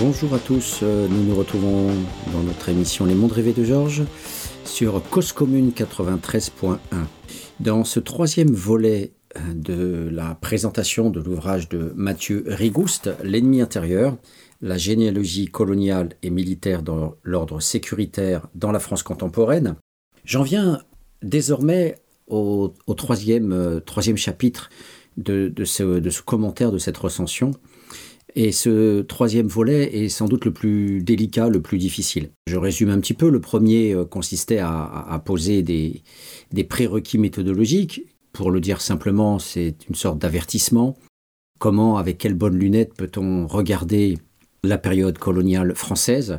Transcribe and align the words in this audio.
Bonjour 0.00 0.32
à 0.32 0.38
tous, 0.38 0.80
euh, 0.84 1.08
nous 1.08 1.24
nous 1.24 1.34
retrouvons 1.34 1.88
dans 2.32 2.42
notre 2.44 2.68
émission 2.68 3.04
Les 3.04 3.16
Mondes 3.16 3.32
Rêvés 3.32 3.52
de 3.52 3.64
Georges 3.64 4.04
sur 4.64 5.02
Cause 5.10 5.32
Commune 5.32 5.70
93.1. 5.70 6.76
Dans 7.58 7.82
ce 7.82 7.98
troisième 7.98 8.52
volet 8.52 9.14
euh, 9.36 9.40
de 9.54 10.08
la 10.08 10.36
présentation 10.36 11.10
de 11.10 11.18
l'ouvrage 11.18 11.68
de 11.68 11.92
Mathieu 11.96 12.44
Rigouste, 12.46 13.10
L'ennemi 13.24 13.60
intérieur, 13.60 14.16
la 14.60 14.78
généalogie 14.78 15.46
coloniale 15.46 16.10
et 16.22 16.30
militaire 16.30 16.82
dans 16.84 17.16
l'ordre 17.24 17.58
sécuritaire 17.58 18.46
dans 18.54 18.70
la 18.70 18.78
France 18.78 19.02
contemporaine, 19.02 19.74
j'en 20.24 20.44
viens 20.44 20.80
désormais 21.22 21.96
au, 22.28 22.72
troisième, 22.96 23.50
euh, 23.50 23.80
troisième, 23.80 24.16
chapitre 24.16 24.70
de 25.16 25.52
ce 25.64 26.22
commentaire, 26.22 26.70
de 26.70 26.78
cette 26.78 26.98
recension, 26.98 27.50
et 28.40 28.52
ce 28.52 29.00
troisième 29.00 29.48
volet 29.48 30.04
est 30.04 30.08
sans 30.08 30.26
doute 30.26 30.44
le 30.44 30.52
plus 30.52 31.02
délicat, 31.02 31.48
le 31.48 31.60
plus 31.60 31.76
difficile. 31.76 32.30
Je 32.46 32.56
résume 32.56 32.90
un 32.90 33.00
petit 33.00 33.12
peu. 33.12 33.30
Le 33.30 33.40
premier 33.40 33.92
euh, 33.94 34.04
consistait 34.04 34.60
à, 34.60 35.20
poser 35.24 35.62
des, 35.64 36.04
prérequis 36.68 37.18
méthodologiques. 37.18 38.02
Pour 38.32 38.52
le 38.52 38.60
dire 38.60 38.80
simplement, 38.80 39.40
c'est 39.40 39.74
une 39.88 39.96
sorte 39.96 40.20
d'avertissement. 40.20 40.96
Comment, 41.58 41.98
avec 41.98 42.18
quelles 42.18 42.34
bonnes 42.34 42.56
lunettes 42.56 42.94
peut-on 42.94 43.48
regarder 43.48 44.18
la 44.62 44.78
période 44.78 45.18
coloniale 45.18 45.74
française? 45.74 46.38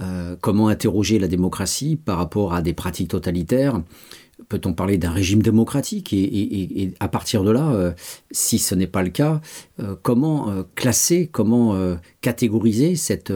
Euh, 0.00 0.36
Comment 0.40 0.68
interroger 0.68 1.18
la 1.18 1.28
démocratie 1.28 1.96
par 1.96 2.16
rapport 2.16 2.54
à 2.54 2.62
des 2.62 2.72
pratiques 2.72 3.10
totalitaires? 3.10 3.82
Peut-on 4.48 4.74
parler 4.74 4.98
d'un 4.98 5.12
régime 5.12 5.40
démocratique 5.40 6.12
et, 6.12 6.94
à 7.00 7.08
partir 7.08 7.42
de 7.42 7.50
là, 7.50 7.72
euh, 7.72 7.92
si 8.30 8.58
ce 8.58 8.74
n'est 8.74 8.86
pas 8.86 9.02
le 9.02 9.08
cas, 9.08 9.40
euh, 9.80 9.96
comment 10.02 10.50
euh, 10.50 10.62
classer, 10.74 11.26
comment 11.26 11.96
catégoriser 12.20 12.96
cette, 12.96 13.32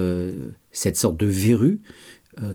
cette 0.72 0.96
sorte 0.96 1.16
de 1.16 1.26
verrue 1.26 1.80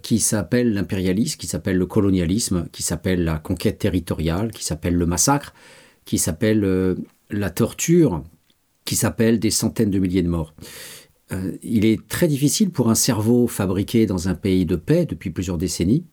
qui 0.02 0.20
s'appelle 0.20 0.74
l'impérialisme, 0.74 1.38
qui 1.38 1.48
s'appelle 1.48 1.78
le 1.78 1.86
colonialisme, 1.86 2.68
qui 2.72 2.82
s'appelle 2.82 3.24
la 3.24 3.40
conquête 3.40 3.80
territoriale, 3.80 4.52
qui 4.52 4.64
s'appelle 4.64 4.96
le 4.96 5.06
massacre, 5.06 5.54
qui 6.06 6.18
s'appelle 6.18 6.96
la 7.30 7.50
torture, 7.50 8.24
qui 8.86 8.96
s'appelle 8.96 9.40
des 9.40 9.52
centaines 9.52 9.92
de 9.92 10.00
milliers 10.00 10.24
de 10.24 10.30
morts. 10.30 10.54
il 11.62 11.86
est 11.86 12.08
très 12.08 12.28
difficile 12.28 12.72
pour 12.72 12.90
un 12.90 12.96
cerveau 12.96 13.48
fabriqué 13.48 14.06
dans 14.06 14.30
un 14.30 14.36
pays 14.36 14.66
de 14.66 14.76
paix 14.76 15.06
depuis 15.06 15.30
plusieurs 15.30 15.58
décennies 15.58 16.06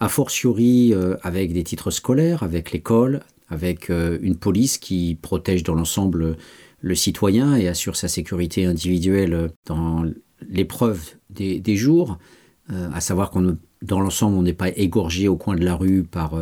a 0.00 0.08
fortiori 0.08 0.92
euh, 0.92 1.16
avec 1.22 1.52
des 1.52 1.64
titres 1.64 1.90
scolaires, 1.90 2.42
avec 2.42 2.72
l'école, 2.72 3.22
avec 3.48 3.90
euh, 3.90 4.18
une 4.20 4.36
police 4.36 4.78
qui 4.78 5.18
protège 5.20 5.62
dans 5.62 5.74
l'ensemble 5.74 6.36
le 6.80 6.94
citoyen 6.94 7.56
et 7.56 7.68
assure 7.68 7.96
sa 7.96 8.08
sécurité 8.08 8.66
individuelle 8.66 9.50
dans 9.64 10.04
l'épreuve 10.48 11.14
des, 11.30 11.76
jours, 11.76 12.18
euh, 12.70 12.90
à 12.92 13.00
savoir 13.00 13.30
qu'on 13.30 13.56
dans 13.82 14.00
l'ensemble, 14.00 14.36
on 14.38 14.42
n'est 14.42 14.54
pas 14.54 14.70
égorgé 14.70 15.28
au 15.28 15.36
coin 15.36 15.54
de 15.54 15.64
la 15.64 15.74
rue 15.74 16.02
par 16.02 16.34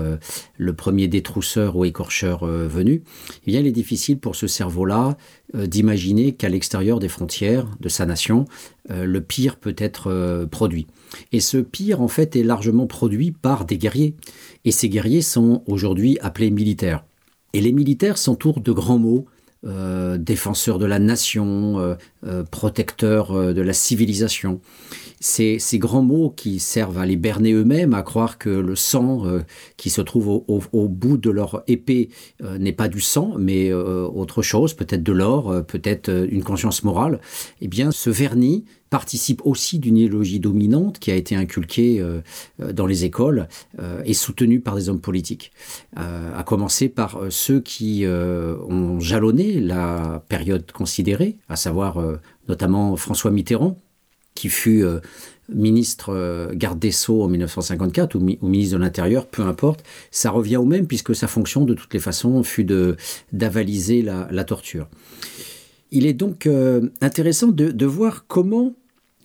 le 0.56 0.72
premier 0.72 1.08
détrousseur 1.08 1.74
ou 1.74 1.84
écorcheur 1.84 2.46
venu, 2.46 3.02
eh 3.42 3.50
bien, 3.50 3.58
il 3.58 3.66
est 3.66 3.72
difficile 3.72 4.18
pour 4.18 4.36
ce 4.36 4.46
cerveau-là 4.46 5.16
d'imaginer 5.54 6.32
qu'à 6.32 6.48
l'extérieur 6.48 6.98
des 6.98 7.08
frontières 7.08 7.68
de 7.80 7.88
sa 7.88 8.06
nation, 8.06 8.44
le 8.88 9.20
pire 9.20 9.56
peut 9.56 9.76
être 9.78 10.46
produit. 10.50 10.86
Et 11.32 11.40
ce 11.40 11.58
pire, 11.58 12.00
en 12.00 12.08
fait, 12.08 12.36
est 12.36 12.42
largement 12.42 12.86
produit 12.86 13.30
par 13.30 13.64
des 13.64 13.78
guerriers. 13.78 14.14
Et 14.64 14.72
ces 14.72 14.88
guerriers 14.88 15.22
sont 15.22 15.62
aujourd'hui 15.66 16.18
appelés 16.20 16.50
militaires. 16.50 17.04
Et 17.52 17.60
les 17.60 17.72
militaires 17.72 18.18
s'entourent 18.18 18.60
de 18.60 18.72
grands 18.72 18.98
mots, 18.98 19.26
euh, 19.66 20.18
défenseurs 20.18 20.78
de 20.78 20.84
la 20.84 20.98
nation, 20.98 21.78
euh, 21.78 21.94
euh, 22.26 22.42
protecteurs 22.42 23.54
de 23.54 23.62
la 23.62 23.72
civilisation. 23.72 24.60
Ces, 25.26 25.58
ces, 25.58 25.78
grands 25.78 26.02
mots 26.02 26.28
qui 26.28 26.60
servent 26.60 26.98
à 26.98 27.06
les 27.06 27.16
berner 27.16 27.52
eux-mêmes, 27.52 27.94
à 27.94 28.02
croire 28.02 28.36
que 28.36 28.50
le 28.50 28.76
sang 28.76 29.22
qui 29.78 29.88
se 29.88 30.02
trouve 30.02 30.44
au, 30.46 30.88
bout 30.88 31.16
de 31.16 31.30
leur 31.30 31.62
épée 31.66 32.10
n'est 32.42 32.72
pas 32.72 32.88
du 32.88 33.00
sang, 33.00 33.34
mais 33.38 33.72
autre 33.72 34.42
chose, 34.42 34.74
peut-être 34.74 35.02
de 35.02 35.12
l'or, 35.12 35.64
peut-être 35.66 36.10
une 36.30 36.44
conscience 36.44 36.84
morale, 36.84 37.20
eh 37.62 37.68
bien, 37.68 37.90
ce 37.90 38.10
vernis 38.10 38.64
participe 38.94 39.42
aussi 39.44 39.80
d'une 39.80 39.96
idéologie 39.96 40.38
dominante 40.38 41.00
qui 41.00 41.10
a 41.10 41.16
été 41.16 41.34
inculquée 41.34 41.98
euh, 41.98 42.20
euh, 42.62 42.72
dans 42.72 42.86
les 42.86 43.04
écoles 43.04 43.48
euh, 43.80 44.00
et 44.04 44.14
soutenue 44.14 44.60
par 44.60 44.76
des 44.76 44.88
hommes 44.88 45.00
politiques. 45.00 45.50
à 45.96 46.44
commencer 46.44 46.88
par 46.88 47.18
ceux 47.30 47.60
qui 47.60 48.04
ont 48.06 49.00
jalonné 49.00 49.60
la 49.60 50.22
période 50.28 50.70
considérée, 50.70 51.36
à 51.48 51.56
savoir 51.56 51.98
notamment 52.48 52.96
François 52.96 53.30
Mitterrand, 53.30 53.76
qui 54.34 54.48
fut 54.48 54.84
ministre 55.48 56.52
garde 56.54 56.78
des 56.78 56.90
Sceaux 56.90 57.22
en 57.22 57.28
1954 57.28 58.14
ou, 58.16 58.20
ministre 58.20 58.76
de 58.76 58.80
l'Intérieur, 58.82 59.26
peu 59.26 59.42
importe, 59.42 59.84
ça 60.10 60.30
revient 60.30 60.56
au 60.56 60.64
même 60.64 60.86
puisque 60.86 61.14
sa 61.14 61.28
fonction 61.28 61.64
de 61.64 61.74
toutes 61.74 61.94
les 61.94 62.00
façons 62.00 62.42
fut 62.42 62.66
d'avaliser 63.32 64.02
la, 64.02 64.26
la, 64.30 64.44
torture. 64.44 64.88
Il 65.90 66.06
est 66.06 66.14
donc 66.14 66.48
intéressant 67.00 67.48
de, 67.48 67.70
de, 67.70 67.86
voir 67.86 68.26
comment 68.26 68.74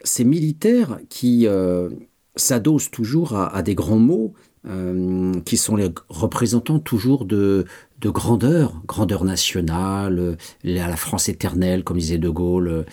ces 0.03 0.23
militaires 0.23 0.99
qui 1.09 1.47
euh, 1.47 1.89
s'adossent 2.35 2.91
toujours 2.91 3.35
à, 3.35 3.61
des 3.61 3.75
grands 3.75 3.99
mots, 3.99 4.33
euh, 4.67 5.33
qui 5.45 5.57
sont 5.57 5.75
les 5.75 5.89
représentants 6.09 6.79
toujours 6.79 7.25
de, 7.25 7.65
grandeur, 8.01 8.81
grandeur 8.85 9.23
nationale, 9.23 10.19
euh, 10.19 10.35
la 10.63 10.95
France 10.95 11.29
éternelle, 11.29 11.83
comme 11.83 11.97
disait 11.97 12.17
De 12.17 12.29
Gaulle, 12.29 12.85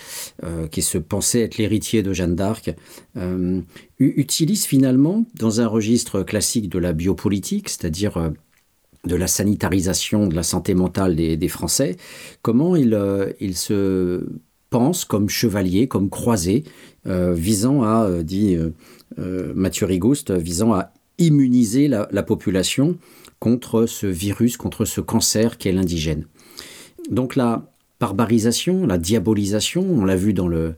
qui 0.70 0.82
se 0.82 0.98
pensait 0.98 1.40
être 1.40 1.58
l'héritier 1.58 2.02
de 2.02 2.12
Jeanne 2.12 2.36
d'Arc, 2.36 2.74
utilisent 3.98 4.66
finalement, 4.66 5.24
dans 5.34 5.60
un 5.60 5.66
registre 5.66 6.22
classique 6.22 6.68
de 6.68 6.78
la 6.78 6.92
biopolitique, 6.92 7.68
c'est-à-dire 7.68 8.32
de 9.04 9.16
la 9.16 9.26
sanitarisation 9.26 10.26
de 10.26 10.34
la 10.34 10.42
santé 10.42 10.74
mentale 10.74 11.16
des, 11.16 11.48
Français, 11.48 11.96
comment 12.42 12.76
ils, 12.76 12.98
ils 13.40 13.56
se 13.56 14.24
pensent 14.70 15.04
comme 15.04 15.28
chevaliers, 15.28 15.88
comme 15.88 16.10
croisés, 16.10 16.64
euh, 17.06 17.34
visant 17.34 17.82
à, 17.82 18.04
euh, 18.04 18.22
dit 18.22 18.56
euh, 19.18 19.52
Mathieu 19.54 19.86
Rigouste, 19.86 20.32
visant 20.32 20.74
à 20.74 20.92
immuniser 21.18 21.88
la, 21.88 22.22
population 22.22 22.96
contre 23.38 23.86
ce 23.86 24.06
virus, 24.06 24.56
contre 24.56 24.84
ce 24.84 25.00
cancer 25.00 25.58
qu'est 25.58 25.72
l'indigène. 25.72 26.26
Donc 27.10 27.36
la 27.36 27.72
barbarisation, 28.00 28.86
la 28.86 28.98
diabolisation, 28.98 29.82
on 29.82 30.04
l'a 30.04 30.16
vu 30.16 30.32
dans 30.32 30.48
le 30.48 30.74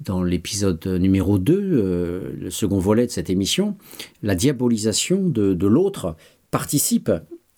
dans 0.00 0.22
l'épisode 0.22 0.86
numéro 0.86 1.38
2, 1.38 2.34
le 2.38 2.50
second 2.50 2.78
volet 2.78 3.06
de 3.06 3.10
cette 3.10 3.30
émission, 3.30 3.78
la 4.22 4.34
diabolisation 4.34 5.26
de, 5.26 5.66
l'autre 5.66 6.16
participe 6.50 7.10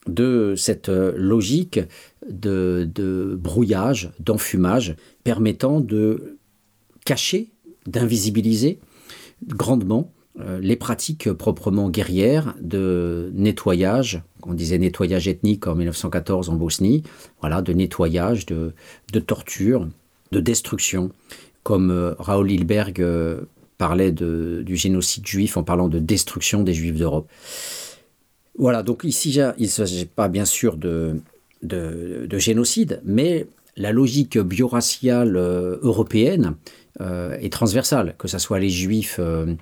de 0.07 0.55
cette 0.57 0.89
logique 0.89 1.81
de, 2.31 3.37
brouillage, 3.43 4.13
d'enfumage, 4.21 4.95
permettant 5.25 5.81
de 5.81 6.39
cacher 7.05 7.51
d'invisibiliser 7.87 8.79
grandement 9.47 10.13
euh, 10.13 10.18
les 10.61 10.77
pratiques 10.77 11.33
proprement 11.33 11.91
guerrières 11.91 12.55
de 12.61 13.31
nettoyage, 13.35 14.23
on 14.43 14.55
disait 14.55 14.79
nettoyage 14.79 15.29
ethnique 15.29 15.67
en 15.67 15.75
1914 15.75 16.49
en 16.49 16.55
Bosnie, 16.55 17.03
voilà, 17.41 17.63
de 17.63 17.73
nettoyage, 17.73 18.47
de, 18.47 18.73
torture, 19.21 19.89
de 20.33 20.41
destruction, 20.41 21.11
comme 21.63 21.91
euh, 21.91 22.15
Raoul 22.19 22.51
Hilberg 22.51 23.01
euh, 23.01 23.43
parlait 23.77 24.13
du 24.13 24.77
génocide 24.77 25.27
juif 25.27 25.57
en 25.57 25.63
parlant 25.63 25.89
de 25.89 25.99
destruction 25.99 26.63
des 26.63 26.75
juifs 26.75 26.97
d'Europe. 26.97 27.29
Voilà, 28.57 28.83
donc 28.83 29.05
ici, 29.05 29.39
il 29.59 29.63
ne 29.63 29.69
s'agit 29.69 30.07
pas 30.07 30.29
bien 30.29 30.45
sûr 30.45 30.77
de, 30.77 31.21
de, 31.63 32.39
génocide, 32.39 33.01
mais 33.05 33.47
la 33.77 33.93
logique 33.93 34.37
bioraciale 34.37 35.37
européenne 35.37 36.47
euh, 36.47 36.79
est 37.01 37.53
transversale, 37.53 38.15
que 38.19 38.27
ce 38.27 38.39
soit 38.39 38.59
les 38.59 38.71
juifs 38.71 39.21
euh, 39.21 39.55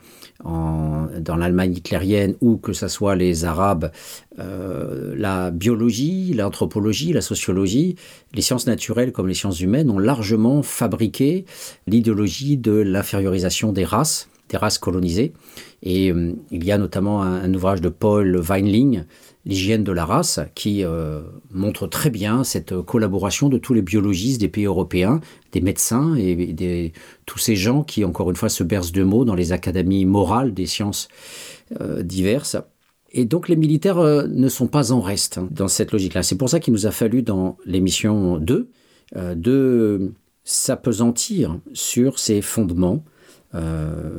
dans 0.42 1.36
l'Allemagne 1.36 1.74
hitlérienne 1.74 2.34
ou 2.40 2.56
que 2.56 2.72
ce 2.72 2.88
soit 2.88 3.14
les 3.14 3.44
arabes, 3.44 3.90
euh, 4.38 5.14
la 5.16 5.50
biologie, 5.50 6.32
l'anthropologie, 6.32 7.12
la 7.12 7.20
sociologie, 7.20 7.96
les 8.34 8.42
sciences 8.42 8.66
naturelles 8.66 9.12
comme 9.12 9.28
les 9.28 9.34
sciences 9.34 9.60
humaines 9.60 9.90
ont 9.90 9.98
largement 9.98 10.62
fabriqué 10.62 11.44
l'idéologie 11.86 12.56
de 12.56 12.72
l'infériorisation 12.72 13.72
des 13.72 13.84
races, 13.84 14.28
des 14.48 14.56
races 14.56 14.78
colonisées. 14.78 15.32
Et 15.82 16.06
il 16.06 16.64
y 16.64 16.72
a 16.72 16.78
notamment 16.78 17.22
un 17.22 17.52
ouvrage 17.52 17.80
de 17.80 17.88
Paul 17.88 18.40
Weinling 18.40 19.04
l'hygiène 19.46 19.84
de 19.84 19.92
la 19.92 20.04
race, 20.04 20.40
qui 20.56 20.84
euh, 20.84 21.22
montre 21.52 21.86
très 21.86 22.10
bien 22.10 22.42
cette 22.42 22.78
collaboration 22.82 23.48
de 23.48 23.58
tous 23.58 23.74
les 23.74 23.80
biologistes 23.80 24.40
des 24.40 24.48
pays 24.48 24.64
européens, 24.64 25.20
des 25.52 25.60
médecins 25.60 26.16
et 26.16 26.92
tous 27.26 27.38
ces 27.38 27.54
gens 27.54 27.84
qui, 27.84 28.04
encore 28.04 28.28
une 28.28 28.36
fois, 28.36 28.48
se 28.48 28.64
bercent 28.64 28.92
de 28.92 29.04
mots 29.04 29.24
dans 29.24 29.36
les 29.36 29.52
académies 29.52 30.04
morales 30.04 30.52
des 30.52 30.66
sciences 30.66 31.08
euh, 31.80 32.02
diverses. 32.02 32.56
Et 33.12 33.24
donc 33.24 33.48
les 33.48 33.56
militaires 33.56 33.98
euh, 33.98 34.26
ne 34.26 34.48
sont 34.48 34.66
pas 34.66 34.90
en 34.90 35.00
reste 35.00 35.38
hein, 35.38 35.48
dans 35.52 35.68
cette 35.68 35.92
logique-là. 35.92 36.24
C'est 36.24 36.36
pour 36.36 36.50
ça 36.50 36.58
qu'il 36.58 36.72
nous 36.72 36.86
a 36.86 36.90
fallu 36.90 37.22
dans 37.22 37.56
l'émission 37.64 38.38
2 38.38 38.68
de 39.14 40.12
s'apesantir 40.42 41.60
sur 41.72 42.18
ces 42.18 42.42
fondements 42.42 43.04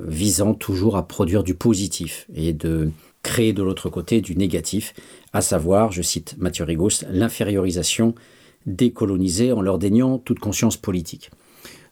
visant 0.08 0.54
toujours 0.54 0.96
à 0.96 1.06
produire 1.06 1.44
du 1.44 1.54
positif 1.54 2.26
et 2.34 2.54
de 2.54 2.90
créer 3.28 3.52
de 3.52 3.62
l'autre 3.62 3.90
côté 3.90 4.22
du 4.22 4.38
négatif, 4.38 4.94
à 5.34 5.42
savoir, 5.42 5.92
je 5.92 6.02
cite 6.02 6.36
Mathieu 6.38 6.64
Rigouste, 6.64 7.06
l'infériorisation 7.12 8.16
décolonisés 8.66 9.52
en 9.52 9.62
leur 9.62 9.80
déniant 9.80 10.18
toute 10.18 10.40
conscience 10.40 10.78
politique. 10.78 11.30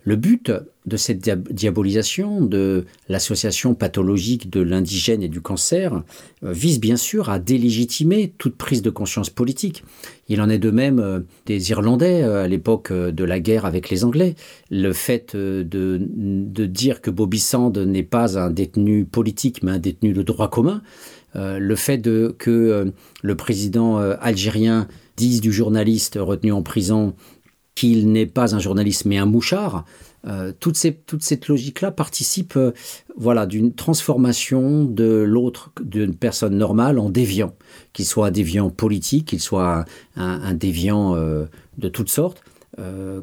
Le 0.06 0.16
but 0.16 0.52
de 0.86 0.98
cette 0.98 1.28
diabolisation 1.52 2.46
de 2.46 2.86
l'association 3.10 3.74
pathologique 3.74 4.52
de 4.52 4.62
l'indigène 4.62 5.24
et 5.24 5.28
du 5.28 5.42
cancer 5.42 6.04
euh, 6.44 6.52
vise 6.52 6.80
bien 6.80 6.96
sûr 6.96 7.32
à 7.32 7.40
délégitimer 7.40 8.32
toute 8.38 8.56
prise 8.56 8.84
de 8.84 8.92
conscience 8.92 9.32
politique. 9.32 9.84
Il 10.30 10.42
en 10.42 10.50
est 10.50 10.60
de 10.60 10.70
même 10.70 11.00
euh, 11.00 11.22
des 11.48 11.72
Irlandais 11.72 12.22
euh, 12.22 12.44
à 12.44 12.48
l'époque 12.48 12.94
de 12.94 13.24
la 13.24 13.40
guerre 13.40 13.66
avec 13.66 13.90
les 13.90 14.04
Anglais. 14.04 14.36
Le 14.70 14.94
fait 14.94 15.36
de, 15.36 15.64
de 16.00 16.66
dire 16.68 17.02
que 17.02 17.10
Bobby 17.10 17.40
Sand 17.40 17.76
n'est 17.76 18.04
pas 18.04 18.38
un 18.38 18.52
détenu 18.52 19.06
politique 19.06 19.64
mais 19.64 19.72
un 19.72 19.80
détenu 19.80 20.14
de 20.14 20.22
droit 20.22 20.52
commun, 20.52 20.84
le 21.36 21.76
fait 21.76 21.98
de, 21.98 22.34
que 22.38 22.92
le 23.22 23.36
président 23.36 23.98
algérien 23.98 24.88
disent 25.18 25.42
du 25.42 25.52
journaliste 25.52 26.18
retenu 26.20 26.52
en 26.52 26.64
prison 26.64 27.14
qu'il 27.76 28.12
n'est 28.12 28.26
pas 28.26 28.56
un 28.56 28.60
journaliste 28.60 29.06
mais 29.06 29.18
un 29.18 29.26
mouchard. 29.26 29.86
Euh, 30.28 30.52
toute, 30.60 30.76
cette 30.76 31.48
logique-là 31.48 31.92
participe 31.92 32.56
euh, 32.58 32.72
voilà, 33.16 33.46
d'une 33.46 33.74
transformation 33.74 34.84
de 34.84 35.22
l'autre, 35.22 35.72
d'une 35.82 36.16
personne 36.16 36.58
normale 36.58 36.98
en 36.98 37.10
déviant, 37.10 37.54
qu'il 37.94 38.06
soit 38.06 38.28
un 38.28 38.32
déviant 38.32 38.72
politique, 38.72 39.28
qu'il 39.28 39.40
soit 39.40 39.86
un, 40.16 40.54
déviant 40.56 41.16
euh, 41.16 41.46
de 41.78 41.90
toutes 41.90 42.10
sortes, 42.10 42.42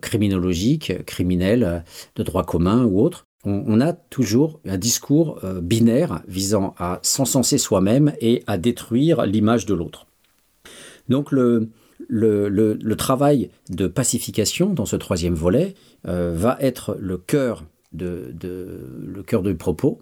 criminologique, 0.00 1.04
criminel, 1.04 1.84
de 2.16 2.22
droit 2.22 2.42
commun 2.42 2.84
ou 2.84 3.02
autre. 3.02 3.26
On, 3.44 3.80
a 3.80 3.92
toujours 3.92 4.60
un 4.64 4.78
discours 4.78 5.40
binaire 5.60 6.22
visant 6.28 6.74
à 6.78 7.00
s'encenser 7.02 7.58
soi-même 7.58 8.12
et 8.20 8.44
à 8.46 8.56
détruire 8.56 9.26
l'image 9.26 9.66
de 9.66 9.74
l'autre. 9.74 10.06
Donc 11.08 11.32
le, 11.32 11.68
travail 12.96 13.50
de 13.68 13.86
pacification 13.86 14.72
dans 14.72 14.86
ce 14.86 14.96
troisième 14.96 15.34
volet 15.34 15.74
euh, 16.06 16.32
va 16.34 16.56
être 16.60 16.96
le 16.98 17.18
cœur 17.18 17.64
du 17.92 19.54
propos. 19.58 20.00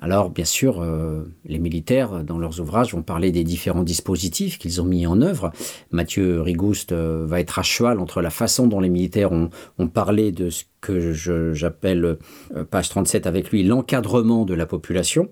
Alors, 0.00 0.28
bien 0.28 0.44
sûr, 0.44 0.82
euh, 0.82 1.24
les 1.46 1.58
militaires, 1.58 2.22
dans 2.22 2.38
leurs 2.38 2.60
ouvrages, 2.60 2.92
vont 2.92 3.02
parler 3.02 3.32
des 3.32 3.44
différents 3.44 3.82
dispositifs 3.82 4.58
qu'ils 4.58 4.82
ont 4.82 4.84
mis 4.84 5.06
en 5.06 5.22
œuvre. 5.22 5.52
Mathieu 5.90 6.42
Rigouste 6.42 6.92
euh, 6.92 7.24
va 7.26 7.40
être 7.40 7.58
à 7.58 7.62
cheval 7.62 7.98
entre 7.98 8.20
la 8.20 8.28
façon 8.30 8.66
dont 8.66 8.80
les 8.80 8.90
militaires 8.90 9.32
ont, 9.32 9.48
ont 9.78 9.88
parlé 9.88 10.32
de 10.32 10.50
ce 10.50 10.64
que 10.82 11.12
j'appelle, 11.52 12.16
page 12.70 12.90
37 12.90 13.26
avec 13.26 13.50
lui, 13.50 13.64
l'encadrement 13.64 14.44
de 14.44 14.54
la 14.54 14.66
population. 14.66 15.30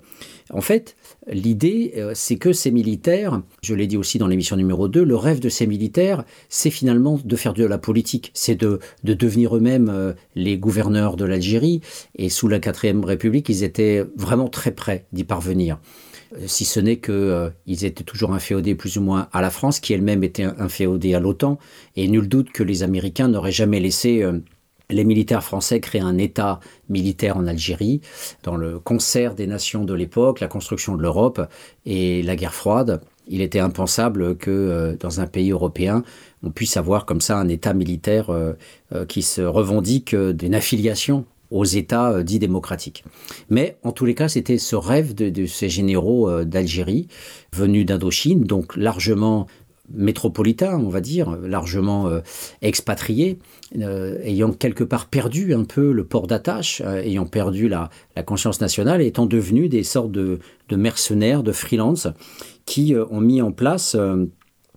En 0.50 0.60
fait, 0.60 0.96
l'idée, 1.28 1.94
euh, 1.96 2.12
c'est 2.14 2.36
que 2.36 2.52
ces 2.52 2.70
militaires, 2.70 3.40
je 3.62 3.74
l'ai 3.74 3.86
dit 3.86 3.96
aussi 3.96 4.18
dans 4.18 4.26
l'émission 4.26 4.56
numéro 4.56 4.88
2, 4.88 5.02
le 5.02 5.16
rêve 5.16 5.40
de 5.40 5.48
ces 5.48 5.66
militaires, 5.66 6.24
c'est 6.48 6.70
finalement 6.70 7.18
de 7.22 7.36
faire 7.36 7.54
de 7.54 7.64
la 7.64 7.78
politique, 7.78 8.30
c'est 8.34 8.56
de, 8.56 8.80
devenir 9.02 9.56
eux-mêmes 9.56 9.88
euh, 9.88 10.12
les 10.34 10.58
gouverneurs 10.58 11.16
de 11.16 11.24
l'Algérie. 11.24 11.80
Et 12.16 12.28
sous 12.28 12.48
la 12.48 12.58
4ème 12.58 13.04
République, 13.04 13.48
ils 13.48 13.64
étaient 13.64 14.04
vraiment 14.16 14.48
très 14.48 14.72
près 14.72 15.06
d'y 15.12 15.24
parvenir. 15.24 15.78
Euh, 16.34 16.44
si 16.46 16.64
ce 16.64 16.80
n'est 16.80 16.98
qu'ils 16.98 17.84
étaient 17.84 18.04
toujours 18.04 18.32
inféodés 18.32 18.74
plus 18.74 18.96
ou 18.98 19.02
moins 19.02 19.28
à 19.32 19.40
la 19.40 19.50
France, 19.50 19.80
qui 19.80 19.92
elle-même 19.92 20.24
était 20.24 20.44
inféodée 20.44 21.14
à 21.14 21.20
l'OTAN, 21.20 21.58
et 21.96 22.08
nul 22.08 22.28
doute 22.28 22.50
que 22.50 22.62
les 22.62 22.82
Américains 22.82 23.28
n'auraient 23.28 23.52
jamais 23.52 23.80
laissé 23.80 24.24
les 24.90 25.04
militaires 25.04 25.42
français 25.42 25.80
créent 25.80 26.00
un 26.00 26.18
État 26.18 26.60
militaire 26.88 27.36
en 27.36 27.46
Algérie, 27.46 28.00
dans 28.42 28.56
le 28.56 28.78
concert 28.78 29.34
des 29.34 29.46
nations 29.46 29.84
de 29.84 29.94
l'époque, 29.94 30.40
la 30.40 30.48
construction 30.48 30.96
de 30.96 31.02
l'Europe 31.02 31.40
et 31.86 32.22
la 32.22 32.36
guerre 32.36 32.54
froide. 32.54 33.00
Il 33.26 33.40
était 33.40 33.60
impensable 33.60 34.36
que 34.36 34.50
euh, 34.50 34.96
dans 35.00 35.20
un 35.20 35.26
pays 35.26 35.50
européen, 35.50 36.02
on 36.42 36.50
puisse 36.50 36.76
avoir 36.76 37.06
comme 37.06 37.22
ça 37.22 37.38
un 37.38 37.48
État 37.48 37.72
militaire 37.72 38.28
euh, 38.30 38.52
euh, 38.94 39.06
qui 39.06 39.22
se 39.22 39.40
revendique 39.40 40.14
d'une 40.14 40.54
affiliation 40.54 41.24
aux 41.50 41.64
États 41.64 42.22
dits 42.22 42.38
démocratiques. 42.38 43.04
Mais 43.48 43.76
en 43.82 43.92
tous 43.92 44.04
les 44.04 44.14
cas, 44.14 44.28
c'était 44.28 44.58
ce 44.58 44.74
rêve 44.74 45.14
de 45.14 45.46
ces 45.46 45.68
généraux 45.68 46.42
d'Algérie, 46.42 47.06
venus 47.52 47.86
d'Indochine, 47.86 48.42
donc 48.42 48.74
largement 48.76 49.46
métropolitain, 49.92 50.78
on 50.78 50.88
va 50.88 51.00
dire, 51.00 51.36
largement 51.42 52.08
euh, 52.08 52.20
expatriés, 52.62 53.38
euh, 53.78 54.18
ayant 54.22 54.52
quelque 54.52 54.84
part 54.84 55.06
perdu 55.06 55.54
un 55.54 55.64
peu 55.64 55.92
le 55.92 56.04
port 56.04 56.26
d'attache, 56.26 56.82
euh, 56.84 57.02
ayant 57.02 57.26
perdu 57.26 57.68
la, 57.68 57.90
conscience 58.24 58.60
nationale, 58.60 59.02
étant 59.02 59.26
devenus 59.26 59.68
des 59.68 59.82
sortes 59.82 60.12
de, 60.12 60.38
mercenaires, 60.70 61.42
de 61.42 61.52
freelance, 61.52 62.08
qui 62.64 62.94
ont 63.10 63.20
mis 63.20 63.42
en 63.42 63.52
place 63.52 63.96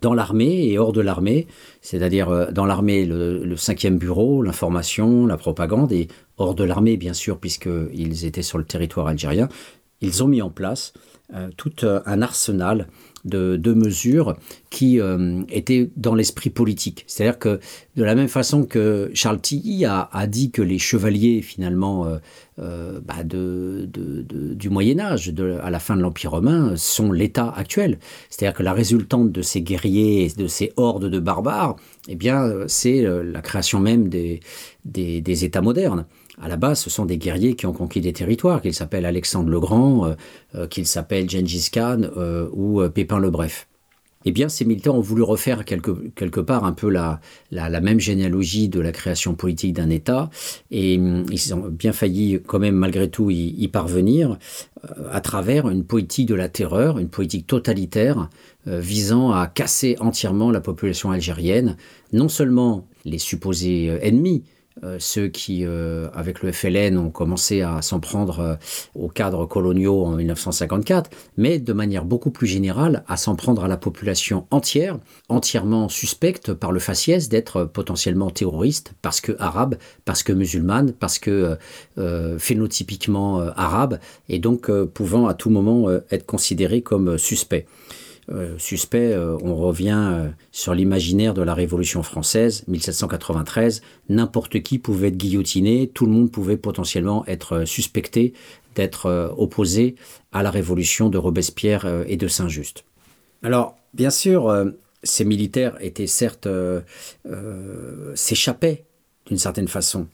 dans 0.02 0.12
l'armée 0.12 0.68
et 0.68 0.78
hors 0.78 0.92
de 0.92 1.00
l'armée, 1.00 1.46
c'est-à-dire 1.80 2.52
dans 2.52 2.66
l'armée 2.66 3.06
le, 3.06 3.56
cinquième 3.56 3.96
bureau, 3.96 4.42
l'information, 4.42 5.26
la 5.26 5.36
propagande, 5.36 5.92
et 5.92 6.08
hors 6.36 6.54
de 6.54 6.64
l'armée 6.64 6.96
bien 6.96 7.14
sûr, 7.14 7.38
puisqu'ils 7.38 8.26
étaient 8.26 8.42
sur 8.42 8.58
le 8.58 8.64
territoire 8.64 9.06
algérien, 9.06 9.48
ils 10.00 10.22
ont 10.22 10.28
mis 10.28 10.42
en 10.42 10.50
place 10.50 10.92
tout 11.56 11.72
un 11.82 12.22
arsenal 12.22 12.88
de, 13.28 13.72
mesures 13.72 14.36
qui 14.70 15.00
euh, 15.00 15.42
étaient 15.48 15.90
dans 15.96 16.14
l'esprit 16.14 16.50
politique. 16.50 17.04
C'est-à-dire 17.06 17.38
que 17.38 17.60
de 17.96 18.04
la 18.04 18.14
même 18.14 18.28
façon 18.28 18.64
que 18.64 19.10
Charles 19.14 19.40
Tilly 19.40 19.84
a, 19.84 20.08
dit 20.26 20.50
que 20.50 20.62
les 20.62 20.78
chevaliers 20.78 21.42
finalement 21.42 22.06
euh, 22.06 22.18
euh, 22.58 23.00
bah, 23.04 23.22
du 23.24 24.70
Moyen 24.70 24.98
Âge, 24.98 25.32
à 25.62 25.70
la 25.70 25.78
fin 25.78 25.96
de 25.96 26.02
l'Empire 26.02 26.32
romain, 26.32 26.74
sont 26.76 27.12
l'État 27.12 27.52
actuel. 27.56 27.98
C'est-à-dire 28.30 28.56
que 28.56 28.62
la 28.62 28.72
résultante 28.72 29.32
de 29.32 29.42
ces 29.42 29.62
guerriers, 29.62 30.32
de 30.36 30.46
ces 30.46 30.72
hordes 30.76 31.06
de 31.06 31.18
barbares, 31.18 31.76
eh 32.08 32.16
bien, 32.16 32.50
c'est 32.66 33.02
la 33.02 33.40
création 33.42 33.80
même 33.80 34.08
des 34.08 34.40
États 35.44 35.62
modernes 35.62 36.06
à 36.40 36.48
la 36.48 36.56
base, 36.56 36.80
ce 36.80 36.90
sont 36.90 37.04
des 37.04 37.18
guerriers 37.18 37.54
qui 37.54 37.66
ont 37.66 37.72
conquis 37.72 38.00
des 38.00 38.12
territoires, 38.12 38.62
qu'ils 38.62 38.74
s'appellent 38.74 39.06
Alexandre 39.06 39.50
le 39.50 39.60
Grand, 39.60 40.06
euh, 40.06 40.14
euh, 40.54 40.66
qu'ils 40.66 40.86
s'appellent 40.86 41.28
Gengis 41.28 41.70
Khan 41.72 42.02
euh, 42.16 42.48
ou 42.52 42.82
Pépin 42.88 43.18
le 43.18 43.30
Bref. 43.30 43.68
Eh 44.24 44.32
bien, 44.32 44.48
ces 44.48 44.64
militaires 44.64 44.96
ont 44.96 45.00
voulu 45.00 45.22
refaire 45.22 45.64
quelque, 45.64 45.92
quelque 46.10 46.40
part 46.40 46.64
un 46.64 46.72
peu 46.72 46.90
la, 46.90 47.20
la, 47.52 47.80
même 47.80 48.00
généalogie 48.00 48.68
de 48.68 48.80
la 48.80 48.90
création 48.90 49.34
politique 49.34 49.74
d'un 49.74 49.90
État, 49.90 50.28
et 50.72 50.98
hum, 50.98 51.24
ils 51.30 51.54
ont 51.54 51.68
bien 51.68 51.92
failli 51.92 52.40
quand 52.44 52.58
même 52.58 52.74
malgré 52.74 53.08
tout 53.08 53.30
y, 53.30 53.68
parvenir 53.68 54.36
à 55.12 55.20
travers 55.20 55.68
une 55.68 55.84
politique 55.84 56.26
de 56.26 56.34
la 56.34 56.48
terreur, 56.48 56.98
une 56.98 57.08
politique 57.08 57.46
totalitaire 57.46 58.28
visant 58.66 59.30
à 59.30 59.46
casser 59.46 59.96
entièrement 60.00 60.50
la 60.50 60.60
population 60.60 61.10
algérienne, 61.10 61.76
non 62.12 62.28
seulement 62.28 62.86
les 63.04 63.18
supposés 63.18 63.86
ennemis, 64.02 64.42
ceux 64.98 65.28
qui, 65.28 65.64
euh, 65.64 66.08
avec 66.14 66.42
le 66.42 66.52
FLN, 66.52 66.98
ont 66.98 67.10
commencé 67.10 67.62
à 67.62 67.82
s'en 67.82 68.00
prendre 68.00 68.40
euh, 68.40 68.54
aux 68.94 69.08
cadres 69.08 69.46
coloniaux 69.46 70.04
en 70.04 70.12
1954, 70.12 71.10
mais 71.36 71.58
de 71.58 71.72
manière 71.72 72.04
beaucoup 72.04 72.30
plus 72.30 72.46
générale 72.46 73.04
à 73.08 73.16
s'en 73.16 73.36
prendre 73.36 73.64
à 73.64 73.68
la 73.68 73.76
population 73.76 74.46
entière, 74.50 74.98
entièrement 75.28 75.88
suspecte 75.88 76.52
par 76.52 76.72
le 76.72 76.80
faciès 76.80 77.28
d'être 77.28 77.64
potentiellement 77.64 78.30
terroriste 78.30 78.92
parce 79.02 79.20
que 79.20 79.32
arabe, 79.38 79.76
parce 80.04 80.22
que 80.22 80.32
musulmane, 80.32 80.92
parce 80.92 81.18
que 81.18 81.56
phénotypiquement 82.38 83.40
arabe, 83.40 83.98
et 84.28 84.38
donc 84.38 84.70
pouvant 84.86 85.26
à 85.26 85.34
tout 85.34 85.50
moment 85.50 85.90
être 86.10 86.26
considéré 86.26 86.82
comme 86.82 87.18
suspect. 87.18 87.66
Euh, 88.30 88.58
suspect, 88.58 89.12
euh, 89.12 89.38
on 89.42 89.56
revient 89.56 90.10
euh, 90.12 90.28
sur 90.52 90.74
l'imaginaire 90.74 91.32
de 91.32 91.40
la 91.40 91.54
Révolution 91.54 92.02
française, 92.02 92.62
1793, 92.68 93.80
n'importe 94.10 94.60
qui 94.62 94.78
pouvait 94.78 95.08
être 95.08 95.16
guillotiné, 95.16 95.90
tout 95.92 96.04
le 96.04 96.12
monde 96.12 96.30
pouvait 96.30 96.58
potentiellement 96.58 97.24
être 97.26 97.64
suspecté 97.64 98.34
d'être 98.74 99.34
opposé 99.36 99.96
à 100.30 100.42
la 100.42 100.50
Révolution 100.50 101.08
de 101.08 101.18
Robespierre 101.18 102.04
et 102.06 102.16
de 102.16 102.28
Saint-Just. 102.28 102.84
Alors, 103.42 103.76
bien 103.92 104.10
sûr, 104.10 104.54
ces 105.02 105.24
militaires 105.24 105.76
étaient 105.80 106.06
certes 106.06 106.46
s'échappaient 108.14 108.84
d'une 109.26 109.38
certaine 109.38 109.66
façon 109.66 110.06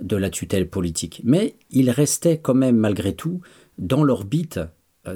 de 0.00 0.16
la 0.16 0.30
tutelle 0.30 0.68
politique, 0.68 1.20
mais 1.22 1.54
ils 1.70 1.90
restaient 1.90 2.38
quand 2.38 2.54
même 2.54 2.76
malgré 2.76 3.12
tout 3.12 3.40
dans 3.78 4.02
l'orbite 4.02 4.58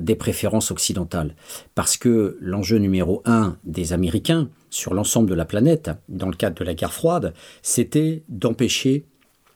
des 0.01 0.15
préférences 0.15 0.71
occidentales. 0.71 1.35
Parce 1.75 1.97
que 1.97 2.37
l'enjeu 2.41 2.79
numéro 2.79 3.23
un 3.25 3.57
des 3.65 3.93
Américains 3.93 4.49
sur 4.71 4.95
l'ensemble 4.95 5.29
de 5.29 5.35
la 5.35 5.45
planète, 5.45 5.91
dans 6.09 6.29
le 6.29 6.37
cadre 6.37 6.57
de 6.57 6.65
la 6.65 6.75
guerre 6.75 6.93
froide, 6.93 7.35
c'était 7.63 8.23
d'empêcher 8.29 9.05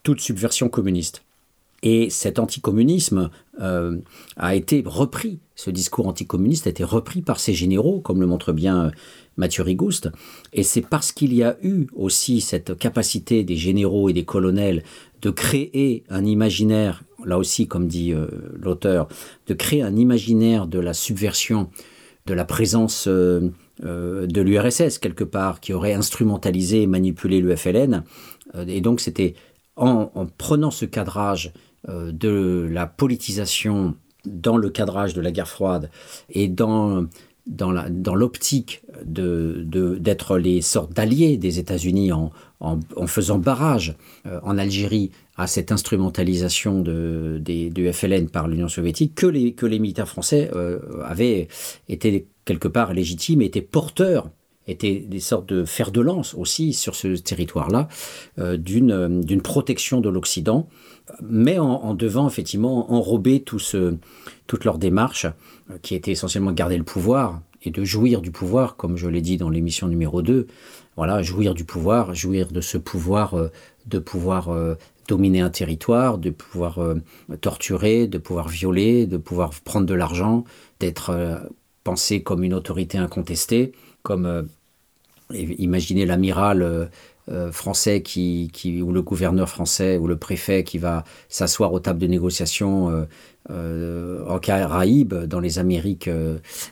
toute 0.03 0.21
subversion 0.21 0.69
communiste. 0.69 1.23
Et 1.83 2.09
cet 2.09 2.39
anticommunisme 2.39 3.29
euh, 3.61 3.97
a 4.35 4.55
été 4.55 4.83
repris, 4.85 5.39
ce 5.55 5.69
discours 5.69 6.07
anticommuniste 6.07 6.65
a 6.65 6.71
été 6.71 6.83
repris 6.83 7.21
par 7.21 7.39
ces 7.39 7.53
généraux, 7.53 7.99
comme 7.99 8.19
le 8.19 8.25
montre 8.25 8.51
bien 8.51 8.85
euh, 8.85 8.91
Mathieu 9.37 9.63
Rigouste. 9.63 10.09
Et 10.53 10.63
c'est 10.63 10.81
parce 10.81 11.11
qu'il 11.11 11.33
y 11.33 11.43
a 11.43 11.57
eu 11.61 11.87
aussi 11.95 12.41
cette 12.41 12.77
capacité 12.77 13.43
des 13.43 13.55
généraux 13.55 14.09
et 14.09 14.13
des 14.13 14.25
colonels 14.25 14.83
de 15.21 15.29
créer 15.29 16.03
un 16.09 16.25
imaginaire 16.25 17.03
là 17.25 17.37
aussi, 17.37 17.67
comme 17.67 17.87
dit 17.87 18.13
l'auteur, 18.59 19.07
de 19.47 19.53
créer 19.53 19.81
un 19.81 19.95
imaginaire 19.95 20.67
de 20.67 20.79
la 20.79 20.93
subversion, 20.93 21.69
de 22.25 22.33
la 22.33 22.45
présence 22.45 23.07
de 23.07 24.41
l'URSS 24.41 24.99
quelque 24.99 25.23
part, 25.23 25.59
qui 25.59 25.73
aurait 25.73 25.93
instrumentalisé 25.93 26.83
et 26.83 26.87
manipulé 26.87 27.39
l'UFLN. 27.41 28.03
et 28.67 28.81
donc 28.81 28.99
c'était 28.99 29.35
en, 29.75 30.09
prenant 30.37 30.71
ce 30.71 30.85
cadrage 30.85 31.53
de 31.87 32.67
la 32.71 32.85
politisation 32.85 33.95
dans 34.25 34.57
le 34.57 34.69
cadrage 34.69 35.13
de 35.13 35.21
la 35.21 35.31
guerre 35.31 35.47
froide 35.47 35.89
et 36.29 36.47
dans 36.47 37.07
dans 37.47 38.15
l'optique 38.15 38.81
de, 39.05 39.65
d'être 39.99 40.37
les 40.37 40.61
sortes 40.61 40.93
d'alliés 40.93 41.37
des 41.37 41.59
États-Unis 41.59 42.11
en, 42.11 42.31
en, 42.59 43.07
faisant 43.07 43.37
barrage 43.37 43.95
euh, 44.25 44.39
en 44.43 44.57
Algérie 44.57 45.11
à 45.37 45.45
cette 45.45 45.71
instrumentalisation 45.71 46.81
de, 46.81 47.39
des, 47.39 47.69
du 47.69 47.91
FLN 47.93 48.29
par 48.29 48.47
l'Union 48.47 48.67
soviétique, 48.67 49.13
que 49.15 49.27
les, 49.27 49.53
que 49.53 49.67
les 49.67 49.79
militaires 49.79 50.07
français 50.07 50.49
euh, 50.55 50.79
avaient 51.03 51.47
été 51.87 52.27
quelque 52.43 52.67
part 52.67 52.93
légitimes, 52.93 53.41
étaient 53.41 53.61
porteurs 53.61 54.29
étaient 54.67 54.99
des 54.99 55.19
sortes 55.21 55.47
de 55.47 55.63
fer 55.63 55.91
de 55.91 56.01
lance 56.01 56.33
aussi 56.33 56.73
sur 56.73 56.95
ce 56.95 57.15
territoire-là 57.15 57.87
euh, 58.37 58.57
d'une, 58.57 59.41
protection 59.41 60.01
de 60.01 60.09
l'Occident, 60.09 60.67
mais 61.23 61.57
en, 61.57 61.93
devant 61.93 62.27
effectivement 62.27 62.91
enrober 62.91 63.39
tout 63.39 63.59
ce, 63.59 63.95
toute 64.45 64.65
leur 64.65 64.77
démarche, 64.77 65.25
euh, 65.71 65.77
qui 65.81 65.95
était 65.95 66.11
essentiellement 66.11 66.51
de 66.51 66.57
garder 66.57 66.77
le 66.77 66.83
pouvoir 66.83 67.41
et 67.63 67.71
de 67.71 67.83
jouir 67.83 68.21
du 68.21 68.31
pouvoir, 68.31 68.75
comme 68.75 68.97
je 68.97 69.07
l'ai 69.07 69.21
dit 69.21 69.37
dans 69.37 69.49
l'émission 69.49 69.87
numéro 69.87 70.21
2. 70.21 70.47
Voilà, 70.95 71.21
jouir 71.21 71.53
du 71.53 71.63
pouvoir, 71.63 72.13
jouir 72.13 72.51
de 72.51 72.59
ce 72.59 72.77
pouvoir, 72.77 73.35
de 73.85 73.99
pouvoir 73.99 74.49
dominer 75.07 75.41
un 75.41 75.49
territoire, 75.49 76.17
de 76.17 76.29
pouvoir 76.29 76.79
torturer, 77.41 78.07
de 78.07 78.17
pouvoir 78.17 78.47
violer, 78.49 79.05
de 79.05 79.17
pouvoir 79.17 79.51
prendre 79.63 79.85
de 79.85 79.93
l'argent, 79.93 80.43
d'être 80.79 81.47
pensé 81.83 82.21
comme 82.21 82.43
une 82.43 82.53
autorité 82.53 82.97
incontestée, 82.97 83.71
comme 84.03 84.47
imaginez 85.33 86.05
l'amiral 86.05 86.61
euh, 86.61 86.85
euh, 87.29 87.51
français 87.51 88.01
qui, 88.01 88.49
ou 88.81 88.91
le 88.91 89.01
gouverneur 89.01 89.49
français 89.49 89.97
ou 89.97 90.07
le 90.07 90.15
préfet 90.15 90.63
qui 90.63 90.77
va 90.77 91.03
s'asseoir 91.27 91.73
aux 91.73 91.79
tables 91.79 91.99
de 91.99 92.07
négociation 92.07 93.05
euh, 93.49 94.25
en 94.27 94.39
Caraïbes, 94.39 95.13
dans 95.13 95.39
les 95.39 95.59
Amériques 95.59 96.09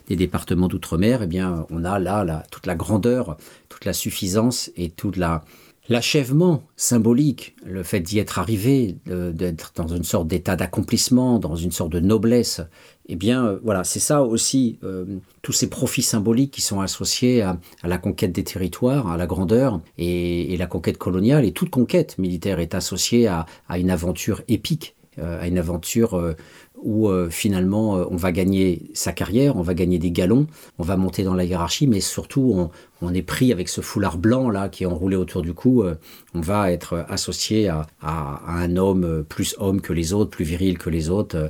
des 0.08 0.16
départements 0.16 0.68
d'outre-mer, 0.68 1.22
eh 1.24 1.28
bien, 1.28 1.66
on 1.70 1.84
a 1.86 2.00
là, 2.00 2.44
toute 2.52 2.66
la 2.66 2.76
grandeur, 2.76 3.38
toute 3.70 3.86
la 3.86 3.94
suffisance 3.94 4.72
et 4.76 4.90
toute 4.90 5.18
la, 5.18 5.44
L'achèvement 5.88 6.64
symbolique, 6.76 7.56
le 7.64 7.84
fait 7.84 8.00
d'y 8.00 8.18
être 8.18 8.40
arrivé, 8.40 8.98
d'être 9.06 9.72
dans 9.76 9.88
une 9.88 10.04
sorte 10.04 10.28
d'état 10.28 10.56
d'accomplissement, 10.56 11.38
dans 11.38 11.56
une 11.56 11.72
sorte 11.72 11.92
de 11.92 12.00
noblesse, 12.00 12.62
eh 13.08 13.16
bien, 13.16 13.46
euh, 13.46 13.60
voilà, 13.64 13.84
c'est 13.84 14.00
ça 14.00 14.24
aussi, 14.24 14.80
euh, 14.84 15.06
tous 15.42 15.52
ces 15.52 15.70
profits 15.70 16.02
symboliques 16.02 16.52
qui 16.52 16.62
sont 16.62 16.80
associés 16.80 17.42
à, 17.42 17.60
la 17.84 17.98
conquête 17.98 18.32
des 18.32 18.44
territoires, 18.44 19.08
à 19.08 19.18
la 19.18 19.28
grandeur 19.28 19.82
et, 19.98 20.56
la 20.58 20.66
conquête 20.68 20.98
coloniale. 20.98 21.46
Et 21.46 21.52
toute 21.52 21.70
conquête 21.70 22.18
militaire 22.18 22.60
est 22.60 22.74
associée 22.74 23.28
à, 23.28 23.46
une 23.78 23.92
aventure 23.92 24.42
épique, 24.48 24.96
euh, 25.20 25.42
à 25.42 25.48
une 25.48 25.58
aventure 25.58 26.36
où 26.82 27.10
finalement 27.30 27.94
on 28.12 28.16
va 28.16 28.32
gagner 28.32 28.92
sa 28.94 29.12
carrière, 29.12 29.56
on 29.56 29.62
va 29.62 29.74
gagner 29.74 29.98
des 29.98 30.12
galons, 30.12 30.46
on 30.78 30.84
va 30.84 30.98
monter 30.98 31.24
dans 31.24 31.34
la 31.34 31.46
hiérarchie, 31.46 31.88
mais 31.88 32.00
surtout 32.00 32.54
on, 32.54 32.70
on 33.02 33.14
est 33.14 33.22
pris 33.22 33.52
avec 33.52 33.70
ce 33.70 33.82
foulard 33.82 34.18
blanc 34.18 34.50
là 34.50 34.70
qui 34.70 34.84
est 34.84 34.88
enroulé 34.88 35.16
autour 35.16 35.42
du 35.42 35.54
cou, 35.54 35.84
euh, 35.84 35.96
on 36.34 36.42
va 36.42 36.72
être 36.72 37.06
associé 37.10 37.68
à, 37.68 37.88
un 38.02 38.78
homme 38.78 39.04
euh, 39.04 39.24
plus 39.24 39.56
homme 39.60 39.82
que 39.82 39.94
les 39.94 40.14
autres, 40.14 40.32
plus 40.32 40.46
viril 40.46 40.78
que 40.78 40.90
les 40.90 41.10
autres. 41.10 41.36
Euh, 41.36 41.50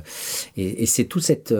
et, 0.56 0.86
c'est 0.86 1.04
toute 1.04 1.22
cette, 1.22 1.52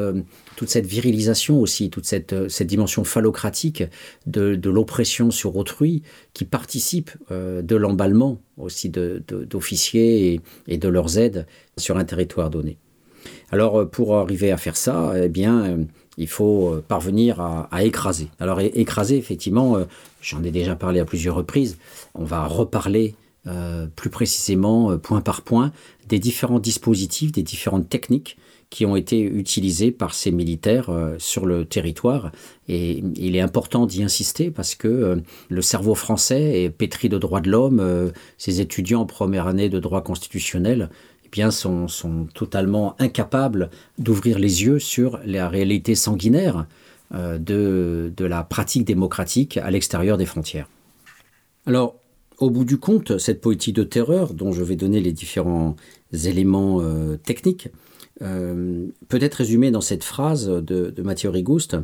virilisation 0.86 1.60
aussi, 1.60 1.90
toute 1.90 2.06
cette, 2.06 2.48
cette 2.48 2.66
dimension 2.66 3.04
phallocratique 3.04 3.84
de, 4.26 4.58
l'oppression 4.68 5.30
sur 5.30 5.56
autrui 5.56 6.02
qui 6.34 6.44
participe 6.44 7.10
de 7.30 7.76
l'emballement 7.76 8.40
aussi 8.56 8.90
d'officiers 8.90 10.40
et, 10.66 10.78
de 10.78 10.88
leurs 10.88 11.18
aides 11.18 11.46
sur 11.76 11.96
un 11.96 12.04
territoire 12.04 12.50
donné. 12.50 12.78
Alors 13.50 13.88
pour 13.88 14.16
arriver 14.16 14.50
à 14.50 14.56
faire 14.56 14.76
ça, 14.76 15.12
eh 15.22 15.28
bien 15.28 15.86
il 16.16 16.28
faut 16.28 16.74
euh, 16.74 16.84
parvenir 16.86 17.40
à, 17.40 17.84
écraser. 17.84 18.28
Alors 18.40 18.60
écraser, 18.60 19.16
effectivement, 19.16 19.76
euh, 19.76 19.84
j'en 20.20 20.42
ai 20.42 20.50
déjà 20.50 20.76
parlé 20.76 21.00
à 21.00 21.04
plusieurs 21.04 21.36
reprises, 21.36 21.78
on 22.14 22.24
va 22.24 22.46
reparler 22.46 23.14
euh, 23.46 23.86
plus 23.94 24.10
précisément, 24.10 24.96
point 24.98 25.20
par 25.20 25.42
point, 25.42 25.72
des 26.08 26.18
différents 26.18 26.58
dispositifs, 26.58 27.32
des 27.32 27.42
différentes 27.42 27.88
techniques 27.88 28.36
qui 28.68 28.84
ont 28.84 28.96
été 28.96 29.20
utilisées 29.20 29.92
par 29.92 30.12
ces 30.12 30.32
militaires 30.32 30.90
sur 31.18 31.46
le 31.46 31.64
territoire. 31.64 32.32
Et 32.66 33.00
il 33.14 33.36
est 33.36 33.40
important 33.40 33.86
d'y 33.86 34.02
insister 34.02 34.50
parce 34.50 34.74
que 34.74 35.22
le 35.48 35.62
cerveau 35.62 35.94
français 35.94 36.64
est 36.64 36.70
pétri 36.70 37.08
de 37.08 37.16
droits 37.16 37.40
de 37.40 37.48
l'homme, 37.48 38.10
ses 38.38 38.60
étudiants 38.60 39.02
en 39.02 39.06
première 39.06 39.46
année 39.46 39.68
de 39.68 39.78
droit 39.78 40.02
constitutionnel 40.02 40.90
eh 41.26 41.28
bien, 41.30 41.50
sont, 41.50 41.88
totalement 42.34 42.94
incapables 43.00 43.70
d'ouvrir 43.98 44.38
les 44.38 44.62
yeux 44.62 44.78
sur 44.78 45.18
la 45.24 45.48
réalité 45.48 45.96
sanguinaire 45.96 46.66
euh, 47.14 47.38
de, 47.38 48.24
la 48.24 48.44
pratique 48.44 48.84
démocratique 48.84 49.56
à 49.56 49.70
l'extérieur 49.70 50.18
des 50.18 50.26
frontières. 50.26 50.68
Alors, 51.66 51.96
au 52.38 52.50
bout 52.50 52.64
du 52.64 52.78
compte, 52.78 53.18
cette 53.18 53.40
politique 53.40 53.74
de 53.74 53.82
terreur, 53.82 54.34
dont 54.34 54.52
je 54.52 54.62
vais 54.62 54.76
donner 54.76 55.00
les 55.00 55.12
différents 55.12 55.74
éléments 56.12 56.80
euh, 56.80 57.16
techniques, 57.16 57.70
euh, 58.22 58.86
peut 59.08 59.18
être 59.20 59.34
résumée 59.34 59.72
dans 59.72 59.80
cette 59.80 60.04
phrase 60.04 60.48
de 60.48 61.02
Mathieu 61.02 61.30
Rigouste 61.30 61.76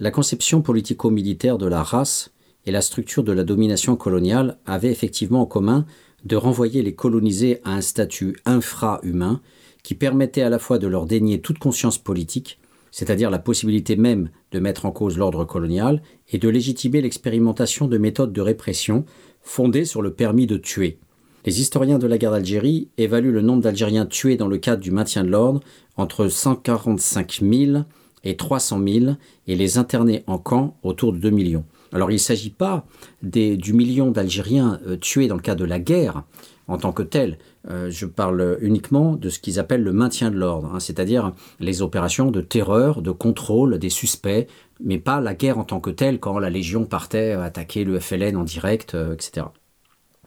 La 0.00 0.10
conception 0.10 0.62
politico-militaire 0.62 1.58
de 1.58 1.66
la 1.66 1.82
race 1.82 2.32
et 2.66 2.72
la 2.72 2.80
structure 2.80 3.22
de 3.22 3.32
la 3.32 3.44
domination 3.44 3.94
coloniale 3.94 4.58
avaient 4.66 4.90
effectivement 4.90 5.42
en 5.42 5.46
commun 5.46 5.86
de 6.24 6.36
renvoyer 6.36 6.82
les 6.82 6.94
colonisés 6.94 7.60
à 7.64 7.72
un 7.72 7.80
statut 7.80 8.36
infra-humain 8.44 9.40
qui 9.82 9.94
permettait 9.94 10.42
à 10.42 10.48
la 10.48 10.58
fois 10.58 10.78
de 10.78 10.86
leur 10.86 11.06
dénier 11.06 11.40
toute 11.40 11.58
conscience 11.58 11.98
politique, 11.98 12.58
c'est-à-dire 12.90 13.30
la 13.30 13.38
possibilité 13.38 13.96
même 13.96 14.30
de 14.52 14.58
mettre 14.58 14.86
en 14.86 14.92
cause 14.92 15.18
l'ordre 15.18 15.44
colonial, 15.44 16.00
et 16.30 16.38
de 16.38 16.48
légitimer 16.48 17.00
l'expérimentation 17.00 17.86
de 17.86 17.98
méthodes 17.98 18.32
de 18.32 18.40
répression 18.40 19.04
fondées 19.42 19.84
sur 19.84 20.00
le 20.00 20.12
permis 20.12 20.46
de 20.46 20.56
tuer. 20.56 20.98
Les 21.44 21.60
historiens 21.60 21.98
de 21.98 22.06
la 22.06 22.16
guerre 22.16 22.30
d'Algérie 22.30 22.88
évaluent 22.96 23.32
le 23.32 23.42
nombre 23.42 23.62
d'Algériens 23.62 24.06
tués 24.06 24.36
dans 24.36 24.48
le 24.48 24.56
cadre 24.56 24.80
du 24.80 24.90
maintien 24.90 25.24
de 25.24 25.28
l'ordre 25.28 25.60
entre 25.96 26.28
145 26.28 27.40
000 27.42 27.82
et 28.24 28.36
300 28.36 28.80
000 28.86 29.06
et 29.46 29.54
les 29.54 29.76
internés 29.76 30.24
en 30.26 30.38
camp 30.38 30.78
autour 30.82 31.12
de 31.12 31.18
2 31.18 31.28
millions. 31.28 31.64
Alors 31.94 32.10
il 32.10 32.14
ne 32.14 32.18
s'agit 32.18 32.50
pas 32.50 32.84
du 33.22 33.72
million 33.72 34.10
d'Algériens 34.10 34.80
euh, 34.86 34.96
tués 34.96 35.28
dans 35.28 35.36
le 35.36 35.40
cas 35.40 35.54
de 35.54 35.64
la 35.64 35.78
guerre 35.78 36.24
en 36.66 36.76
tant 36.76 36.92
que 36.92 37.02
tel. 37.02 37.38
Euh, 37.70 37.88
je 37.88 38.04
parle 38.04 38.58
uniquement 38.60 39.14
de 39.14 39.28
ce 39.28 39.38
qu'ils 39.38 39.60
appellent 39.60 39.84
le 39.84 39.92
maintien 39.92 40.30
de 40.30 40.36
l'ordre, 40.36 40.72
hein, 40.74 40.80
c'est-à-dire 40.80 41.32
les 41.60 41.82
opérations 41.82 42.30
de 42.30 42.40
terreur, 42.40 43.00
de 43.00 43.12
contrôle 43.12 43.78
des 43.78 43.90
suspects, 43.90 44.48
mais 44.82 44.98
pas 44.98 45.20
la 45.20 45.34
guerre 45.34 45.58
en 45.58 45.64
tant 45.64 45.80
que 45.80 45.90
telle 45.90 46.18
quand 46.18 46.38
la 46.38 46.50
Légion 46.50 46.84
partait 46.84 47.32
attaquer 47.32 47.84
le 47.84 48.00
FLN 48.00 48.36
en 48.36 48.44
direct, 48.44 48.94
euh, 48.94 49.14
etc. 49.14 49.46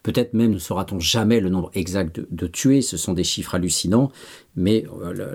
Peut-être 0.03 0.33
même 0.33 0.51
ne 0.51 0.59
saura-t-on 0.59 1.01
jamais 1.01 1.41
le 1.41 1.49
nombre 1.49 1.69
exact 1.73 2.21
de, 2.31 2.47
tués, 2.47 2.81
ce 2.81 2.95
sont 2.95 3.11
des 3.11 3.25
chiffres 3.25 3.55
hallucinants, 3.55 4.09
mais 4.55 4.85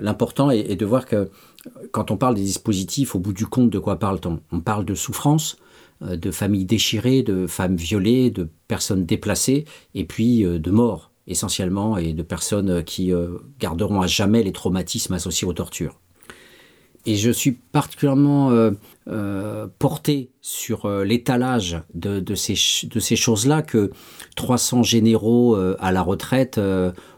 l'important 0.01 0.49
est, 0.49 0.75
de 0.75 0.85
voir 0.85 1.05
que 1.05 1.29
quand 1.91 2.09
on 2.09 2.17
parle 2.17 2.33
des 2.33 2.41
dispositifs, 2.41 3.13
au 3.13 3.19
bout 3.19 3.33
du 3.33 3.45
compte, 3.45 3.69
de 3.69 3.77
quoi 3.77 3.99
parle-t-on? 3.99 4.39
On 4.51 4.61
parle 4.61 4.83
de 4.83 4.95
souffrance, 4.95 5.57
euh, 5.57 5.62
de 6.03 6.31
familles 6.31 6.65
déchirées, 6.65 7.23
de 7.23 7.47
femmes 7.47 7.75
violées, 7.75 8.29
de 8.29 8.49
personnes 8.67 9.05
déplacées, 9.05 9.65
et 9.95 10.05
puis 10.05 10.45
euh, 10.45 10.59
de 10.59 10.71
morts 10.71 11.11
essentiellement, 11.25 11.97
et 11.97 12.13
de 12.13 12.23
personnes 12.23 12.69
euh, 12.69 12.81
qui 12.81 13.11
garderont 13.59 14.01
à 14.01 14.07
jamais 14.07 14.43
les 14.43 14.51
traumatismes 14.51 15.13
associés 15.13 15.47
aux 15.47 15.53
tortures. 15.53 15.99
Et 17.05 17.15
je 17.15 17.31
suis 17.31 17.51
particulièrement 17.51 18.49
porté 19.77 20.29
sur 20.39 20.87
l'étalage 21.03 21.81
de, 21.93 22.33
ces, 22.33 22.55
choses-là 22.55 23.61
que 23.61 23.91
300 24.37 24.83
généraux 24.83 25.57
à 25.79 25.91
la 25.91 26.01
retraite 26.01 26.61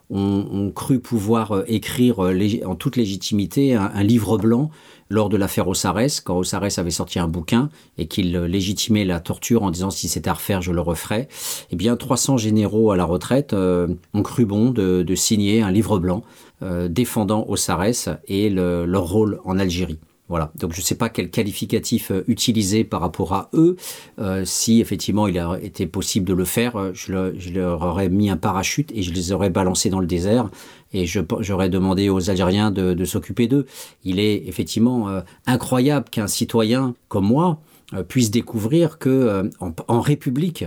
ont, 0.10 0.72
cru 0.74 1.00
pouvoir 1.00 1.64
écrire 1.68 2.18
en 2.66 2.74
toute 2.74 2.96
légitimité 2.96 3.76
un 3.76 4.02
livre 4.02 4.40
blanc 4.40 4.72
lors 5.10 5.30
de 5.30 5.38
l'affaire 5.38 5.68
Ossares, 5.68 6.24
quand 6.24 6.38
Ossares 6.38 6.78
avait 6.78 6.92
sorti 6.92 7.20
un 7.20 7.28
bouquin 7.28 7.70
et 7.98 8.08
qu'il 8.08 8.36
légitimait 8.36 9.06
la 9.06 9.20
torture 9.20 9.64
en 9.64 9.72
disant 9.72 9.90
si 9.90 10.08
c'était 10.08 10.30
à 10.30 10.34
refaire, 10.34 10.62
je 10.62 10.72
le 10.72 10.82
referais, 10.82 11.28
eh 11.72 11.76
bien 11.76 11.96
300 11.96 12.38
généraux 12.38 12.92
à 12.92 12.98
la 12.98 13.06
retraite 13.06 13.54
euh, 13.54 13.88
ont 14.14 14.24
cru 14.24 14.46
bon 14.46 14.72
de, 14.72 15.16
signer 15.16 15.62
un 15.62 15.72
livre 15.72 16.00
blanc 16.00 16.24
euh, 16.62 16.88
défendant 16.88 17.46
Ossares 17.48 18.18
et 18.28 18.50
leur 18.50 19.04
rôle 19.04 19.40
en 19.46 19.60
Algérie. 19.60 20.00
Voilà. 20.28 20.52
Donc 20.56 20.74
je 20.74 20.80
ne 20.80 20.84
sais 20.84 20.96
pas 20.96 21.10
quel 21.10 21.30
qualificatif 21.30 22.10
euh, 22.10 22.24
utiliser 22.28 22.84
par 22.84 23.02
rapport 23.02 23.34
à 23.34 23.50
eux. 23.54 23.76
Euh, 24.18 24.44
si 24.44 24.82
effectivement 24.82 25.28
il 25.28 25.38
a 25.38 25.60
été 25.62 25.86
possible 25.86 26.28
de 26.28 26.34
le 26.34 26.46
faire, 26.46 26.76
euh, 26.78 26.92
je, 26.94 27.14
leur 27.54 27.84
aurais 27.84 28.10
mis 28.10 28.32
un 28.32 28.38
parachute 28.38 28.92
et 28.96 29.04
je 29.04 29.14
les 29.14 29.32
aurais 29.32 29.52
balancés 29.52 29.90
dans 29.92 30.00
le 30.00 30.08
désert 30.08 30.50
et 30.96 31.06
j'aurais 31.06 31.70
demandé 31.70 32.10
aux 32.10 32.30
Algériens 32.30 32.72
de, 32.72 33.06
s'occuper 33.06 33.48
d'eux. 33.48 33.66
Il 34.04 34.20
est 34.20 34.48
effectivement 34.48 35.22
incroyable 35.46 36.10
qu'un 36.10 36.28
citoyen 36.28 36.94
comme 37.10 37.28
moi 37.28 37.60
puisse 38.08 38.32
découvrir 38.32 38.98
que 38.98 39.50
en, 39.60 40.02
République, 40.02 40.66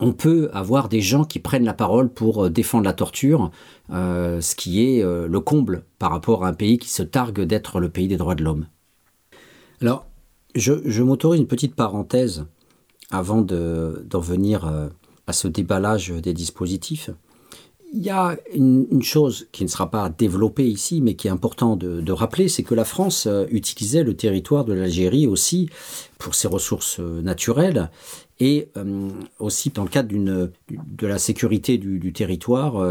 on 0.00 0.12
peut 0.12 0.48
avoir 0.52 0.88
des 0.88 1.00
gens 1.00 1.24
qui 1.24 1.38
prennent 1.38 1.64
la 1.64 1.74
parole 1.74 2.08
pour 2.08 2.48
défendre 2.50 2.84
la 2.84 2.92
torture, 2.92 3.50
ce 3.90 4.54
qui 4.54 4.84
est 4.84 5.02
le 5.02 5.40
comble 5.40 5.84
par 5.98 6.10
rapport 6.10 6.44
à 6.44 6.48
un 6.48 6.54
pays 6.54 6.78
qui 6.78 6.90
se 6.90 7.02
targue 7.02 7.42
d'être 7.42 7.80
le 7.80 7.88
pays 7.88 8.08
des 8.08 8.16
droits 8.16 8.34
de 8.34 8.44
l'homme. 8.44 8.66
Alors, 9.80 10.06
je, 10.54 11.02
m'autorise 11.02 11.40
une 11.40 11.46
petite 11.46 11.74
parenthèse 11.74 12.46
avant 13.10 13.42
d'en 13.42 14.20
venir 14.20 14.66
euh, 14.66 14.88
à 15.26 15.32
ce 15.32 15.48
déballage 15.48 16.10
des 16.10 16.32
dispositifs. 16.32 17.10
Il 17.96 18.02
y 18.02 18.10
a 18.10 18.36
une, 18.52 19.02
chose 19.02 19.46
qui 19.52 19.62
ne 19.62 19.68
sera 19.68 19.88
pas 19.88 20.08
développée 20.08 20.66
ici, 20.66 21.00
mais 21.00 21.14
qui 21.14 21.28
est 21.28 21.30
important 21.30 21.76
de, 21.76 22.12
rappeler, 22.12 22.48
c'est 22.48 22.64
que 22.64 22.74
la 22.74 22.84
France 22.84 23.26
euh, 23.26 23.46
utilisait 23.50 24.02
le 24.02 24.16
territoire 24.16 24.64
de 24.64 24.72
l'Algérie 24.72 25.28
aussi 25.28 25.70
pour 26.18 26.34
ses 26.34 26.48
ressources 26.48 26.98
euh, 26.98 27.22
naturelles 27.22 27.90
et 28.40 28.68
aussi 29.38 29.70
dans 29.70 29.84
le 29.84 29.88
cadre 29.88 30.08
de 30.08 31.06
la 31.06 31.18
sécurité 31.18 31.78
du, 31.78 32.12
territoire, 32.12 32.84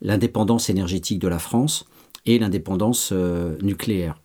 l'indépendance 0.00 0.70
énergétique 0.70 1.18
de 1.18 1.26
la 1.26 1.40
France 1.40 1.84
et 2.26 2.38
l'indépendance 2.38 3.12
nucléaire. 3.60 4.20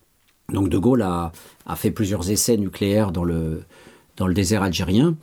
Donc 0.52 0.68
De 0.68 0.78
Gaulle 0.78 1.02
a, 1.02 1.32
fait 1.74 1.90
plusieurs 1.90 2.30
essais 2.30 2.56
nucléaires 2.56 3.10
dans 3.10 3.24
le, 3.24 3.62
dans 4.16 4.28
le 4.28 4.34
désert 4.34 4.62
algérien, 4.62 5.16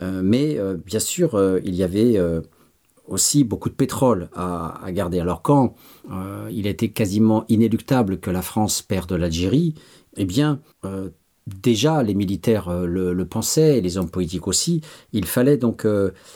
euh, 0.00 0.20
mais 0.22 0.58
euh, 0.58 0.76
bien 0.76 1.00
sûr, 1.00 1.34
euh, 1.34 1.60
il 1.64 1.74
y 1.74 1.82
avait 1.82 2.18
aussi 3.08 3.44
beaucoup 3.44 3.68
de 3.68 3.74
pétrole 3.74 4.28
à, 4.34 4.80
garder. 4.88 5.20
Alors 5.20 5.42
quand 5.42 5.74
il 6.50 6.66
était 6.66 6.90
quasiment 6.90 7.44
inéluctable 7.48 8.20
que 8.20 8.30
la 8.30 8.42
France 8.42 8.82
perde 8.82 9.12
l'Algérie, 9.12 9.74
eh 10.16 10.24
bien, 10.24 10.60
déjà 11.46 12.02
les 12.02 12.14
militaires 12.14 12.70
le, 12.70 13.12
le, 13.12 13.26
pensaient, 13.26 13.78
et 13.78 13.80
les 13.80 13.98
hommes 13.98 14.10
politiques 14.10 14.46
aussi, 14.46 14.82
il 15.12 15.26
fallait 15.26 15.56
donc, 15.56 15.86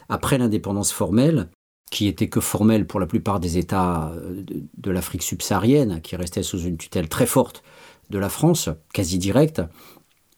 après 0.09 0.39
l'indépendance 0.39 0.93
formelle, 0.93 1.49
qui 1.91 2.09
était 2.09 2.29
que 2.29 2.41
formelle 2.41 2.87
pour 2.87 3.01
la 3.01 3.07
plupart 3.07 3.39
des 3.39 3.59
États 3.59 4.13
de 4.79 4.91
l'Afrique 4.91 5.23
subsaharienne, 5.23 6.01
qui 6.01 6.17
restaient 6.17 6.43
sous 6.43 6.61
une 6.61 6.79
tutelle 6.79 7.09
très 7.09 7.27
forte 7.27 7.63
de 8.11 8.19
la 8.19 8.29
France, 8.29 8.71
quasi 8.93 9.19
directe, 9.19 9.63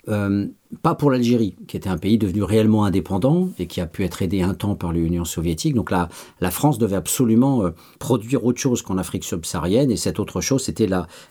euh, 0.09 0.47
pas 0.83 0.95
pour 0.95 1.11
l'Algérie, 1.11 1.57
qui 1.67 1.77
était 1.77 1.89
un 1.89 1.99
pays 1.99 2.19
devenu 2.19 2.43
réellement 2.43 2.85
indépendant 2.85 3.51
et 3.59 3.67
qui 3.67 3.81
a 3.81 3.87
pu 3.87 4.05
être 4.05 4.23
aidé 4.23 4.43
un 4.43 4.55
temps 4.55 4.75
par 4.75 4.93
l'Union 4.93 5.25
soviétique. 5.25 5.75
Donc 5.75 5.91
la, 5.91 6.09
la 6.41 6.51
France 6.51 6.79
devait 6.79 6.97
absolument 6.97 7.65
euh, 7.65 7.71
produire 7.99 8.45
autre 8.45 8.61
chose 8.61 8.83
qu'en 8.83 8.99
Afrique 8.99 9.25
subsaharienne, 9.25 9.91
et 9.91 9.97
cette 9.97 10.19
autre 10.19 10.41
chose, 10.41 10.65
c'était 10.65 10.89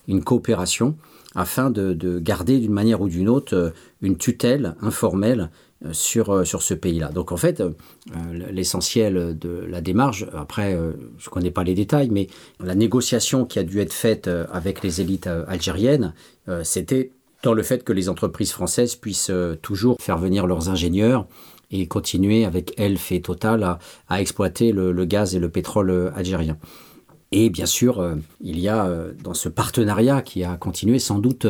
une 0.08 0.24
coopération 0.24 0.96
afin 1.36 1.70
de, 1.72 2.20
garder 2.20 2.60
d'une 2.60 2.74
manière 2.74 3.02
ou 3.02 3.10
d'une 3.10 3.30
autre 3.30 3.56
euh, 3.56 3.70
une 4.02 4.18
tutelle 4.18 4.76
informelle 4.82 5.50
sur, 5.92 6.48
sur 6.48 6.62
ce 6.62 6.74
pays-là. 6.74 7.10
Donc 7.10 7.34
en 7.34 7.38
fait, 7.38 7.62
l'essentiel 8.32 9.38
de 9.38 9.66
la 9.68 9.82
démarche, 9.82 10.24
après, 10.34 10.78
je 11.18 11.28
ne 11.28 11.30
connais 11.30 11.52
pas 11.52 11.66
les 11.66 11.74
détails, 11.74 12.10
mais 12.10 12.28
la 12.62 12.74
négociation 12.74 13.44
qui 13.44 13.60
a 13.60 13.64
dû 13.64 13.82
être 13.82 13.92
faite 13.92 14.30
avec 14.54 14.82
les 14.82 15.02
élites 15.02 15.28
algériennes, 15.28 16.14
c'était 16.64 17.12
dans 17.44 17.54
le 17.54 17.62
fait 17.62 17.84
que 17.84 17.94
les 17.94 18.10
entreprises 18.10 18.52
françaises 18.52 18.96
puissent 18.96 19.30
euh, 19.30 19.56
toujours 19.62 19.98
faire 20.00 20.18
venir 20.18 20.48
leurs 20.48 20.70
ingénieurs 20.70 21.28
et 21.70 21.88
continuer 21.88 22.46
avec 22.46 22.74
Elf 22.78 23.12
et 23.12 23.22
Total 23.22 23.78
à, 24.08 24.22
exploiter 24.22 24.72
le, 24.72 25.06
gaz 25.06 25.36
et 25.36 25.40
le 25.40 25.50
pétrole 25.50 25.92
euh, 25.92 26.12
algérien. 26.16 26.58
Et 27.32 27.50
bien 27.50 27.66
sûr, 27.66 28.00
euh, 28.00 28.16
il 28.42 28.60
y 28.60 28.70
a 28.70 28.90
dans 29.24 29.34
ce 29.34 29.50
partenariat 29.50 30.22
qui 30.22 30.44
a 30.44 30.56
continué 30.56 31.00
sans 31.00 31.20
doute 31.20 31.46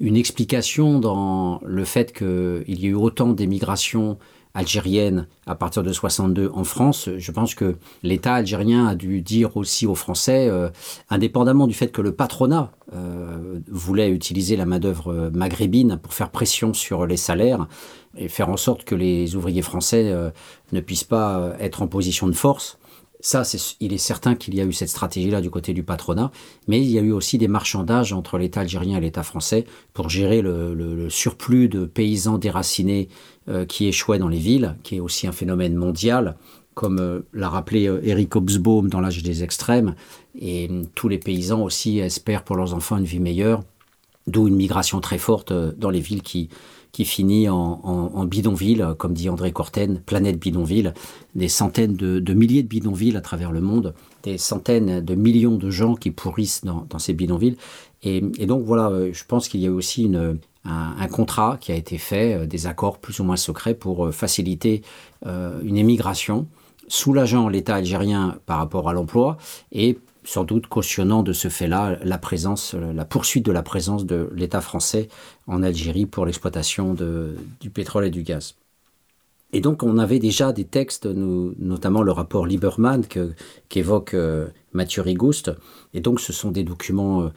une 0.00 0.16
explication 0.16 0.98
dans 0.98 1.60
le 1.64 1.84
fait 1.84 2.12
qu'il 2.12 2.64
y 2.80 2.86
ait 2.86 2.90
eu 2.90 2.94
autant 2.94 3.32
d'émigration 3.32 4.18
algérienne 4.54 5.26
à 5.46 5.54
partir 5.54 5.82
de 5.82 5.92
62 5.92 6.50
en 6.54 6.64
France, 6.64 7.08
je 7.16 7.32
pense 7.32 7.54
que 7.54 7.76
l'État 8.02 8.34
algérien 8.34 8.86
a 8.86 8.94
dû 8.94 9.22
dire 9.22 9.56
aussi 9.56 9.86
aux 9.86 9.94
Français, 9.94 10.48
euh, 10.48 10.68
indépendamment 11.10 11.66
du 11.66 11.74
fait 11.74 11.88
que 11.88 12.02
le 12.02 12.12
patronat 12.12 12.70
euh, 12.94 13.60
voulait 13.68 14.10
utiliser 14.10 14.56
la 14.56 14.66
main-d'œuvre 14.66 15.30
maghrébine 15.32 15.98
pour 16.02 16.12
faire 16.12 16.30
pression 16.30 16.74
sur 16.74 17.06
les 17.06 17.16
salaires 17.16 17.66
et 18.16 18.28
faire 18.28 18.50
en 18.50 18.58
sorte 18.58 18.84
que 18.84 18.94
les 18.94 19.36
ouvriers 19.36 19.62
français 19.62 20.10
euh, 20.10 20.30
ne 20.72 20.80
puissent 20.80 21.04
pas 21.04 21.54
être 21.58 21.82
en 21.82 21.86
position 21.86 22.26
de 22.26 22.32
force, 22.32 22.78
ça, 23.22 23.44
il 23.78 23.92
est 23.92 23.98
certain 23.98 24.34
qu'il 24.34 24.54
y 24.56 24.60
a 24.60 24.64
eu 24.64 24.72
cette 24.72 24.88
stratégie-là 24.88 25.40
du 25.40 25.48
côté 25.48 25.72
du 25.72 25.84
patronat, 25.84 26.32
mais 26.66 26.80
il 26.80 26.90
y 26.90 26.98
a 26.98 27.02
eu 27.02 27.12
aussi 27.12 27.38
des 27.38 27.46
marchandages 27.46 28.12
entre 28.12 28.36
l'État 28.36 28.62
algérien 28.62 28.98
et 28.98 29.00
l'État 29.00 29.22
français 29.22 29.64
pour 29.94 30.10
gérer 30.10 30.42
le, 30.42 31.08
surplus 31.08 31.68
de 31.68 31.84
paysans 31.84 32.36
déracinés 32.36 33.08
euh, 33.08 33.31
qui 33.68 33.88
échouaient 33.88 34.18
dans 34.18 34.28
les 34.28 34.38
villes, 34.38 34.76
qui 34.82 34.96
est 34.96 35.00
aussi 35.00 35.26
un 35.26 35.32
phénomène 35.32 35.74
mondial, 35.74 36.36
comme 36.74 36.98
euh, 37.00 37.20
l'a 37.32 37.48
rappelé 37.48 37.86
euh, 37.86 38.00
Eric 38.02 38.34
Hobsbawm 38.34 38.88
dans 38.88 39.00
l'âge 39.00 39.22
des 39.22 39.42
extrêmes, 39.42 39.94
et 40.38 40.68
tous 40.94 41.08
les 41.08 41.18
paysans 41.18 41.62
aussi 41.62 41.98
espèrent 41.98 42.44
pour 42.44 42.56
leurs 42.56 42.74
enfants 42.74 42.96
une 42.96 43.04
vie 43.04 43.20
meilleure, 43.20 43.60
d'où 44.26 44.48
une 44.48 44.56
migration 44.56 45.00
très 45.00 45.18
forte 45.18 45.52
dans 45.52 45.90
les 45.90 46.00
villes 46.00 46.22
qui, 46.22 46.48
qui 46.92 47.04
finit 47.04 47.48
en, 47.48 48.24
bidonville, 48.24 48.94
comme 48.98 49.14
dit 49.14 49.28
André 49.28 49.50
Corten, 49.52 49.98
planète 49.98 50.38
bidonville, 50.38 50.94
des 51.34 51.48
centaines 51.48 51.96
de, 51.96 52.34
milliers 52.34 52.62
de 52.62 52.68
bidonvilles 52.68 53.16
à 53.16 53.20
travers 53.20 53.50
le 53.50 53.60
monde, 53.60 53.94
des 54.22 54.38
centaines 54.38 55.00
de 55.00 55.14
millions 55.14 55.56
de 55.56 55.70
gens 55.70 55.96
qui 55.96 56.12
pourrissent 56.12 56.64
dans, 56.64 56.86
ces 56.98 57.14
bidonvilles. 57.14 57.56
Et, 58.04 58.20
donc 58.46 58.64
voilà, 58.64 58.90
euh, 58.90 59.10
je 59.12 59.24
pense 59.26 59.48
qu'il 59.48 59.60
y 59.60 59.66
a 59.66 59.72
aussi 59.72 60.04
une, 60.04 60.38
un, 60.64 61.08
contrat 61.08 61.58
qui 61.60 61.72
a 61.72 61.74
été 61.74 61.98
fait, 61.98 62.34
euh, 62.34 62.46
des 62.46 62.66
accords 62.66 62.98
plus 62.98 63.18
ou 63.20 63.24
moins 63.24 63.36
secrets 63.36 63.74
pour 63.74 64.06
euh, 64.06 64.12
faciliter 64.12 64.82
une 65.24 65.76
émigration, 65.76 66.48
soulageant 66.88 67.48
l'État 67.48 67.76
algérien 67.76 68.38
par 68.46 68.58
rapport 68.58 68.88
à 68.88 68.92
l'emploi 68.92 69.36
et 69.70 69.98
sans 70.24 70.44
doute 70.44 70.66
cautionnant 70.66 71.22
de 71.22 71.32
ce 71.32 71.48
fait-là 71.48 71.98
la 72.02 72.18
présence, 72.18 72.74
euh, 72.74 72.92
la 72.92 73.04
poursuite 73.04 73.44
de 73.44 73.52
la 73.52 73.62
présence 73.62 74.06
de 74.06 74.30
l'État 74.34 74.60
français 74.60 75.08
en 75.46 75.62
Algérie 75.62 76.06
pour 76.06 76.26
l'exploitation 76.26 76.94
du 76.94 77.70
pétrole 77.70 78.06
et 78.06 78.10
du 78.10 78.22
gaz. 78.22 78.54
Et 79.52 79.60
donc 79.60 79.82
on 79.82 79.98
avait 79.98 80.18
déjà 80.18 80.52
des 80.52 80.64
textes, 80.64 81.06
notamment 81.06 82.02
le 82.02 82.12
rapport 82.12 82.46
Lieberman 82.46 83.04
qu'évoque 83.68 84.14
euh, 84.14 84.48
Mathieu 84.72 85.02
Rigouste, 85.02 85.52
et 85.92 86.00
donc 86.00 86.20
ce 86.20 86.32
sont 86.32 86.50
des 86.50 86.64
documents 86.64 87.22
euh, 87.22 87.28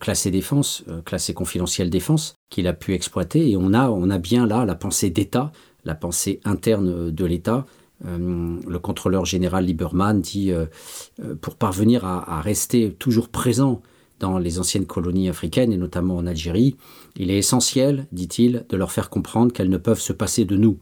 classés 0.00 0.30
défense, 0.30 0.84
classés 1.04 1.34
confidentiels 1.34 1.90
défense, 1.90 2.34
qu'il 2.50 2.66
a 2.68 2.72
pu 2.72 2.94
exploiter, 2.94 3.50
et 3.50 3.56
on 3.56 3.72
a, 3.72 3.88
on 3.90 4.08
a 4.10 4.18
bien 4.18 4.46
là 4.46 4.64
la 4.64 4.74
pensée 4.74 5.10
d'État, 5.10 5.52
la 5.84 5.94
pensée 5.94 6.40
interne 6.44 7.10
de 7.10 7.24
l'État, 7.24 7.66
euh, 8.06 8.58
le 8.66 8.78
contrôleur 8.78 9.24
général 9.24 9.64
Lieberman 9.64 10.20
dit 10.20 10.50
euh, 10.50 10.66
euh, 11.22 11.34
pour 11.36 11.56
parvenir 11.56 12.04
à, 12.04 12.40
rester 12.40 12.92
toujours 12.92 13.28
présent 13.28 13.82
dans 14.20 14.38
les 14.38 14.58
anciennes 14.58 14.86
colonies 14.86 15.28
africaines 15.28 15.72
et 15.72 15.76
notamment 15.76 16.16
en 16.16 16.26
Algérie, 16.26 16.76
il 17.16 17.30
est 17.30 17.38
essentiel, 17.38 18.06
dit-il, 18.12 18.64
de 18.68 18.76
leur 18.76 18.92
faire 18.92 19.10
comprendre 19.10 19.52
qu'elles 19.52 19.70
ne 19.70 19.76
peuvent 19.76 20.00
se 20.00 20.12
passer 20.12 20.44
de 20.44 20.56
nous, 20.56 20.78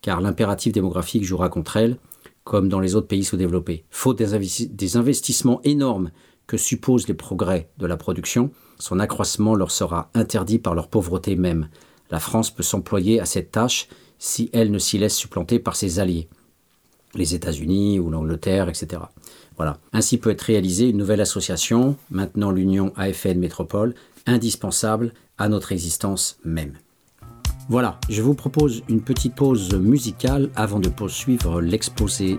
car 0.00 0.20
l'impératif 0.20 0.72
démographique 0.72 1.24
jouera 1.24 1.48
contre 1.48 1.76
elles, 1.76 1.96
comme 2.44 2.68
dans 2.68 2.80
les 2.80 2.94
autres 2.94 3.08
pays 3.08 3.24
sous-développés. 3.24 3.84
Faute 3.90 4.18
des 4.18 4.96
investissements 4.96 5.60
énormes 5.64 6.10
que 6.48 6.56
supposent 6.56 7.06
les 7.06 7.14
progrès 7.14 7.68
de 7.78 7.86
la 7.86 7.96
production, 7.96 8.50
son 8.80 8.98
accroissement 8.98 9.54
leur 9.54 9.70
sera 9.70 10.10
interdit 10.14 10.58
par 10.58 10.74
leur 10.74 10.88
pauvreté 10.88 11.36
même. 11.36 11.68
La 12.10 12.18
France 12.18 12.50
peut 12.50 12.64
s'employer 12.64 13.20
à 13.20 13.26
cette 13.26 13.52
tâche 13.52 13.86
si 14.18 14.50
elle 14.52 14.72
ne 14.72 14.78
s'y 14.80 14.98
laisse 14.98 15.14
supplanter 15.14 15.60
par 15.60 15.76
ses 15.76 16.00
alliés 16.00 16.28
les 17.14 17.34
États-Unis 17.34 17.98
ou 17.98 18.10
l'Angleterre, 18.10 18.68
etc. 18.68 19.02
Voilà. 19.56 19.78
Ainsi 19.92 20.18
peut 20.18 20.30
être 20.30 20.42
réalisée 20.42 20.88
une 20.88 20.98
nouvelle 20.98 21.20
association, 21.20 21.96
maintenant 22.10 22.50
l'Union 22.50 22.92
AFN 22.96 23.38
Métropole, 23.38 23.94
indispensable 24.26 25.12
à 25.36 25.48
notre 25.48 25.72
existence 25.72 26.38
même. 26.44 26.74
Voilà, 27.68 27.98
je 28.08 28.22
vous 28.22 28.34
propose 28.34 28.82
une 28.88 29.02
petite 29.02 29.34
pause 29.34 29.74
musicale 29.74 30.50
avant 30.54 30.80
de 30.80 30.88
poursuivre 30.88 31.60
l'exposé 31.60 32.38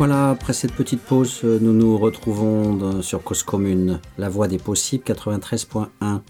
Voilà, 0.00 0.30
après 0.30 0.54
cette 0.54 0.72
petite 0.72 1.02
pause, 1.02 1.42
euh, 1.44 1.58
nous 1.60 1.74
nous 1.74 1.98
retrouvons 1.98 3.02
sur 3.02 3.22
Cause 3.22 3.42
Commune, 3.42 4.00
La 4.16 4.30
Voix 4.30 4.48
des 4.48 4.56
Possibles 4.56 5.04
93.1. 5.04 6.22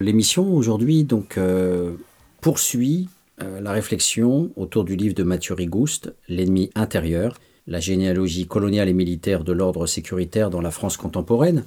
L'émission 0.00 0.54
aujourd'hui 0.54 1.04
donc 1.04 1.38
euh, 1.38 1.94
poursuit 2.42 3.08
euh, 3.40 3.62
la 3.62 3.72
réflexion 3.72 4.50
autour 4.56 4.84
du 4.84 4.96
livre 4.96 5.14
de 5.14 5.22
Mathieu 5.22 5.54
Rigouste, 5.54 6.14
L'ennemi 6.28 6.68
intérieur, 6.74 7.38
la 7.66 7.80
généalogie 7.80 8.46
coloniale 8.46 8.90
et 8.90 8.92
militaire 8.92 9.44
de 9.44 9.54
l'ordre 9.54 9.86
sécuritaire 9.86 10.50
dans 10.50 10.60
la 10.60 10.70
France 10.70 10.98
contemporaine. 10.98 11.64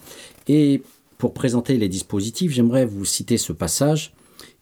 Et 0.48 0.84
pour 1.18 1.34
présenter 1.34 1.78
les 1.78 1.90
dispositifs, 1.90 2.52
j'aimerais 2.52 2.86
vous 2.86 3.06
citer 3.06 3.40
ce 3.40 3.54
passage 3.54 4.14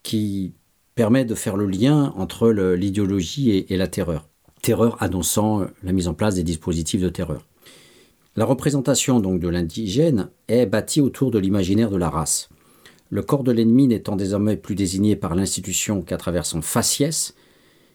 qui 0.03 0.53
permet 0.95 1.25
de 1.25 1.35
faire 1.35 1.57
le 1.57 1.65
lien 1.65 2.13
entre 2.15 2.49
l'idéologie 2.49 3.65
et 3.67 3.75
la 3.75 3.89
terreur. 3.89 4.29
Terreur 4.65 4.97
annonçant 4.99 5.67
la 5.83 5.91
mise 5.91 6.07
en 6.07 6.15
place 6.15 6.33
des 6.33 6.41
dispositifs 6.41 6.99
de 6.99 7.09
terreur. 7.09 7.45
La 8.35 8.45
représentation 8.45 9.19
donc 9.19 9.39
de 9.39 9.47
l'indigène 9.47 10.31
est 10.47 10.65
bâtie 10.65 11.01
autour 11.01 11.29
de 11.29 11.37
l'imaginaire 11.37 11.91
de 11.91 11.97
la 11.97 12.09
race. 12.09 12.49
Le 13.11 13.21
corps 13.21 13.43
de 13.43 13.51
l'ennemi 13.51 13.85
n'étant 13.85 14.15
désormais 14.15 14.57
plus 14.57 14.73
désigné 14.73 15.15
par 15.15 15.35
l'institution 15.35 16.01
qu'à 16.01 16.17
travers 16.17 16.47
son 16.47 16.63
faciès, 16.63 17.35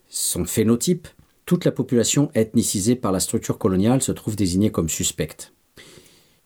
son 0.09 0.45
phénotype, 0.45 1.09
toute 1.45 1.65
la 1.65 1.73
population 1.73 2.31
ethnicisée 2.37 2.95
par 2.95 3.11
la 3.11 3.19
structure 3.19 3.59
coloniale 3.59 4.01
se 4.01 4.13
trouve 4.13 4.37
désignée 4.37 4.71
comme 4.71 4.89
suspecte. 4.89 5.53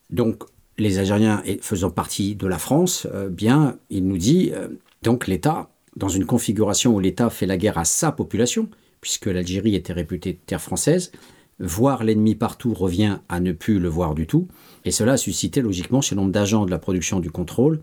Donc, 0.08 0.44
les 0.78 0.98
Algériens 0.98 1.42
faisant 1.60 1.90
partie 1.90 2.34
de 2.34 2.46
la 2.46 2.58
France, 2.58 3.06
euh, 3.12 3.28
bien, 3.28 3.76
il 3.90 4.08
nous 4.08 4.16
dit, 4.16 4.52
euh, 4.54 4.68
donc 5.02 5.26
l'État, 5.26 5.68
dans 5.96 6.08
une 6.08 6.24
configuration 6.24 6.94
où 6.94 6.98
l'État 6.98 7.28
fait 7.28 7.44
la 7.44 7.58
guerre 7.58 7.76
à 7.76 7.84
sa 7.84 8.10
population, 8.10 8.70
puisque 9.04 9.26
l'Algérie 9.26 9.74
était 9.74 9.92
réputée 9.92 10.40
terre 10.46 10.62
française, 10.62 11.12
voir 11.58 12.04
l'ennemi 12.04 12.34
partout 12.34 12.72
revient 12.72 13.18
à 13.28 13.38
ne 13.38 13.52
plus 13.52 13.78
le 13.78 13.90
voir 13.90 14.14
du 14.14 14.26
tout, 14.26 14.48
et 14.86 14.90
cela 14.90 15.12
a 15.12 15.16
suscité 15.18 15.60
logiquement 15.60 16.00
chez 16.00 16.16
nombre 16.16 16.32
d'agents 16.32 16.64
de 16.64 16.70
la 16.70 16.78
production 16.78 17.20
du 17.20 17.30
contrôle, 17.30 17.82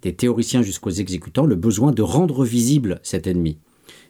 des 0.00 0.14
théoriciens 0.14 0.62
jusqu'aux 0.62 0.88
exécutants, 0.88 1.44
le 1.44 1.54
besoin 1.54 1.92
de 1.92 2.00
rendre 2.00 2.46
visible 2.46 2.98
cet 3.02 3.26
ennemi. 3.26 3.58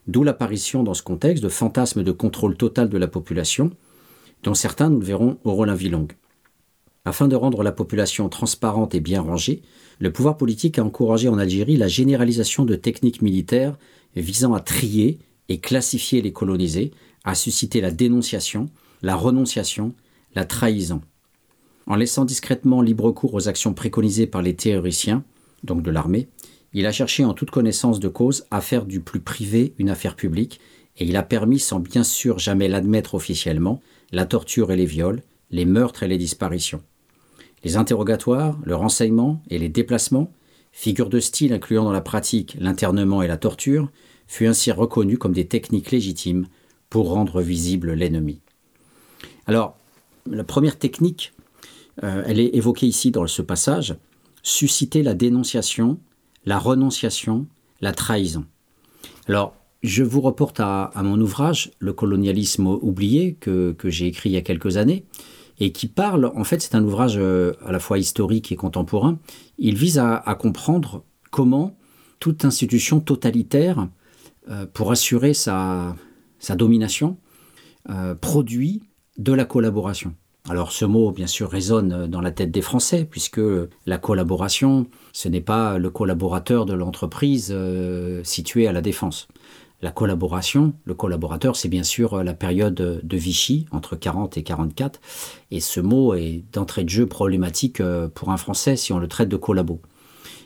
D'où 0.07 0.23
l'apparition 0.23 0.85
dans 0.85 0.95
ce 0.95 1.03
contexte 1.03 1.43
de 1.43 1.49
fantasmes 1.49 2.05
de 2.05 2.13
contrôle 2.13 2.57
total 2.57 2.89
de 2.89 2.99
la 2.99 3.09
population, 3.09 3.73
dont 4.45 4.55
certains, 4.55 4.91
nous 4.91 5.01
le 5.01 5.07
verrons, 5.07 5.39
auront 5.43 5.65
la 5.65 5.75
vie 5.75 5.89
longue. 5.89 6.13
Afin 7.05 7.27
de 7.27 7.35
rendre 7.35 7.65
la 7.65 7.73
population 7.73 8.29
transparente 8.29 8.95
et 8.95 9.01
bien 9.01 9.23
rangée, 9.23 9.63
le 9.99 10.13
pouvoir 10.13 10.37
politique 10.37 10.79
a 10.79 10.85
encouragé 10.85 11.29
en 11.29 11.37
Algérie 11.37 11.77
la 11.77 11.89
généralisation 11.89 12.65
de 12.65 12.77
techniques 12.77 13.23
militaires 13.23 13.77
visant 14.15 14.55
à 14.55 14.61
trier 14.61 15.19
et 15.49 15.59
classifier 15.59 16.23
les 16.23 16.33
colonisés, 16.33 16.93
à 17.25 17.35
susciter 17.35 17.81
la 17.81 17.91
dénonciation, 17.91 18.69
la 19.03 19.17
renonciation, 19.17 19.95
la 20.35 20.45
trahison. 20.45 21.01
En 21.87 21.97
laissant 21.97 22.25
discrètement 22.25 22.81
libre 22.81 23.11
cours 23.13 23.35
aux 23.35 23.49
actions 23.49 23.75
préconisées 23.75 24.27
par 24.27 24.43
les 24.43 24.55
théoriciens, 24.55 25.25
donc 25.63 25.83
de 25.83 25.91
l'armée, 25.91 26.29
il 26.73 26.87
a 26.87 26.93
cherché 26.93 27.25
en 27.25 27.35
toute 27.35 27.51
connaissance 27.51 28.01
de 28.01 28.09
cause 28.09 28.47
à 28.51 28.61
faire 28.61 28.85
du 28.85 29.01
plus 29.01 29.21
privé 29.21 29.75
une 29.79 29.91
affaire 29.91 30.17
publique, 30.17 30.61
et 30.97 31.05
il 31.05 31.17
a 31.17 31.23
permis, 31.23 31.59
sans 31.59 31.81
bien 31.81 32.05
sûr 32.05 32.39
jamais 32.39 32.69
l'admettre 32.69 33.15
officiellement, 33.15 33.81
la 34.13 34.27
torture 34.27 34.73
et 34.73 34.77
les 34.77 34.87
viols, 34.87 35.23
les 35.51 35.65
meurtres 35.65 36.03
et 36.03 36.09
les 36.09 36.19
disparitions. 36.19 36.83
Les 37.63 37.77
interrogatoires, 37.77 38.59
le 38.65 38.75
renseignement 38.75 39.43
et 39.51 39.59
les 39.59 39.69
déplacements, 39.69 40.33
figures 40.73 41.09
de 41.09 41.21
style 41.21 41.53
incluant 41.53 41.85
dans 41.85 41.93
la 41.93 42.01
pratique 42.01 42.57
l'internement 42.59 43.23
et 43.23 43.29
la 43.29 43.37
torture, 43.37 43.91
fut 44.35 44.49
ainsi 44.49 44.73
reconnus 44.73 45.19
comme 45.19 45.33
des 45.33 45.47
techniques 45.47 45.93
légitimes 45.93 46.47
pour 46.91 47.11
rendre 47.11 47.41
visible 47.41 47.93
l'ennemi. 47.93 48.41
Alors, 49.47 49.77
la 50.29 50.43
première 50.43 50.77
technique, 50.77 51.33
euh, 52.03 52.25
elle 52.27 52.41
est 52.41 52.57
évoquée 52.57 52.87
ici 52.87 53.13
dans 53.13 53.25
ce 53.29 53.43
passage, 53.43 53.95
susciter 54.43 55.05
la 55.05 55.15
dénonciation, 55.15 56.01
la 56.47 56.59
renonciation, 56.59 57.47
la 57.81 57.93
trahison. 57.93 58.45
Alors, 59.29 59.55
je 59.85 60.03
vous 60.03 60.21
reporte 60.21 60.59
à, 60.59 60.91
mon 60.97 61.21
ouvrage, 61.21 61.71
Le 61.79 61.93
colonialisme 61.93 62.67
oublié, 62.67 63.35
que, 63.35 63.77
j'ai 63.85 64.09
écrit 64.09 64.31
il 64.31 64.33
y 64.33 64.37
a 64.37 64.43
quelques 64.43 64.79
années, 64.79 65.05
et 65.61 65.71
qui 65.71 65.87
parle, 65.87 66.33
en 66.35 66.43
fait, 66.43 66.61
c'est 66.61 66.75
un 66.75 66.83
ouvrage 66.83 67.19
euh, 67.19 67.53
à 67.65 67.71
la 67.71 67.79
fois 67.79 67.99
historique 67.99 68.51
et 68.51 68.57
contemporain. 68.57 69.21
Il 69.59 69.77
vise 69.77 70.01
à, 70.01 70.37
comprendre 70.41 71.05
comment 71.31 71.77
toute 72.19 72.45
institution 72.45 72.99
totalitaire, 72.99 73.87
pour 74.73 74.93
assurer 74.93 75.35
sa, 75.35 75.97
domination, 76.51 77.17
euh, 77.91 78.15
produit 78.15 78.83
de 79.19 79.35
la 79.35 79.45
collaboration. 79.45 80.15
Alors 80.49 80.73
ce 80.73 80.87
mot, 80.87 81.11
bien 81.11 81.27
sûr, 81.27 81.51
résonne 81.51 82.07
dans 82.07 82.23
la 82.23 82.31
tête 82.31 82.51
des 82.51 82.63
Français, 82.63 83.07
puisque 83.09 83.41
la 83.85 83.99
collaboration, 83.99 84.87
ce 85.13 85.29
n'est 85.29 85.43
pas 85.43 85.79
le 85.79 85.91
collaborateur 85.91 86.65
de 86.65 86.73
l'entreprise 86.73 87.51
euh, 87.55 88.25
située 88.25 88.67
à 88.67 88.73
la 88.73 88.81
défense. 88.81 89.29
La 89.83 89.91
collaboration, 89.91 90.73
le 90.85 90.95
collaborateur, 90.95 91.57
c'est 91.57 91.69
bien 91.69 91.83
sûr 91.83 92.25
la 92.25 92.33
période 92.33 92.75
de 92.75 93.17
Vichy, 93.19 93.67
entre 93.71 93.97
40 93.97 94.39
et 94.39 94.43
44, 94.43 94.99
et 95.51 95.61
ce 95.61 95.81
mot 95.81 96.15
est 96.15 96.43
d'entrée 96.55 96.85
de 96.85 96.89
jeu 96.89 97.07
problématique 97.07 97.81
euh, 97.81 98.09
pour 98.09 98.31
un 98.31 98.39
Français 98.39 98.77
si 98.77 98.95
on 98.95 98.99
le 98.99 99.09
traite 99.09 99.29
de 99.29 99.37
collabo. 99.37 99.83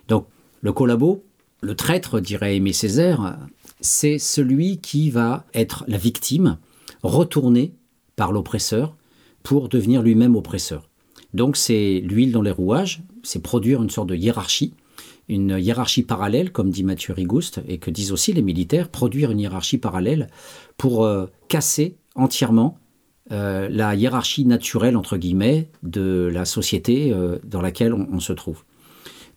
Donc 0.08 0.26
le 0.60 0.72
collabo, 0.72 1.24
le 1.60 1.76
traître, 1.76 2.20
dirait 2.20 2.56
Aimé 2.56 2.72
Césaire, 2.72 3.38
c'est 3.80 4.18
celui 4.18 4.78
qui 4.78 5.10
va 5.10 5.44
être 5.54 5.84
la 5.88 5.98
victime, 5.98 6.58
retournée 7.02 7.74
par 8.16 8.32
l'oppresseur, 8.32 8.96
pour 9.42 9.68
devenir 9.68 10.02
lui-même 10.02 10.36
oppresseur. 10.36 10.88
Donc 11.34 11.56
c'est 11.56 12.00
l'huile 12.04 12.32
dans 12.32 12.42
les 12.42 12.50
rouages, 12.50 13.02
c'est 13.22 13.42
produire 13.42 13.82
une 13.82 13.90
sorte 13.90 14.08
de 14.08 14.16
hiérarchie, 14.16 14.74
une 15.28 15.58
hiérarchie 15.58 16.02
parallèle, 16.02 16.52
comme 16.52 16.70
dit 16.70 16.84
Mathieu 16.84 17.12
Rigouste, 17.12 17.60
et 17.68 17.78
que 17.78 17.90
disent 17.90 18.12
aussi 18.12 18.32
les 18.32 18.42
militaires, 18.42 18.88
produire 18.88 19.30
une 19.30 19.40
hiérarchie 19.40 19.78
parallèle 19.78 20.28
pour 20.76 21.04
euh, 21.04 21.26
casser 21.48 21.96
entièrement 22.14 22.78
euh, 23.30 23.68
la 23.70 23.94
hiérarchie 23.94 24.46
naturelle, 24.46 24.96
entre 24.96 25.18
guillemets, 25.18 25.70
de 25.82 26.30
la 26.32 26.46
société 26.46 27.12
euh, 27.12 27.38
dans 27.44 27.60
laquelle 27.60 27.92
on 27.92 28.20
se 28.20 28.32
trouve. 28.32 28.64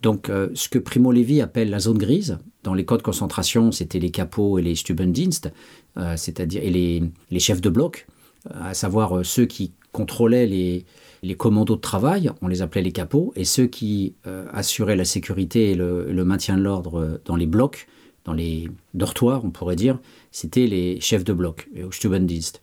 Donc 0.02 0.30
euh, 0.30 0.50
ce 0.56 0.70
que 0.70 0.80
Primo 0.80 1.12
Levi 1.12 1.42
appelle 1.42 1.70
la 1.70 1.80
zone 1.80 1.98
grise, 1.98 2.40
dans 2.64 2.74
les 2.74 2.86
codes 2.86 3.00
de 3.00 3.04
concentration, 3.04 3.72
c'était 3.72 4.00
les 4.00 4.12
capots 4.12 4.58
et 4.58 4.62
les 4.62 4.76
Stubendienst, 4.76 5.52
euh, 5.98 6.16
c'est-à-dire 6.18 6.62
les, 6.64 7.40
chefs 7.40 7.62
de 7.62 7.70
bloc, 7.70 8.08
à 8.50 8.74
savoir 8.74 9.18
euh, 9.18 9.24
ceux 9.24 9.46
qui 9.46 9.74
contrôlaient 9.92 10.48
les, 10.48 10.86
commandos 11.36 11.76
de 11.76 11.82
travail, 11.82 12.32
on 12.42 12.48
les 12.48 12.62
appelait 12.62 12.82
les 12.82 12.92
capots, 12.92 13.34
et 13.36 13.46
ceux 13.46 13.68
qui 13.68 14.16
euh, 14.28 14.46
assuraient 14.54 14.96
la 14.96 15.06
sécurité 15.06 15.72
et 15.72 15.76
le, 15.76 16.24
maintien 16.26 16.58
de 16.58 16.64
l'ordre 16.64 17.00
euh, 17.00 17.22
dans 17.26 17.36
les 17.36 17.46
blocs, 17.46 17.88
dans 18.26 18.34
les 18.34 18.70
dortoirs, 18.94 19.44
on 19.44 19.50
pourrait 19.50 19.76
dire, 19.76 20.00
c'était 20.32 20.68
les 20.68 21.00
chefs 21.02 21.24
de 21.24 21.34
bloc, 21.34 21.68
les 21.74 21.86
Stubendienst. 21.92 22.62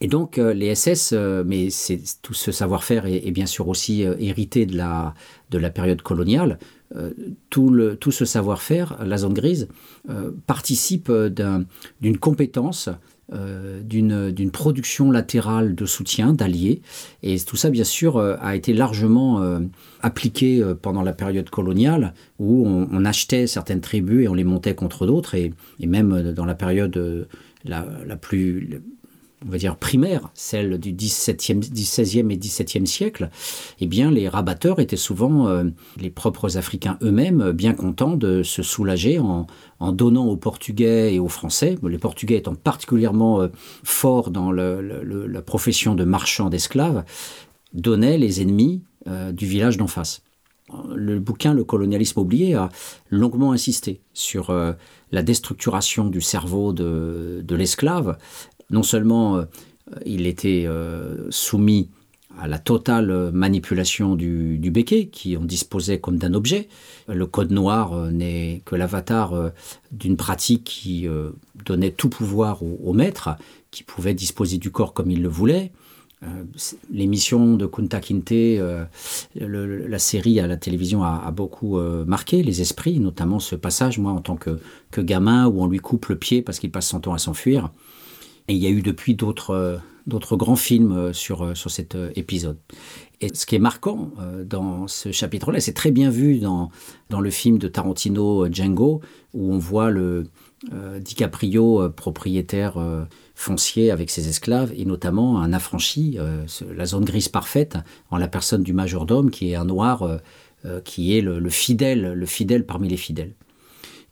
Et 0.00 0.06
donc 0.06 0.38
euh, 0.38 0.52
les 0.54 0.74
SS, 0.74 1.10
euh, 1.12 1.42
mais 1.44 1.68
tout 2.22 2.34
ce 2.34 2.52
savoir-faire 2.52 3.06
est, 3.06 3.30
bien 3.30 3.46
sûr 3.46 3.68
aussi 3.68 4.04
euh, 4.04 4.14
hérité 4.18 4.64
de 4.66 4.76
la, 4.76 5.14
de 5.50 5.58
la 5.58 5.70
période 5.70 6.02
coloniale. 6.02 6.58
Tout, 7.50 8.10
ce 8.10 8.24
savoir-faire, 8.24 8.96
la 9.04 9.18
zone 9.18 9.34
grise, 9.34 9.68
participe 10.46 11.12
d'un- 11.12 11.66
d'une 12.00 12.16
compétence, 12.16 12.88
d'une 13.30 14.50
production 14.50 15.10
latérale 15.10 15.74
de 15.74 15.84
soutien, 15.84 16.32
d'alliés. 16.32 16.80
Et 17.22 17.38
tout 17.40 17.56
ça, 17.56 17.68
bien 17.68 17.84
sûr, 17.84 18.18
a 18.18 18.56
été 18.56 18.72
largement 18.72 19.60
appliqué 20.00 20.64
pendant 20.80 21.02
la 21.02 21.12
période 21.12 21.50
coloniale, 21.50 22.14
où 22.38 22.66
on, 22.66 23.04
achetait 23.04 23.46
certaines 23.46 23.82
tribus 23.82 24.24
et 24.24 24.28
on 24.28 24.34
les 24.34 24.44
montait 24.44 24.74
contre 24.74 25.04
d'autres. 25.04 25.34
Et, 25.34 25.52
même 25.86 26.32
dans 26.32 26.46
la 26.46 26.54
période 26.54 27.28
la 27.66 28.16
plus 28.16 28.80
on 29.46 29.50
va 29.50 29.58
dire 29.58 29.76
primaire, 29.76 30.30
celle 30.34 30.78
du 30.78 30.92
17e, 30.92 31.62
16e 31.62 32.30
et 32.30 32.36
17e 32.36 32.86
siècle, 32.86 33.30
eh 33.80 33.86
bien 33.86 34.10
les 34.10 34.28
rabatteurs 34.28 34.80
étaient 34.80 34.96
souvent 34.96 35.46
euh, 35.46 35.64
les 36.00 36.10
propres 36.10 36.56
Africains 36.56 36.98
eux-mêmes 37.02 37.40
euh, 37.40 37.52
bien 37.52 37.72
contents 37.72 38.16
de 38.16 38.42
se 38.42 38.62
soulager 38.62 39.18
en, 39.18 39.46
donnant 39.92 40.26
aux 40.26 40.36
Portugais 40.36 41.14
et 41.14 41.18
aux 41.20 41.28
Français, 41.28 41.76
les 41.88 41.98
Portugais 41.98 42.36
étant 42.36 42.56
particulièrement 42.56 43.40
euh, 43.42 43.48
forts 43.84 44.30
dans 44.30 44.50
le- 44.50 44.80
la 45.26 45.42
profession 45.42 45.94
de 45.94 46.04
marchand 46.04 46.50
d'esclaves, 46.50 47.04
donnaient 47.74 48.18
les 48.18 48.40
ennemis 48.42 48.82
du 49.32 49.46
village 49.46 49.76
d'en 49.78 49.86
face. 49.86 50.22
Le 50.94 51.18
bouquin 51.18 51.54
Le 51.54 51.64
colonialisme 51.64 52.20
oublié 52.20 52.54
a 52.54 52.68
longuement 53.08 53.52
insisté 53.52 54.00
sur 54.12 54.52
la 55.12 55.22
déstructuration 55.22 56.08
du 56.08 56.20
cerveau 56.20 56.72
de 56.72 57.54
l'esclave. 57.54 58.18
Non 58.70 58.82
seulement 58.82 59.38
euh, 59.38 59.44
il 60.04 60.26
était 60.26 60.64
euh, 60.66 61.30
soumis 61.30 61.88
à 62.38 62.46
la 62.46 62.58
totale 62.58 63.32
manipulation 63.32 64.14
du, 64.14 64.58
du 64.58 64.70
béquet, 64.70 65.06
qui 65.06 65.36
en 65.36 65.44
disposait 65.44 65.98
comme 65.98 66.18
d'un 66.18 66.34
objet. 66.34 66.68
Le 67.08 67.26
code 67.26 67.50
noir 67.50 67.94
euh, 67.94 68.10
n'est 68.10 68.62
que 68.64 68.76
l'avatar 68.76 69.50
d'une 69.90 70.16
pratique 70.16 70.64
qui 70.64 71.06
donnait 71.64 71.90
tout 71.90 72.08
pouvoir 72.08 72.62
au, 72.62 72.92
maître, 72.92 73.30
qui 73.70 73.82
pouvait 73.82 74.14
disposer 74.14 74.58
du 74.58 74.70
corps 74.70 74.92
comme 74.92 75.10
il 75.10 75.22
le 75.22 75.28
voulait. 75.28 75.72
L'émission 76.92 77.54
de 77.54 77.66
Kunta 77.66 78.00
Kinte, 78.00 78.60
la 79.34 79.98
série 79.98 80.40
à 80.40 80.46
la 80.46 80.56
télévision 80.56 81.02
a, 81.02 81.30
beaucoup 81.32 81.78
marqué 82.06 82.42
les 82.42 82.60
esprits, 82.60 83.00
notamment 83.00 83.40
ce 83.40 83.56
passage, 83.56 83.98
moi 83.98 84.12
en 84.12 84.20
tant 84.20 84.36
que, 84.36 84.60
que 84.90 85.00
gamin, 85.00 85.46
où 85.46 85.62
on 85.62 85.66
lui 85.66 85.78
coupe 85.78 86.06
le 86.06 86.16
pied 86.16 86.42
parce 86.42 86.58
qu'il 86.60 86.70
passe 86.70 86.88
son 86.88 87.00
temps 87.00 87.14
à 87.14 87.18
s'enfuir. 87.18 87.70
Et 88.48 88.54
il 88.54 88.58
y 88.58 88.66
a 88.66 88.70
eu 88.70 88.82
depuis 88.82 89.14
d'autres 89.14 89.50
euh, 89.50 89.76
d'autres 90.08 90.36
grands 90.36 90.56
films 90.56 90.92
euh, 90.92 91.12
sur, 91.12 91.42
euh, 91.44 91.54
sur 91.54 91.70
cet 91.70 91.96
épisode. 92.16 92.58
Et 93.20 93.34
ce 93.34 93.46
qui 93.46 93.56
est 93.56 93.60
marquant 93.60 94.12
dans 94.44 94.86
ce 94.86 95.10
chapitre-là, 95.10 95.58
c'est 95.58 95.72
très 95.72 95.90
bien 95.90 96.08
vu 96.08 96.38
dans, 96.38 96.70
dans 97.10 97.20
le 97.20 97.30
film 97.30 97.58
de 97.58 97.66
Tarantino 97.66 98.46
Django, 98.46 99.00
où 99.34 99.52
on 99.52 99.58
voit 99.58 99.90
le 99.90 100.28
euh, 100.72 101.00
DiCaprio, 101.00 101.90
propriétaire 101.90 102.76
foncier 103.34 103.90
avec 103.90 104.10
ses 104.10 104.28
esclaves, 104.28 104.72
et 104.76 104.84
notamment 104.84 105.40
un 105.40 105.52
affranchi, 105.52 106.16
la 106.76 106.86
zone 106.86 107.04
grise 107.04 107.28
parfaite, 107.28 107.76
en 108.12 108.18
la 108.18 108.28
personne 108.28 108.62
du 108.62 108.72
majordome, 108.72 109.32
qui 109.32 109.50
est 109.50 109.56
un 109.56 109.64
noir, 109.64 110.20
qui 110.84 111.18
est 111.18 111.20
le 111.20 111.50
fidèle, 111.50 112.12
le 112.12 112.26
fidèle 112.26 112.64
parmi 112.64 112.88
les 112.88 112.96
fidèles. 112.96 113.34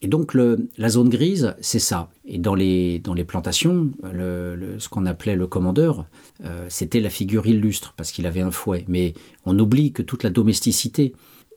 Et 0.03 0.09
donc 0.09 0.35
la 0.35 0.89
zone 0.89 1.09
grise, 1.09 1.55
c'est 1.61 1.79
ça. 1.79 2.11
Et 2.27 2.39
dans 2.39 2.55
les, 2.55 2.99
dans 2.99 3.15
les 3.15 3.25
plantations, 3.25 3.91
ce 4.05 4.89
qu'on 4.89 5.07
appelait 5.07 5.37
le 5.37 5.47
commandeur, 5.47 6.05
euh, 6.45 6.67
c'était 6.69 7.01
la 7.01 7.09
figure 7.11 7.47
illustre, 7.47 7.95
parce 7.97 8.13
qu'il 8.13 8.27
avait 8.27 8.43
un 8.43 8.51
fouet. 8.51 8.85
Mais 8.89 9.15
on 9.47 9.59
oublie 9.59 9.93
que 9.93 10.03
toute 10.03 10.23
la 10.23 10.31
domesticité, 10.31 11.15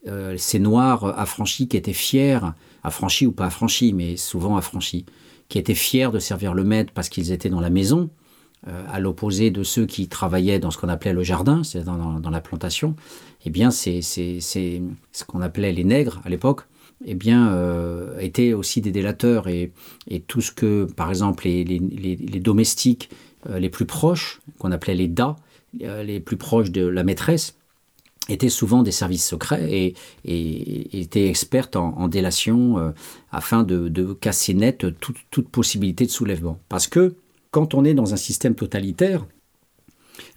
euh, 0.08 0.36
ces 0.38 0.60
noirs 0.60 1.20
affranchis 1.20 1.68
qui 1.68 1.76
étaient 1.76 1.92
fiers, 1.94 2.40
affranchis 2.84 3.26
ou 3.28 3.34
pas 3.34 3.48
affranchis, 3.48 3.92
mais 3.94 4.16
souvent 4.16 4.56
affranchis, 4.56 5.06
qui 5.50 5.58
étaient 5.60 5.76
fiers 5.76 6.10
de 6.12 6.20
servir 6.20 6.54
le 6.54 6.64
maître 6.64 6.94
parce 6.94 7.10
qu'ils 7.10 7.34
étaient 7.34 7.50
dans 7.50 7.60
la 7.60 7.70
maison, 7.70 8.10
euh, 8.68 8.84
à 8.90 9.00
l'opposé 9.02 9.52
de 9.52 9.64
ceux 9.64 9.86
qui 9.86 10.08
travaillaient 10.08 10.60
dans 10.60 10.72
ce 10.72 10.78
qu'on 10.78 10.90
appelait 10.90 11.14
le 11.14 11.24
jardin, 11.24 11.64
c'est 11.66 11.84
dans, 11.84 11.98
dans- 11.98 12.20
dans 12.22 12.30
la 12.30 12.42
plantation, 12.42 12.96
eh 13.46 13.50
bien, 13.50 13.70
c'est 13.72 14.02
ce 14.02 15.24
qu'on 15.28 15.42
appelait 15.42 15.74
les 15.74 15.84
nègres 15.84 16.22
à 16.24 16.30
l'époque, 16.30 16.62
eh 17.06 17.16
bien, 17.16 17.54
euh, 17.54 18.18
étaient 18.20 18.54
aussi 18.54 18.82
des 18.82 18.92
délateurs. 18.92 19.48
Et, 19.48 19.72
et 20.08 20.20
tout 20.20 20.42
ce 20.42 20.52
que, 20.52 20.86
par 20.96 21.10
exemple, 21.10 21.46
les, 21.46 21.64
les- 21.64 22.40
domestiques 22.40 23.10
euh, 23.50 23.60
les 23.60 23.70
plus 23.70 23.86
proches, 23.86 24.42
qu'on 24.58 24.72
appelait 24.72 24.96
les 24.96 25.08
das, 25.08 25.36
euh, 25.82 26.04
les 26.04 26.20
plus 26.20 26.38
proches 26.38 26.72
de 26.72 26.86
la 26.86 27.04
maîtresse, 27.04 27.56
étaient 28.28 28.50
souvent 28.50 28.84
des 28.84 28.92
services 28.92 29.28
secrets 29.28 29.72
et, 29.72 29.96
et- 30.26 31.02
étaient 31.02 31.28
expertes 31.28 31.76
en, 31.76 31.98
en 31.98 32.08
délation 32.08 32.94
afin 33.32 33.64
de, 33.64 33.88
de 33.88 34.14
casser 34.14 34.54
net 34.54 34.86
toute, 35.00 35.18
toute 35.32 35.50
possibilité 35.50 36.06
de 36.06 36.12
soulèvement. 36.12 36.60
Parce 36.70 36.88
que 36.88 37.16
quand 37.52 37.74
on 37.74 37.84
est 37.86 37.96
dans 37.96 38.14
un 38.14 38.18
système 38.18 38.54
totalitaire, 38.54 39.26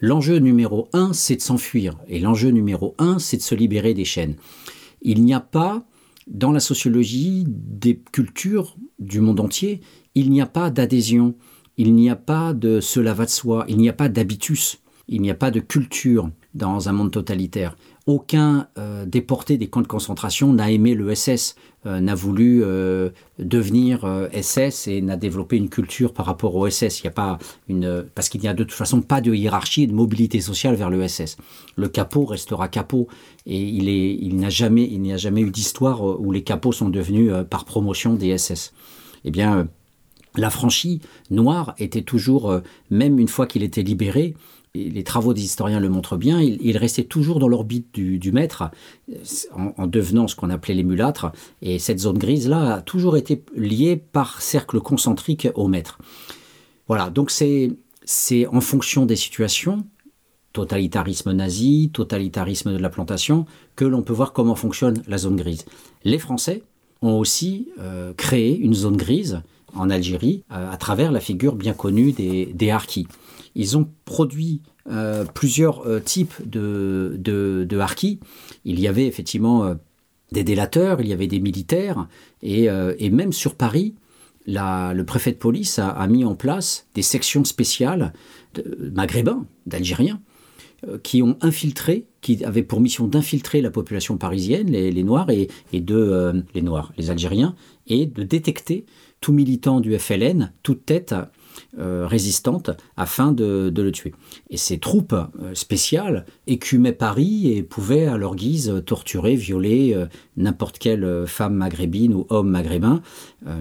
l'enjeu 0.01 0.39
numéro 0.39 0.89
un, 0.95 1.13
c'est 1.13 1.37
de 1.37 1.43
s'enfuir. 1.43 1.99
Et 2.09 2.19
l'enjeu 2.19 2.49
numéro 2.51 2.95
un, 2.99 3.19
c'est 3.19 3.37
de 3.37 3.43
se 3.43 3.55
libérer 3.55 3.93
des 3.93 4.07
chaînes. 4.07 4.37
Il 5.03 5.23
n'y 5.25 5.35
a 5.35 5.41
pas, 5.41 5.85
dans 6.27 6.53
la 6.53 6.61
sociologie 6.61 7.45
des 7.49 7.99
cultures 8.13 8.77
du 8.99 9.21
monde 9.21 9.41
entier, 9.41 9.81
il 10.15 10.31
n'y 10.31 10.41
a 10.41 10.47
pas 10.47 10.71
d'adhésion, 10.71 11.35
il 11.77 11.95
n'y 11.95 12.11
a 12.11 12.17
pas 12.17 12.53
de 12.53 12.81
cela 12.81 13.15
va 13.15 13.25
de 13.25 13.31
soi, 13.31 13.65
il 13.69 13.79
n'y 13.79 13.89
a 13.89 13.93
pas 13.93 14.09
d'habitus, 14.09 14.79
il 15.09 15.23
n'y 15.23 15.31
a 15.31 15.35
pas 15.35 15.51
de 15.51 15.61
culture 15.61 16.31
dans 16.55 16.89
un 16.89 16.93
monde 16.93 17.11
totalitaire. 17.11 17.77
Aucun 18.07 18.67
euh, 18.79 19.07
déporté 19.07 19.57
des 19.59 19.69
camps 19.69 19.81
de 19.81 19.87
concentration 19.87 20.53
n'a 20.53 20.73
aimé 20.73 20.95
le 20.95 21.15
SS, 21.15 21.55
euh, 21.87 22.01
n'a 22.01 22.17
voulu 22.17 22.65
euh, 22.65 23.11
devenir 23.39 24.29
SS 24.33 24.89
et 24.89 25.01
n'a 25.01 25.17
développé 25.17 25.57
une 25.57 25.69
culture 25.69 26.13
par 26.13 26.27
rapport 26.27 26.57
au 26.57 26.69
SS. 26.69 27.01
Il 27.01 27.05
y 27.05 27.07
a 27.07 27.13
pas 27.13 27.39
une 27.69 28.05
parce 28.13 28.29
qu'il 28.29 28.41
n'y 28.41 28.49
a 28.49 28.55
de 28.55 28.65
toute 28.65 28.73
façon 28.73 29.03
pas 29.03 29.21
de 29.21 29.33
hiérarchie 29.33 29.85
et 29.85 29.87
de 29.87 29.93
mobilité 29.93 30.41
sociale 30.41 30.75
vers 30.75 30.91
le 30.91 31.07
SS. 31.07 31.37
Le 31.77 31.87
capot 31.89 32.25
restera 32.25 32.67
capot 32.67 33.07
et 33.47 33.61
il 33.61 33.89
il 33.89 34.37
n'y 34.37 34.45
a 34.45 35.17
jamais 35.17 35.41
eu 35.41 35.51
d'histoire 35.53 36.03
où 36.03 36.33
les 36.33 36.43
capots 36.43 36.73
sont 36.73 36.89
devenus 36.89 37.33
par 37.51 37.65
promotion 37.65 38.15
des 38.15 38.37
SS. 38.37 38.73
Eh 39.25 39.31
bien 39.31 39.69
l'affranchi 40.37 41.01
noir 41.31 41.75
était 41.79 42.03
toujours, 42.03 42.61
même 42.91 43.21
une 43.21 43.29
fois 43.29 43.47
qu'il 43.47 43.63
était 43.63 43.83
libéré, 43.83 44.35
les 44.75 45.05
travaux 45.05 45.35
des 45.35 45.43
historiens 45.43 45.81
le 45.81 45.89
montrent 45.89 46.17
bien, 46.17 46.41
il, 46.41 46.59
il 46.63 46.77
restait 46.79 47.05
toujours 47.05 47.39
dans 47.39 47.49
l'orbite 47.49 47.95
du, 47.95 48.33
maître, 48.33 48.71
euh, 49.11 49.17
en, 49.55 49.75
en 49.77 49.87
devenant 49.87 50.29
ce 50.29 50.37
qu'on 50.37 50.51
appelait 50.51 50.75
les 50.75 50.83
mulâtres. 50.83 51.31
Et 51.61 51.79
cette 51.79 51.99
zone 51.99 52.19
grise-là 52.19 52.77
a 52.77 52.81
toujours 52.81 53.17
été 53.17 53.43
liée 53.55 53.97
par 53.97 54.41
cercle 54.41 54.81
concentrique 54.81 55.49
au 55.55 55.69
maître. 55.69 55.99
Voilà, 56.89 57.11
donc 57.11 57.31
c'est 57.31 57.73
c'est 58.05 58.47
en 58.49 58.61
fonction 58.61 59.07
des 59.07 59.17
situations, 59.17 59.85
totalitarisme 60.53 61.33
nazi, 61.33 61.91
totalitarisme 61.93 62.73
de 62.73 62.79
la 62.79 62.91
plantation, 62.91 63.47
que 63.77 63.85
l'on 63.85 64.03
peut 64.03 64.13
voir 64.13 64.33
comment 64.33 64.55
fonctionne 64.55 65.03
la 65.07 65.19
zone 65.19 65.37
grise. 65.37 65.65
Les 66.05 66.19
Français 66.19 66.63
ont 67.01 67.19
aussi 67.19 67.69
euh, 67.79 68.13
créé 68.15 68.59
une 68.59 68.75
zone 68.75 68.97
grise 68.97 69.41
en 69.75 69.89
Algérie 69.89 70.43
euh, 70.53 70.71
à 70.71 70.77
travers 70.77 71.13
la 71.13 71.21
figure 71.21 71.55
bien 71.55 71.73
connue 71.73 72.13
des, 72.13 72.47
des 72.47 72.71
harkis. 72.71 73.07
Ils 73.55 73.77
ont 73.77 73.89
produit 74.05 74.63
euh, 74.91 75.25
plusieurs 75.25 75.87
euh, 75.87 76.01
types 76.01 76.35
de, 76.45 77.17
de, 77.19 77.79
harkis. 77.79 78.19
Il 78.65 78.81
y 78.81 78.89
avait 78.89 79.07
effectivement 79.07 79.65
euh, 79.65 79.75
des 80.33 80.45
délateurs, 80.45 81.01
il 81.01 81.09
y 81.09 81.13
avait 81.13 81.27
des 81.27 81.41
militaires, 81.41 82.09
et, 82.43 82.69
et 82.99 83.11
même 83.11 83.35
sur 83.35 83.55
Paris, 83.55 83.95
la- 84.47 84.95
le 84.95 85.05
préfet 85.05 85.31
de 85.31 85.37
police 85.37 85.79
a, 85.79 86.07
mis 86.07 86.25
en 86.25 86.35
place 86.35 86.87
des 86.95 87.03
sections 87.03 87.45
spéciales 87.45 88.15
maghrébins, 88.81 89.45
d'Algériens, 89.67 90.23
qui 91.03 91.21
ont 91.23 91.37
infiltré, 91.43 92.07
qui 92.23 92.43
avaient 92.47 92.63
pour 92.63 92.81
mission 92.81 93.07
d'infiltrer 93.09 93.61
la 93.61 93.71
population 93.71 94.17
parisienne, 94.17 94.71
les, 94.71 95.05
Noirs 95.05 95.29
et, 95.29 95.49
de 95.75 96.43
les 96.55 96.63
Noirs, 96.63 96.95
les 96.97 97.11
Algériens, 97.11 97.55
et 97.87 98.07
de 98.07 98.23
détecter 98.23 98.87
tout 99.21 99.35
militant 99.35 99.81
du 99.81 99.97
FLN, 99.99 100.53
toute 100.63 100.87
tête 100.87 101.15
euh, 101.79 102.07
résistante, 102.07 102.69
afin 102.99 103.33
de, 103.33 103.73
le 103.75 103.93
tuer. 103.93 104.13
Et 104.51 104.59
ces 104.59 104.79
troupes 104.79 105.15
euh, 105.15 105.55
spéciales 105.55 106.27
écumaient 106.47 106.93
Paris 106.93 107.51
et 107.51 107.63
pouvaient 107.63 108.07
à 108.07 108.19
leur 108.19 108.37
guise 108.37 108.83
torturer, 108.85 109.37
violer 109.37 109.95
euh, 109.95 110.05
n'importe 110.37 110.79
quelle 110.79 111.25
femme 111.27 111.55
maghrébine 111.55 112.13
ou 112.13 112.27
homme 112.29 112.51
maghrébin, 112.51 113.01
euh, 113.47 113.61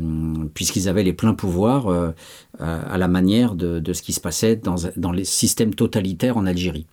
puisqu'ils 0.53 0.89
avaient 0.89 1.03
les 1.03 1.13
pleins 1.13 1.33
pouvoirs 1.33 2.13
à 2.59 2.97
la 2.97 3.07
manière 3.07 3.55
de, 3.55 3.93
ce 3.93 4.01
qui 4.01 4.11
se 4.11 4.19
passait 4.19 4.57
dans, 4.57 5.11
les 5.13 5.23
systèmes 5.23 5.73
totalitaires 5.73 6.35
en 6.35 6.45
Algérie. 6.45 6.87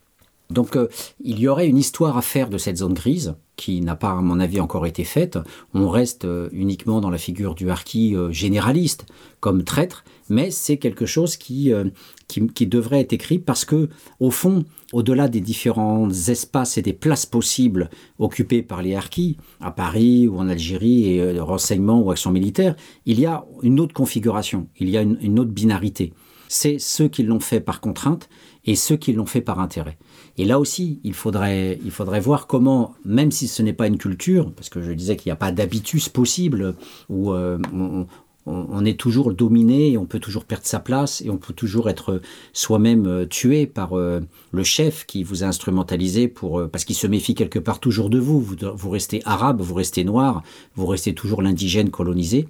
Donc 0.51 0.79
il 1.21 1.41
y 1.41 1.49
aurait 1.49 1.67
une 1.67 1.77
histoire 1.77 2.17
à 2.17 2.23
faire 2.23 2.49
de 2.49 2.59
cette 2.59 2.79
zone 2.79 2.95
grise 2.95 3.35
qui 3.57 3.81
n'a 3.81 3.97
pas, 3.97 4.13
à 4.13 4.21
mon 4.21 4.39
avis, 4.41 4.61
encore 4.61 4.87
été 4.87 5.05
faite. 5.05 5.39
On 5.75 5.89
reste 5.91 6.27
uniquement 6.53 7.01
dans 7.01 7.11
la 7.11 7.19
figure 7.19 7.55
du 7.55 7.71
harki 7.71 8.15
généraliste 8.31 9.07
comme 9.41 9.65
traître, 9.65 10.05
mais 10.29 10.51
c'est 10.51 10.77
quelque 10.77 11.07
chose 11.07 11.37
qui, 11.37 11.73
euh, 11.73 11.85
qui, 12.27 12.47
qui 12.49 12.67
devrait 12.67 13.01
être 13.01 13.13
écrit 13.13 13.39
parce 13.39 13.65
que, 13.65 13.89
au 14.21 14.31
fond, 14.31 14.65
au-delà 14.93 15.29
des 15.29 15.41
différents 15.41 16.09
espaces 16.11 16.79
et 16.79 16.83
des 16.83 16.93
places 16.93 17.27
possibles 17.27 17.91
occupées 18.19 18.63
par 18.63 18.83
les 18.83 18.95
harkis, 18.95 19.37
à 19.61 19.71
Paris 19.71 20.29
ou 20.29 20.39
en 20.39 20.49
Algérie, 20.49 21.15
et 21.15 21.21
euh, 21.21 21.43
renseignements 21.43 22.01
ou 22.01 22.11
actions 22.11 22.31
militaires, 22.31 22.77
il 23.07 23.21
y 23.21 23.27
a 23.27 23.45
une 23.63 23.81
autre 23.81 23.95
configuration, 23.95 24.69
il 24.79 24.89
y 24.91 24.97
a 24.97 25.03
une, 25.03 25.19
une 25.21 25.39
autre 25.39 25.51
binarité. 25.51 26.13
C'est 26.49 26.79
ceux 26.79 27.09
qui 27.09 27.23
l'ont 27.23 27.41
fait 27.41 27.61
par 27.61 27.81
contrainte 27.81 28.29
et 28.65 28.75
ceux 28.75 28.97
qui 28.97 29.13
l'ont 29.13 29.27
fait 29.27 29.41
par 29.41 29.61
intérêt. 29.61 29.99
Et 30.39 30.45
là 30.45 30.59
aussi, 30.59 31.01
il 31.05 31.15
faudrait, 31.15 31.79
il 31.85 31.91
faudrait 31.91 32.21
voir 32.21 32.47
comment, 32.47 32.95
même 33.05 33.31
si 33.31 33.49
ce 33.49 33.63
n'est 33.63 33.73
pas 33.73 33.87
une 33.87 33.99
culture, 33.99 34.53
parce 34.53 34.69
que 34.69 34.81
je 34.81 34.93
disais 34.93 35.17
qu'il 35.17 35.31
n'y 35.31 35.33
a 35.33 35.37
pas 35.37 35.53
d'habitus 35.53 36.09
possible, 36.09 36.77
où 37.09 37.33
euh, 37.33 37.59
on, 37.73 38.07
on- 38.49 38.85
est 38.85 38.99
toujours 38.99 39.33
dominé 39.33 39.93
et 39.93 39.99
on 39.99 40.07
peut 40.07 40.19
toujours 40.21 40.45
perdre 40.45 40.67
sa 40.67 40.81
place 40.81 41.21
et 41.23 41.31
on 41.31 41.37
peut 41.37 41.53
toujours 41.53 41.89
être 41.89 42.21
soi-même 42.53 43.07
euh, 43.07 43.27
tué 43.27 43.67
par 43.67 43.99
euh, 43.99 44.21
le 44.53 44.63
chef 44.65 45.05
qui 45.07 45.23
vous 45.23 45.45
a 45.45 45.47
instrumentalisé 45.47 46.29
pour, 46.29 46.61
euh, 46.61 46.69
parce 46.69 46.85
qu'il 46.85 46.97
se 46.97 47.07
méfie 47.07 47.35
quelque 47.35 47.59
part 47.59 47.81
toujours 47.81 48.11
de 48.11 48.19
vous. 48.19 48.41
vous. 48.41 48.91
Restez 48.91 49.21
arabe, 49.25 49.61
vous 49.61 49.75
restez 49.75 50.05
noir, 50.05 50.43
vous 50.75 50.87
restez 50.87 51.15
toujours 51.15 51.43
l'indigène 51.43 51.91
colonisé. 51.91 52.49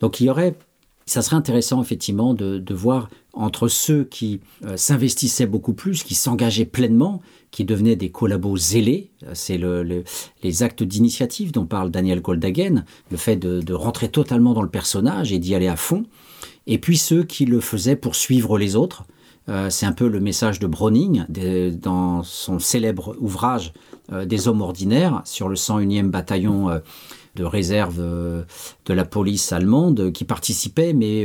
Donc 0.00 0.20
il 0.20 0.26
y 0.26 0.30
aurait 0.30 0.54
ça 1.08 1.22
serait 1.22 1.36
intéressant 1.36 1.80
effectivement 1.80 2.34
de, 2.34 2.58
de 2.58 2.74
voir 2.74 3.08
entre 3.32 3.68
ceux 3.68 4.02
qui 4.04 4.40
euh, 4.64 4.76
s'investissaient 4.76 5.46
beaucoup 5.46 5.72
plus, 5.72 6.02
qui 6.02 6.16
s'engageaient 6.16 6.64
pleinement, 6.64 7.22
qui 7.50 7.64
devenaient 7.64 7.96
des 7.96 8.10
collabos 8.10 8.56
zélés, 8.56 9.10
euh, 9.24 9.30
c'est 9.34 9.58
le, 9.58 9.82
le- 9.82 10.04
les 10.42 10.62
actes 10.62 10.82
d'initiative 10.82 11.52
dont 11.52 11.66
parle 11.66 11.90
Daniel 11.90 12.20
Goldhagen, 12.20 12.84
le 13.10 13.16
fait 13.16 13.36
de, 13.36 13.72
rentrer 13.74 14.08
totalement 14.08 14.52
dans 14.54 14.62
le 14.62 14.68
personnage 14.68 15.32
et 15.32 15.38
d'y 15.38 15.54
aller 15.54 15.68
à 15.68 15.76
fond, 15.76 16.04
et 16.66 16.78
puis 16.78 16.96
ceux 16.98 17.22
qui 17.24 17.46
le 17.46 17.60
faisaient 17.60 17.96
pour 17.96 18.14
suivre 18.16 18.58
les 18.58 18.76
autres. 18.76 19.04
Euh, 19.48 19.70
c'est 19.70 19.86
un 19.86 19.92
peu 19.92 20.08
le 20.08 20.18
message 20.18 20.58
de 20.58 20.66
Browning 20.66 21.24
dans 21.80 22.24
son 22.24 22.58
célèbre 22.58 23.16
ouvrage 23.20 23.72
euh, 24.12 24.24
Des 24.24 24.48
hommes 24.48 24.60
ordinaires 24.60 25.22
sur 25.24 25.48
le 25.48 25.54
101e 25.54 26.08
bataillon 26.10 26.80
de 27.36 27.44
réserve 27.44 27.98
de 27.98 28.92
la 28.94 29.04
police 29.04 29.52
allemande 29.52 30.10
qui 30.12 30.24
participait, 30.24 30.92
mais 30.94 31.24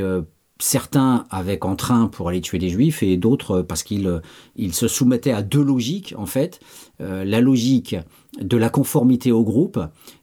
certains 0.62 1.26
avec 1.30 1.66
entrain 1.66 2.08
pour 2.08 2.30
aller 2.30 2.42
tuer 2.42 2.60
des 2.60 2.70
juifs 2.70 3.04
et 3.04 3.18
d'autres 3.18 3.62
parce 3.62 3.84
qu'ils 3.84 4.08
euh, 4.08 4.20
ils 4.56 4.74
se 4.74 4.88
soumettaient 4.88 5.32
à 5.32 5.42
deux 5.42 5.64
logiques 5.64 6.14
en 6.18 6.26
fait, 6.26 6.60
Euh, 7.02 7.24
la 7.24 7.42
logique 7.42 7.96
de 8.40 8.58
la 8.58 8.70
conformité 8.70 9.32
au 9.32 9.44
groupe 9.44 9.80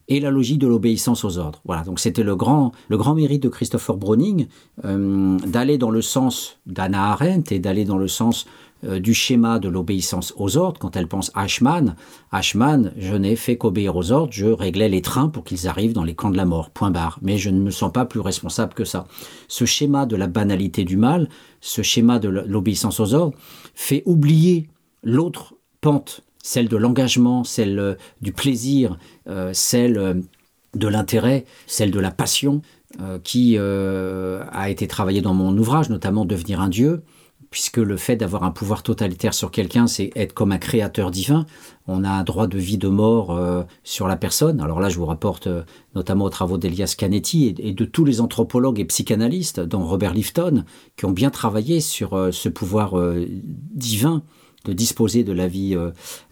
et 0.07 0.21
la 0.21 0.31
logique 0.31 0.59
de 0.59 0.69
l'obéissance 0.69 1.25
aux 1.25 1.39
ordres. 1.39 1.61
Voilà, 1.65 1.83
donc 1.83 1.99
c'était 1.99 2.23
le 2.23 2.37
grand, 2.37 2.73
le 2.89 2.97
grand 2.97 3.15
mérite 3.15 3.43
de 3.43 3.49
Christopher 3.49 3.97
Browning 3.97 4.47
euh, 4.85 5.39
d'aller 5.39 5.77
dans 5.77 5.91
le 5.91 6.03
sens 6.03 6.59
d'Anna 6.67 7.11
Arendt 7.11 7.53
et 7.55 7.59
d'aller 7.59 7.85
dans 7.85 7.99
le 7.99 8.07
sens 8.07 8.47
euh, 8.85 9.01
du 9.01 9.13
schéma 9.13 9.59
de 9.59 9.69
l'obéissance 9.69 10.33
aux 10.37 10.57
ordres. 10.57 10.79
Quand 10.79 10.95
elle 10.95 11.09
pense 11.09 11.33
Ashman, 11.35 11.97
Ashman, 12.31 12.93
je 12.97 13.17
n'ai 13.17 13.35
fait 13.35 13.57
qu'obéir 13.57 13.97
aux 13.97 14.13
ordres, 14.13 14.33
je 14.33 14.47
réglais 14.47 14.89
les 14.89 15.03
trains 15.03 15.29
pour 15.29 15.43
qu'ils 15.43 15.67
arrivent 15.67 15.95
dans 15.95 16.05
les 16.05 16.15
camps 16.15 16.31
de 16.31 16.37
la 16.37 16.45
mort, 16.45 16.71
point 16.71 16.93
barre. 16.93 17.19
Mais 17.21 17.39
je 17.39 17.51
ne 17.51 17.59
me 17.59 17.73
sens 17.73 17.93
pas 17.93 18.05
plus 18.05 18.21
responsable 18.21 18.75
que 18.75 18.85
ça. 18.85 19.09
Ce 19.49 19.65
schéma 19.65 20.07
de 20.07 20.15
la 20.15 20.29
banalité 20.29 20.85
du 20.85 20.97
mal, 20.97 21.29
ce 21.61 21.83
schéma 21.83 22.21
de 22.21 22.29
l'obéissance 22.29 23.01
aux 23.01 23.15
ordres, 23.15 23.37
fait 23.75 24.05
oublier 24.07 24.69
l'autre 25.03 25.55
pente, 25.81 26.21
celle 26.41 26.69
de 26.69 26.77
l'engagement, 26.77 27.43
celle 27.43 27.81
euh, 27.81 27.95
du 28.21 28.33
plaisir, 28.33 28.97
euh, 29.29 29.51
celle 29.53 30.23
de 30.75 30.87
l'intérêt, 30.87 31.47
celle 31.67 31.91
de 31.91 31.99
la 31.99 32.13
passion, 32.13 32.63
qui 33.23 33.59
a 33.59 34.71
été 34.71 34.87
travaillée 34.87 35.21
dans 35.21 35.35
mon 35.35 35.57
ouvrage, 35.57 35.91
notamment 35.91 36.25
Devenir 36.25 36.61
un 36.61 36.69
Dieu, 36.69 37.03
puisque 37.51 37.79
le 37.79 37.97
fait 37.97 38.17
d'avoir 38.17 38.45
un 38.45 38.51
pouvoir 38.51 38.83
totalitaire 38.83 39.33
sur 39.33 39.51
quelqu'un, 39.51 39.87
c'est 39.87 40.11
être 40.17 40.35
comme 40.35 40.53
un 40.53 40.59
créateur 40.59 41.11
divin. 41.11 41.47
On 41.87 42.05
a 42.05 42.11
un 42.11 42.23
droit 42.23 42.47
de 42.47 42.59
vie, 42.59 42.77
de 42.77 42.89
mort 42.89 43.31
euh, 43.31 43.63
sur 43.85 44.07
la 44.07 44.17
personne. 44.17 44.61
Alors 44.61 44.81
là, 44.81 44.91
je 44.91 44.99
vous 44.99 45.07
rapporte 45.07 45.47
euh, 45.47 45.63
notamment 45.95 46.27
aux 46.27 46.31
travaux 46.31 46.59
d'Elias 46.59 46.95
Canetti 46.99 47.55
et, 47.59 47.73
de 47.73 47.85
tous 47.87 48.05
les 48.05 48.21
anthropologues 48.21 48.81
et 48.81 48.85
psychanalystes, 48.85 49.61
dont 49.61 49.85
Robert 49.87 50.13
Lifton, 50.13 50.65
qui 50.97 51.07
ont 51.07 51.13
bien 51.13 51.31
travaillé 51.31 51.81
sur 51.81 52.15
euh, 52.15 52.31
ce 52.31 52.49
pouvoir 52.49 52.95
divin 53.75 54.23
de 54.65 54.73
disposer 54.73 55.25
de 55.25 55.33
la 55.33 55.47
vie 55.49 55.77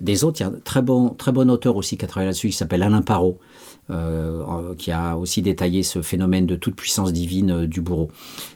des 0.01 0.25
autres. 0.25 0.41
Il 0.41 0.43
y 0.43 0.47
a 0.47 0.49
un 0.49 0.61
très 0.65 0.83
bon, 0.83 1.11
très 1.11 1.33
bon 1.33 1.51
auteur 1.51 1.77
aussi 1.77 1.97
qui 1.97 2.05
a 2.05 2.09
travaillé 2.09 2.29
là-dessus, 2.29 2.49
qui 2.49 2.57
s'appelle 2.57 2.83
Alain 2.83 3.03
Parot, 3.03 3.39
qui 4.77 4.91
a 4.91 5.17
aussi 5.17 5.43
détaillé 5.43 5.83
ce 5.83 6.03
phénomène 6.03 6.45
de 6.45 6.57
toute 6.57 6.75
puissance 6.75 7.13
divine 7.13 7.67
du 7.67 7.81
bourreau. 7.81 8.11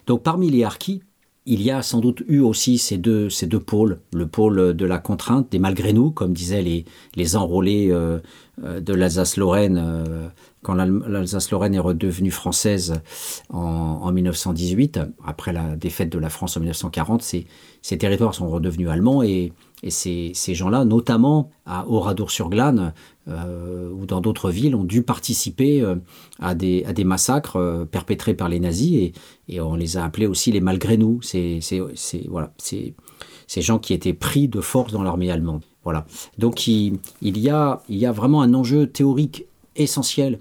Donc 0.07 0.23
parmi 0.23 0.51
les 0.51 0.65
harkis, 0.65 1.03
il 1.47 1.63
y 1.63 1.71
a 1.71 1.83
sans 1.83 2.01
doute 2.01 2.23
eu 2.29 2.41
aussi 2.41 2.79
ces 2.79 2.99
deux, 2.99 3.29
pôles, 3.65 3.99
le 4.13 4.27
pôle 4.27 4.75
de 4.77 4.87
la 4.87 4.99
contrainte, 4.99 5.51
des 5.51 5.59
malgré 5.59 5.93
nous, 5.93 6.11
comme 6.11 6.33
disaient 6.33 6.63
les, 6.63 7.37
enrôlés 7.37 7.89
euh, 7.91 8.19
euh, 8.63 8.81
de 8.81 8.93
l'Alsace-Lorraine, 8.95 9.81
euh, 9.83 10.29
quand 10.63 10.75
l'Al- 10.75 11.03
l'Alsace-Lorraine 11.09 11.75
est 11.75 11.79
redevenue 11.79 12.31
française 12.31 13.01
en, 13.49 13.59
en 14.03 14.13
1918, 14.13 15.01
après 15.25 15.53
la 15.53 15.77
défaite 15.77 16.11
de 16.11 16.19
la 16.19 16.29
France 16.29 16.57
en 16.57 16.61
1940, 16.61 17.23
ces, 17.23 17.47
ces 17.81 17.97
territoires 17.97 18.35
sont 18.35 18.49
redevenus 18.49 18.89
allemands 18.89 19.23
et, 19.23 19.53
et 19.83 19.91
ces, 19.91 20.33
ces 20.35 20.55
gens-là, 20.55 20.85
notamment 20.85 21.51
à 21.65 21.89
Oradour-sur-Glane 21.89 22.93
euh, 23.29 23.91
ou 23.91 24.07
dans 24.07 24.21
d'autres 24.21 24.51
villes, 24.51 24.75
ont 24.75 24.85
dû 24.85 25.03
participer 25.03 25.81
euh, 25.81 25.97
à, 26.39 26.55
des, 26.55 26.85
massacres 27.05 27.57
euh, 27.57 27.85
perpétrés 27.85 28.35
par 28.35 28.49
les 28.49 28.61
nazis 28.61 29.13
et, 29.49 29.61
on 29.61 29.75
les 29.75 29.97
a 29.97 30.05
appelés 30.05 30.27
aussi 30.27 30.53
les 30.53 30.61
malgré 30.61 30.97
nous. 30.97 31.21
C'est 31.23 31.61
voilà, 32.29 32.53
ces 32.59 33.63
gens 33.63 33.79
qui 33.79 33.95
étaient 33.95 34.13
pris 34.13 34.49
de 34.49 34.61
force 34.61 34.93
dans 34.93 35.03
l'armée 35.03 35.31
allemande. 35.31 35.63
Voilà. 35.83 36.07
Donc 36.39 36.67
il, 36.67 36.99
il, 37.23 37.39
y 37.39 37.49
a, 37.49 37.83
il 37.89 37.97
y 37.97 38.07
a 38.07 38.13
vraiment 38.13 38.43
un 38.43 38.53
enjeu 38.53 38.87
théorique 38.87 39.47
essentiel 39.77 40.39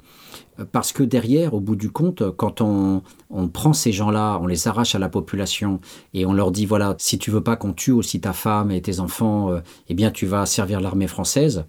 parce 0.73 0.91
que 0.91 1.03
derrière, 1.03 1.53
au 1.53 1.61
bout 1.61 1.77
du 1.77 1.89
compte, 1.89 2.29
quand 2.31 2.59
on, 2.59 3.01
on 3.29 3.47
prend 3.47 3.73
ces 3.73 3.91
gens-là, 3.91 4.39
on 4.41 4.47
les 4.47 4.67
arrache 4.67 4.95
à 4.95 4.99
la 4.99 5.09
population 5.09 5.79
et 6.13 6.25
on 6.25 6.33
leur 6.33 6.51
dit 6.51 6.65
voilà, 6.65 6.95
si 6.97 7.19
tu 7.19 7.31
veux 7.31 7.43
pas 7.43 7.55
qu'on 7.55 7.73
tue 7.73 7.91
aussi 7.91 8.19
ta 8.19 8.33
femme 8.33 8.71
et 8.71 8.81
tes 8.81 8.99
enfants, 8.99 9.51
euh, 9.51 9.59
eh 9.87 9.93
bien 9.93 10.11
tu 10.11 10.25
vas 10.25 10.45
servir 10.45 10.81
l'armée 10.81 11.07
française. 11.07 11.65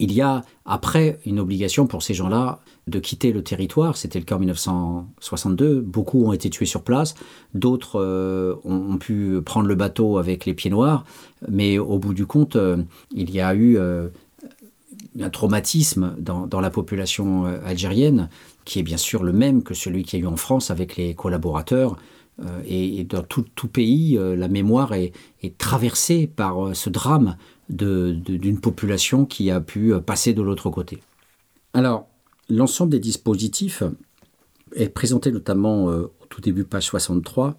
Il 0.00 0.12
y 0.12 0.20
a 0.20 0.42
après 0.64 1.20
une 1.24 1.38
obligation 1.38 1.86
pour 1.86 2.02
ces 2.02 2.14
gens-là 2.14 2.60
de 2.88 2.98
quitter 2.98 3.32
le 3.32 3.44
territoire. 3.44 3.96
C'était 3.96 4.18
le 4.18 4.24
cas 4.24 4.34
en 4.34 4.40
1962. 4.40 5.80
Beaucoup 5.80 6.26
ont 6.26 6.32
été 6.32 6.50
tués 6.50 6.66
sur 6.66 6.82
place. 6.82 7.14
D'autres 7.54 8.00
euh, 8.00 8.56
ont, 8.64 8.98
pu 8.98 9.40
prendre 9.44 9.68
le 9.68 9.76
bateau 9.76 10.18
avec 10.18 10.46
les 10.46 10.54
pieds 10.54 10.70
noirs. 10.70 11.04
Mais 11.48 11.78
au 11.78 11.98
bout 11.98 12.12
du 12.12 12.26
compte, 12.26 12.56
euh, 12.56 12.78
il 13.14 13.30
y 13.30 13.40
a 13.40 13.54
eu 13.54 13.78
un 13.78 15.30
traumatisme 15.30 16.16
dans, 16.18 16.60
la 16.60 16.70
population 16.70 17.44
algérienne 17.64 18.28
qui 18.64 18.78
est 18.78 18.82
bien 18.82 18.96
sûr 18.96 19.22
le 19.22 19.32
même 19.32 19.62
que 19.62 19.74
celui 19.74 20.02
qu'il 20.02 20.18
y 20.18 20.22
a 20.22 20.24
eu 20.24 20.28
en 20.28 20.36
France 20.36 20.70
avec 20.70 20.96
les 20.96 21.14
collaborateurs. 21.14 21.96
Euh, 22.42 22.62
et, 22.66 23.04
dans 23.04 23.22
tout, 23.22 23.68
pays, 23.68 24.18
euh, 24.18 24.34
la 24.34 24.48
mémoire 24.48 24.92
est, 24.92 25.12
traversée 25.58 26.26
par 26.26 26.66
euh, 26.66 26.74
ce 26.74 26.90
drame 26.90 27.36
d'une 27.68 28.60
population 28.60 29.24
qui 29.24 29.50
a 29.50 29.60
pu 29.60 29.94
passer 30.04 30.34
de 30.34 30.42
l'autre 30.42 30.68
côté. 30.68 31.00
Alors, 31.72 32.08
l'ensemble 32.50 32.90
des 32.90 32.98
dispositifs 32.98 33.82
est 34.74 34.90
présenté 34.90 35.32
notamment 35.32 35.84
au 35.86 36.10
tout 36.28 36.42
début, 36.42 36.64
page 36.64 36.84
63, 36.84 37.58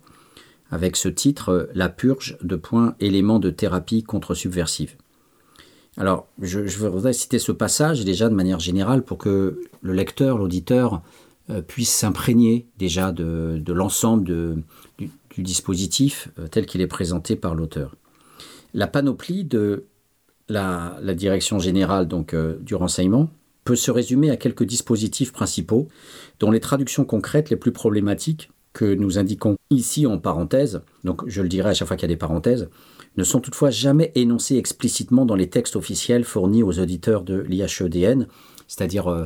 avec 0.69 0.95
ce 0.95 1.09
titre 1.09 1.69
La 1.73 1.89
purge 1.89 2.37
de 2.43 2.55
points 2.55 2.95
éléments 2.99 3.39
de 3.39 3.49
thérapie 3.49 4.03
contre-subversive. 4.03 4.95
Alors, 5.97 6.27
je, 6.41 6.59
voudrais 6.59 7.13
citer 7.13 7.39
ce 7.39 7.51
passage 7.51 8.03
déjà 8.03 8.27
de 8.29 8.35
manière 8.35 8.59
générale 8.59 9.03
pour 9.03 9.17
que 9.17 9.61
le 9.81 9.93
lecteur, 9.93 10.37
l'auditeur, 10.37 11.01
euh, 11.49 11.61
puisse 11.61 11.91
s'imprégner 11.91 12.67
déjà 12.77 13.11
de, 13.11 13.61
l'ensemble 13.67 14.25
du, 14.97 15.13
dispositif 15.37 16.29
euh, 16.39 16.47
tel 16.47 16.65
qu'il 16.65 16.81
est 16.81 16.87
présenté 16.87 17.35
par 17.35 17.55
l'auteur. 17.55 17.95
La 18.73 18.87
panoplie 18.87 19.43
de 19.45 19.85
la, 20.49 20.99
direction 21.15 21.59
générale 21.59 22.07
euh, 22.33 22.57
du 22.59 22.75
renseignement 22.75 23.29
peut 23.63 23.75
se 23.75 23.89
résumer 23.89 24.29
à 24.29 24.37
quelques 24.37 24.63
dispositifs 24.63 25.31
principaux 25.31 25.87
dont 26.39 26.51
les 26.51 26.59
traductions 26.59 27.05
concrètes 27.05 27.49
les 27.49 27.55
plus 27.55 27.71
problématiques 27.71 28.51
que 28.73 28.93
nous 28.93 29.17
indiquons 29.17 29.55
ici 29.69 30.05
en 30.05 30.17
parenthèse, 30.17 30.81
donc 31.05 31.21
je 31.27 31.41
le 31.41 31.47
dirai 31.47 31.69
à 31.69 31.73
chaque 31.73 31.87
fois 31.87 31.95
qu'il 31.95 32.09
y 32.09 32.11
a 32.11 32.13
des 32.13 32.19
parenthèses, 32.19 32.69
ne 33.17 33.23
sont 33.23 33.39
toutefois 33.39 33.69
jamais 33.69 34.11
énoncées 34.15 34.57
explicitement 34.57 35.25
dans 35.25 35.35
les 35.35 35.49
textes 35.49 35.75
officiels 35.75 36.23
fournis 36.23 36.63
aux 36.63 36.79
auditeurs 36.79 37.23
de 37.23 37.39
l'IHEDN, 37.39 38.27
c'est-à-dire, 38.67 39.07
euh, 39.07 39.25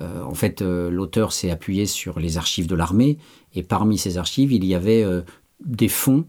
euh, 0.00 0.22
en 0.22 0.34
fait, 0.34 0.62
euh, 0.62 0.90
l'auteur 0.90 1.32
s'est 1.32 1.50
appuyé 1.50 1.86
sur 1.86 2.18
les 2.18 2.36
archives 2.36 2.66
de 2.66 2.74
l'armée, 2.74 3.18
et 3.54 3.62
parmi 3.62 3.98
ces 3.98 4.18
archives, 4.18 4.52
il 4.52 4.64
y 4.64 4.74
avait 4.74 5.04
des 5.64 5.88
fonds 5.88 6.26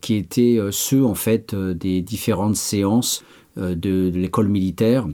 qui 0.00 0.14
étaient 0.14 0.58
ceux, 0.70 1.04
en 1.04 1.14
fait, 1.14 1.54
des 1.54 2.00
différentes 2.00 2.56
séances 2.56 3.22
de, 3.58 3.74
de 3.74 4.18
l'école 4.18 4.48
militaire, 4.48 5.06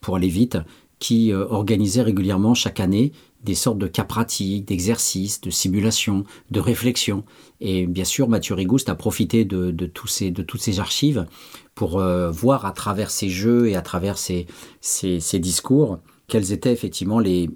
pour 0.00 0.16
aller 0.16 0.28
vite, 0.28 0.56
qui 0.98 1.34
organisaient 1.34 2.00
régulièrement 2.00 2.54
chaque 2.54 2.80
année 2.80 3.12
des 3.44 3.54
sortes 3.54 3.78
de 3.78 3.86
cas 3.86 4.04
pratiques, 4.04 4.66
d'exercices, 4.66 5.40
de 5.40 5.50
simulations, 5.50 6.24
de 6.50 6.60
réflexions. 6.60 7.24
Et 7.60 7.86
bien 7.86 8.04
sûr, 8.04 8.28
Mathieu 8.28 8.54
Rigouste 8.54 8.88
a 8.88 8.94
profité 8.94 9.44
de, 9.44 9.70
toutes 9.86 10.60
ces 10.60 10.80
archives 10.80 11.26
pour 11.74 12.00
euh, 12.00 12.30
voir 12.30 12.66
à 12.66 12.72
travers 12.72 13.10
ces 13.10 13.28
jeux 13.28 13.68
et 13.68 13.76
à 13.76 13.82
travers 13.82 14.18
ces, 14.18 14.46
discours 15.34 16.00
quels 16.26 16.52
étaient 16.52 16.72
effectivement 16.72 17.20
les, 17.20 17.48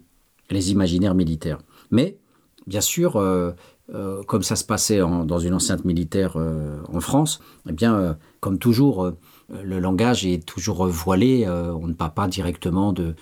imaginaires 0.51 1.14
militaires. 1.14 1.59
Mais, 1.91 2.18
bien 2.66 2.80
sûr, 2.80 3.16
euh, 3.16 3.53
euh, 3.93 4.22
comme 4.22 4.43
ça 4.43 4.55
se 4.55 4.64
passait 4.64 4.99
dans 4.99 5.39
une 5.39 5.55
enceinte 5.55 5.85
militaire 5.85 6.37
en 6.37 7.01
France, 7.01 7.41
eh 7.68 7.72
bien, 7.72 8.16
comme 8.41 8.59
toujours, 8.59 9.12
le 9.53 9.78
langage 9.78 10.24
est 10.24 10.44
toujours 10.44 10.86
voilé. 10.86 11.44
euh, 11.46 11.72
on 11.74 11.86
ne 11.86 11.92
parle 11.92 12.14
pas 12.14 12.28
directement 12.28 12.92
de, 12.92 13.14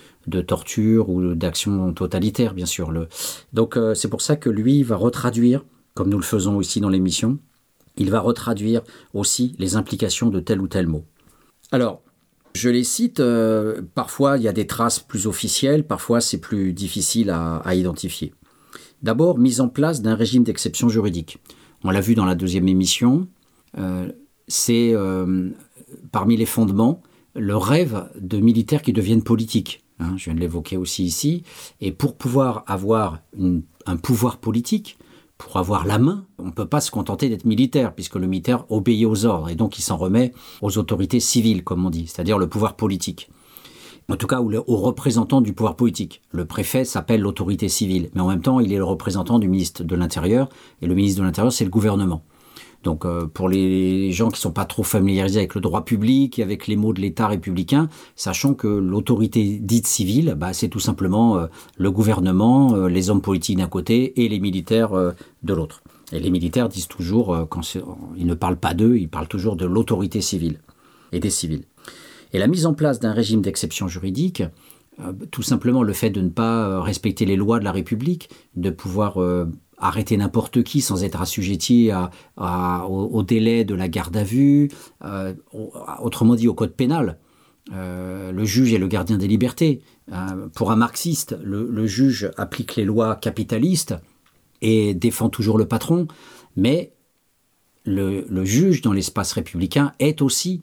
torture 0.42 1.10
ou 1.10 1.34
d'action 1.34 1.92
totalitaire, 1.92 2.54
bien 2.54 2.66
sûr. 2.66 2.92
Donc, 3.52 3.76
euh, 3.76 3.94
c'est 3.94 4.08
pour 4.08 4.22
ça 4.22 4.36
que 4.36 4.48
lui 4.48 4.82
va 4.82 4.96
retraduire, 4.96 5.64
comme 5.94 6.08
nous 6.08 6.18
le 6.18 6.24
faisons 6.24 6.56
aussi 6.56 6.80
dans 6.80 6.88
l'émission, 6.88 7.38
il 7.96 8.10
va 8.10 8.20
retraduire 8.20 8.82
aussi 9.12 9.54
les 9.58 9.74
implications 9.74 10.28
de 10.28 10.40
tel 10.40 10.60
ou 10.60 10.68
tel 10.68 10.86
mot. 10.86 11.04
Alors, 11.72 12.02
je 12.54 12.68
les 12.68 12.84
cite, 12.84 13.20
euh, 13.20 13.82
parfois 13.94 14.36
il 14.36 14.42
y 14.42 14.48
a 14.48 14.52
des 14.52 14.66
traces 14.66 15.00
plus 15.00 15.26
officielles, 15.26 15.86
parfois 15.86 16.20
c'est 16.20 16.38
plus 16.38 16.72
difficile 16.72 17.30
à, 17.30 17.74
identifier. 17.74 18.32
D'abord, 19.02 19.38
mise 19.38 19.60
en 19.60 19.68
place 19.68 20.02
d'un 20.02 20.14
régime 20.14 20.44
d'exception 20.44 20.88
juridique. 20.88 21.38
On 21.84 21.90
l'a 21.90 22.00
vu 22.00 22.14
dans 22.14 22.24
la 22.24 22.34
deuxième 22.34 22.68
émission, 22.68 23.28
c'est 24.48 24.94
parmi 26.12 26.36
les 26.36 26.46
fondements 26.46 27.02
le 27.34 27.56
rêve 27.56 28.10
de 28.20 28.38
militaires 28.38 28.82
qui 28.82 28.92
deviennent 28.92 29.22
politiques. 29.22 29.84
hein, 30.00 30.14
je 30.16 30.24
viens 30.24 30.34
de 30.34 30.40
l'évoquer 30.40 30.76
aussi 30.76 31.04
ici. 31.04 31.44
Et 31.80 31.92
pour 31.92 32.16
pouvoir 32.16 32.64
avoir 32.66 33.20
un 33.86 33.96
pouvoir 33.96 34.38
politique, 34.38 34.98
pour 35.38 35.56
avoir 35.56 35.86
la 35.86 35.98
main, 35.98 36.26
on 36.38 36.46
ne 36.46 36.50
peut 36.50 36.66
pas 36.66 36.80
se 36.80 36.90
contenter 36.90 37.28
d'être 37.28 37.46
militaire, 37.46 37.94
puisque 37.94 38.16
le 38.16 38.26
militaire 38.26 38.64
obéit 38.68 39.06
aux 39.06 39.24
ordres, 39.24 39.48
et 39.48 39.54
donc 39.54 39.78
il 39.78 39.82
s'en 39.82 39.96
remet 39.96 40.32
aux 40.60 40.76
autorités 40.76 41.20
civiles, 41.20 41.64
comme 41.64 41.86
on 41.86 41.90
dit, 41.90 42.06
c'est-à-dire 42.06 42.38
le 42.38 42.48
pouvoir 42.48 42.76
politique. 42.76 43.30
en 44.10 44.16
tout 44.16 44.26
cas 44.26 44.40
aux 44.40 44.76
représentants 44.76 45.40
du 45.40 45.52
pouvoir 45.52 45.76
politique. 45.76 46.20
Le 46.32 46.44
préfet 46.44 46.84
s'appelle 46.84 47.20
l'autorité 47.20 47.68
civile, 47.68 48.10
mais 48.14 48.20
en 48.20 48.28
même 48.28 48.42
temps, 48.42 48.60
il 48.60 48.72
est 48.72 48.76
le 48.76 48.84
représentant 48.84 49.38
du 49.38 49.48
ministre 49.48 49.84
de 49.84 49.94
l'Intérieur, 49.94 50.48
et 50.82 50.86
le 50.86 50.94
ministre 50.94 51.20
de 51.20 51.26
l'Intérieur, 51.26 51.52
c'est 51.52 51.64
le 51.64 51.70
gouvernement. 51.70 52.22
Donc 52.82 53.04
euh, 53.04 53.26
pour 53.26 53.48
les 53.48 54.10
gens 54.12 54.30
qui 54.30 54.40
sont 54.40 54.52
pas 54.52 54.64
trop 54.64 54.82
familiarisés 54.82 55.38
avec 55.38 55.54
le 55.54 55.60
droit 55.60 55.84
public 55.84 56.38
et 56.38 56.42
avec 56.42 56.66
les 56.66 56.76
mots 56.76 56.92
de 56.92 57.00
l'État 57.00 57.26
républicain, 57.26 57.88
sachant 58.16 58.54
que 58.54 58.68
l'autorité 58.68 59.58
dite 59.60 59.86
civile, 59.86 60.34
bah, 60.36 60.52
c'est 60.52 60.68
tout 60.68 60.80
simplement 60.80 61.38
euh, 61.38 61.46
le 61.76 61.90
gouvernement, 61.90 62.74
euh, 62.74 62.88
les 62.88 63.10
hommes 63.10 63.20
politiques 63.20 63.58
d'un 63.58 63.66
côté 63.66 64.24
et 64.24 64.28
les 64.28 64.40
militaires 64.40 64.90
de 65.42 65.54
l'autre. 65.54 65.82
Et 66.12 66.20
les 66.20 66.30
militaires 66.30 66.68
disent 66.68 66.88
toujours, 66.88 67.46
quand 67.48 67.62
ils 68.16 68.26
ne 68.26 68.34
parlent 68.34 68.56
pas 68.56 68.74
d'eux, 68.74 68.96
ils 68.96 69.08
parlent 69.08 69.28
toujours 69.28 69.56
de 69.56 69.64
l'autorité 69.64 70.20
civile 70.20 70.58
et 71.12 71.20
des 71.20 71.30
civils. 71.30 71.64
Et 72.32 72.38
la 72.38 72.46
mise 72.46 72.66
en 72.66 72.74
place 72.74 72.98
d'un 72.98 73.12
régime 73.12 73.42
d'exception 73.42 73.86
juridique, 73.86 74.42
tout 75.30 75.42
simplement 75.42 75.82
le 75.82 75.92
fait 75.92 76.10
de 76.10 76.20
ne 76.20 76.28
pas 76.28 76.80
respecter 76.82 77.26
les 77.26 77.36
lois 77.36 77.60
de 77.60 77.64
la 77.64 77.72
République, 77.72 78.28
de 78.56 78.70
pouvoir 78.70 79.18
arrêter 79.80 80.16
n'importe 80.16 80.62
qui 80.62 80.80
sans 80.80 81.04
être 81.04 81.20
assujetti 81.20 81.90
au, 82.36 83.22
délai 83.22 83.64
de 83.64 83.74
la 83.74 83.88
garde 83.88 84.16
à 84.16 84.24
vue, 84.24 84.70
euh, 85.04 85.34
autrement 85.52 86.34
dit 86.34 86.48
au 86.48 86.54
code 86.54 86.74
pénal. 86.74 87.18
Euh, 87.72 88.32
le 88.32 88.44
juge 88.44 88.72
est 88.72 88.78
le 88.78 88.88
gardien 88.88 89.18
des 89.18 89.28
libertés. 89.28 89.82
Euh, 90.12 90.48
pour 90.54 90.70
un 90.70 90.76
marxiste, 90.76 91.36
le, 91.42 91.86
juge 91.86 92.30
applique 92.36 92.76
les 92.76 92.84
lois 92.84 93.16
capitalistes 93.16 93.94
et 94.60 94.94
défend 94.94 95.28
toujours 95.28 95.58
le 95.58 95.66
patron, 95.66 96.08
mais 96.56 96.92
le 97.84 98.44
juge 98.44 98.82
dans 98.82 98.92
l'espace 98.92 99.32
républicain 99.32 99.94
est 99.98 100.22
aussi 100.22 100.62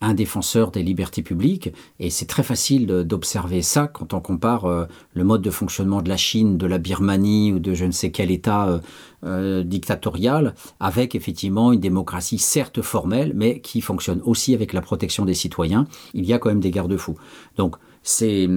un 0.00 0.14
défenseur 0.14 0.70
des 0.70 0.82
libertés 0.82 1.22
publiques, 1.22 1.72
et 1.98 2.08
c'est 2.08 2.26
très 2.26 2.42
facile 2.42 2.86
d'observer 2.86 3.60
ça 3.60 3.86
quand 3.86 4.14
on 4.14 4.20
compare 4.20 4.64
euh, 4.64 4.86
le 5.14 5.24
mode 5.24 5.42
de 5.42 5.50
fonctionnement 5.50 6.00
de 6.00 6.08
la 6.08 6.16
Chine, 6.16 6.56
de 6.56 6.66
la 6.66 6.78
Birmanie 6.78 7.52
ou 7.52 7.58
de 7.58 7.74
je 7.74 7.84
ne 7.84 7.90
sais 7.90 8.10
quel 8.10 8.30
État 8.30 8.68
euh, 8.68 8.78
euh, 9.24 9.62
dictatorial, 9.62 10.54
avec 10.80 11.14
effectivement 11.14 11.72
une 11.72 11.80
démocratie 11.80 12.38
certes 12.38 12.80
formelle, 12.80 13.32
mais 13.34 13.60
qui 13.60 13.82
fonctionne 13.82 14.22
aussi 14.24 14.54
avec 14.54 14.72
la 14.72 14.80
protection 14.80 15.26
des 15.26 15.34
citoyens. 15.34 15.86
Il 16.14 16.24
y 16.24 16.32
a 16.32 16.38
quand 16.38 16.48
même 16.48 16.60
des 16.60 16.70
garde-fous. 16.70 17.16
Donc 17.56 17.76
c'est 18.02 18.48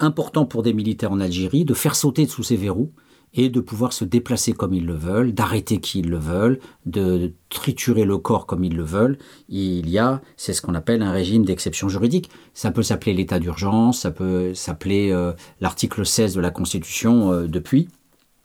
important 0.00 0.46
pour 0.46 0.64
des 0.64 0.72
militaires 0.72 1.12
en 1.12 1.20
Algérie 1.20 1.64
de 1.64 1.74
faire 1.74 1.94
sauter 1.94 2.26
sous 2.26 2.42
ces 2.42 2.56
verrous 2.56 2.90
et 3.36 3.50
de 3.50 3.60
pouvoir 3.60 3.92
se 3.92 4.04
déplacer 4.04 4.54
comme 4.54 4.72
ils 4.72 4.86
le 4.86 4.94
veulent, 4.94 5.32
d'arrêter 5.32 5.78
qui 5.78 6.00
ils 6.00 6.08
le 6.08 6.16
veulent, 6.16 6.58
de 6.86 7.34
triturer 7.50 8.06
le 8.06 8.16
corps 8.16 8.46
comme 8.46 8.64
ils 8.64 8.74
le 8.74 8.82
veulent. 8.82 9.18
Il 9.50 9.88
y 9.90 9.98
a, 9.98 10.22
c'est 10.36 10.54
ce 10.54 10.62
qu'on 10.62 10.74
appelle 10.74 11.02
un 11.02 11.12
régime 11.12 11.44
d'exception 11.44 11.88
juridique. 11.88 12.30
Ça 12.54 12.70
peut 12.70 12.82
s'appeler 12.82 13.12
l'état 13.12 13.38
d'urgence, 13.38 14.00
ça 14.00 14.10
peut 14.10 14.54
s'appeler 14.54 15.10
euh, 15.12 15.32
l'article 15.60 16.06
16 16.06 16.34
de 16.34 16.40
la 16.40 16.50
Constitution 16.50 17.30
euh, 17.30 17.46
depuis, 17.46 17.88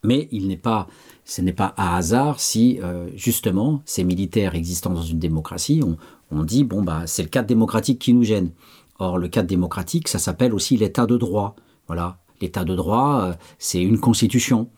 mais 0.04 0.28
il 0.32 0.50
n'est 0.50 0.58
pas, 0.58 0.88
ce 1.24 1.42
n'est 1.42 1.54
pas 1.54 1.74
à 1.78 1.96
hasard 1.96 2.42
si 2.42 2.80
euh, 2.84 3.08
justement 3.16 3.82
ces 3.86 4.04
militaires 4.04 4.56
existant 4.56 4.90
dans 4.90 5.02
une 5.02 5.20
démocratie, 5.20 5.82
on, 5.84 6.44
dit 6.44 6.64
bon 6.64 6.82
bah 6.82 7.04
c'est 7.08 7.24
le 7.24 7.30
cadre 7.30 7.48
démocratique 7.48 8.00
qui 8.00 8.14
nous 8.14 8.24
gêne. 8.24 8.52
Or 9.00 9.18
le 9.18 9.28
cadre 9.28 9.48
démocratique, 9.48 10.08
ça 10.08 10.20
s'appelle 10.20 10.54
aussi 10.54 10.78
l'état 10.78 11.06
de 11.06 11.18
droit. 11.18 11.56
Voilà, 11.88 12.20
l'état 12.40 12.64
de 12.64 12.76
droit, 12.76 13.32
c'est 13.58 13.82
une 13.82 14.00
constitution. 14.00 14.70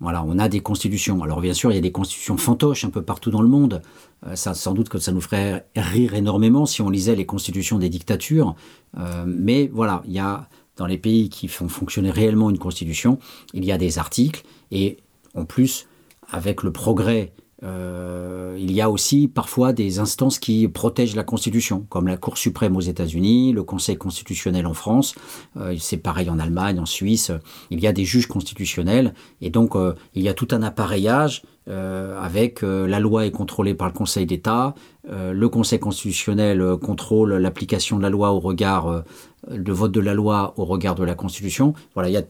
Voilà, 0.00 0.24
on 0.24 0.38
a 0.38 0.48
des 0.48 0.60
constitutions. 0.60 1.22
Alors 1.22 1.40
bien 1.40 1.54
sûr, 1.54 1.70
il 1.70 1.76
y 1.76 1.78
a 1.78 1.80
des 1.80 1.92
constitutions 1.92 2.36
fantoches 2.36 2.84
un 2.84 2.90
peu 2.90 3.02
partout 3.02 3.30
dans 3.30 3.42
le 3.42 3.48
monde. 3.48 3.80
Euh, 4.26 4.34
ça, 4.34 4.54
sans 4.54 4.72
doute 4.72 4.88
que 4.88 4.98
ça 4.98 5.12
nous 5.12 5.20
ferait 5.20 5.66
rire 5.76 6.14
énormément 6.14 6.66
si 6.66 6.82
on 6.82 6.90
lisait 6.90 7.14
les 7.14 7.26
constitutions 7.26 7.78
des 7.78 7.88
dictatures. 7.88 8.56
Euh, 8.98 9.24
mais 9.26 9.70
voilà, 9.72 10.02
il 10.06 10.12
y 10.12 10.18
a 10.18 10.48
dans 10.76 10.86
les 10.86 10.98
pays 10.98 11.28
qui 11.28 11.46
font 11.46 11.68
fonctionner 11.68 12.10
réellement 12.10 12.50
une 12.50 12.58
constitution, 12.58 13.18
il 13.52 13.64
y 13.64 13.70
a 13.70 13.78
des 13.78 13.98
articles 13.98 14.42
et 14.72 14.98
en 15.34 15.44
plus, 15.44 15.86
avec 16.30 16.62
le 16.62 16.72
progrès 16.72 17.32
euh, 17.64 18.56
il 18.58 18.72
y 18.72 18.80
a 18.80 18.90
aussi 18.90 19.26
parfois 19.28 19.72
des 19.72 19.98
instances 19.98 20.38
qui 20.38 20.68
protègent 20.68 21.16
la 21.16 21.24
Constitution, 21.24 21.86
comme 21.88 22.08
la 22.08 22.16
Cour 22.16 22.36
suprême 22.36 22.76
aux 22.76 22.80
États-Unis, 22.80 23.52
le 23.52 23.62
Conseil 23.62 23.96
constitutionnel 23.96 24.66
en 24.66 24.74
France, 24.74 25.14
euh, 25.56 25.74
c'est 25.78 25.96
pareil 25.96 26.28
en 26.28 26.38
Allemagne, 26.38 26.78
en 26.78 26.86
Suisse, 26.86 27.32
il 27.70 27.80
y 27.80 27.86
a 27.86 27.92
des 27.92 28.04
juges 28.04 28.26
constitutionnels, 28.26 29.14
et 29.40 29.50
donc 29.50 29.76
euh, 29.76 29.94
il 30.14 30.22
y 30.22 30.28
a 30.28 30.34
tout 30.34 30.48
un 30.50 30.62
appareillage 30.62 31.42
avec 31.66 32.60
la 32.60 33.00
loi 33.00 33.24
est 33.24 33.30
contrôlée 33.30 33.72
par 33.72 33.88
le 33.88 33.94
Conseil 33.94 34.26
d'État, 34.26 34.74
le 35.10 35.48
Conseil 35.48 35.78
constitutionnel 35.78 36.76
contrôle 36.76 37.36
l'application 37.36 37.96
de 37.96 38.02
la 38.02 38.10
loi 38.10 38.32
au 38.32 38.38
regard, 38.38 39.02
le 39.48 39.72
vote 39.72 39.90
de 39.90 40.00
la 40.00 40.12
loi 40.12 40.52
au 40.58 40.66
regard 40.66 40.94
de 40.94 41.04
la 41.04 41.14
Constitution. 41.14 41.72
Voilà, 41.94 42.10
il 42.10 42.12
y 42.12 42.18
a 42.18 42.24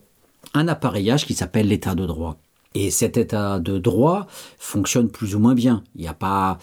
un 0.55 0.68
appareillage 0.68 1.26
qui 1.26 1.35
s'appelle 1.35 1.66
l'État 1.66 1.97
de 1.97 2.07
droit. 2.07 2.37
Et 2.75 2.91
cet 2.91 3.16
état 3.16 3.61
de 3.61 3.79
droit 3.79 4.27
fonctionne 4.59 5.09
plus 5.09 5.37
ou 5.37 5.39
moins 5.39 5.55
bien. 5.55 5.85
Il 5.95 6.03
n'y 6.03 6.09
a, 6.09 6.14
pas, 6.14 6.59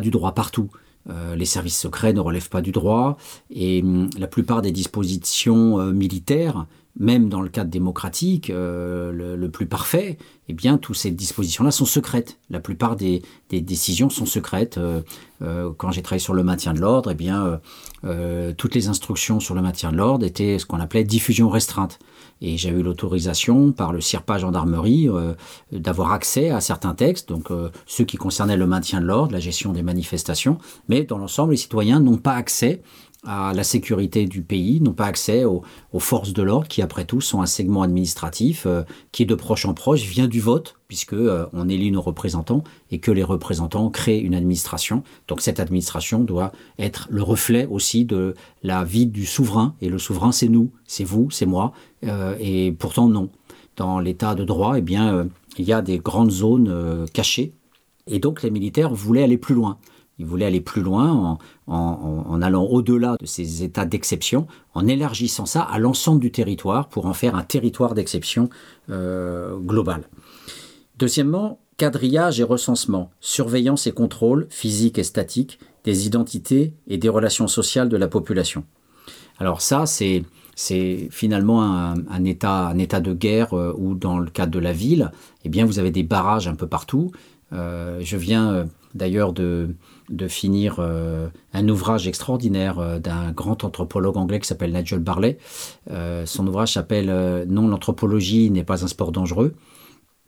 du 0.00 0.10
droit 0.10 0.32
partout. 0.32 0.70
Euh, 1.10 1.34
les 1.34 1.46
services 1.46 1.78
secrets 1.78 2.12
ne 2.12 2.20
relèvent 2.20 2.50
pas 2.50 2.60
du 2.60 2.70
droit 2.70 3.16
et 3.50 3.82
hum, 3.82 4.10
la 4.18 4.26
plupart 4.26 4.60
des 4.62 4.72
dispositions 4.72 5.80
euh, 5.80 5.90
militaires, 5.90 6.66
même 6.98 7.28
dans 7.28 7.40
le 7.40 7.48
cadre 7.48 7.70
démocratique 7.70 8.50
euh, 8.50 9.36
le, 9.36 9.50
plus 9.50 9.66
parfait, 9.66 10.18
eh 10.48 10.52
bien, 10.52 10.78
toutes 10.78 10.96
ces 10.96 11.10
dispositions-là 11.10 11.70
sont 11.70 11.86
secrètes. 11.86 12.38
La 12.50 12.60
plupart 12.60 12.94
des, 12.94 13.22
décisions 13.50 14.10
sont 14.10 14.26
secrètes. 14.26 14.78
quand 15.40 15.90
j'ai 15.90 16.02
travaillé 16.02 16.20
sur 16.20 16.34
le 16.34 16.42
maintien 16.42 16.72
de 16.72 16.80
l'ordre, 16.80 17.10
eh 17.10 17.14
bien, 17.14 17.60
toutes 18.56 18.74
les 18.74 18.88
instructions 18.88 19.40
sur 19.40 19.54
le 19.54 19.62
maintien 19.62 19.92
de 19.92 19.96
l'ordre 19.96 20.26
étaient 20.26 20.58
ce 20.58 20.66
qu'on 20.66 20.80
appelait 20.80 21.04
diffusion 21.04 21.48
restreinte. 21.48 21.98
Et 22.40 22.56
j'ai 22.56 22.70
eu 22.70 22.82
l'autorisation 22.82 23.72
par 23.72 23.92
le 23.92 24.00
CIRPA 24.00 24.38
gendarmerie 24.38 25.08
euh, 25.08 25.34
d'avoir 25.72 26.12
accès 26.12 26.50
à 26.50 26.60
certains 26.60 26.94
textes, 26.94 27.28
donc 27.28 27.50
euh, 27.50 27.70
ceux 27.86 28.04
qui 28.04 28.16
concernaient 28.16 28.56
le 28.56 28.66
maintien 28.66 29.00
de 29.00 29.06
l'ordre, 29.06 29.32
la 29.32 29.40
gestion 29.40 29.72
des 29.72 29.82
manifestations. 29.82 30.58
Mais 30.88 31.02
dans 31.02 31.18
l'ensemble, 31.18 31.52
les 31.52 31.56
citoyens 31.56 32.00
n'ont 32.00 32.16
pas 32.16 32.34
accès 32.34 32.82
à 33.24 33.52
la 33.52 33.64
sécurité 33.64 34.26
du 34.26 34.42
pays, 34.42 34.80
n'ont 34.80 34.92
pas 34.92 35.06
accès 35.06 35.44
aux, 35.44 35.62
forces 35.98 36.32
de 36.32 36.42
l'ordre, 36.42 36.68
qui 36.68 36.82
après 36.82 37.04
tout 37.04 37.20
sont 37.20 37.42
un 37.42 37.46
segment 37.46 37.82
administratif 37.82 38.64
euh, 38.66 38.82
qui 39.10 39.26
de 39.26 39.34
proche 39.34 39.66
en 39.66 39.74
proche 39.74 40.02
vient 40.02 40.28
du 40.28 40.40
vote, 40.40 40.76
puisque 40.86 41.14
euh, 41.14 41.46
on 41.52 41.68
élit 41.68 41.90
nos 41.90 42.00
représentants 42.00 42.62
et 42.92 43.00
que 43.00 43.10
les 43.10 43.24
représentants 43.24 43.90
créent 43.90 44.20
une 44.20 44.36
administration. 44.36 45.02
Donc 45.26 45.40
cette 45.40 45.58
administration 45.58 46.20
doit 46.20 46.52
être 46.78 47.08
le 47.10 47.22
reflet 47.22 47.66
aussi 47.66 48.04
de 48.04 48.34
la 48.62 48.84
vie 48.84 49.06
du 49.06 49.26
souverain, 49.26 49.74
et 49.80 49.88
le 49.88 49.98
souverain 49.98 50.30
c'est 50.30 50.48
nous, 50.48 50.70
c'est 50.86 51.04
vous, 51.04 51.28
c'est 51.30 51.46
moi, 51.46 51.72
euh, 52.04 52.36
et 52.38 52.72
pourtant 52.72 53.08
non. 53.08 53.30
Dans 53.76 53.98
l'état 53.98 54.34
de 54.34 54.44
droit, 54.44 54.76
eh 54.76 54.82
bien, 54.82 55.28
il 55.56 55.64
y 55.64 55.72
a 55.72 55.82
des 55.82 55.98
grandes 55.98 56.32
zones 56.32 57.06
cachées, 57.12 57.52
et 58.08 58.18
donc 58.18 58.42
les 58.42 58.50
militaires 58.50 58.92
voulaient 58.92 59.22
aller 59.22 59.38
plus 59.38 59.54
loin. 59.54 59.78
Il 60.18 60.26
voulait 60.26 60.46
aller 60.46 60.60
plus 60.60 60.82
loin 60.82 61.38
en, 61.66 62.42
allant 62.42 62.64
au-delà 62.64 63.16
de 63.20 63.26
ces 63.26 63.62
états 63.62 63.84
d'exception, 63.84 64.46
en 64.74 64.86
élargissant 64.86 65.46
ça 65.46 65.62
à 65.62 65.78
l'ensemble 65.78 66.20
du 66.20 66.32
territoire 66.32 66.88
pour 66.88 67.06
en 67.06 67.14
faire 67.14 67.36
un 67.36 67.44
territoire 67.44 67.94
d'exception 67.94 68.48
euh, 68.90 69.56
global. 69.56 70.08
Deuxièmement, 70.98 71.60
quadrillage 71.76 72.40
et 72.40 72.42
recensement, 72.42 73.10
surveillance 73.20 73.86
et 73.86 73.92
contrôle 73.92 74.48
physique 74.50 74.98
et 74.98 75.04
statique 75.04 75.60
des 75.84 76.06
identités 76.06 76.74
et 76.88 76.98
des 76.98 77.08
relations 77.08 77.46
sociales 77.46 77.88
de 77.88 77.96
la 77.96 78.08
population. 78.08 78.64
Alors 79.38 79.60
ça, 79.60 79.86
c'est 79.86 80.24
finalement 81.10 81.62
un, 81.62 82.24
état, 82.24 82.72
de 82.74 83.12
guerre 83.12 83.56
euh, 83.56 83.72
où 83.78 83.94
dans 83.94 84.18
le 84.18 84.30
cadre 84.30 84.50
de 84.50 84.58
la 84.58 84.72
ville, 84.72 85.12
eh 85.44 85.48
bien, 85.48 85.64
vous 85.64 85.78
avez 85.78 85.92
des 85.92 86.02
barrages 86.02 86.48
un 86.48 86.56
peu 86.56 86.66
partout. 86.66 87.12
Euh, 87.52 88.00
je 88.02 88.16
viens 88.16 88.66
d'ailleurs 88.94 89.32
de, 89.32 89.74
finir 90.28 90.76
euh, 90.78 91.28
un 91.52 91.68
ouvrage 91.68 92.08
extraordinaire 92.08 92.78
euh, 92.78 92.98
d'un 92.98 93.32
grand 93.32 93.64
anthropologue 93.64 94.16
anglais 94.16 94.40
qui 94.40 94.46
s'appelle 94.46 94.72
Nigel 94.72 95.00
Barley. 95.00 95.38
Euh, 95.90 96.26
son 96.26 96.46
ouvrage 96.46 96.72
s'appelle 96.72 97.46
Non, 97.48 97.68
l'anthropologie 97.68 98.50
n'est 98.50 98.64
pas 98.64 98.84
un 98.84 98.88
sport 98.88 99.12
dangereux. 99.12 99.54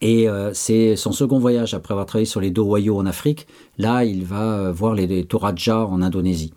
Et 0.03 0.25
c'est 0.53 0.95
son 0.95 1.11
second 1.11 1.37
voyage 1.37 1.75
après 1.75 1.91
avoir 1.91 2.07
travaillé 2.07 2.25
sur 2.25 2.41
les 2.41 2.49
Dowayo 2.49 2.97
en 2.97 3.05
Afrique. 3.05 3.45
Là, 3.77 4.03
il 4.03 4.25
va 4.25 4.71
voir 4.71 4.95
les, 4.95 5.25
Toraja 5.25 5.85
en 5.85 6.01
Indonésie. 6.01 6.55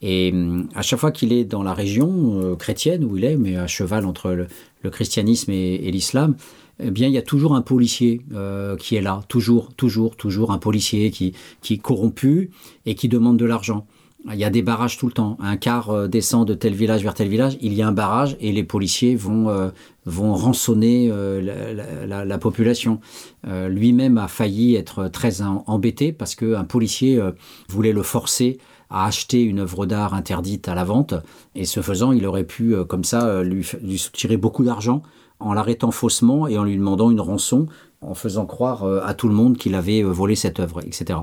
Et 0.00 0.32
à 0.74 0.80
chaque 0.80 0.98
fois 0.98 1.10
qu'il 1.10 1.34
est 1.34 1.44
dans 1.44 1.62
la 1.62 1.74
région 1.74 2.56
chrétienne 2.56 3.04
où 3.04 3.18
il 3.18 3.26
est, 3.26 3.36
mais 3.36 3.58
à 3.58 3.66
cheval 3.66 4.06
entre 4.06 4.30
le, 4.30 4.90
christianisme 4.90 5.50
et 5.52 5.90
l'islam, 5.90 6.36
eh 6.78 6.90
bien, 6.90 7.08
il 7.08 7.14
y 7.14 7.18
a 7.18 7.22
toujours 7.22 7.54
un 7.54 7.62
policier 7.62 8.20
euh, 8.34 8.76
qui 8.76 8.96
est 8.96 9.00
là, 9.00 9.22
toujours, 9.28 9.72
toujours, 9.74 10.16
toujours 10.16 10.52
un 10.52 10.58
policier 10.58 11.10
qui, 11.10 11.32
qui 11.62 11.74
est 11.74 11.78
corrompu 11.78 12.50
et 12.84 12.94
qui 12.94 13.08
demande 13.08 13.38
de 13.38 13.46
l'argent. 13.46 13.86
Il 14.32 14.38
y 14.38 14.44
a 14.44 14.50
des 14.50 14.62
barrages 14.62 14.98
tout 14.98 15.06
le 15.06 15.12
temps. 15.12 15.38
Un 15.40 15.56
car 15.56 15.90
euh, 15.90 16.08
descend 16.08 16.46
de 16.46 16.52
tel 16.52 16.74
village 16.74 17.02
vers 17.02 17.14
tel 17.14 17.28
village, 17.28 17.56
il 17.62 17.72
y 17.72 17.80
a 17.80 17.88
un 17.88 17.92
barrage 17.92 18.36
et 18.40 18.52
les 18.52 18.64
policiers 18.64 19.14
vont, 19.14 19.48
euh, 19.48 19.70
vont 20.04 20.34
rançonner 20.34 21.10
la, 21.40 22.38
population. 22.38 23.00
Lui-même 23.44 24.18
a 24.18 24.28
failli 24.28 24.74
être 24.74 25.08
très 25.08 25.40
embêté 25.42 26.12
parce 26.12 26.34
qu'un 26.34 26.64
policier 26.64 27.20
voulait 27.68 27.92
le 27.92 28.02
forcer 28.02 28.58
a 28.90 29.06
acheté 29.06 29.42
une 29.42 29.60
œuvre 29.60 29.86
d'art 29.86 30.14
interdite 30.14 30.68
à 30.68 30.74
la 30.76 30.84
vente, 30.84 31.14
et 31.56 31.64
ce 31.64 31.80
faisant, 31.80 32.12
il 32.12 32.24
aurait 32.24 32.44
pu, 32.44 32.76
comme 32.88 33.02
ça, 33.02 33.42
lui, 33.42 33.66
lui 33.82 34.06
tirer 34.12 34.36
beaucoup 34.36 34.62
d'argent 34.62 35.02
en 35.40 35.52
l'arrêtant 35.52 35.90
faussement 35.90 36.48
et 36.48 36.58
en 36.58 36.64
lui 36.64 36.76
demandant 36.76 37.10
une 37.10 37.20
rançon, 37.20 37.66
en 38.00 38.14
faisant 38.14 38.46
croire 38.46 38.84
euh, 38.84 39.00
à 39.04 39.14
tout 39.14 39.28
le 39.28 39.34
monde 39.34 39.56
qu'il 39.56 39.74
avait 39.74 40.02
euh, 40.02 40.08
volé 40.08 40.34
cette 40.34 40.60
œuvre, 40.60 40.80
etc. 40.84 41.20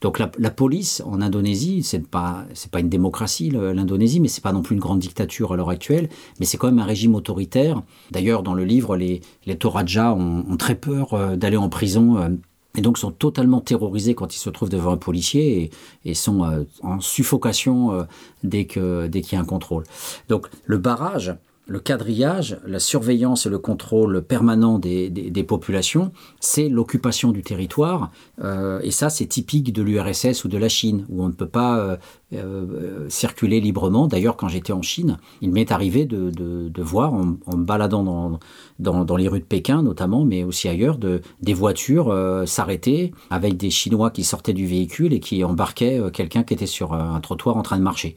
Donc 0.00 0.18
la, 0.18 0.50
police 0.50 1.02
en 1.04 1.20
Indonésie, 1.20 1.82
c'est 1.82 2.06
pas 2.06 2.46
pas 2.70 2.80
une 2.80 2.88
démocratie 2.88 3.50
l'Indonésie, 3.50 4.20
mais 4.20 4.28
c'est 4.28 4.42
pas 4.42 4.52
non 4.52 4.62
plus 4.62 4.74
une 4.74 4.80
grande 4.80 4.98
dictature 4.98 5.52
à 5.52 5.56
l'heure 5.56 5.68
actuelle, 5.68 6.08
mais 6.38 6.46
c'est 6.46 6.56
quand 6.56 6.68
même 6.68 6.78
un 6.78 6.86
régime 6.86 7.14
autoritaire. 7.14 7.82
D'ailleurs, 8.10 8.42
dans 8.42 8.54
le 8.54 8.64
livre, 8.64 8.96
les 8.96 9.20
les 9.44 9.58
Toraja 9.58 10.14
ont, 10.14 10.56
très 10.56 10.74
peur 10.74 11.12
euh, 11.12 11.36
d'aller 11.36 11.58
en 11.58 11.68
prison. 11.68 12.38
et 12.76 12.80
donc 12.80 12.96
sont 12.96 13.10
totalement 13.10 13.60
terrorisés 13.60 14.14
quand 14.14 14.34
ils 14.34 14.38
se 14.38 14.48
trouvent 14.48 14.70
devant 14.70 14.92
un 14.92 14.96
policier 14.96 15.70
et, 16.04 16.14
sont 16.14 16.66
en 16.82 17.00
suffocation 17.00 18.06
dès 18.42 18.64
que 18.64 19.06
dès 19.06 19.20
qu'il 19.20 19.34
y 19.34 19.38
a 19.38 19.42
un 19.42 19.46
contrôle. 19.46 19.84
Donc 20.28 20.48
le 20.64 20.78
barrage, 20.78 21.34
le 21.70 21.78
quadrillage, 21.78 22.58
la 22.66 22.80
surveillance 22.80 23.46
et 23.46 23.48
le 23.48 23.60
contrôle 23.60 24.22
permanent 24.22 24.80
des, 24.80 25.44
populations, 25.46 26.10
c'est 26.40 26.68
l'occupation 26.68 27.30
du 27.30 27.42
territoire. 27.42 28.10
euh, 28.42 28.80
et 28.82 28.90
ça, 28.90 29.08
c'est 29.08 29.26
typique 29.26 29.72
de 29.72 29.80
l'URSS 29.80 30.44
ou 30.44 30.48
de 30.48 30.58
la 30.58 30.68
Chine, 30.68 31.06
où 31.08 31.22
on 31.22 31.28
ne 31.28 31.32
peut 31.32 31.48
pas 31.48 31.96
euh, 32.32 33.08
circuler 33.08 33.60
librement. 33.60 34.06
D'ailleurs, 34.06 34.36
quand 34.36 34.48
j'étais 34.48 34.72
en 34.72 34.82
Chine, 34.82 35.18
il 35.40 35.50
m'est 35.50 35.72
arrivé 35.72 36.04
de, 36.04 36.30
de- 36.30 36.68
de 36.68 36.82
voir, 36.82 37.12
en, 37.12 37.36
en 37.46 37.56
me 37.56 37.64
baladant 37.64 38.02
dans, 38.04 38.38
dans, 38.78 39.04
dans 39.04 39.16
les 39.16 39.28
rues 39.28 39.40
de 39.40 39.44
Pékin 39.44 39.82
notamment, 39.82 40.24
mais 40.24 40.44
aussi 40.44 40.68
ailleurs, 40.68 40.98
de, 40.98 41.20
des 41.42 41.54
voitures 41.54 42.08
euh, 42.10 42.46
s'arrêter 42.46 43.12
avec 43.30 43.56
des 43.56 43.70
Chinois 43.70 44.10
qui 44.10 44.24
sortaient 44.24 44.52
du 44.52 44.66
véhicule 44.66 45.12
et 45.12 45.20
qui 45.20 45.42
embarquaient 45.44 45.98
euh, 46.00 46.10
quelqu'un 46.10 46.42
qui 46.42 46.54
était 46.54 46.66
sur 46.66 46.92
un, 46.92 47.20
trottoir 47.20 47.56
en 47.56 47.62
train 47.62 47.78
de 47.78 47.82
marcher. 47.82 48.16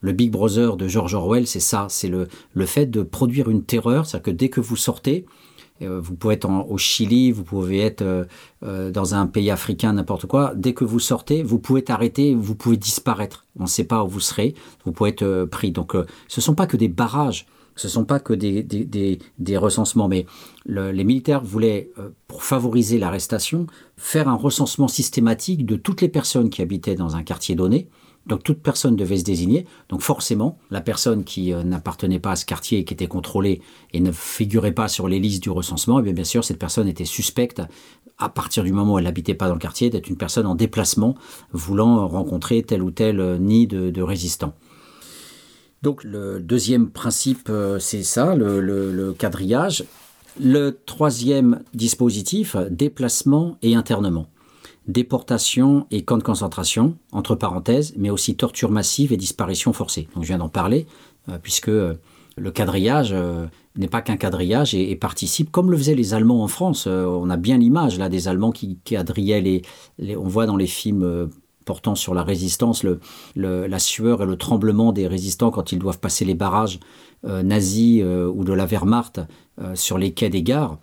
Le 0.00 0.12
Big 0.12 0.30
Brother 0.30 0.76
de 0.76 0.86
George 0.86 1.14
Orwell, 1.14 1.46
c'est 1.46 1.60
ça, 1.60 1.86
c'est 1.88 2.08
le, 2.08 2.28
le 2.52 2.66
fait 2.66 2.86
de 2.86 3.02
produire 3.02 3.48
une 3.48 3.62
terreur, 3.62 4.06
c'est-à-dire 4.06 4.24
que 4.24 4.30
dès 4.30 4.48
que 4.50 4.60
vous 4.60 4.76
sortez, 4.76 5.24
vous 5.80 6.14
pouvez 6.14 6.34
être 6.34 6.48
au 6.48 6.78
Chili, 6.78 7.32
vous 7.32 7.42
pouvez 7.44 7.80
être 7.80 8.02
euh, 8.02 8.24
euh, 8.62 8.90
dans 8.90 9.14
un 9.14 9.26
pays 9.26 9.50
africain, 9.50 9.92
n'importe 9.92 10.26
quoi. 10.26 10.52
Dès 10.54 10.72
que 10.72 10.84
vous 10.84 11.00
sortez, 11.00 11.42
vous 11.42 11.58
pouvez 11.58 11.84
arrêté, 11.88 12.34
vous 12.34 12.54
pouvez 12.54 12.76
disparaître. 12.76 13.44
On 13.58 13.64
ne 13.64 13.68
sait 13.68 13.84
pas 13.84 14.04
où 14.04 14.08
vous 14.08 14.20
serez, 14.20 14.54
vous 14.84 14.92
pouvez 14.92 15.10
être 15.10 15.22
euh, 15.22 15.46
pris. 15.46 15.72
Donc, 15.72 15.94
euh, 15.96 16.06
ce 16.28 16.40
ne 16.40 16.42
sont 16.42 16.54
pas 16.54 16.66
que 16.66 16.76
des 16.76 16.88
barrages, 16.88 17.46
ce 17.76 17.88
ne 17.88 17.90
sont 17.90 18.04
pas 18.04 18.20
que 18.20 18.32
des, 18.32 19.58
recensements, 19.58 20.06
mais 20.06 20.26
le- 20.64 20.92
les 20.92 21.04
militaires 21.04 21.42
voulaient, 21.42 21.90
euh, 21.98 22.10
pour 22.28 22.44
favoriser 22.44 22.98
l'arrestation, 22.98 23.66
faire 23.96 24.28
un 24.28 24.36
recensement 24.36 24.88
systématique 24.88 25.66
de 25.66 25.74
toutes 25.76 26.00
les 26.00 26.08
personnes 26.08 26.50
qui 26.50 26.62
habitaient 26.62 26.94
dans 26.94 27.16
un 27.16 27.22
quartier 27.24 27.56
donné. 27.56 27.88
Donc 28.26 28.42
toute 28.42 28.60
personne 28.60 28.96
devait 28.96 29.18
se 29.18 29.24
désigner. 29.24 29.66
Donc 29.88 30.00
forcément, 30.00 30.58
la 30.70 30.80
personne 30.80 31.24
qui 31.24 31.52
euh, 31.52 31.62
n'appartenait 31.62 32.18
pas 32.18 32.32
à 32.32 32.36
ce 32.36 32.46
quartier 32.46 32.78
et 32.78 32.84
qui 32.84 32.94
était 32.94 33.06
contrôlée 33.06 33.60
et 33.92 34.00
ne 34.00 34.12
figurait 34.12 34.72
pas 34.72 34.88
sur 34.88 35.08
les 35.08 35.18
listes 35.18 35.42
du 35.42 35.50
recensement, 35.50 36.00
eh 36.00 36.12
bien, 36.12 36.24
sûr, 36.24 36.44
cette 36.44 36.58
personne 36.58 36.88
était 36.88 37.04
suspecte 37.04 37.62
à 38.18 38.28
partir 38.28 38.64
du 38.64 38.72
moment 38.72 38.94
où 38.94 38.98
elle 38.98 39.04
n'habitait 39.04 39.34
pas 39.34 39.48
dans 39.48 39.54
le 39.54 39.60
quartier 39.60 39.90
d'être 39.90 40.08
une 40.08 40.16
personne 40.16 40.46
en 40.46 40.54
déplacement 40.54 41.16
voulant 41.52 42.06
rencontrer 42.08 42.62
tel 42.62 42.82
ou 42.82 42.90
tel 42.90 43.20
euh, 43.20 43.38
nid 43.38 43.66
de, 43.66 43.90
de 43.90 44.02
résistants. 44.02 44.54
Donc 45.82 46.02
le 46.02 46.40
deuxième 46.40 46.88
principe, 46.88 47.48
euh, 47.50 47.78
c'est 47.78 48.02
ça, 48.02 48.34
le 48.34 49.14
quadrillage. 49.18 49.84
Le 50.40 50.80
troisième 50.84 51.62
dispositif, 51.74 52.56
déplacement 52.68 53.56
et 53.62 53.76
internement. 53.76 54.26
Déportation 54.86 55.86
et 55.90 56.02
camps 56.02 56.18
de 56.18 56.22
concentration, 56.22 56.96
entre 57.10 57.34
parenthèses, 57.34 57.94
mais 57.96 58.10
aussi 58.10 58.36
torture 58.36 58.70
massive 58.70 59.14
et 59.14 59.16
disparition 59.16 59.72
forcée. 59.72 60.08
Donc 60.14 60.24
je 60.24 60.28
viens 60.28 60.38
d'en 60.38 60.50
parler, 60.50 60.86
euh, 61.30 61.38
puisque 61.42 61.70
euh, 61.70 61.94
le 62.36 62.50
quadrillage 62.50 63.12
euh, 63.14 63.46
n'est 63.76 63.88
pas 63.88 64.02
qu'un 64.02 64.18
quadrillage 64.18 64.74
et, 64.74 64.94
participe, 64.94 65.50
comme 65.50 65.70
le 65.70 65.78
faisaient 65.78 65.94
les 65.94 66.12
Allemands 66.12 66.42
en 66.42 66.48
France. 66.48 66.86
On 66.86 67.30
a 67.30 67.38
bien 67.38 67.56
l'image 67.56 67.98
là 67.98 68.10
des 68.10 68.28
Allemands 68.28 68.52
qui 68.52 68.76
quadrillaient 68.84 69.62
les, 69.98 70.16
on 70.16 70.28
voit 70.28 70.44
dans 70.44 70.56
les 70.56 70.66
films 70.66 71.30
portant 71.64 71.94
sur 71.94 72.12
la 72.12 72.22
résistance, 72.22 72.84
le, 72.84 73.00
la 73.34 73.78
sueur 73.78 74.22
et 74.22 74.26
le 74.26 74.36
tremblement 74.36 74.92
des 74.92 75.06
résistants 75.06 75.50
quand 75.50 75.72
ils 75.72 75.78
doivent 75.78 75.98
passer 75.98 76.24
les 76.24 76.34
barrages 76.34 76.78
nazis 77.24 78.02
ou 78.02 78.44
de 78.44 78.52
la 78.52 78.66
Wehrmacht 78.66 79.22
sur 79.74 79.98
les 79.98 80.12
quais 80.12 80.28
des 80.28 80.42
gares. 80.42 80.78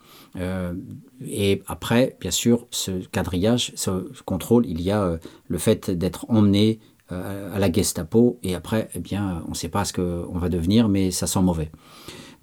Et 1.28 1.62
après, 1.68 2.18
bien 2.20 2.32
sûr, 2.32 2.68
ce 2.72 2.92
quadrillage, 3.08 3.74
ce 3.76 3.92
contrôle, 4.24 4.66
il 4.66 4.82
y 4.82 4.92
a 4.92 5.04
euh, 5.04 5.18
le 5.48 5.58
fait 5.58 5.92
d'être 5.92 6.26
emmené 6.30 6.80
euh, 7.12 7.54
à 7.54 7.60
la 7.60 7.70
Gestapo 7.70 8.40
et 8.42 8.56
après, 8.56 8.88
eh 8.96 9.00
bien, 9.00 9.44
on 9.48 9.50
ne 9.50 9.56
sait 9.56 9.68
pas 9.68 9.84
ce 9.84 9.92
qu'on 9.92 10.38
va 10.38 10.48
devenir, 10.48 10.88
mais 10.88 11.12
ça 11.12 11.28
sent 11.28 11.42
mauvais. 11.42 11.70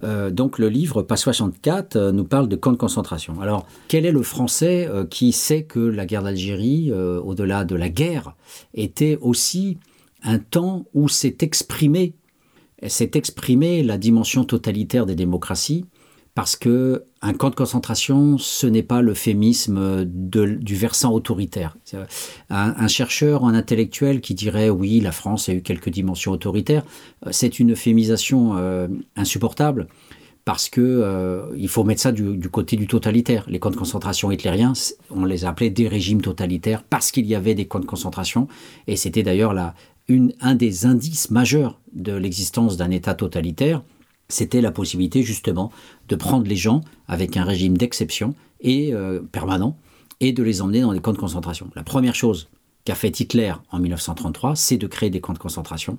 Euh, 0.03 0.29
donc 0.29 0.59
le 0.59 0.69
livre 0.69 1.01
Pas 1.01 1.15
64 1.15 1.95
euh, 1.95 2.11
nous 2.11 2.23
parle 2.23 2.47
de 2.47 2.55
camps 2.55 2.71
de 2.71 2.77
concentration. 2.77 3.41
Alors 3.41 3.65
quel 3.87 4.05
est 4.05 4.11
le 4.11 4.21
Français 4.21 4.87
qui 5.09 5.31
sait 5.31 5.63
que 5.63 5.79
la 5.79 6.05
guerre 6.05 6.21
d'Algérie, 6.21 6.91
au-delà 6.91 7.65
de 7.65 7.75
la 7.75 7.89
guerre, 7.89 8.35
était 8.75 9.17
aussi 9.21 9.77
un 10.21 10.37
temps 10.37 10.85
où 10.93 11.07
s'est 11.07 11.37
exprimé, 11.41 12.13
s'est 12.85 13.11
exprimé 13.15 13.81
la 13.81 13.97
dimension 13.97 14.43
totalitaire 14.43 15.07
des 15.07 15.15
démocraties 15.15 15.85
parce 16.39 16.55
que 16.55 17.03
un 17.21 17.33
camp 17.33 17.49
de 17.49 17.55
concentration, 17.55 18.37
ce 18.37 18.65
n'est 18.65 18.81
pas 18.81 19.01
l'euphémisme 19.01 20.05
du 20.05 20.75
versant 20.75 21.11
autoritaire. 21.11 21.75
Un, 22.49 22.87
chercheur, 22.87 23.43
un 23.43 23.53
intellectuel 23.53 24.21
qui 24.21 24.35
dirait 24.35 24.69
oui, 24.69 25.01
la 25.01 25.11
France 25.11 25.49
a 25.49 25.53
eu 25.53 25.61
quelques 25.61 25.89
dimensions 25.89 26.31
autoritaires, 26.31 26.85
euh, 27.27 27.31
c'est 27.33 27.59
une 27.59 27.73
euphémisation 27.73 28.55
euh, 28.55 28.87
insupportable 29.17 29.89
parce 30.45 30.69
que 30.69 30.79
euh, 30.79 31.53
il 31.57 31.67
faut 31.67 31.83
mettre 31.83 31.99
ça 31.99 32.13
du, 32.13 32.37
du 32.37 32.47
côté 32.47 32.77
du 32.77 32.87
totalitaire. 32.87 33.43
Les 33.49 33.59
camps 33.59 33.71
de 33.71 33.75
concentration 33.75 34.31
hitlériens, 34.31 34.71
on 35.11 35.25
les 35.25 35.43
appelait 35.43 35.71
des 35.71 35.89
régimes 35.89 36.21
totalitaires 36.21 36.83
parce 36.83 37.11
qu'il 37.11 37.25
y 37.25 37.35
avait 37.35 37.53
des 37.53 37.67
camps 37.67 37.81
de 37.81 37.85
concentration 37.85 38.47
et 38.87 38.95
c'était 38.95 39.23
d'ailleurs 39.23 39.53
un 40.39 40.55
des 40.55 40.85
indices 40.85 41.31
majeurs 41.31 41.81
de 41.91 42.13
l'existence 42.13 42.77
d'un 42.77 42.91
État 42.91 43.13
totalitaire, 43.13 43.81
c'était 44.29 44.61
la 44.61 44.71
possibilité 44.71 45.23
justement 45.23 45.71
de 46.07 46.15
prendre 46.15 46.47
les 46.47 46.55
gens 46.55 46.81
avec 47.07 47.35
un 47.35 47.43
régime 47.43 47.77
d'exception 47.77 48.35
et 48.61 48.93
euh, 48.93 49.19
permanent 49.19 49.77
et 50.19 50.31
de 50.31 50.43
les 50.43 50.61
emmener 50.61 50.81
dans 50.81 50.93
des 50.93 50.99
camps 50.99 51.13
de 51.13 51.17
concentration. 51.17 51.69
La 51.75 51.83
première 51.83 52.15
chose 52.15 52.49
qu'a 52.85 52.95
fait 52.95 53.19
Hitler 53.19 53.53
en 53.71 53.79
1933, 53.79 54.55
c'est 54.55 54.77
de 54.77 54.87
créer 54.87 55.09
des 55.09 55.21
camps 55.21 55.33
de 55.33 55.39
concentration 55.39 55.97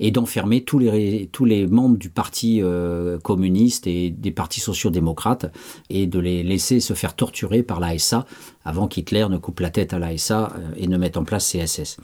et 0.00 0.10
d'enfermer 0.10 0.64
tous 0.64 0.78
les, 0.78 1.66
membres 1.66 1.96
du 1.96 2.10
parti 2.10 2.60
euh, 2.62 3.18
communiste 3.18 3.86
et 3.86 4.10
des 4.10 4.30
partis 4.30 4.60
sociaux-démocrates 4.60 5.52
et 5.90 6.06
de 6.06 6.18
les 6.18 6.42
laisser 6.42 6.80
se 6.80 6.94
faire 6.94 7.14
torturer 7.14 7.62
par 7.62 7.80
la 7.80 7.98
SA 7.98 8.26
avant 8.64 8.88
qu'Hitler 8.88 9.26
ne 9.28 9.38
coupe 9.38 9.60
la 9.60 9.70
tête 9.70 9.92
à 9.92 9.98
la 9.98 10.16
SA 10.16 10.52
euh, 10.56 10.72
et 10.76 10.86
ne 10.86 10.96
mette 10.96 11.16
en 11.16 11.24
place 11.24 11.50
CSS. 11.52 11.98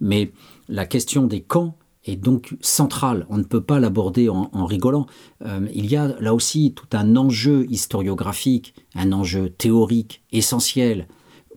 Mais 0.00 0.30
la 0.68 0.86
question 0.86 1.26
des 1.26 1.40
camps 1.40 1.76
est 2.04 2.16
donc 2.16 2.54
centrale. 2.60 3.26
On 3.28 3.38
ne 3.38 3.42
peut 3.42 3.62
pas 3.62 3.80
l'aborder 3.80 4.28
en, 4.28 4.66
rigolant. 4.66 5.06
Euh, 5.44 5.66
il 5.74 5.86
y 5.86 5.96
a 5.96 6.08
là 6.20 6.34
aussi 6.34 6.72
tout 6.74 6.86
un 6.92 7.16
enjeu 7.16 7.66
historiographique, 7.70 8.74
un 8.94 9.12
enjeu 9.12 9.48
théorique 9.48 10.22
essentiel. 10.32 11.08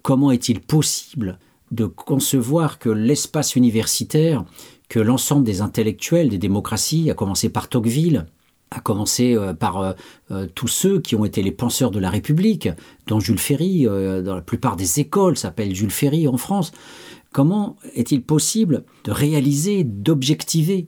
Comment 0.02 0.32
est-il 0.32 0.62
possible 0.62 1.40
de 1.72 1.86
concevoir 1.86 2.80
que 2.80 2.90
l'espace 2.90 3.56
universitaire, 3.56 4.46
que 4.88 5.00
l'ensemble 5.00 5.44
des 5.44 5.62
intellectuels 5.62 6.30
des 6.30 6.38
démocraties, 6.38 7.12
à 7.12 7.14
commencer 7.14 7.50
par 7.50 7.68
Tocqueville, 7.68 8.26
à 8.72 8.80
commencer 8.80 9.36
euh, 9.36 9.54
par 9.54 9.96
euh, 10.32 10.46
tous 10.56 10.68
ceux 10.68 11.02
qui 11.02 11.16
ont 11.16 11.26
été 11.26 11.42
les 11.42 11.52
penseurs 11.52 11.92
de 11.92 12.00
la 12.00 12.10
République, 12.10 12.70
dont 13.08 13.20
Jules 13.20 13.40
Ferry, 13.40 13.84
dans 13.84 14.36
la 14.36 14.42
plupart 14.42 14.78
des 14.78 15.02
écoles 15.02 15.38
s'appellent 15.38 15.76
Jules 15.76 15.92
Ferry 15.92 16.28
en 16.28 16.38
France, 16.38 16.72
comment 17.32 17.76
est-il 17.96 18.24
possible 18.24 18.84
de 19.04 19.12
réaliser, 19.12 19.84
d'objectiver 19.84 20.88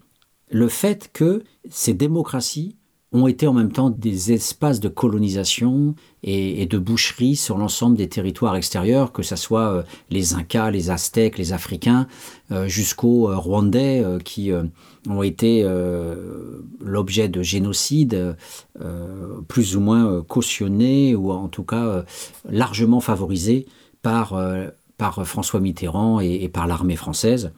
le 0.52 0.68
fait 0.68 1.10
que 1.14 1.44
ces 1.70 1.94
démocraties 1.94 2.76
ont 3.12 3.28
été 3.28 3.48
en 3.48 3.54
même 3.54 3.72
temps 3.72 3.90
des 3.90 4.34
espaces 4.34 4.80
de 4.80 4.88
colonisation 4.88 5.96
et, 6.22 6.68
de 6.68 6.78
boucherie 6.78 7.36
sur 7.36 7.58
l'ensemble 7.58 7.98
des 7.98 8.08
territoires 8.08 8.56
extérieurs, 8.56 9.12
que 9.12 9.24
ce 9.24 9.36
soit 9.36 9.74
euh, 9.74 9.84
les 10.12 10.36
Incas, 10.36 10.70
les 10.70 10.92
Aztèques, 10.92 11.38
les 11.40 11.54
Africains, 11.54 12.08
euh, 12.52 12.68
jusqu'aux 12.68 13.30
euh, 13.30 13.36
Rwandais 13.36 14.06
qui 14.24 14.52
ont 15.08 15.24
été 15.24 15.66
l'objet 16.82 17.30
de 17.30 17.42
génocides 17.42 18.36
plus 19.48 19.76
ou 19.76 19.80
moins 19.80 20.22
cautionnés 20.28 21.16
ou 21.16 21.32
en 21.32 21.48
tout 21.48 21.64
cas 21.64 22.04
largement 22.50 23.00
favorisés 23.00 23.66
par, 24.02 24.36
par 25.00 25.26
François 25.26 25.60
Mitterrand 25.60 26.20
et, 26.20 26.48
par 26.50 26.68
l'armée 26.68 26.96
française. 26.96 27.52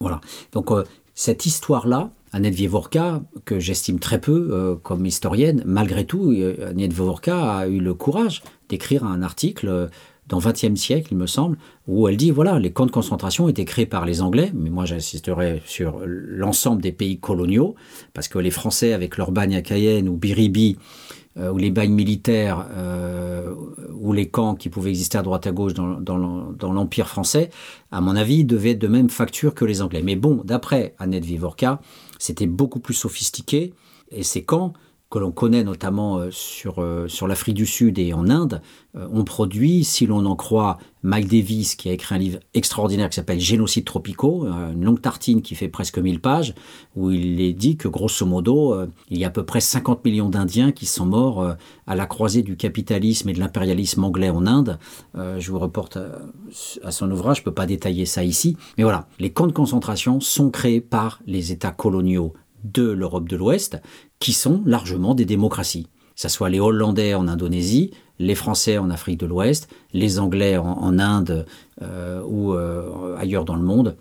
Voilà. 0.00 0.20
Donc 0.52 0.72
euh, 0.72 0.82
cette 1.14 1.46
histoire-là, 1.46 2.10
Annette 2.32 2.54
Vievorka, 2.54 3.22
que 3.44 3.60
j'estime 3.60 4.00
très 4.00 4.20
peu 4.20 4.48
euh, 4.50 4.74
comme 4.74 5.06
historienne, 5.06 5.62
malgré 5.64 6.04
tout, 6.04 6.32
euh, 6.32 6.70
Annette 6.70 6.92
Vievorka 6.92 7.58
a 7.58 7.68
eu 7.68 7.78
le 7.78 7.94
courage 7.94 8.42
d'écrire 8.68 9.04
un 9.04 9.22
article 9.22 9.68
euh, 9.68 9.86
dans 10.28 10.38
XXe 10.38 10.74
siècle, 10.74 11.08
il 11.12 11.18
me 11.18 11.26
semble, 11.26 11.56
où 11.86 12.08
elle 12.08 12.16
dit 12.16 12.30
voilà, 12.30 12.58
les 12.58 12.72
camps 12.72 12.86
de 12.86 12.90
concentration 12.90 13.48
étaient 13.48 13.64
créés 13.64 13.86
par 13.86 14.04
les 14.04 14.22
Anglais, 14.22 14.50
mais 14.54 14.70
moi 14.70 14.84
j'insisterai 14.84 15.62
sur 15.64 16.00
l'ensemble 16.04 16.82
des 16.82 16.92
pays 16.92 17.18
coloniaux, 17.18 17.76
parce 18.12 18.26
que 18.26 18.38
les 18.38 18.50
Français, 18.50 18.92
avec 18.92 19.18
leur 19.18 19.30
bagne 19.30 19.54
à 19.54 19.62
Cayenne 19.62 20.08
ou 20.08 20.16
Biribi, 20.16 20.78
euh, 20.78 21.25
ou 21.38 21.58
les 21.58 21.70
bagnes 21.70 21.92
militaires, 21.92 22.66
euh, 22.70 23.52
ou 23.94 24.12
les 24.12 24.28
camps 24.28 24.54
qui 24.54 24.68
pouvaient 24.68 24.90
exister 24.90 25.18
à 25.18 25.22
droite 25.22 25.46
à 25.46 25.52
gauche 25.52 25.74
dans, 25.74 26.00
dans 26.00 26.72
l'Empire 26.72 27.08
français, 27.08 27.50
à 27.90 28.00
mon 28.00 28.16
avis, 28.16 28.44
devaient 28.44 28.70
être 28.70 28.78
de 28.78 28.88
même 28.88 29.10
facture 29.10 29.54
que 29.54 29.64
les 29.64 29.82
Anglais. 29.82 30.02
Mais 30.02 30.16
bon, 30.16 30.42
d'après 30.44 30.94
Annette 30.98 31.24
Vivorca, 31.24 31.80
c'était 32.18 32.46
beaucoup 32.46 32.80
plus 32.80 32.94
sophistiqué, 32.94 33.74
et 34.10 34.22
ces 34.22 34.44
camps 34.44 34.72
que 35.16 35.20
l'on 35.22 35.32
connaît 35.32 35.64
notamment 35.64 36.18
euh, 36.18 36.28
sur, 36.30 36.82
euh, 36.82 37.08
sur 37.08 37.26
l'Afrique 37.26 37.54
du 37.54 37.64
Sud 37.64 37.98
et 37.98 38.12
en 38.12 38.28
Inde, 38.28 38.60
euh, 38.98 39.08
ont 39.10 39.24
produit, 39.24 39.82
si 39.82 40.06
l'on 40.06 40.26
en 40.26 40.36
croit 40.36 40.76
Mike 41.02 41.28
Davis, 41.28 41.74
qui 41.74 41.88
a 41.88 41.92
écrit 41.92 42.14
un 42.14 42.18
livre 42.18 42.38
extraordinaire 42.52 43.08
qui 43.08 43.16
s'appelle 43.16 43.40
Génocides 43.40 43.86
tropicaux, 43.86 44.46
une 44.46 44.84
longue 44.84 45.00
tartine 45.00 45.40
qui 45.40 45.54
fait 45.54 45.68
presque 45.68 45.98
1000 45.98 46.20
pages, 46.20 46.54
où 46.96 47.10
il 47.10 47.40
est 47.40 47.54
dit 47.54 47.78
que 47.78 47.88
grosso 47.88 48.26
modo, 48.26 48.76
il 49.08 49.18
y 49.18 49.24
a 49.24 49.28
à 49.28 49.30
peu 49.30 49.44
près 49.44 49.60
50 49.60 50.04
millions 50.04 50.28
d'Indiens 50.28 50.72
qui 50.72 50.84
sont 50.84 51.06
morts 51.06 51.54
à 51.86 51.94
la 51.94 52.06
croisée 52.06 52.42
du 52.42 52.56
capitalisme 52.56 53.28
et 53.28 53.32
de 53.34 53.38
l'impérialisme 53.38 54.02
anglais 54.02 54.30
en 54.30 54.46
Inde. 54.48 54.80
Je 55.14 55.50
vous 55.52 55.60
reporte 55.60 55.96
à 56.82 56.90
son 56.90 57.08
ouvrage, 57.12 57.36
je 57.36 57.42
ne 57.42 57.44
peux 57.44 57.54
pas 57.54 57.66
détailler 57.66 58.04
ça 58.04 58.24
ici. 58.24 58.56
Mais 58.76 58.82
voilà, 58.82 59.06
les 59.20 59.30
camps 59.30 59.46
de 59.46 59.52
concentration 59.52 60.18
sont 60.18 60.50
créés 60.50 60.80
par 60.80 61.20
les 61.24 61.52
États 61.52 61.70
coloniaux 61.70 62.32
de 62.72 62.90
l'Europe 62.90 63.28
de 63.28 63.36
l'Ouest, 63.36 63.80
qui 64.18 64.32
sont 64.32 64.62
largement 64.64 65.14
des 65.14 65.24
démocraties. 65.24 65.84
Que 66.14 66.22
ce 66.22 66.28
soit 66.28 66.48
les 66.48 66.60
Hollandais 66.60 67.14
en 67.14 67.28
Indonésie, 67.28 67.90
les 68.18 68.34
Français 68.34 68.78
en 68.78 68.90
Afrique 68.90 69.20
de 69.20 69.26
l'Ouest, 69.26 69.68
les 69.92 70.18
Anglais 70.18 70.56
en, 70.56 70.98
Inde 70.98 71.46
euh, 71.82 72.22
ou 72.22 72.54
euh, 72.54 73.16
ailleurs 73.18 73.44
dans 73.44 73.56
le 73.56 73.62
monde. 73.62 73.96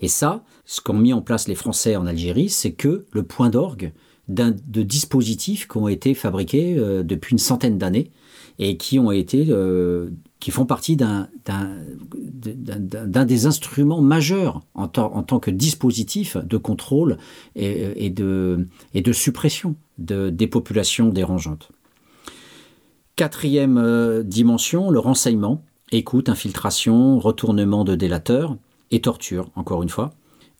Et 0.00 0.08
ça, 0.08 0.42
ce 0.64 0.80
qu'ont 0.80 0.94
mis 0.94 1.12
en 1.12 1.22
place 1.22 1.46
les 1.46 1.54
Français 1.54 1.94
en 1.94 2.06
Algérie, 2.06 2.48
c'est 2.48 2.72
que 2.72 3.06
le 3.12 3.22
point 3.22 3.50
d'orgue 3.50 3.92
de 4.28 4.82
dispositifs 4.82 5.68
qui 5.68 5.76
ont 5.76 5.88
été 5.88 6.14
fabriqués 6.14 6.76
euh, 6.78 7.02
depuis 7.02 7.32
une 7.32 7.38
centaine 7.38 7.78
d'années 7.78 8.10
et 8.58 8.76
qui 8.76 8.98
ont 8.98 9.12
été 9.12 9.46
qui 10.42 10.50
font 10.50 10.66
partie 10.66 10.96
d'un 10.96 11.28
des 13.24 13.46
instruments 13.46 14.02
majeurs 14.02 14.60
en, 14.74 14.88
tant 14.88 15.38
que 15.38 15.52
dispositif 15.52 16.36
de 16.36 16.56
contrôle 16.56 17.16
et, 17.54 18.10
de, 18.10 18.66
suppression 19.12 19.76
de, 19.98 20.30
des 20.30 20.48
populations 20.48 21.10
dérangeantes. 21.10 21.70
Quatrième 23.14 23.78
euh, 23.78 24.24
dimension, 24.24 24.90
le 24.90 24.98
renseignement, 24.98 25.62
écoute, 25.92 26.28
infiltration, 26.28 27.20
retournement 27.20 27.84
de 27.84 27.94
délateurs 27.94 28.56
et 28.90 29.00
torture, 29.00 29.48
encore 29.54 29.84
une 29.84 29.90
fois. 29.90 30.12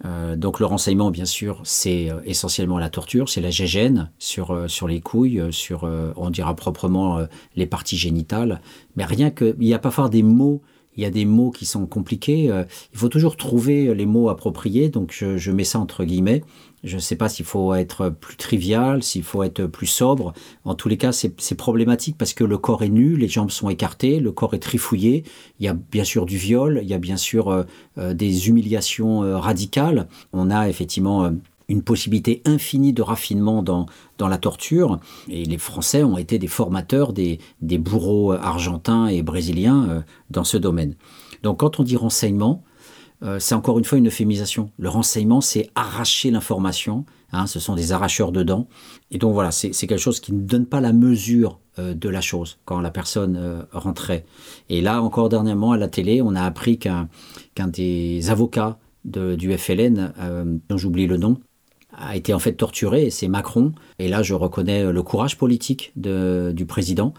Euh, 0.04 0.36
donc 0.36 0.60
le 0.60 0.66
renseignement, 0.66 1.10
bien 1.10 1.24
sûr, 1.24 1.60
c'est 1.64 2.10
euh, 2.10 2.20
essentiellement 2.24 2.78
la 2.78 2.90
torture, 2.90 3.28
c'est 3.28 3.40
la 3.40 3.50
gégène 3.50 4.10
sur, 4.18 4.50
euh, 4.50 4.68
sur 4.68 4.88
les 4.88 5.00
couilles, 5.00 5.40
sur, 5.50 5.88
on 6.16 6.30
dira 6.30 6.54
proprement, 6.56 7.20
les 7.56 7.66
parties 7.66 7.96
génitales. 7.96 8.60
Mais 8.96 9.04
rien 9.04 9.30
que, 9.30 9.54
il 9.58 9.66
n'y 9.66 9.74
a 9.74 9.78
pas 9.78 9.90
fort 9.90 10.10
des 10.10 10.22
mots 10.22 10.62
il 10.94 11.02
y 11.02 11.06
a 11.06 11.10
des 11.10 11.24
mots 11.24 11.50
qui 11.50 11.64
sont 11.64 11.86
compliqués. 11.86 12.50
Il 12.92 12.98
faut 12.98 13.08
toujours 13.08 13.38
trouver 13.38 13.94
les 13.94 14.04
mots 14.04 14.28
appropriés, 14.28 14.90
donc 14.90 15.14
je, 15.16 15.38
je 15.38 15.50
mets 15.50 15.64
ça 15.64 15.78
entre 15.78 16.04
guillemets. 16.04 16.42
Je 16.84 16.96
ne 16.96 17.00
sais 17.00 17.14
pas 17.14 17.28
s'il 17.28 17.44
faut 17.44 17.74
être 17.74 18.08
plus 18.08 18.36
trivial, 18.36 19.04
s'il 19.04 19.22
faut 19.22 19.44
être 19.44 19.66
plus 19.66 19.86
sobre. 19.86 20.32
En 20.64 20.74
tous 20.74 20.88
les 20.88 20.96
cas, 20.96 21.12
c'est 21.12 21.54
problématique 21.54 22.16
parce 22.18 22.34
que 22.34 22.42
le 22.42 22.58
corps 22.58 22.82
est 22.82 22.88
nu, 22.88 23.16
les 23.16 23.28
jambes 23.28 23.50
sont 23.50 23.68
écartées, 23.68 24.18
le 24.18 24.32
corps 24.32 24.54
est 24.54 24.58
trifouillé. 24.58 25.22
Il 25.60 25.66
y 25.66 25.68
a 25.68 25.74
bien 25.74 26.02
sûr 26.02 26.26
du 26.26 26.36
viol, 26.36 26.80
il 26.82 26.88
y 26.88 26.94
a 26.94 26.98
bien 26.98 27.16
sûr 27.16 27.48
euh, 27.48 27.62
euh, 27.98 28.14
des 28.14 28.48
humiliations 28.48 29.22
euh, 29.22 29.38
radicales. 29.38 30.08
On 30.32 30.50
a 30.50 30.68
effectivement 30.68 31.30
une 31.68 31.82
possibilité 31.82 32.42
infinie 32.44 32.92
de 32.92 33.02
raffinement 33.02 33.62
dans, 33.62 33.86
dans 34.18 34.28
la 34.28 34.38
torture. 34.38 34.98
Et 35.28 35.44
les 35.44 35.58
Français 35.58 36.02
ont 36.02 36.18
été 36.18 36.40
des 36.40 36.48
formateurs 36.48 37.12
des, 37.12 37.38
des 37.60 37.78
bourreaux 37.78 38.32
argentins 38.32 39.06
et 39.06 39.22
brésiliens 39.22 40.02
dans 40.30 40.44
ce 40.44 40.56
domaine. 40.56 40.96
Donc 41.44 41.60
quand 41.60 41.78
on 41.78 41.84
dit 41.84 41.96
renseignement, 41.96 42.64
euh, 43.22 43.38
c'est 43.38 43.54
encore 43.54 43.78
une 43.78 43.84
fois 43.84 43.98
une 43.98 44.08
euphémisation. 44.08 44.70
Le 44.78 44.88
renseignement, 44.88 45.40
c'est 45.40 45.70
arracher 45.74 46.30
l'information. 46.30 47.04
Hein, 47.32 47.46
ce 47.46 47.60
sont 47.60 47.74
des 47.74 47.92
arracheurs 47.92 48.32
de 48.32 48.42
dents. 48.42 48.68
Et 49.10 49.18
donc 49.18 49.32
voilà, 49.32 49.50
c'est 49.52 49.70
quelque 49.72 49.96
chose 49.98 50.20
qui 50.20 50.34
ne 50.34 50.40
donne 50.40 50.66
pas 50.66 50.80
la 50.80 50.92
mesure 50.92 51.60
euh, 51.78 51.94
de 51.94 52.08
la 52.08 52.20
chose 52.20 52.58
quand 52.64 52.80
la 52.80 52.90
personne 52.90 53.36
euh, 53.36 53.62
rentrait. 53.72 54.26
Et 54.68 54.80
là, 54.80 55.02
encore 55.02 55.28
dernièrement, 55.28 55.72
à 55.72 55.78
la 55.78 55.88
télé, 55.88 56.20
on 56.20 56.34
a 56.34 56.42
appris 56.42 56.78
qu'un 56.78 57.08
des 57.68 58.30
avocats 58.30 58.78
du 59.04 59.58
FLN, 59.58 60.12
dont 60.68 60.76
j'oublie 60.76 61.08
le 61.08 61.16
nom, 61.16 61.40
a 61.92 62.16
été 62.16 62.32
en 62.32 62.38
fait 62.38 62.52
torturé, 62.54 63.10
c'est 63.10 63.28
Macron. 63.28 63.72
Et 63.98 64.08
là, 64.08 64.22
je 64.22 64.34
reconnais 64.34 64.90
le 64.90 65.02
courage 65.02 65.36
politique 65.36 65.92
de, 65.96 66.52
du 66.54 66.66
président, 66.66 67.12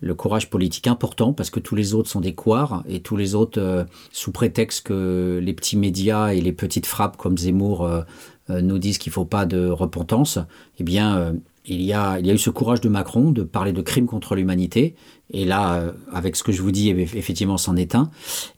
le 0.00 0.14
courage 0.14 0.50
politique 0.50 0.86
important, 0.86 1.32
parce 1.32 1.50
que 1.50 1.60
tous 1.60 1.74
les 1.74 1.94
autres 1.94 2.08
sont 2.08 2.20
des 2.20 2.34
couards, 2.34 2.84
et 2.88 3.00
tous 3.00 3.16
les 3.16 3.34
autres, 3.34 3.60
euh, 3.60 3.84
sous 4.12 4.32
prétexte 4.32 4.86
que 4.86 5.40
les 5.42 5.52
petits 5.52 5.76
médias 5.76 6.32
et 6.32 6.40
les 6.40 6.52
petites 6.52 6.86
frappes 6.86 7.16
comme 7.16 7.36
Zemmour 7.36 7.84
euh, 7.84 8.02
euh, 8.50 8.60
nous 8.60 8.78
disent 8.78 8.98
qu'il 8.98 9.10
ne 9.10 9.14
faut 9.14 9.24
pas 9.24 9.46
de 9.46 9.68
repentance, 9.68 10.38
eh 10.78 10.84
bien, 10.84 11.34
il 11.66 11.82
y, 11.82 11.92
a, 11.92 12.18
il 12.18 12.26
y 12.26 12.30
a 12.30 12.34
eu 12.34 12.38
ce 12.38 12.50
courage 12.50 12.80
de 12.80 12.88
Macron 12.88 13.32
de 13.32 13.42
parler 13.42 13.72
de 13.72 13.82
crimes 13.82 14.06
contre 14.06 14.34
l'humanité, 14.34 14.94
et 15.32 15.44
là, 15.44 15.92
avec 16.12 16.34
ce 16.34 16.42
que 16.42 16.50
je 16.50 16.62
vous 16.62 16.72
dis, 16.72 16.90
effectivement, 16.90 17.58
c'en 17.58 17.76
est 17.76 17.94
un, 17.94 18.10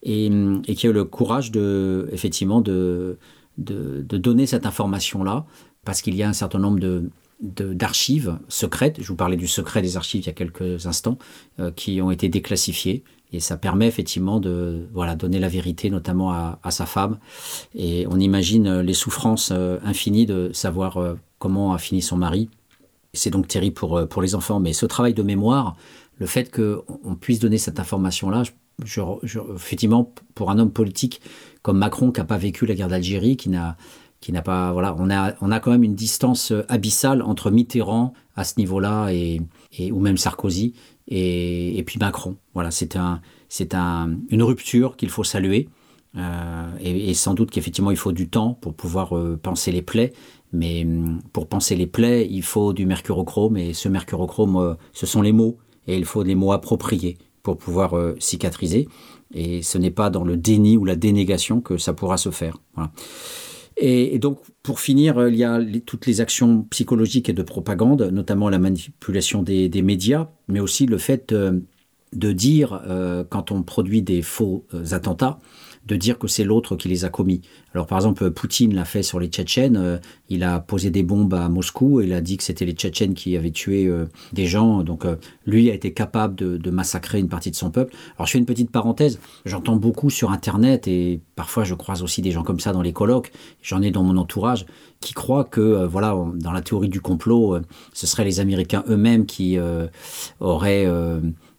et, 0.03 0.31
et 0.67 0.75
qui 0.75 0.87
a 0.87 0.91
eu 0.91 0.93
le 0.93 1.05
courage 1.05 1.51
de, 1.51 2.09
effectivement, 2.13 2.61
de 2.61 3.19
de, 3.59 4.03
donner 4.03 4.47
cette 4.47 4.67
information-là, 4.67 5.47
parce 5.85 6.03
qu'il 6.03 6.15
y 6.15 6.23
a 6.23 6.29
un 6.29 6.33
certain 6.33 6.59
nombre 6.59 6.79
de, 6.81 7.11
d'archives 7.41 8.39
secrètes, 8.49 8.97
je 9.01 9.09
vous 9.09 9.17
parlais 9.17 9.37
du 9.37 9.49
secret 9.49 9.83
des 9.83 9.97
archives 9.97 10.23
il 10.23 10.27
y 10.27 10.31
a 10.31 10.35
quelques 10.35 10.87
instants, 10.87 11.19
euh, 11.59 11.71
qui 11.71 12.01
ont 12.01 12.11
été 12.11 12.29
déclassifiées. 12.29 13.05
Et 13.35 13.41
ça 13.41 13.57
permet 13.57 13.87
effectivement 13.87 14.41
de 14.41 14.87
voilà, 14.93 15.17
donner 15.17 15.39
la 15.39 15.49
vérité, 15.49 15.89
notamment 15.89 16.33
à, 16.33 16.71
sa 16.71 16.85
femme. 16.85 17.19
Et 17.75 18.07
on 18.11 18.21
imagine 18.21 18.81
les 18.81 18.93
souffrances 18.93 19.51
euh, 19.53 19.79
infinies 19.85 20.27
de 20.27 20.51
savoir 20.53 20.99
euh, 20.99 21.15
comment 21.39 21.73
a 21.73 21.79
fini 21.79 22.03
son 22.03 22.19
mari. 22.19 22.51
C'est 23.15 23.31
donc 23.31 23.49
terrible 23.49 23.75
pour, 23.75 24.07
pour 24.07 24.21
les 24.21 24.35
enfants. 24.35 24.61
Mais 24.61 24.75
ce 24.75 24.85
travail 24.85 25.15
de 25.15 25.23
mémoire, 25.23 25.77
le 26.19 26.27
fait 26.27 26.55
qu'on 26.55 27.15
puisse 27.15 27.39
donner 27.39 27.57
cette 27.57 27.81
information-là, 27.81 28.43
effectivement, 28.85 30.13
pour 30.35 30.51
un 30.51 30.59
homme 30.59 30.73
politique 30.73 31.21
comme 31.63 31.79
Macron 31.79 32.11
qui 32.11 32.21
n'a 32.21 32.27
pas 32.27 32.39
vécu 32.39 32.67
la 32.67 32.75
guerre 32.75 32.89
d'Algérie, 32.89 33.37
qui 33.37 33.49
n'a 33.49 33.77
qui 34.21 34.33
n'a 34.33 34.41
pas 34.41 34.73
voilà 34.73 34.95
on 34.99 35.11
a 35.11 35.35
on 35.41 35.51
a 35.51 35.61
quand 35.61 35.73
même 35.73 35.83
une 35.83 35.97
distance 35.97 36.53
abyssale 36.69 37.23
entre 37.23 37.51
Mitterrand 37.51 38.15
à 38.37 38.45
ce 38.45 38.55
niveau-là 38.57 39.11
et, 39.11 39.43
et, 39.77 39.93
ou 39.93 40.01
même 40.01 40.17
Sarkozy 40.17 40.75
et, 41.09 41.77
et 41.77 41.83
puis 41.83 41.99
Macron. 41.99 42.37
Voilà 42.55 42.71
c'est 42.71 42.97
un 42.97 43.21
c'est 43.49 43.75
un, 43.75 44.17
une 44.31 44.43
rupture 44.43 44.97
qu'il 44.97 45.11
faut 45.11 45.25
saluer 45.25 45.69
euh, 46.17 46.71
et, 46.81 47.11
et, 47.11 47.15
sans 47.15 47.35
doute 47.35 47.51
qu'effectivement 47.51 47.91
il 47.91 47.97
faut 47.97 48.13
du 48.13 48.29
temps 48.29 48.55
pour 48.55 48.75
pouvoir 48.75 49.17
euh, 49.17 49.39
penser 49.43 49.73
les 49.73 49.83
plaies 49.83 50.13
mais 50.53 50.85
hum, 50.85 51.21
pour 51.33 51.49
penser 51.49 51.75
les 51.75 51.87
plaies 51.87 52.27
il 52.31 52.43
faut 52.43 52.73
du 52.73 52.87
mercurochrome 52.87 53.57
et 53.57 53.75
ce 53.75 53.89
mercurochrome 53.89 54.57
euh, 54.57 54.75
ce 54.93 55.05
sont 55.07 55.21
les 55.21 55.33
mots 55.33 55.59
et 55.87 55.97
il 55.97 56.05
faut 56.05 56.23
des 56.23 56.35
mots 56.35 56.53
appropriés 56.53 57.19
pour 57.43 57.59
pouvoir 57.59 57.97
euh, 57.97 58.15
cicatriser 58.19 58.89
et 59.35 59.63
ce 59.63 59.79
n'est 59.79 59.91
pas 59.91 60.11
dans 60.11 60.25
le 60.25 60.37
déni 60.37 60.77
ou 60.77 60.85
la 60.85 60.97
dénégation 60.97 61.61
que 61.61 61.79
ça 61.79 61.93
pourra 61.93 62.17
se 62.17 62.31
faire. 62.31 62.59
Voilà. 62.75 62.91
Et, 63.77 64.19
donc, 64.19 64.41
pour 64.63 64.81
finir, 64.81 65.29
il 65.29 65.37
y 65.37 65.45
a 65.45 65.59
toutes 65.87 66.07
les 66.07 66.21
actions 66.21 66.63
psychologiques 66.71 67.29
et 67.29 67.33
de 67.33 67.43
propagande, 67.43 68.03
notamment 68.03 68.51
la 68.51 68.59
manipulation 68.59 69.43
des, 69.43 69.83
médias, 69.83 70.29
mais 70.49 70.61
aussi 70.61 70.87
le 70.87 70.99
fait 70.99 71.33
euh, 71.33 71.59
de 72.13 72.33
dire, 72.33 72.83
euh, 72.87 73.25
quand 73.29 73.51
on 73.51 73.63
produit 73.63 74.03
des 74.03 74.23
faux 74.23 74.67
euh, 74.75 74.85
attentats, 74.93 75.39
de 75.87 75.97
dire 75.97 76.19
que 76.19 76.29
c'est 76.29 76.45
l'autre 76.45 76.77
qui 76.77 76.89
les 76.89 77.05
a 77.05 77.09
commis. 77.09 77.41
Alors 77.75 77.87
par 77.87 77.99
exemple, 77.99 78.31
Poutine 78.31 78.75
l'a 78.75 78.85
fait 78.85 79.03
sur 79.03 79.19
les 79.19 79.29
Tchétchènes, 79.29 79.77
euh, 79.77 79.99
il 80.29 80.45
a 80.45 80.61
posé 80.61 80.91
des 80.91 81.03
bombes 81.03 81.35
à 81.35 81.49
Moscou, 81.49 82.01
et 82.01 82.05
il 82.05 82.13
a 82.13 82.21
dit 82.21 82.37
que 82.37 82.45
c'était 82.45 82.65
les 82.65 82.73
Tchétchènes 82.73 83.15
qui 83.15 83.37
avaient 83.37 83.51
tué 83.51 83.87
euh, 83.87 84.07
des 84.33 84.47
gens, 84.47 84.83
donc 84.83 85.05
euh, 85.05 85.17
lui 85.47 85.71
a 85.71 85.75
été 85.75 85.93
capable 85.93 86.35
de, 86.35 86.71
massacrer 86.71 87.19
une 87.19 87.29
partie 87.29 87.51
de 87.51 87.57
son 87.57 87.71
peuple. 87.71 87.95
Alors 88.17 88.27
je 88.27 88.33
fais 88.33 88.39
une 88.39 88.47
petite 88.47 88.71
parenthèse, 88.71 89.19
j'entends 89.45 89.77
beaucoup 89.77 90.09
sur 90.09 90.31
Internet, 90.31 90.89
et 90.89 91.21
parfois 91.37 91.65
je 91.65 91.75
croise 91.75 92.03
aussi 92.03 92.23
des 92.23 92.31
gens 92.31 92.43
comme 92.43 92.61
ça 92.61 92.73
dans 92.73 92.83
les 92.83 92.93
colloques, 92.93 93.33
j'en 93.63 93.83
ai 93.83 93.91
dans 93.91 94.03
mon 94.03 94.17
entourage, 94.17 94.65
qui 95.01 95.13
croient 95.13 95.45
que, 95.45 95.85
voilà, 95.85 96.17
dans 96.37 96.53
la 96.53 96.63
théorie 96.63 96.89
du 96.89 97.01
complot, 97.01 97.59
ce 97.93 98.07
seraient 98.07 98.25
les 98.25 98.41
Américains 98.41 98.85
eux-mêmes 98.89 99.27
qui 99.27 99.59
auraient 100.41 100.87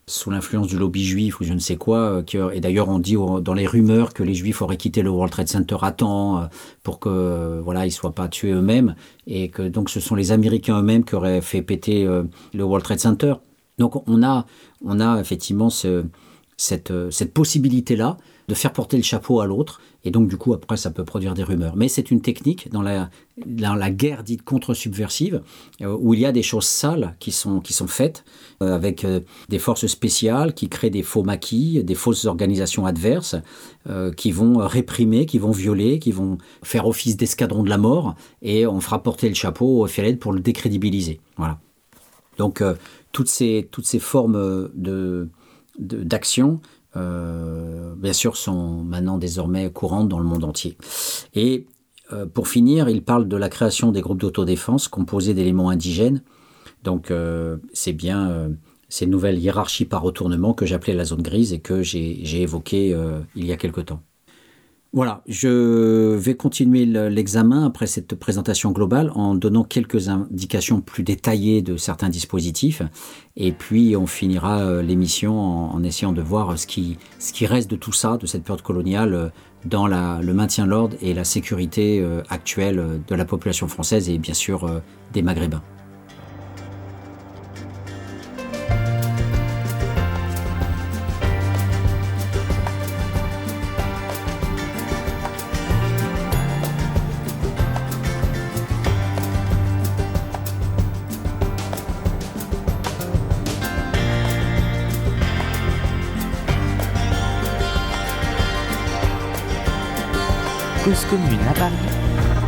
sous 0.06 0.30
l'influence 0.30 0.68
du 0.68 0.78
lobby 0.78 1.04
juif 1.04 1.39
ou 1.39 1.43
je 1.43 1.54
ne 1.54 1.60
sais 1.60 1.78
quoi. 1.78 2.24
Euh, 2.36 2.49
et 2.51 2.60
d'ailleurs, 2.60 2.89
on 2.89 2.99
dit 2.99 3.16
dans 3.41 3.54
les 3.54 3.68
rumeurs 3.68 4.14
que 4.14 4.24
les 4.24 4.34
juifs 4.34 4.62
auraient 4.62 4.78
quitté 4.78 5.01
le 5.01 5.10
World 5.10 5.32
Trade 5.32 5.47
Center 5.47 5.78
à 5.82 5.91
temps 5.91 6.39
euh, 6.39 6.45
pour 6.84 6.99
que 6.99 7.10
euh, 7.10 7.62
voilà 7.64 7.86
ils 7.86 7.91
soient 7.91 8.14
pas 8.14 8.28
tués 8.28 8.51
eux-mêmes 8.51 8.95
et 9.28 9.49
que 9.49 9.62
donc 9.62 9.89
ce 9.89 9.99
sont 9.99 10.16
les 10.16 10.32
Américains 10.32 10.80
eux-mêmes 10.80 11.06
qui 11.06 11.16
auraient 11.16 11.41
fait 11.41 11.62
péter 11.62 12.06
le 12.54 12.64
World 12.64 12.84
Trade 12.84 12.99
Center. 12.99 13.36
Donc 13.80 14.08
on 14.08 14.24
a 14.24 14.45
on 14.84 14.99
a 14.99 15.20
effectivement 15.20 15.70
ce 15.70 16.04
cette, 16.58 16.93
cette 17.10 17.34
possibilité-là 17.34 18.18
de 18.48 18.56
faire 18.56 18.74
porter 18.74 18.98
le 18.98 19.04
chapeau 19.04 19.39
à 19.39 19.46
l'autre. 19.46 19.82
Et 20.06 20.12
donc, 20.12 20.28
du 20.28 20.38
coup, 20.38 20.54
après, 20.54 20.76
ça 20.76 20.91
peut 20.91 21.06
produire 21.06 21.34
des 21.34 21.44
rumeurs. 21.44 21.76
Mais 21.76 21.88
c'est 21.88 22.12
une 22.12 22.22
technique 22.22 22.70
dans 22.72 22.82
la, 22.82 23.10
guerre 23.91 24.24
dite 24.24 24.44
contre-subversive, 24.44 25.41
euh, 25.82 25.96
où 26.00 26.14
il 26.14 26.20
y 26.20 26.26
a 26.26 26.32
des 26.32 26.44
choses 26.44 26.66
sales 26.66 27.16
qui 27.20 27.32
sont, 27.32 27.62
qui 27.62 27.74
sont 27.74 27.88
faites 27.88 28.26
euh, 28.62 28.76
avec 28.76 29.06
euh, 29.06 29.22
des 29.48 29.60
forces 29.60 29.88
spéciales 29.88 30.54
qui 30.54 30.68
créent 30.68 30.89
des 30.89 31.04
faux 31.04 31.24
maquis, 31.24 31.84
des 31.84 31.96
fausses 31.96 32.26
organisations 32.26 32.86
adverses, 32.86 33.36
qui 34.16 34.32
vont 34.32 34.66
réprimer, 34.66 35.26
qui 35.26 35.39
vont 35.39 35.52
violer, 35.52 36.00
qui 36.00 36.14
vont 36.14 36.38
faire 36.64 36.88
office 36.88 37.18
d'escadron 37.18 37.64
de 37.64 37.70
la 37.70 37.78
mort, 37.78 38.16
et 38.41 38.66
on 38.66 38.80
fera 38.80 39.04
porter 39.04 39.28
le 39.28 39.36
chapeau 39.36 39.82
au 39.82 39.88
FLN 39.88 40.18
pour 40.18 40.32
le 40.32 40.39
décrédibiliser. 40.39 41.20
Voilà. 41.36 41.60
Donc, 42.38 42.64
toutes, 43.12 43.28
ces, 43.28 43.68
toutes 43.72 43.86
ces 43.86 44.00
formes 44.00 44.70
de, 44.74 45.28
d'action, 45.78 46.62
bien 46.96 48.14
sûr, 48.14 48.38
sont 48.38 48.84
maintenant 48.84 49.18
désormais 49.18 49.72
courantes 49.72 50.10
dans 50.10 50.20
le 50.20 50.26
monde 50.26 50.44
entier. 50.44 50.78
Et 51.34 51.66
euh, 52.12 52.26
pour 52.26 52.48
finir, 52.48 52.89
il 52.89 53.04
parle 53.04 53.28
de 53.28 53.38
la 53.38 53.50
création 53.50 53.91
des 53.91 54.02
groupes 54.02 54.20
d'autodéfense 54.20 54.88
composés 54.88 55.34
d'éléments 55.34 55.70
indigènes. 55.70 56.22
Donc, 56.84 57.12
euh, 57.12 57.58
c'est 57.74 57.94
bien 57.94 58.30
euh, 58.30 58.50
ces 58.89 59.06
nouvelles 59.06 59.39
hiérarchies 59.39 59.86
par 59.86 60.02
retournement 60.02 60.54
que 60.54 60.66
j'appelais 60.66 60.94
la 60.94 61.06
zone 61.06 61.22
grise 61.22 61.54
et 61.54 61.60
que 61.60 61.82
j'ai 61.82 62.41
évoquées 62.41 62.94
euh, 62.94 63.20
il 63.36 63.46
y 63.46 63.52
a 63.52 63.58
quelque 63.58 63.82
temps. 63.82 64.02
Voilà, 64.96 65.24
je 65.28 66.14
vais 66.14 66.36
continuer 66.36 66.86
le- 66.86 67.10
l'examen 67.10 67.66
après 67.66 67.88
cette 67.88 68.14
présentation 68.14 68.70
globale 68.72 69.12
en 69.16 69.34
donnant 69.34 69.64
quelques 69.64 70.08
indications 70.08 70.82
plus 70.82 71.02
détaillées 71.02 71.64
de 71.64 71.78
certains 71.78 72.10
dispositifs. 72.10 72.84
Et 73.36 73.52
puis, 73.54 73.96
on 73.96 74.06
finira 74.06 74.60
euh, 74.60 74.84
l'émission 74.84 75.36
en, 75.74 75.82
essayant 75.84 76.12
de 76.14 76.22
voir 76.22 76.60
ce 76.60 76.68
qui, 76.68 77.00
ce 77.18 77.34
qui 77.34 77.48
reste 77.48 77.72
de 77.72 77.76
tout 77.76 77.91
ça, 77.91 78.18
de 78.18 78.28
cette 78.28 78.44
période 78.44 78.62
coloniale, 78.62 79.14
euh, 79.16 79.30
dans 79.66 79.88
la- 79.88 80.20
le 80.22 80.32
maintien 80.36 80.66
de 80.66 80.70
l'ordre 80.70 80.96
et 81.02 81.16
la 81.16 81.24
sécurité 81.24 82.00
euh, 82.00 82.22
actuelle 82.30 83.02
de 83.08 83.16
la 83.16 83.26
population 83.26 83.68
française 83.68 84.10
et 84.12 84.20
bien 84.20 84.36
sûr 84.36 84.70
des 85.12 85.24
Maghrébins. 85.24 85.64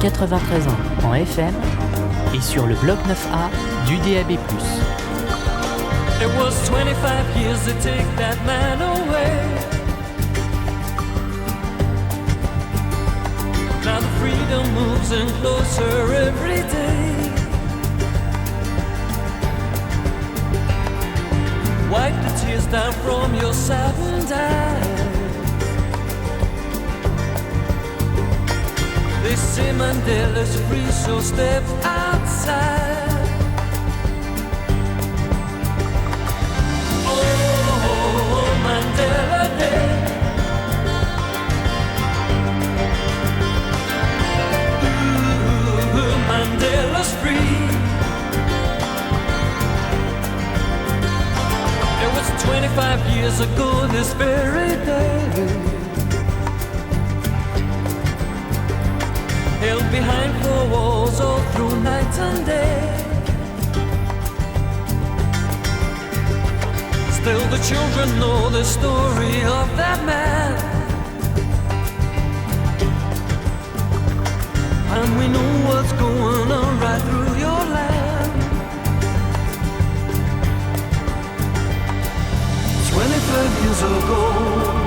93 0.05 0.67
ans 0.67 0.77
en 1.03 1.15
FM 1.15 1.53
et 2.35 2.39
sur 2.39 2.67
le 2.67 2.75
bloc 2.75 2.99
9A 3.07 3.87
du 3.87 3.97
DAB+. 3.97 4.33
It 6.21 6.29
was 6.37 6.53
25 6.69 7.35
years 7.35 7.65
to 7.65 7.73
take 7.81 8.05
that 8.17 8.37
man 8.45 8.81
away. 8.83 9.33
Now 13.83 13.99
the 13.99 14.07
freedom 14.19 14.71
moves 14.75 15.11
in 15.11 15.27
closer 15.41 16.13
every 16.13 16.61
day. 16.69 17.31
Wipe 21.89 22.13
the 22.21 22.45
tears 22.45 22.67
down 22.67 22.93
from 23.03 23.33
your 23.41 23.53
saddened 23.53 24.31
eyes. 24.31 24.84
They 29.25 29.35
say 29.35 29.71
Mandela's 29.73 30.55
free, 30.67 30.85
so 30.91 31.19
step 31.19 31.63
outside. 31.83 33.27
Oh, 37.07 37.25
Mandela 38.65 39.43
Mandela's 46.29 47.11
free. 47.21 47.55
It 52.03 52.09
was 52.13 52.27
25 52.43 53.09
years 53.15 53.39
ago 53.39 53.87
this 53.87 54.13
very 54.13 54.75
day. 54.85 55.74
Held 59.65 59.89
behind 59.91 60.31
four 60.43 60.63
walls 60.69 61.19
all 61.19 61.41
through 61.53 61.75
night 61.81 62.15
and 62.19 62.45
day. 62.45 62.77
Still, 67.17 67.45
the 67.55 67.61
children 67.69 68.07
know 68.19 68.49
the 68.51 68.63
story 68.63 69.37
of 69.59 69.67
that 69.81 69.99
man. 70.05 70.51
And 74.97 75.09
we 75.17 75.25
know 75.35 75.51
what's 75.67 75.93
going 75.93 76.51
on 76.61 76.79
right 76.85 77.01
through 77.07 77.33
your 77.45 77.61
land. 77.77 78.33
25 82.91 83.63
years 83.63 83.81
ago. 83.81 84.84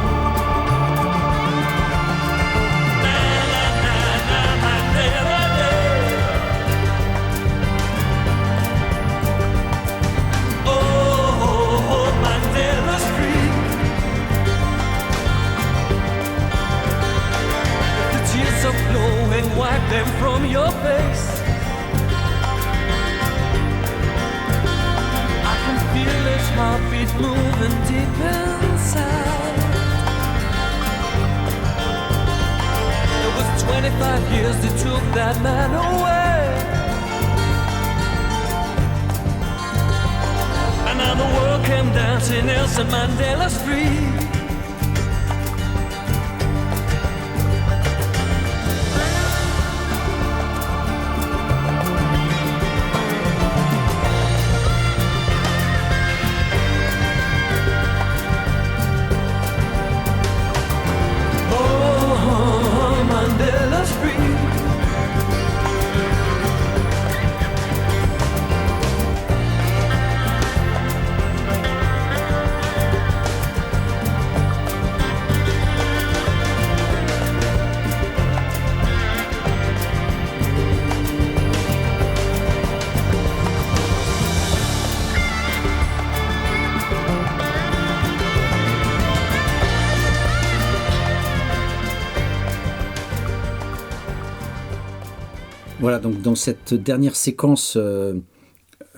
Donc 96.08 96.22
dans 96.22 96.34
cette 96.34 96.72
dernière 96.72 97.16
séquence, 97.16 97.74
euh, 97.76 98.14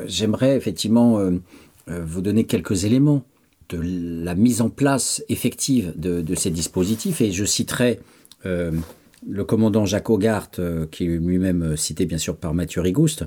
j'aimerais 0.04 0.56
effectivement 0.56 1.18
euh, 1.18 1.32
euh, 1.88 2.04
vous 2.04 2.20
donner 2.20 2.44
quelques 2.44 2.84
éléments 2.84 3.24
de 3.68 3.80
la 4.24 4.36
mise 4.36 4.60
en 4.60 4.68
place 4.68 5.22
effective 5.28 5.92
de, 5.96 6.34
ces 6.34 6.50
dispositifs 6.50 7.20
et 7.20 7.30
je 7.30 7.44
citerai 7.44 8.00
le 8.44 9.44
commandant 9.44 9.84
Jacques 9.86 10.10
Hogarth, 10.10 10.58
euh, 10.58 10.86
qui 10.90 11.04
est 11.04 11.18
lui-même 11.18 11.76
cité 11.76 12.06
bien 12.06 12.18
sûr 12.18 12.36
par 12.36 12.54
Mathieu 12.54 12.80
Rigouste, 12.80 13.26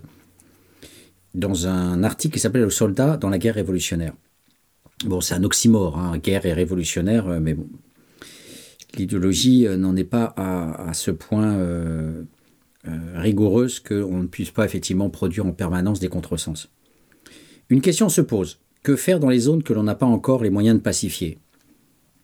dans 1.34 1.68
un 1.68 2.04
article 2.04 2.34
qui 2.34 2.40
s'appelait 2.40 2.62
Le 2.62 2.70
soldat 2.70 3.16
dans 3.16 3.30
la 3.30 3.38
guerre 3.38 3.56
révolutionnaire. 3.56 4.14
Bon, 5.06 5.22
c'est 5.22 5.34
un 5.34 5.44
oxymore, 5.44 5.98
hein, 5.98 6.18
guerre 6.18 6.46
et 6.46 6.54
révolutionnaire, 6.54 7.28
mais 7.40 7.54
bon. 7.54 7.68
L'idéologie 8.98 9.66
n'en 9.78 9.96
est 9.96 10.04
pas 10.04 10.34
à, 10.38 10.94
ce 10.94 11.10
point 11.10 11.58
rigoureuse 12.86 13.80
qu'on 13.80 14.20
ne 14.20 14.28
puisse 14.28 14.52
pas 14.52 14.66
effectivement 14.66 15.10
produire 15.10 15.46
en 15.46 15.52
permanence 15.52 16.00
des 16.00 16.10
contresens. 16.10 16.70
Une 17.70 17.82
question 17.82 18.10
se 18.10 18.22
pose. 18.22 18.60
Que 18.84 18.98
faire 18.98 19.20
dans 19.20 19.30
les 19.30 19.40
zones 19.40 19.64
que 19.64 19.72
l'on 19.72 19.84
n'a 19.84 19.96
pas 19.96 20.06
encore 20.06 20.44
les 20.44 20.50
moyens 20.50 20.76
de 20.78 20.82
pacifier? 20.82 21.40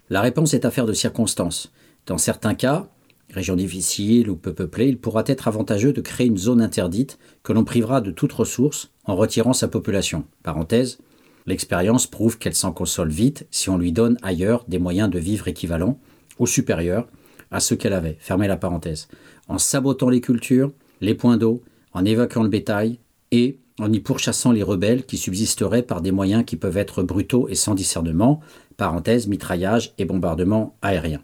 La 0.10 0.22
réponse 0.22 0.54
est 0.54 0.66
affaire 0.66 0.86
de 0.86 0.94
circonstances. 0.94 1.72
Dans 2.06 2.18
certains 2.18 2.56
cas, 2.56 2.90
régions 3.32 3.56
difficiles 3.56 4.30
ou 4.30 4.36
peu 4.36 4.54
peuplées, 4.54 4.90
il 4.90 5.00
pourra 5.00 5.24
être 5.28 5.48
avantageux 5.48 5.94
de 5.94 6.02
créer 6.02 6.28
une 6.28 6.38
zone 6.38 6.62
interdite 6.62 7.20
que 7.44 7.54
l'on 7.54 7.64
privera 7.64 8.02
de 8.02 8.12
toute 8.12 8.34
ressource 8.34 8.92
en 9.06 9.16
retirant 9.16 9.54
sa 9.54 9.68
population. 9.68 10.26
Parenthèse, 10.44 10.98
l'expérience 11.46 12.08
prouve 12.08 12.38
qu'elle 12.38 12.56
s'en 12.56 12.74
console 12.74 13.10
vite 13.10 13.48
si 13.52 13.70
on 13.70 13.78
lui 13.78 13.92
donne 13.92 14.18
ailleurs 14.22 14.66
des 14.68 14.80
moyens 14.80 15.10
de 15.10 15.20
vivre 15.20 15.48
équivalents 15.48 16.00
ou 16.40 16.48
supérieurs 16.48 17.08
à 17.52 17.60
ceux 17.60 17.76
qu'elle 17.76 17.94
avait. 17.94 18.18
Fermez 18.20 18.48
la 18.48 18.58
parenthèse. 18.58 19.08
En 19.50 19.58
sabotant 19.58 20.10
les 20.10 20.22
cultures, 20.22 20.72
les 21.02 21.16
points 21.16 21.38
d'eau, 21.38 21.62
en 21.94 22.06
évacuant 22.06 22.44
le 22.44 22.50
bétail 22.50 23.00
et 23.32 23.60
en 23.80 23.92
y 23.92 24.00
pourchassant 24.00 24.52
les 24.52 24.64
rebelles 24.64 25.06
qui 25.06 25.18
subsisteraient 25.18 25.84
par 25.84 26.02
des 26.02 26.12
moyens 26.12 26.46
qui 26.46 26.56
peuvent 26.56 26.78
être 26.78 27.04
brutaux 27.04 27.48
et 27.50 27.56
sans 27.56 27.76
discernement, 27.76 28.40
parenthèse, 28.78 29.28
mitraillage 29.28 29.94
et 29.98 30.06
bombardement 30.06 30.78
aérien. 30.82 31.22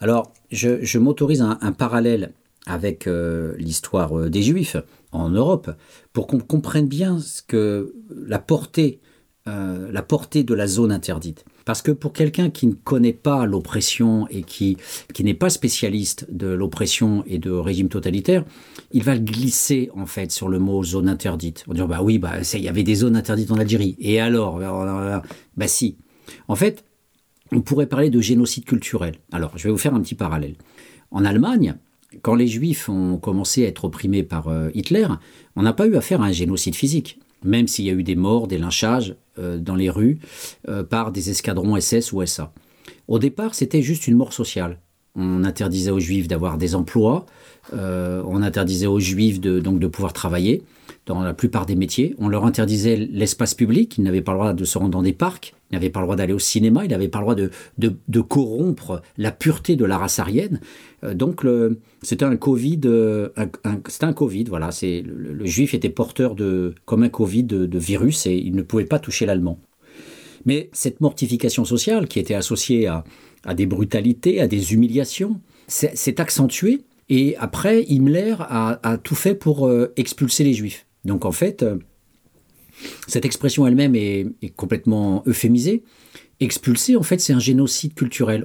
Alors, 0.00 0.32
je, 0.50 0.98
m'autorise 0.98 1.42
un, 1.42 1.58
un 1.60 1.72
parallèle 1.72 2.32
avec 2.66 3.06
euh, 3.06 3.54
l'histoire 3.58 4.18
euh, 4.18 4.30
des 4.30 4.42
Juifs 4.42 4.76
en 5.12 5.30
Europe 5.30 5.70
pour 6.12 6.26
qu'on 6.26 6.40
comprenne 6.40 6.88
bien 6.88 7.18
ce 7.18 7.42
que 7.42 7.94
la 8.10 8.38
portée, 8.38 9.00
euh, 9.46 9.90
la 9.92 10.02
portée 10.02 10.42
de 10.42 10.54
la 10.54 10.66
zone 10.66 10.90
interdite. 10.90 11.44
Parce 11.64 11.82
que 11.82 11.90
pour 11.90 12.12
quelqu'un 12.12 12.50
qui 12.50 12.66
ne 12.66 12.72
connaît 12.72 13.12
pas 13.12 13.44
l'oppression 13.46 14.26
et 14.28 14.42
qui, 14.42 14.76
qui 15.12 15.22
n'est 15.22 15.34
pas 15.34 15.50
spécialiste 15.50 16.26
de 16.30 16.46
l'oppression 16.46 17.24
et 17.26 17.38
de 17.38 17.50
régime 17.50 17.88
totalitaire, 17.88 18.44
il 18.92 19.02
va 19.02 19.18
glisser 19.18 19.90
en 19.94 20.06
fait 20.06 20.32
sur 20.32 20.48
le 20.48 20.58
mot 20.58 20.82
zone 20.82 21.08
interdite. 21.08 21.64
Va 21.66 21.74
dire 21.74 21.88
bah 21.88 22.00
oui, 22.02 22.18
bah 22.18 22.36
il 22.54 22.60
y 22.60 22.68
avait 22.68 22.82
des 22.82 22.94
zones 22.94 23.16
interdites 23.16 23.50
en 23.50 23.58
Algérie. 23.58 23.96
Et 23.98 24.20
alors, 24.20 24.60
bah 25.56 25.68
si. 25.68 25.96
En 26.48 26.56
fait, 26.56 26.84
on 27.52 27.60
pourrait 27.60 27.86
parler 27.86 28.10
de 28.10 28.20
génocide 28.20 28.64
culturel. 28.64 29.16
Alors, 29.32 29.52
je 29.56 29.64
vais 29.64 29.70
vous 29.70 29.78
faire 29.78 29.94
un 29.94 30.00
petit 30.00 30.14
parallèle. 30.14 30.56
En 31.10 31.24
Allemagne, 31.24 31.76
quand 32.22 32.34
les 32.34 32.46
Juifs 32.46 32.88
ont 32.88 33.18
commencé 33.18 33.64
à 33.64 33.68
être 33.68 33.84
opprimés 33.84 34.22
par 34.22 34.48
euh, 34.48 34.70
Hitler, 34.74 35.06
on 35.56 35.62
n'a 35.62 35.72
pas 35.72 35.86
eu 35.86 35.96
affaire 35.96 36.22
à 36.22 36.26
un 36.26 36.32
génocide 36.32 36.74
physique, 36.74 37.20
même 37.44 37.68
s'il 37.68 37.84
y 37.84 37.90
a 37.90 37.92
eu 37.92 38.02
des 38.02 38.16
morts, 38.16 38.48
des 38.48 38.58
lynchages 38.58 39.14
euh, 39.38 39.58
dans 39.58 39.76
les 39.76 39.90
rues 39.90 40.18
euh, 40.68 40.82
par 40.82 41.12
des 41.12 41.30
escadrons 41.30 41.78
SS 41.78 42.12
ou 42.12 42.24
SA. 42.26 42.52
Au 43.08 43.18
départ, 43.18 43.54
c'était 43.54 43.82
juste 43.82 44.06
une 44.06 44.16
mort 44.16 44.32
sociale. 44.32 44.78
On 45.14 45.44
interdisait 45.44 45.90
aux 45.90 46.00
Juifs 46.00 46.26
d'avoir 46.26 46.58
des 46.58 46.74
emplois, 46.74 47.26
euh, 47.72 48.22
on 48.26 48.42
interdisait 48.42 48.86
aux 48.86 48.98
Juifs 48.98 49.40
de, 49.40 49.60
donc 49.60 49.78
de 49.78 49.86
pouvoir 49.86 50.12
travailler 50.12 50.62
dans 51.06 51.22
la 51.22 51.34
plupart 51.34 51.66
des 51.66 51.76
métiers. 51.76 52.14
On 52.18 52.28
leur 52.28 52.44
interdisait 52.46 52.96
l'espace 52.96 53.54
public, 53.54 53.98
ils 53.98 54.04
n'avaient 54.04 54.22
pas 54.22 54.32
le 54.32 54.38
droit 54.38 54.52
de 54.52 54.64
se 54.64 54.78
rendre 54.78 54.90
dans 54.90 55.02
des 55.02 55.12
parcs, 55.12 55.54
ils 55.70 55.74
n'avaient 55.74 55.90
pas 55.90 56.00
le 56.00 56.06
droit 56.06 56.16
d'aller 56.16 56.32
au 56.32 56.38
cinéma, 56.38 56.84
ils 56.84 56.90
n'avaient 56.90 57.08
pas 57.08 57.18
le 57.18 57.24
droit 57.24 57.34
de, 57.34 57.50
de, 57.78 58.20
corrompre 58.20 59.02
la 59.18 59.30
pureté 59.30 59.76
de 59.76 59.84
la 59.84 59.98
race 59.98 60.18
aryenne. 60.18 60.60
Euh, 61.02 61.14
donc 61.14 61.44
c'était 62.02 62.24
un 62.24 62.36
Covid, 62.36 62.80
euh, 62.84 63.28
un, 63.36 63.48
un- 63.64 64.12
Covid, 64.12 64.44
voilà. 64.44 64.70
C'est 64.70 65.02
le, 65.06 65.44
Juif 65.44 65.74
était 65.74 65.90
porteur 65.90 66.34
de 66.34 66.74
comme 66.84 67.02
un 67.02 67.08
Covid 67.08 67.44
de, 67.44 67.78
virus 67.78 68.26
et 68.26 68.34
il 68.34 68.54
ne 68.54 68.62
pouvait 68.62 68.84
pas 68.84 68.98
toucher 68.98 69.26
l'allemand. 69.26 69.58
Mais 70.46 70.68
cette 70.72 71.00
mortification 71.00 71.64
sociale 71.64 72.06
qui 72.06 72.18
était 72.18 72.34
associée 72.34 72.86
à, 72.86 73.04
à 73.44 73.54
des 73.54 73.66
brutalités, 73.66 74.40
à 74.40 74.46
des 74.46 74.74
humiliations, 74.74 75.40
s'est 75.66 76.20
accentuée. 76.20 76.82
Et 77.08 77.36
après, 77.36 77.84
Himmler 77.88 78.36
a, 78.38 78.98
tout 79.02 79.14
fait 79.14 79.34
pour 79.34 79.66
euh, 79.66 79.92
expulser 79.96 80.44
les 80.44 80.54
Juifs. 80.54 80.86
Donc 81.04 81.24
en 81.24 81.32
fait, 81.32 81.62
euh, 81.62 81.76
cette 83.06 83.24
expression 83.24 83.66
elle-même 83.66 83.94
est, 83.94 84.26
complètement 84.56 85.22
euphémisée. 85.26 85.82
Expulser, 86.40 86.96
en 86.96 87.02
fait, 87.02 87.20
c'est 87.20 87.32
un 87.32 87.38
génocide 87.38 87.94
culturel. 87.94 88.44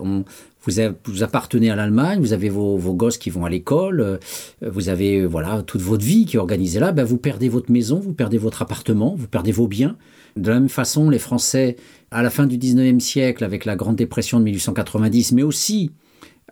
Vous, 0.65 1.23
appartenez 1.23 1.69
à 1.71 1.75
l'Allemagne, 1.75 2.19
vous 2.19 2.33
avez 2.33 2.49
vos, 2.49 2.77
gosses 2.93 3.17
qui 3.17 3.29
vont 3.29 3.45
à 3.45 3.49
l'école, 3.49 4.01
euh, 4.01 4.17
vous 4.61 4.89
avez 4.89 5.25
voilà 5.25 5.63
toute 5.63 5.81
votre 5.81 6.05
vie 6.05 6.25
qui 6.25 6.35
est 6.35 6.39
organisée 6.39 6.79
là. 6.79 6.91
Ben, 6.91 7.05
vous 7.05 7.17
perdez 7.17 7.49
votre 7.49 7.71
maison, 7.71 7.99
vous 7.99 8.13
perdez 8.13 8.37
votre 8.37 8.61
appartement, 8.61 9.15
vous 9.15 9.27
perdez 9.27 9.51
vos 9.51 9.67
biens. 9.67 9.95
De 10.35 10.49
la 10.49 10.59
même 10.59 10.69
façon, 10.69 11.09
les 11.09 11.17
Français, 11.17 11.77
à 12.11 12.21
la 12.21 12.29
fin 12.29 12.45
du 12.45 12.57
19e 12.57 12.99
siècle, 12.99 13.43
avec 13.43 13.65
la 13.65 13.75
Grande 13.75 13.95
Dépression 13.95 14.39
de 14.39 14.43
1890, 14.43 15.31
mais 15.31 15.43
aussi 15.43 15.91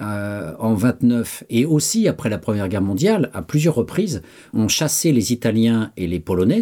euh, 0.01 0.53
en 0.59 0.73
29 0.73 1.43
et 1.49 1.65
aussi 1.65 2.07
après 2.07 2.29
la 2.29 2.37
Première 2.37 2.67
Guerre 2.67 2.81
mondiale, 2.81 3.29
à 3.33 3.41
plusieurs 3.41 3.75
reprises, 3.75 4.21
ont 4.53 4.67
chassé 4.67 5.11
les 5.11 5.33
Italiens 5.33 5.91
et 5.97 6.07
les 6.07 6.19
Polonais, 6.19 6.61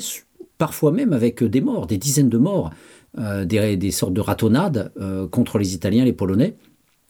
parfois 0.58 0.92
même 0.92 1.14
avec 1.14 1.44
des 1.44 1.62
morts, 1.62 1.88
des 1.88 1.98
dizaines 1.98 2.30
de 2.30 2.38
morts, 2.38 2.72
euh, 3.18 3.46
des, 3.46 3.92
sortes 3.92 4.14
de 4.14 4.22
ratonnades 4.22 4.92
euh, 5.00 5.28
contre 5.28 5.58
les 5.58 5.74
Italiens 5.74 6.04
et 6.04 6.06
les 6.06 6.14
Polonais. 6.14 6.56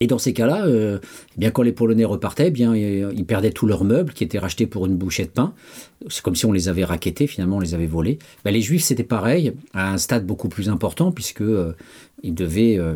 Et 0.01 0.07
dans 0.07 0.17
ces 0.17 0.33
cas-là, 0.33 0.65
euh, 0.65 0.99
eh 1.35 1.39
bien 1.39 1.51
quand 1.51 1.61
les 1.61 1.71
Polonais 1.71 2.03
repartaient, 2.03 2.47
eh 2.47 2.51
bien 2.51 2.75
ils 2.75 3.25
perdaient 3.25 3.51
tous 3.51 3.65
leurs 3.65 3.85
meubles 3.85 4.11
qui 4.11 4.25
étaient 4.25 4.39
rachetés 4.39 4.67
pour 4.67 4.85
une 4.85 4.95
bouchée 4.95 5.23
de 5.23 5.29
pain. 5.29 5.53
C'est 6.09 6.21
comme 6.21 6.35
si 6.35 6.45
on 6.45 6.51
les 6.51 6.67
avait 6.67 6.83
raquettés, 6.83 7.27
finalement 7.27 7.57
on 7.57 7.61
les 7.61 7.73
avait 7.73 7.85
volés. 7.85 8.19
Ben, 8.43 8.51
les 8.51 8.61
Juifs 8.61 8.83
c'était 8.83 9.05
pareil, 9.05 9.53
à 9.73 9.93
un 9.93 9.97
stade 9.97 10.25
beaucoup 10.25 10.49
plus 10.49 10.67
important 10.67 11.11
puisque 11.13 11.41
euh, 11.41 11.73
ils 12.23 12.35
devaient 12.35 12.77
euh, 12.77 12.95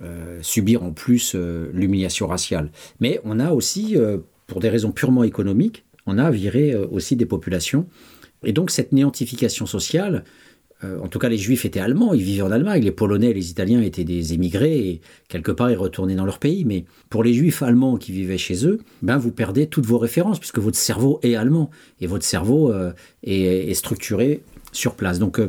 euh, 0.00 0.38
subir 0.42 0.84
en 0.84 0.92
plus 0.92 1.32
euh, 1.34 1.70
l'humiliation 1.72 2.28
raciale. 2.28 2.70
Mais 3.00 3.20
on 3.24 3.40
a 3.40 3.50
aussi, 3.50 3.96
euh, 3.96 4.18
pour 4.46 4.60
des 4.60 4.68
raisons 4.68 4.92
purement 4.92 5.24
économiques, 5.24 5.84
on 6.06 6.18
a 6.18 6.30
viré 6.30 6.76
aussi 6.76 7.16
des 7.16 7.26
populations. 7.26 7.84
Et 8.44 8.52
donc 8.52 8.70
cette 8.70 8.92
néantification 8.92 9.66
sociale, 9.66 10.24
en 10.82 11.08
tout 11.08 11.18
cas 11.18 11.28
les 11.28 11.36
Juifs 11.36 11.64
étaient 11.64 11.80
allemands, 11.80 12.14
ils 12.14 12.22
vivaient 12.22 12.42
en 12.42 12.52
Allemagne, 12.52 12.82
les 12.82 12.92
Polonais 12.92 13.32
les 13.32 13.50
Italiens 13.50 13.82
étaient 13.82 14.04
des 14.04 14.32
émigrés 14.32 14.78
et 14.78 15.00
quelque 15.26 15.50
part 15.50 15.70
ils 15.70 15.76
retournaient 15.76 16.14
dans 16.14 16.24
leur 16.24 16.38
pays. 16.38 16.64
Mais 16.64 16.84
pour 17.10 17.24
les 17.24 17.34
Juifs 17.34 17.62
allemands 17.62 17.98
qui 17.98 18.12
vivaient 18.12 18.38
chez 18.38 18.64
eux, 18.64 18.78
ben 19.02 19.18
vous 19.18 19.32
perdez 19.32 19.66
toutes 19.66 19.84
vos 19.84 19.98
références 19.98 20.38
puisque 20.38 20.60
votre 20.60 20.78
cerveau 20.78 21.18
est 21.22 21.34
allemand 21.34 21.68
et 22.00 22.06
votre 22.06 22.24
cerveau 22.24 22.72
est, 23.24 23.74
structuré 23.74 24.40
sur 24.72 24.94
place. 24.94 25.18
Donc 25.18 25.40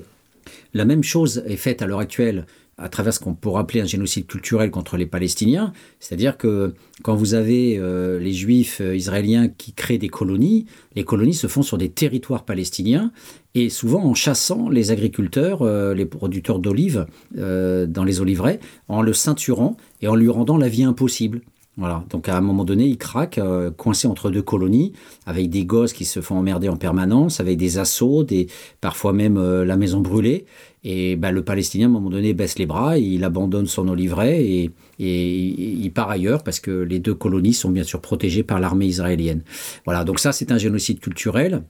la 0.73 0.83
même 0.83 1.03
chose 1.03 1.43
est 1.45 1.57
faite 1.57 1.81
à 1.83 1.87
l'heure 1.87 1.99
actuelle 1.99 2.45
à 2.79 2.89
travers 2.89 3.13
ce 3.13 3.19
qu'on 3.19 3.33
pourrait 3.33 3.61
appeler 3.61 3.81
un 3.81 3.85
génocide 3.85 4.25
culturel 4.25 4.71
contre 4.71 4.97
les 4.97 5.05
Palestiniens, 5.05 5.73
c'est-à-dire 5.99 6.37
que 6.37 6.73
quand 7.03 7.15
vous 7.15 7.33
avez 7.33 7.77
euh, 7.77 8.19
les 8.19 8.31
Juifs 8.31 8.81
euh, 8.81 8.95
israéliens 8.95 9.49
qui 9.49 9.73
créent 9.73 9.97
des 9.97 10.09
colonies, 10.09 10.65
les 10.95 11.03
colonies 11.03 11.33
se 11.33 11.47
font 11.47 11.61
sur 11.61 11.77
des 11.77 11.89
territoires 11.89 12.45
palestiniens 12.45 13.11
et 13.55 13.69
souvent 13.69 14.03
en 14.05 14.13
chassant 14.13 14.69
les 14.69 14.91
agriculteurs, 14.91 15.61
euh, 15.61 15.93
les 15.93 16.05
producteurs 16.05 16.59
d'olives 16.59 17.05
dans 17.31 18.03
les 18.03 18.21
oliveraies, 18.21 18.59
en 18.87 19.01
le 19.01 19.13
ceinturant 19.13 19.77
et 20.01 20.07
en 20.07 20.15
lui 20.15 20.29
rendant 20.29 20.57
la 20.57 20.69
vie 20.69 20.83
impossible. 20.83 21.41
Voilà. 21.79 22.03
Donc 22.09 22.27
à 22.27 22.35
un 22.35 22.41
moment 22.41 22.65
donné, 22.65 22.85
il 22.85 22.97
craque, 22.97 23.37
euh, 23.37 23.71
coincé 23.71 24.07
entre 24.07 24.29
deux 24.29 24.41
colonies, 24.41 24.91
avec 25.25 25.49
des 25.49 25.63
gosses 25.63 25.93
qui 25.93 26.03
se 26.03 26.19
font 26.19 26.37
emmerder 26.37 26.67
en 26.67 26.75
permanence, 26.75 27.39
avec 27.39 27.57
des 27.57 27.77
assauts, 27.77 28.23
des, 28.23 28.47
parfois 28.81 29.13
même 29.13 29.37
euh, 29.37 29.63
la 29.63 29.77
maison 29.77 30.01
brûlée. 30.01 30.45
Et 30.83 31.15
bah, 31.15 31.31
le 31.31 31.41
Palestinien, 31.41 31.87
à 31.87 31.89
un 31.89 31.93
moment 31.93 32.09
donné, 32.09 32.33
baisse 32.33 32.59
les 32.59 32.65
bras, 32.65 32.97
il 32.97 33.23
abandonne 33.23 33.65
son 33.65 33.87
oliveraie 33.87 34.43
et, 34.43 34.71
et 34.99 35.35
il 35.35 35.91
part 35.91 36.09
ailleurs 36.09 36.43
parce 36.43 36.59
que 36.59 36.71
les 36.71 36.99
deux 36.99 37.15
colonies 37.15 37.53
sont 37.53 37.69
bien 37.69 37.83
sûr 37.83 38.01
protégées 38.01 38.43
par 38.43 38.59
l'armée 38.59 38.85
israélienne. 38.85 39.41
Voilà. 39.85 40.03
Donc 40.03 40.19
ça, 40.19 40.33
c'est 40.33 40.51
un 40.51 40.57
génocide 40.57 40.99
culturel. 40.99 41.63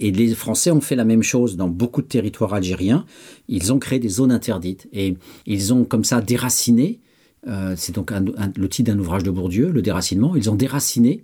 Et 0.00 0.10
les 0.10 0.34
Français 0.34 0.72
ont 0.72 0.80
fait 0.80 0.96
la 0.96 1.04
même 1.04 1.22
chose 1.22 1.56
dans 1.56 1.68
beaucoup 1.68 2.02
de 2.02 2.08
territoires 2.08 2.54
algériens. 2.54 3.04
Ils 3.46 3.72
ont 3.72 3.78
créé 3.78 4.00
des 4.00 4.08
zones 4.08 4.32
interdites 4.32 4.88
et 4.92 5.16
ils 5.46 5.72
ont 5.72 5.84
comme 5.84 6.02
ça 6.02 6.20
déraciné. 6.20 6.98
Euh, 7.48 7.74
c'est 7.76 7.94
donc 7.94 8.12
un- 8.12 8.24
d'un 8.82 8.98
ouvrage 8.98 9.22
de 9.22 9.30
Bourdieu, 9.30 9.70
le 9.70 9.82
déracinement. 9.82 10.36
Ils 10.36 10.50
ont 10.50 10.54
déraciné 10.54 11.22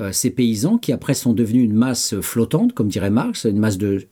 euh, 0.00 0.12
ces 0.12 0.30
paysans 0.30 0.78
qui 0.78 0.92
après 0.92 1.14
sont 1.14 1.32
devenus 1.32 1.64
une 1.64 1.74
masse 1.74 2.14
flottante, 2.20 2.72
comme 2.74 2.88
dirait 2.88 3.10
Marx, 3.10 3.44
une 3.44 3.58
masse 3.58 3.78
de, 3.78 4.06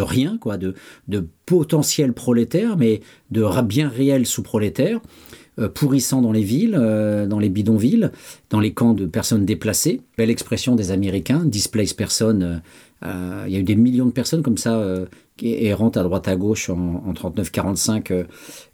rien, 0.00 0.38
quoi, 0.38 0.56
de, 0.56 0.74
de 1.08 1.26
potentiel 1.46 2.12
prolétaire, 2.12 2.76
mais 2.76 3.00
de 3.30 3.44
bien 3.62 3.88
réel 3.88 4.26
sous-prolétaire, 4.26 5.00
euh, 5.58 5.68
pourrissant 5.68 6.22
dans 6.22 6.32
les 6.32 6.42
villes, 6.42 6.76
euh, 6.78 7.26
dans 7.26 7.38
les 7.38 7.48
bidonvilles, 7.50 8.10
dans 8.50 8.60
les 8.60 8.72
camps 8.72 8.94
de 8.94 9.06
personnes 9.06 9.44
déplacées. 9.44 10.00
Belle 10.16 10.30
expression 10.30 10.74
des 10.74 10.90
Américains, 10.90 11.44
displaced 11.44 11.96
person. 11.96 12.60
il 13.02 13.52
y 13.52 13.56
a 13.56 13.58
eu 13.58 13.62
des 13.62 13.76
millions 13.76 14.06
de 14.06 14.12
personnes 14.12 14.42
comme 14.42 14.58
ça 14.58 14.82
errantent 15.42 15.96
à 15.96 16.02
droite 16.02 16.28
à 16.28 16.36
gauche 16.36 16.70
en, 16.70 17.02
en 17.06 17.12
39-45 17.12 18.12
euh, 18.12 18.24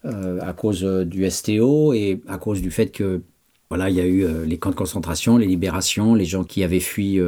euh, 0.04 0.38
à 0.42 0.52
cause 0.52 0.84
euh, 0.84 1.04
du 1.04 1.28
STO 1.30 1.92
et 1.92 2.20
à 2.28 2.38
cause 2.38 2.60
du 2.60 2.70
fait 2.70 2.88
que 2.88 3.22
voilà, 3.68 3.90
il 3.90 3.96
y 3.96 4.00
a 4.00 4.06
eu 4.06 4.24
les 4.46 4.58
camps 4.58 4.70
de 4.70 4.76
concentration, 4.76 5.38
les 5.38 5.46
libérations, 5.46 6.14
les 6.14 6.24
gens 6.24 6.44
qui 6.44 6.62
avaient 6.62 6.78
fui 6.78 7.18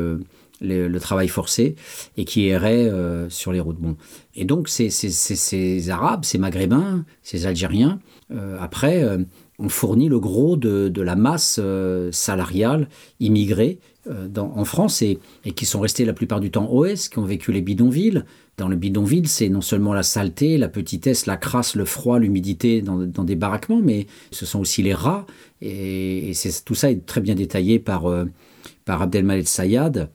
le, 0.61 0.99
travail 1.01 1.26
forcé 1.26 1.74
et 2.16 2.24
qui 2.24 2.47
erraient 2.47 2.89
sur 3.28 3.51
les 3.51 3.59
routes. 3.59 3.80
Bon. 3.80 3.97
Et 4.36 4.45
donc 4.45 4.68
ces, 4.68 4.89
ces- 4.89 5.11
ces- 5.11 5.91
Arabes, 5.91 6.24
ces 6.24 6.39
Maghrébins, 6.39 7.05
ces 7.24 7.47
Algériens, 7.47 7.99
après, 8.61 9.05
ont 9.59 9.68
fourni 9.68 10.09
le 10.09 10.20
gros 10.20 10.57
de, 10.57 10.89
de 10.89 11.03
la 11.03 11.16
masse 11.16 11.59
salariale 12.12 12.89
immigrée 13.18 13.80
en 14.36 14.64
France 14.64 15.03
et, 15.03 15.18
et 15.45 15.51
qui 15.51 15.66
sont 15.66 15.80
restés 15.80 16.05
la 16.05 16.12
plupart 16.12 16.39
du 16.39 16.53
temps 16.53 16.72
OS, 16.72 17.09
qui 17.09 17.18
ont 17.18 17.24
vécu 17.24 17.51
les 17.51 17.62
bidonvilles. 17.62 18.22
Dans 18.59 18.68
le 18.68 18.76
bidonville, 18.76 19.28
c'est 19.28 19.48
non 19.48 19.61
seulement 19.61 19.94
la 19.94 20.02
saleté, 20.02 20.59
la 20.59 20.68
petitesse, 20.68 21.26
la 21.26 21.36
crasse, 21.36 21.76
le 21.76 21.84
froid, 21.84 22.18
l'humidité 22.18 22.82
dans, 22.82 22.98
des 23.06 23.36
baraquements, 23.36 23.80
mais 23.80 24.09
ce 24.32 24.44
sont 24.44 24.59
aussi 24.59 24.82
les 24.82 24.94
rats. 24.94 25.26
Et, 25.62 26.32
tout 26.64 26.74
ça 26.74 26.90
est 26.90 27.06
très 27.06 27.20
bien 27.20 27.36
détaillé 27.36 27.78
par, 27.78 28.06
euh, 28.06 28.24
par 28.84 29.00
Abdelmalek 29.00 29.46
Sayad 29.46 30.11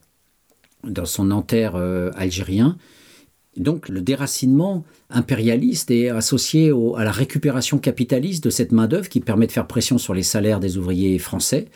dans 0.83 1.05
son 1.05 1.25
Nanterre 1.25 1.75
euh, 1.77 2.11
algérien. 2.15 2.77
Donc 3.55 3.87
le 3.87 4.01
déracinement 4.01 4.83
impérialiste 5.09 5.91
est 5.91 6.09
associé 6.09 6.73
à 6.97 7.03
la 7.03 7.11
récupération 7.11 7.77
capitaliste 7.77 8.43
de 8.43 8.49
cette 8.49 8.71
main-d'œuvre 8.71 9.07
qui 9.09 9.19
permet 9.19 9.47
de 9.47 9.51
faire 9.51 9.67
pression 9.67 9.97
sur 9.97 10.13
les 10.13 10.23
salaires 10.23 10.59
des 10.59 10.77
ouvriers 10.77 11.19
français. 11.19 11.67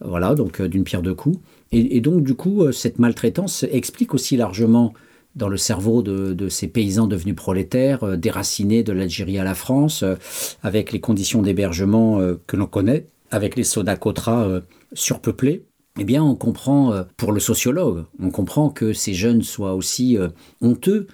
Voilà, 0.00 0.34
donc 0.34 0.60
euh, 0.60 0.68
d'une 0.68 0.84
pierre 0.84 1.02
deux 1.02 1.14
coups. 1.14 1.38
Et, 1.72 1.96
et 1.96 2.00
donc 2.00 2.22
du 2.22 2.34
coup, 2.34 2.62
euh, 2.62 2.72
cette 2.72 2.98
maltraitance 2.98 3.64
explique 3.64 4.14
aussi 4.14 4.36
largement 4.36 4.94
dans 5.36 5.48
le 5.48 5.58
cerveau 5.58 6.02
de, 6.02 6.48
ces 6.48 6.66
paysans 6.66 7.06
devenus 7.06 7.36
prolétaires, 7.36 8.02
euh, 8.04 8.16
déracinés 8.16 8.82
de 8.82 8.92
l'Algérie 8.92 9.38
à 9.38 9.44
la 9.44 9.54
France, 9.54 10.02
euh, 10.02 10.16
avec 10.62 10.92
les 10.92 11.00
conditions 11.00 11.42
d'hébergement 11.42 12.20
euh, 12.20 12.40
que 12.46 12.56
l'on 12.56 12.66
connaît, 12.66 13.06
avec 13.30 13.54
les 13.56 13.64
soda-cotras 13.64 14.44
euh, 14.44 14.60
surpeuplés, 14.94 15.64
eh 15.98 16.04
bien, 16.04 16.22
on 16.22 16.34
comprend, 16.34 16.92
pour 17.16 17.32
le 17.32 17.40
sociologue, 17.40 18.04
on 18.20 18.30
comprend 18.30 18.68
que 18.68 18.92
ces 18.92 19.14
jeunes 19.14 19.40
soient 19.40 19.74
aussi 19.74 20.18
honteux 20.60 21.06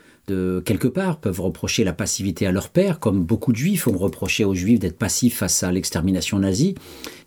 quelque 0.64 0.88
part, 0.88 1.18
peuvent 1.18 1.40
reprocher 1.40 1.84
la 1.84 1.92
passivité 1.92 2.46
à 2.46 2.52
leur 2.52 2.68
père, 2.68 3.00
comme 3.00 3.22
beaucoup 3.22 3.52
de 3.52 3.56
juifs 3.56 3.86
ont 3.86 3.96
reproché 3.96 4.44
aux 4.44 4.54
juifs 4.54 4.78
d'être 4.78 4.98
passifs 4.98 5.38
face 5.38 5.62
à 5.62 5.72
l'extermination 5.72 6.38
nazie. 6.38 6.74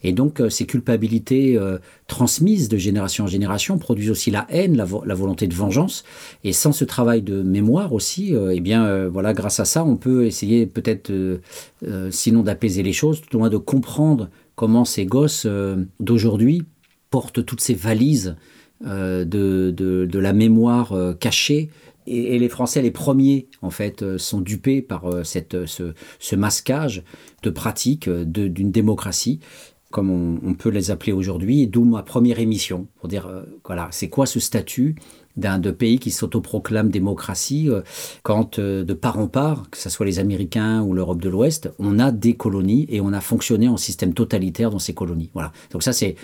Et 0.04 0.12
donc, 0.12 0.40
euh, 0.40 0.50
ces 0.50 0.68
culpabilités 0.68 1.58
euh, 1.58 1.80
transmises 2.08 2.70
de 2.70 2.78
génération 2.78 3.24
en 3.24 3.28
génération 3.28 3.80
produisent 3.80 4.12
aussi 4.12 4.30
la 4.30 4.46
haine, 4.50 4.78
la, 4.78 4.86
vo- 4.86 5.04
la 5.04 5.16
volonté 5.16 5.48
de 5.48 5.56
vengeance. 5.56 6.04
Et 6.44 6.54
sans 6.54 6.72
ce 6.72 6.86
travail 6.86 7.24
de 7.24 7.42
mémoire 7.42 7.92
aussi, 7.92 8.36
euh, 8.36 8.54
eh 8.56 8.60
bien, 8.60 9.08
voilà, 9.08 9.34
grâce 9.34 9.60
à 9.60 9.66
ça, 9.66 9.84
on 9.84 9.96
peut 9.96 10.26
essayer 10.26 10.68
peut-être, 10.68 11.12
sinon 12.12 12.44
d'apaiser 12.44 12.84
les 12.84 12.94
choses, 12.94 13.22
tout 13.22 13.36
au 13.36 13.40
moins 13.40 13.50
de 13.50 13.58
comprendre 13.58 14.30
comment 14.56 14.86
ces 14.86 15.06
gosses 15.06 15.48
d'aujourd'hui 16.00 16.64
portent 17.10 17.44
toutes 17.46 17.62
ces 17.62 17.74
valises 17.74 18.36
de, 18.82 20.08
la 20.14 20.34
mémoire 20.34 20.96
cachée. 21.20 21.70
Et, 22.08 22.38
les 22.38 22.50
Français, 22.50 22.82
les 22.82 22.92
premiers, 22.92 23.48
en 23.62 23.70
fait, 23.70 24.04
euh, 24.04 24.18
sont 24.18 24.42
dupés 24.42 24.82
par 24.82 25.06
euh, 25.06 25.24
cette, 25.24 25.66
ce, 25.66 25.94
ce 26.20 26.36
masquage 26.36 27.04
de 27.44 27.50
pratiques 27.50 28.08
euh, 28.08 28.26
d'une 28.26 28.72
démocratie, 28.72 29.40
comme 29.92 30.10
on, 30.44 30.54
peut 30.56 30.70
les 30.70 30.92
appeler 30.92 31.14
aujourd'hui, 31.14 31.68
d'où 31.68 31.86
ma 31.86 32.04
première 32.04 32.40
émission, 32.40 32.88
pour 33.00 33.08
dire, 33.08 33.28
euh, 33.28 33.44
voilà, 33.64 33.88
c'est 33.92 34.10
quoi 34.10 34.26
ce 34.26 34.40
statut 34.40 34.96
d'un 35.38 35.60
de 35.60 35.72
pays 35.72 36.00
qui 36.00 36.12
s'autoproclame 36.12 36.90
démocratie 36.90 37.70
euh, 37.70 37.82
quand 38.24 38.58
euh, 38.60 38.84
de 38.84 38.94
part 38.94 39.20
en 39.20 39.28
part, 39.28 39.70
que 39.70 39.78
ce 39.78 39.90
soit 39.90 40.06
les 40.06 40.20
Américains 40.20 40.82
ou 40.82 40.94
l'Europe 40.94 41.22
de 41.22 41.30
l'Ouest, 41.30 41.72
on 41.80 42.00
a 42.00 42.12
des 42.12 42.34
colonies 42.34 42.88
et 42.90 43.00
on 43.00 43.14
a 43.14 43.22
fonctionné 43.22 43.68
en 43.68 43.78
système 43.78 44.14
totalitaire 44.14 44.70
dans 44.70 44.80
ces 44.80 44.94
colonies. 44.94 45.30
Voilà. 45.34 45.52
Donc 45.72 45.84
ça, 45.84 45.94
c'est 45.94 46.16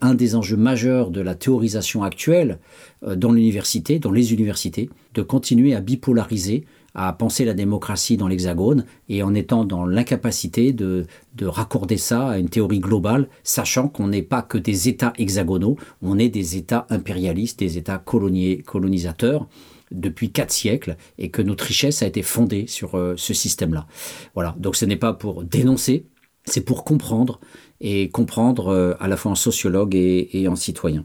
un 0.00 0.14
des 0.14 0.34
enjeux 0.34 0.56
majeurs 0.56 1.10
de 1.10 1.20
la 1.20 1.34
théorisation 1.34 2.02
actuelle 2.02 2.58
dans 3.02 3.32
l'université, 3.32 3.98
dans 3.98 4.12
les 4.12 4.32
universités, 4.32 4.90
de 5.14 5.22
continuer 5.22 5.74
à 5.74 5.80
bipolariser 5.80 6.64
à 6.94 7.12
penser 7.12 7.44
la 7.44 7.54
démocratie 7.54 8.16
dans 8.16 8.28
l'Hexagone 8.28 8.84
et 9.08 9.22
en 9.22 9.34
étant 9.34 9.64
dans 9.64 9.86
l'incapacité 9.86 10.72
de, 10.72 11.06
de 11.36 11.46
raccorder 11.46 11.96
ça 11.96 12.30
à 12.30 12.38
une 12.38 12.48
théorie 12.48 12.80
globale, 12.80 13.28
sachant 13.42 13.88
qu'on 13.88 14.08
n'est 14.08 14.22
pas 14.22 14.42
que 14.42 14.58
des 14.58 14.88
États 14.88 15.12
hexagonaux, 15.18 15.76
on 16.02 16.18
est 16.18 16.28
des 16.28 16.56
États 16.56 16.86
impérialistes, 16.90 17.58
des 17.58 17.78
États 17.78 17.98
colonisateurs 17.98 19.48
depuis 19.90 20.30
quatre 20.30 20.52
siècles 20.52 20.96
et 21.18 21.30
que 21.30 21.42
notre 21.42 21.64
richesse 21.64 22.02
a 22.02 22.06
été 22.06 22.22
fondée 22.22 22.66
sur 22.66 22.96
euh, 22.96 23.14
ce 23.16 23.34
système-là. 23.34 23.86
Voilà, 24.34 24.54
donc 24.58 24.76
ce 24.76 24.84
n'est 24.84 24.96
pas 24.96 25.12
pour 25.12 25.42
dénoncer, 25.42 26.04
c'est 26.44 26.60
pour 26.60 26.84
comprendre 26.84 27.40
et 27.80 28.08
comprendre 28.08 28.68
euh, 28.68 28.94
à 29.00 29.08
la 29.08 29.16
fois 29.16 29.32
en 29.32 29.36
sociologue 29.36 29.94
et 29.94 30.46
en 30.48 30.56
citoyen. 30.56 31.04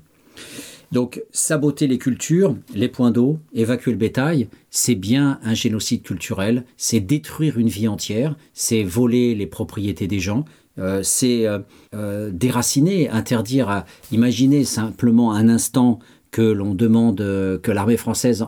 Donc, 0.95 1.21
saboter 1.33 1.87
les 1.87 1.97
cultures, 1.97 2.55
les 2.73 2.87
points 2.87 3.11
d'eau, 3.11 3.39
évacuer 3.53 3.91
le 3.91 3.97
bétail, 3.97 4.47
c'est 4.69 4.95
bien 4.95 5.41
un 5.43 5.53
génocide 5.53 6.03
culturel, 6.03 6.63
c'est 6.77 7.01
détruire 7.01 7.57
une 7.57 7.67
vie 7.67 7.89
entière, 7.89 8.37
c'est 8.53 8.81
voler 8.81 9.35
les 9.35 9.45
propriétés 9.45 10.07
des 10.07 10.21
gens, 10.21 10.45
euh, 10.79 11.01
c'est 11.03 11.47
euh, 11.47 11.59
euh, 11.93 12.31
déraciner, 12.31 13.09
interdire 13.09 13.67
à 13.67 13.83
imaginer 14.13 14.63
simplement 14.63 15.33
un 15.33 15.49
instant 15.49 15.99
que 16.31 16.41
l'on 16.41 16.73
demande 16.73 17.17
que 17.17 17.71
l'armée 17.71 17.97
française 17.97 18.45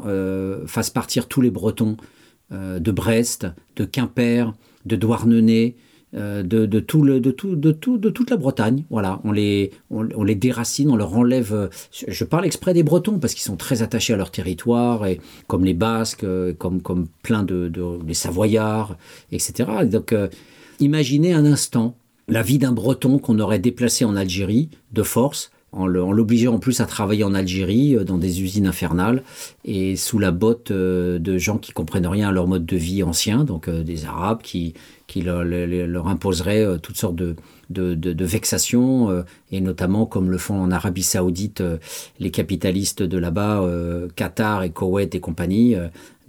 fasse 0.68 0.90
partir 0.90 1.28
tous 1.28 1.42
les 1.42 1.52
Bretons 1.52 1.98
de 2.52 2.92
Brest, 2.92 3.48
de 3.76 3.84
Quimper, 3.84 4.54
de 4.86 4.96
Douarnenez, 4.96 5.76
de, 6.14 6.42
de, 6.66 6.80
tout 6.80 7.02
le, 7.04 7.20
de, 7.20 7.32
tout, 7.32 7.56
de, 7.56 7.72
tout, 7.72 7.98
de 7.98 8.10
toute 8.10 8.30
la 8.30 8.38
Bretagne. 8.38 8.86
Voilà, 8.90 9.20
on 9.24 9.32
les, 9.32 9.72
on, 9.90 10.24
les 10.24 10.36
déracine, 10.36 10.90
on 10.90 10.96
leur 10.96 11.16
enlève. 11.16 11.54
euh, 11.54 11.68
Je 12.08 12.24
parle 12.24 12.46
exprès 12.46 12.74
des 12.74 12.84
Bretons 12.84 13.20
parce 13.20 13.34
qu'ils 13.34 13.44
sont 13.44 13.58
très 13.58 13.82
attachés 13.82 14.14
à 14.14 14.18
leur 14.18 14.32
territoire, 14.32 15.06
et 15.06 15.20
comme 15.48 15.66
les 15.66 15.74
Basques, 15.74 16.24
euh, 16.24 16.54
comme, 16.54 16.82
comme 16.82 17.08
plein 17.24 17.44
de, 17.44 17.72
Savoyards, 18.14 18.98
etc. 19.32 19.70
Donc, 19.86 20.14
euh, 20.14 20.28
imaginez 20.80 21.34
un 21.34 21.46
instant 21.46 21.96
la 22.30 22.42
vie 22.42 22.58
d'un 22.58 22.72
Breton 22.74 23.20
qu'on 23.20 23.40
aurait 23.40 23.60
déplacé 23.60 24.04
en 24.04 24.16
Algérie 24.16 24.70
de 24.92 25.04
force 25.04 25.52
en 25.74 25.86
l'obligeant 25.86 26.56
en 26.56 26.60
plus 26.60 26.80
à 26.80 26.86
travailler 26.86 27.24
en 27.24 27.34
Algérie 27.34 27.96
euh, 27.96 28.04
dans 28.04 28.18
des 28.18 28.42
usines 28.42 28.68
infernales 28.68 29.24
et 29.66 29.96
sous 29.96 30.20
la 30.20 30.32
botte 30.32 30.72
euh, 30.72 31.20
de 31.20 31.38
gens 31.38 31.58
qui 31.58 31.72
comprennent 31.72 32.08
rien 32.08 32.30
à 32.30 32.32
leur 32.32 32.48
mode 32.48 32.66
de 32.66 32.78
vie 32.78 33.04
ancien, 33.04 33.44
donc 33.44 33.68
euh, 33.68 33.84
des 33.84 34.06
Arabes 34.06 34.42
qui, 34.42 34.74
qui 35.08 35.22
leur, 35.22 36.08
imposeraient 36.08 36.80
toutes 36.82 36.98
sortes 36.98 37.16
de, 37.16 37.36
vexations, 37.70 39.24
et 39.52 39.62
notamment 39.62 40.06
comme 40.06 40.32
le 40.32 40.38
font 40.38 40.60
en 40.60 40.72
Arabie 40.72 41.04
Saoudite 41.04 41.64
les 42.20 42.32
capitalistes 42.32 43.04
de 43.04 43.18
là-bas, 43.18 43.66
Qatar 44.16 44.64
et 44.64 44.70
Koweït 44.70 45.16
et 45.16 45.20
compagnie, 45.20 45.76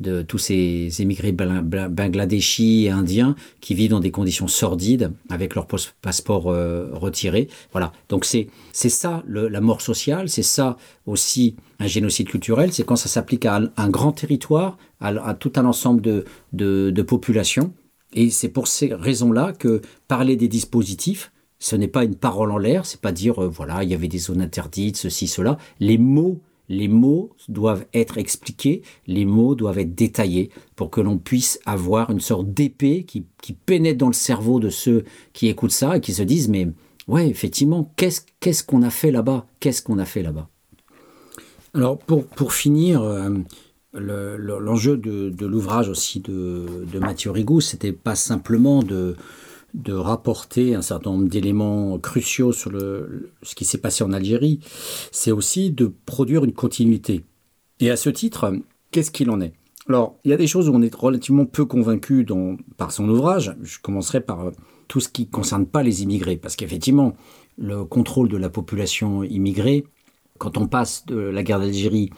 de 0.01 0.23
tous 0.23 0.39
ces 0.39 0.91
émigrés 1.01 1.33
bangladeshis 1.33 2.87
et 2.87 2.91
indiens 2.91 3.35
qui 3.61 3.75
vivent 3.75 3.91
dans 3.91 4.01
des 4.01 4.11
conditions 4.11 4.49
sordides 4.49 5.13
avec 5.29 5.55
leur 5.55 5.67
passeport 6.01 6.51
euh, 6.51 6.91
retiré. 6.93 7.49
Voilà. 7.73 7.93
Donc 8.09 8.25
c'est 8.25 8.49
c'est 8.73 8.89
ça 8.89 9.23
la 9.27 9.61
mort 9.61 9.81
sociale, 9.81 10.29
c'est 10.29 10.43
ça 10.43 10.77
aussi 11.07 11.57
un 11.81 11.87
génocide 11.87 12.29
culturel, 12.29 12.73
c'est 12.73 12.85
quand 12.85 12.97
ça 12.97 13.09
s'applique 13.09 13.47
à 13.47 13.61
un, 13.77 13.89
grand 13.89 14.13
territoire, 14.13 14.79
à, 15.01 15.35
tout 15.35 15.53
un 15.57 15.65
ensemble 15.65 16.01
de, 16.01 16.25
de, 16.53 16.91
de 16.91 17.03
populations. 17.03 17.73
Et 18.13 18.31
c'est 18.31 18.49
pour 18.49 18.69
ces 18.69 18.93
raisons-là 18.95 19.53
que 19.53 19.81
parler 20.09 20.37
des 20.37 20.49
dispositifs, 20.49 21.31
ce 21.59 21.77
n'est 21.77 21.89
pas 21.89 22.05
une 22.05 22.15
parole 22.15 22.51
en 22.53 22.59
l'air, 22.59 22.87
c'est 22.87 23.01
pas 23.01 23.13
dire 23.13 23.43
euh, 23.43 23.49
voilà, 23.49 23.83
il 23.83 23.91
y 23.91 23.95
avait 23.95 24.09
des 24.09 24.19
zones 24.19 24.41
interdites, 24.41 24.97
ceci, 24.97 25.27
cela. 25.27 25.59
Les 25.81 25.99
mots, 25.99 26.41
les 26.69 26.89
mots 26.89 27.31
doivent 27.49 27.87
être 27.95 28.19
expliqués, 28.19 28.83
les 29.07 29.25
mots 29.25 29.55
doivent 29.55 29.79
être 29.79 29.95
détaillés 29.95 30.51
pour 30.77 30.91
que 30.91 31.01
l'on 31.01 31.19
puisse 31.19 31.59
avoir 31.67 32.11
une 32.11 32.21
sorte 32.21 32.53
d'épée 32.53 33.05
qui, 33.05 33.25
pénètre 33.53 33.99
dans 33.99 34.09
le 34.09 34.13
cerveau 34.13 34.61
de 34.61 34.69
ceux 34.71 35.05
qui 35.33 35.49
écoutent 35.49 35.71
ça 35.71 35.97
et 35.97 36.01
qui 36.01 36.13
se 36.13 36.23
disent 36.23 36.49
mais 36.49 36.69
ouais, 37.07 37.29
effectivement, 37.29 37.93
qu'est-ce 37.97 38.63
qu'on 38.65 38.83
a 38.83 38.91
fait 38.91 39.11
là-bas? 39.11 39.47
Qu'est-ce 39.61 39.83
qu'on 39.83 39.99
a 39.99 40.05
fait 40.05 40.23
là-bas? 40.23 40.49
Alors 41.75 41.99
pour, 41.99 42.27
pour 42.27 42.53
finir, 42.53 43.03
euh, 43.03 43.31
le- 43.93 44.37
le- 44.37 44.59
l'enjeu 44.59 44.97
de, 44.97 45.31
de 45.31 45.47
l'ouvrage 45.47 45.89
aussi 45.89 46.21
de, 46.21 46.67
de 46.93 46.99
Mathieu 46.99 47.31
Rigou, 47.31 47.61
c'était 47.61 47.93
pas 47.93 48.15
simplement 48.15 48.83
de, 48.83 49.17
de 49.75 49.93
rapporter 49.93 50.75
un 50.75 50.83
certain 50.83 51.11
nombre 51.11 51.29
d'éléments 51.29 51.99
cruciaux 51.99 52.53
sur 52.53 52.71
le, 52.71 53.31
ce 53.43 53.55
qui 53.55 53.65
s'est 53.65 53.79
passé 53.79 54.03
en 54.03 54.13
Algérie, 54.13 54.61
c'est 55.13 55.33
aussi 55.33 55.71
de 55.71 55.93
produire 56.07 56.45
une 56.45 56.55
continuité. 56.55 57.25
Et 57.81 57.91
à 57.91 57.97
ce 57.97 58.11
titre, 58.11 58.53
qu'est-ce 58.91 59.11
qu'il 59.11 59.31
en 59.31 59.41
est? 59.41 59.53
Alors, 59.89 60.19
il 60.25 60.31
y 60.31 60.35
a 60.35 60.37
des 60.37 60.47
choses 60.47 60.69
où 60.69 60.75
on 60.75 60.83
est 60.83 60.95
relativement 60.95 61.47
peu 61.47 61.65
convaincu 61.65 62.27
par 62.77 62.93
son 62.93 63.09
ouvrage. 63.09 63.57
Je 63.63 63.79
commencerai 63.79 64.21
par 64.21 64.47
euh, 64.47 64.51
tout 64.87 65.01
ce 65.01 65.09
qui 65.09 65.23
ne 65.23 65.31
concerne 65.31 65.67
pas 65.67 65.83
les 65.83 66.03
immigrés, 66.03 66.37
parce 66.37 66.57
qu'effectivement, 66.57 67.15
le 67.57 67.85
contrôle 67.85 68.29
de 68.29 68.37
la 68.37 68.51
population 68.51 69.23
immigrée, 69.23 69.85
quand 70.39 70.57
on 70.59 70.67
passe 70.67 71.07
de 71.07 71.17
la 71.17 71.43
guerre 71.43 71.61
d'Algérie 71.61 72.11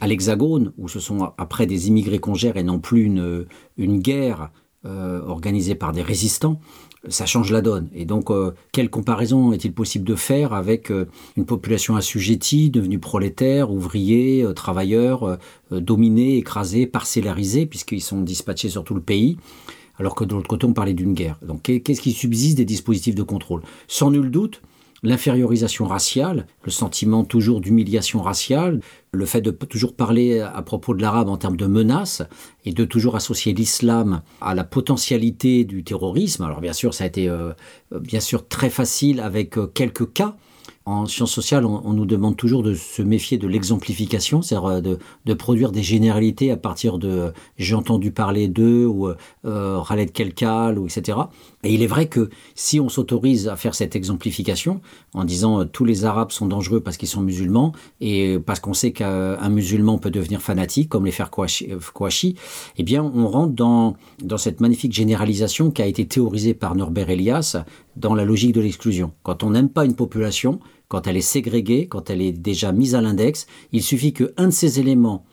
à 0.00 0.06
l'Hexagone, 0.06 0.72
où 0.78 0.88
ce 0.88 1.00
sont 1.00 1.32
après 1.38 1.66
des 1.66 1.88
immigrés 1.88 2.18
qu'on 2.18 2.34
gère 2.34 2.56
et 2.56 2.64
non 2.64 2.78
plus 2.78 3.04
une, 3.04 3.46
une 3.76 4.00
guerre 4.00 4.50
euh, 4.84 5.20
organisée 5.22 5.74
par 5.76 5.92
des 5.92 6.02
résistants, 6.02 6.60
ça 7.08 7.26
change 7.26 7.50
la 7.50 7.60
donne. 7.62 7.88
Et 7.94 8.04
donc, 8.04 8.30
euh, 8.30 8.52
quelle 8.72 8.88
comparaison 8.90 9.52
est-il 9.52 9.72
possible 9.72 10.04
de 10.04 10.14
faire 10.14 10.52
avec 10.52 10.90
euh, 10.90 11.06
une 11.36 11.44
population 11.46 11.96
assujettie, 11.96 12.70
devenue 12.70 12.98
prolétaire, 12.98 13.70
ouvrier, 13.72 14.42
euh, 14.44 14.52
travailleur, 14.52 15.24
euh, 15.24 15.36
euh, 15.72 15.80
dominée, 15.80 16.36
écrasée, 16.36 16.86
parcellarisée, 16.86 17.66
puisqu'ils 17.66 18.00
sont 18.02 18.20
dispatchés 18.20 18.68
sur 18.68 18.84
tout 18.84 18.94
le 18.94 19.00
pays 19.02 19.36
alors 19.98 20.14
que 20.14 20.24
de 20.24 20.34
l'autre 20.34 20.48
côté, 20.48 20.66
on 20.66 20.72
parlait 20.72 20.94
d'une 20.94 21.12
guerre. 21.12 21.38
Donc, 21.46 21.62
qu'est- 21.62 21.80
qu'est-ce 21.80 22.00
qui 22.00 22.12
subsiste 22.12 22.56
des 22.56 22.64
dispositifs 22.64 23.14
de 23.14 23.22
contrôle? 23.22 23.60
Sans 23.86 24.10
nul 24.10 24.30
doute, 24.30 24.62
l'infériorisation 25.02 25.86
raciale, 25.86 26.46
le 26.64 26.70
sentiment 26.70 27.24
toujours 27.24 27.60
d'humiliation 27.60 28.22
raciale, 28.22 28.80
le 29.12 29.26
fait 29.26 29.40
de 29.40 29.50
toujours 29.50 29.94
parler 29.94 30.40
à 30.40 30.62
propos 30.62 30.94
de 30.94 31.02
l'arabe 31.02 31.28
en 31.28 31.36
termes 31.36 31.56
de 31.56 31.66
menaces 31.66 32.22
et 32.64 32.72
de 32.72 32.84
toujours 32.84 33.16
associer 33.16 33.52
l'islam 33.52 34.22
à 34.40 34.54
la 34.54 34.64
potentialité 34.64 35.64
du 35.64 35.84
terrorisme. 35.84 36.44
Alors 36.44 36.60
bien 36.60 36.72
sûr, 36.72 36.94
ça 36.94 37.04
a 37.04 37.06
été 37.08 37.28
euh, 37.28 37.52
bien 37.90 38.20
sûr 38.20 38.46
très 38.46 38.70
facile 38.70 39.20
avec 39.20 39.58
euh, 39.58 39.66
quelques 39.66 40.12
cas. 40.12 40.36
En 40.84 41.06
sciences 41.06 41.32
sociales, 41.32 41.64
on, 41.64 41.92
nous 41.92 42.06
demande 42.06 42.36
toujours 42.36 42.62
de 42.62 42.74
se 42.74 43.02
méfier 43.02 43.38
de 43.38 43.46
l'exemplification, 43.46 44.42
c'est-à-dire 44.42 44.68
euh, 44.68 44.80
de, 44.80 44.98
de 45.26 45.34
produire 45.34 45.70
des 45.70 45.82
généralités 45.82 46.50
à 46.50 46.56
partir 46.56 46.98
de 46.98 47.08
euh, 47.08 47.30
j'ai 47.56 47.74
entendu 47.74 48.10
parler 48.10 48.48
d'eux 48.48 48.86
ou 48.86 49.08
euh, 49.08 49.16
euh, 49.44 49.80
Khaled 49.86 50.12
Kelkal 50.12 50.78
ou 50.78 50.86
etc. 50.86 51.18
Et 51.64 51.72
il 51.74 51.82
est 51.82 51.86
vrai 51.86 52.06
que 52.06 52.30
si 52.54 52.80
on 52.80 52.88
s'autorise 52.88 53.48
à 53.48 53.56
faire 53.56 53.74
cette 53.74 53.94
exemplification 53.94 54.80
en 55.14 55.24
disant 55.24 55.60
euh, 55.60 55.64
tous 55.64 55.84
les 55.84 56.04
Arabes 56.04 56.32
sont 56.32 56.46
dangereux 56.46 56.80
parce 56.80 56.96
qu'ils 56.96 57.08
sont 57.08 57.22
musulmans 57.22 57.72
et 58.00 58.38
parce 58.44 58.60
qu'on 58.60 58.74
sait 58.74 58.92
qu'un 58.92 59.48
musulman 59.48 59.98
peut 59.98 60.10
devenir 60.10 60.42
fanatique, 60.42 60.88
comme 60.88 61.06
les 61.06 61.12
frères 61.12 61.30
Kouachi, 61.30 62.34
eh 62.76 62.82
bien 62.82 63.02
on 63.02 63.28
rentre 63.28 63.52
dans, 63.52 63.96
dans 64.22 64.38
cette 64.38 64.60
magnifique 64.60 64.92
généralisation 64.92 65.70
qui 65.70 65.82
a 65.82 65.86
été 65.86 66.06
théorisée 66.06 66.54
par 66.54 66.74
Norbert 66.74 67.10
Elias 67.10 67.56
dans 67.96 68.14
la 68.14 68.24
logique 68.24 68.52
de 68.52 68.60
l'exclusion. 68.60 69.12
Quand 69.22 69.42
on 69.42 69.50
n'aime 69.50 69.68
pas 69.68 69.84
une 69.84 69.94
population, 69.94 70.60
quand 70.92 71.06
elle 71.06 71.16
est 71.16 71.22
ségrégée, 71.22 71.86
quand 71.86 72.10
elle 72.10 72.20
est 72.20 72.32
déjà 72.32 72.70
mise 72.70 72.94
à 72.94 73.00
l'index, 73.00 73.46
il 73.72 73.82
suffit 73.82 74.12
qu'un 74.12 74.48
de 74.48 74.50
ces 74.50 74.78
éléments 74.78 75.24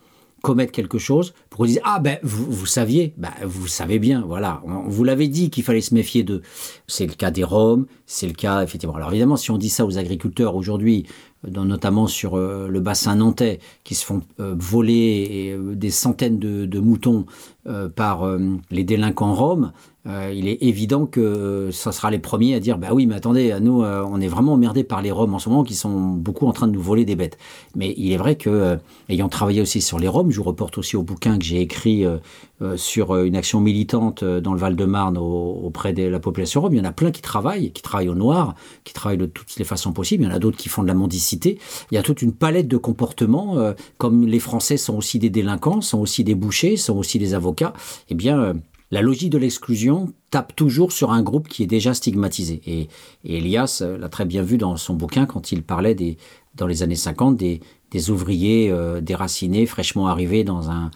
commettre 0.42 0.72
quelque 0.72 0.96
chose 0.96 1.34
pour 1.50 1.66
dise 1.66 1.80
ah 1.84 2.00
ben 2.00 2.18
vous, 2.22 2.64
saviez 2.64 3.12
ben 3.18 3.28
vous 3.44 3.66
savez 3.66 3.98
bien 3.98 4.24
voilà. 4.26 4.62
On, 4.64 4.88
vous 4.88 5.04
l'avait 5.04 5.28
dit 5.28 5.50
qu'il 5.50 5.62
fallait 5.62 5.82
se 5.82 5.92
méfier 5.92 6.22
d'eux. 6.22 6.40
C'est 6.86 7.04
le 7.04 7.12
cas 7.12 7.30
des 7.30 7.44
Roms 7.44 7.84
c'est 8.06 8.26
le 8.26 8.32
cas 8.32 8.62
effectivement. 8.62 8.94
Alors 8.94 9.10
évidemment 9.10 9.36
si 9.36 9.50
on 9.50 9.58
dit 9.58 9.68
ça 9.68 9.84
aux 9.84 9.98
agriculteurs 9.98 10.56
aujourd'hui 10.56 11.04
notamment 11.46 12.06
sur 12.06 12.36
euh, 12.36 12.68
le 12.68 12.80
bassin 12.80 13.16
nantais 13.16 13.60
qui 13.84 13.94
se 13.94 14.04
font 14.04 14.22
euh, 14.40 14.54
voler 14.58 15.54
euh, 15.56 15.74
des 15.74 15.90
centaines 15.90 16.38
de, 16.38 16.80
moutons 16.80 17.26
par 17.94 18.24
euh, 18.26 18.38
les 18.70 18.84
délinquants 18.84 19.34
roms 19.34 19.72
euh, 20.06 20.32
il 20.34 20.48
est 20.48 20.62
évident 20.62 21.04
que 21.04 21.20
euh, 21.20 21.72
ça 21.72 21.92
sera 21.92 22.10
les 22.10 22.18
premiers 22.18 22.54
à 22.54 22.60
dire 22.60 22.78
bah 22.78 22.88
oui 22.94 23.04
mais 23.04 23.16
attendez 23.16 23.54
nous 23.60 23.82
euh, 23.82 24.02
on 24.08 24.18
est 24.18 24.28
vraiment 24.28 24.54
emmerdés 24.54 24.82
par 24.82 25.02
les 25.02 25.10
roms 25.10 25.34
en 25.34 25.38
ce 25.38 25.50
moment 25.50 25.62
qui 25.62 25.74
sont 25.74 25.90
beaucoup 26.12 26.46
en 26.46 26.52
train 26.52 26.66
de 26.68 26.72
nous 26.72 26.80
voler 26.80 27.04
des 27.04 27.16
bêtes. 27.16 27.36
Mais 27.76 27.92
il 27.98 28.10
est 28.10 28.16
vrai 28.16 28.36
que 28.36 28.48
euh, 28.48 28.76
ayant 29.10 29.28
travaillé 29.28 29.60
aussi 29.60 29.82
sur 29.82 29.98
les 29.98 30.08
roms 30.08 30.30
je 30.30 30.38
vous 30.38 30.44
reporte 30.44 30.78
aussi 30.78 30.96
au 30.96 31.02
bouquin 31.02 31.36
que 31.38 31.44
j'ai 31.44 31.60
écrit 31.60 32.06
euh, 32.06 32.16
euh, 32.62 32.78
sur 32.78 33.14
euh, 33.14 33.24
une 33.24 33.36
action 33.36 33.60
militante 33.60 34.22
euh, 34.22 34.40
dans 34.40 34.54
le 34.54 34.58
Val-de-Marne 34.58 35.18
au- 35.18 35.60
auprès 35.64 35.92
de 35.92 36.04
la 36.04 36.18
population 36.18 36.62
rome 36.62 36.72
il 36.72 36.78
y 36.78 36.80
en 36.80 36.84
a 36.84 36.92
plein 36.92 37.10
qui 37.10 37.20
travaillent 37.20 37.70
qui 37.72 37.82
travaillent 37.82 38.08
au 38.08 38.14
noir 38.14 38.54
qui 38.84 38.94
travaillent 38.94 39.18
de 39.18 39.26
toutes 39.26 39.54
les 39.58 39.64
façons 39.66 39.92
possibles 39.92 40.24
il 40.24 40.28
y 40.28 40.32
en 40.32 40.34
a 40.34 40.38
d'autres 40.38 40.56
qui 40.56 40.70
font 40.70 40.82
de 40.82 40.88
la 40.88 40.94
mendicité. 40.94 41.58
Il 41.90 41.96
y 41.96 41.98
a 41.98 42.02
toute 42.02 42.22
une 42.22 42.32
palette 42.32 42.68
de 42.68 42.78
comportements 42.78 43.58
euh, 43.58 43.74
comme 43.98 44.26
les 44.26 44.38
français 44.40 44.78
sont 44.78 44.96
aussi 44.96 45.18
des 45.18 45.28
délinquants 45.28 45.82
sont 45.82 45.98
aussi 45.98 46.24
des 46.24 46.34
bouchers 46.34 46.78
sont 46.78 46.96
aussi 46.96 47.18
des 47.18 47.34
avocats 47.34 47.49
eh 48.08 48.14
bien 48.14 48.40
euh, 48.40 48.54
la 48.90 49.02
logique 49.02 49.30
de 49.30 49.38
l'exclusion 49.38 50.12
tape 50.30 50.54
toujours 50.56 50.92
sur 50.92 51.12
un 51.12 51.22
groupe 51.22 51.48
qui 51.48 51.62
est 51.62 51.68
déjà 51.68 51.94
stigmatisé. 51.94 52.60
Et, 52.66 52.88
Elias 53.24 53.80
euh, 53.82 53.98
l'a 53.98 54.08
très 54.08 54.24
bien 54.24 54.42
vu 54.42 54.58
dans 54.58 54.76
son 54.76 54.94
bouquin 54.94 55.26
quand 55.26 55.52
il 55.52 55.62
parlait 55.62 55.94
des, 55.94 56.16
dans 56.56 56.66
les 56.66 56.82
années 56.82 56.96
50 56.96 57.36
des, 57.36 57.60
ouvriers 58.10 58.70
euh, 58.70 59.00
déracinés, 59.00 59.66
fraîchement 59.66 60.08
arrivés 60.08 60.44
dans 60.44 60.70
un, 60.70 60.90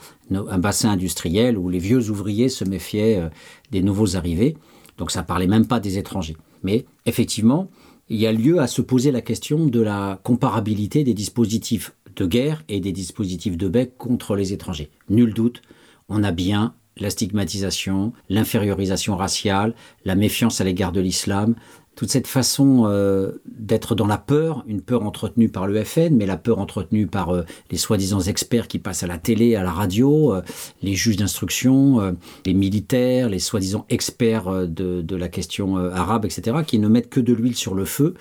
bassin 0.58 0.90
industriel 0.90 1.58
où 1.58 1.68
les 1.68 1.78
vieux 1.78 2.10
ouvriers 2.10 2.48
se 2.48 2.64
méfiaient 2.64 3.22
des 3.70 3.82
nouveaux 3.82 4.16
arrivés. 4.16 4.56
Donc 4.96 5.10
ça 5.10 5.22
parlait 5.22 5.46
même 5.46 5.66
pas 5.66 5.80
des 5.80 5.98
étrangers. 5.98 6.36
Mais 6.62 6.86
effectivement, 7.04 7.68
il 8.08 8.18
y 8.18 8.26
a 8.26 8.32
lieu 8.32 8.60
à 8.60 8.66
se 8.66 8.80
poser 8.82 9.10
la 9.10 9.20
question 9.20 9.66
de 9.66 9.80
la 9.80 10.18
comparabilité 10.22 11.04
des 11.04 11.14
dispositifs 11.14 11.94
de 12.16 12.26
guerre 12.26 12.62
et 12.68 12.80
des 12.80 12.92
dispositifs 12.92 13.56
de 13.56 13.68
bec 13.68 13.96
contre 13.96 14.36
les 14.36 14.52
étrangers. 14.52 14.90
Nul 15.08 15.34
doute, 15.34 15.62
on 16.08 16.22
a 16.22 16.32
bien 16.32 16.74
la 16.96 17.10
stigmatisation, 17.10 18.12
l'infériorisation 18.28 19.16
raciale, 19.16 19.74
la 20.04 20.14
méfiance 20.14 20.60
à 20.60 20.64
l'égard 20.64 20.92
de 20.92 21.00
l'islam, 21.00 21.56
toute 21.94 22.10
cette 22.10 22.26
façon 22.26 22.84
euh, 22.86 23.40
d'être 23.46 23.94
dans 23.94 24.06
la 24.06 24.18
peur, 24.18 24.64
une 24.66 24.80
peur 24.80 25.04
entretenue 25.04 25.48
par 25.48 25.66
le 25.66 25.82
FN, 25.84 26.16
mais 26.16 26.26
la 26.26 26.36
peur 26.36 26.58
entretenue 26.58 27.06
par 27.06 27.30
euh, 27.30 27.42
les 27.70 27.78
soi-disant 27.78 28.20
experts 28.20 28.68
qui 28.68 28.78
passent 28.78 29.02
à 29.02 29.06
la 29.06 29.18
télé, 29.18 29.54
à 29.54 29.62
la 29.62 29.70
radio, 29.70 30.34
euh, 30.34 30.42
les 30.82 30.94
juges 30.94 31.16
d'instruction, 31.16 32.16
les 32.44 32.54
militaires, 32.54 33.28
les 33.28 33.38
soi-disant 33.38 33.86
experts 33.88 34.68
de, 34.68 35.16
la 35.16 35.28
question 35.28 35.76
arabe, 35.76 36.24
etc., 36.24 36.58
qui 36.66 36.78
ne 36.78 36.88
mettent 36.88 37.10
que 37.10 37.20
de 37.20 37.32
l'huile 37.32 37.54
sur 37.54 37.74
le 37.74 37.84
feu 37.84 38.14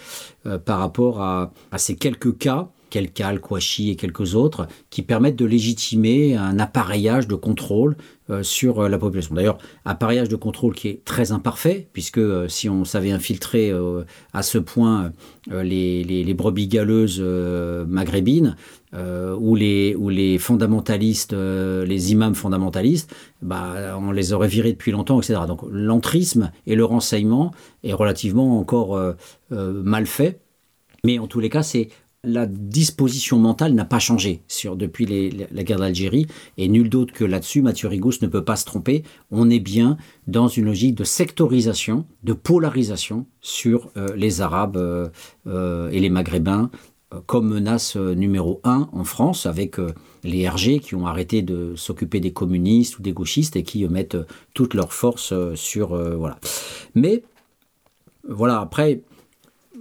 par 0.65 0.79
rapport 0.79 1.21
à 1.21 1.51
ces 1.77 1.95
quelques 1.95 2.37
cas 2.37 2.69
Kelkal, 2.93 3.39
Kouachi 3.39 3.89
et 3.89 3.95
quelques 3.95 4.35
autres, 4.35 4.67
qui 4.91 5.01
permettent 5.01 5.35
de 5.35 5.45
légitimer 5.45 6.35
un 6.35 6.59
appareillage 6.59 7.27
de 7.27 7.33
contrôle 7.33 7.95
euh, 8.29 8.43
sur 8.43 8.81
euh, 8.81 8.87
la 8.87 8.99
population. 8.99 9.33
D'ailleurs, 9.33 9.57
appareillage 9.83 10.29
de 10.29 10.35
contrôle 10.35 10.75
qui 10.75 10.89
est 10.89 11.03
très 11.03 11.31
imparfait, 11.31 11.87
puisque 11.91 12.19
euh, 12.19 12.47
si 12.47 12.69
on 12.69 12.85
savait 12.85 13.11
infiltrer 13.11 13.71
à 14.31 14.43
ce 14.43 14.59
point 14.59 15.11
les, 15.49 16.33
brebis 16.37 16.67
galeuses 16.67 17.19
maghrébines, 17.19 18.55
ou, 18.93 19.55
les, 19.55 19.95
ou 19.95 20.09
les 20.09 20.37
fondamentalistes, 20.37 21.33
les 21.33 22.11
imams 22.11 22.35
fondamentalistes, 22.35 23.13
bah, 23.41 23.97
on 23.99 24.11
les 24.11 24.33
aurait 24.33 24.47
virés 24.47 24.71
depuis 24.71 24.91
longtemps, 24.91 25.19
etc. 25.19 25.41
Donc 25.47 25.61
l'entrisme 25.71 26.51
et 26.67 26.75
le 26.75 26.85
renseignement 26.85 27.51
est 27.83 27.93
relativement 27.93 28.59
encore 28.59 28.99
mal 29.49 30.05
fait. 30.05 30.39
Mais 31.05 31.19
en 31.19 31.27
tous 31.27 31.41
les 31.41 31.49
cas, 31.49 31.63
c'est 31.63 31.89
la 32.23 32.45
disposition 32.45 33.37
mentale 33.37 33.73
n'a 33.73 33.85
pas 33.85 33.99
changé 33.99 34.41
depuis 34.75 35.05
la 35.51 35.63
guerre 35.63 35.79
d'Algérie, 35.79 36.25
et 36.57 36.69
nul 36.69 36.89
d'autre 36.89 37.13
que 37.13 37.25
là-dessus, 37.25 37.61
Mathieu 37.61 37.89
Rigous 37.89 38.13
ne 38.21 38.27
peut 38.27 38.45
pas 38.45 38.55
se 38.55 38.65
tromper. 38.65 39.03
On 39.29 39.49
est 39.49 39.59
bien 39.59 39.97
dans 40.27 40.47
une 40.47 40.65
logique 40.65 40.95
de 40.95 41.03
sectorisation, 41.03 42.05
de 42.23 42.33
polarisation 42.33 43.25
sur 43.41 43.91
euh, 43.97 44.15
les 44.15 44.41
Arabes 44.41 44.77
euh, 44.77 45.09
euh, 45.47 45.89
et 45.89 45.99
les 45.99 46.09
Maghrébins 46.09 46.69
comme 47.27 47.49
menace 47.49 47.95
numéro 47.95 48.59
un 48.63 48.89
en 48.91 49.03
France, 49.03 49.45
avec 49.45 49.77
les 50.23 50.49
RG 50.49 50.79
qui 50.79 50.95
ont 50.95 51.05
arrêté 51.05 51.43
de 51.43 51.75
s'occuper 51.75 52.19
des 52.19 52.33
communistes 52.33 52.97
ou 52.97 53.03
des 53.03 53.13
gauchistes 53.13 53.55
et 53.55 53.61
qui 53.61 53.87
mettent 53.87 54.17
toutes 54.55 54.73
leurs 54.73 54.93
forces 54.93 55.31
sur... 55.53 55.89
voilà. 55.89 56.39
Mais 56.95 57.21
voilà, 58.27 58.59
après, 58.59 59.03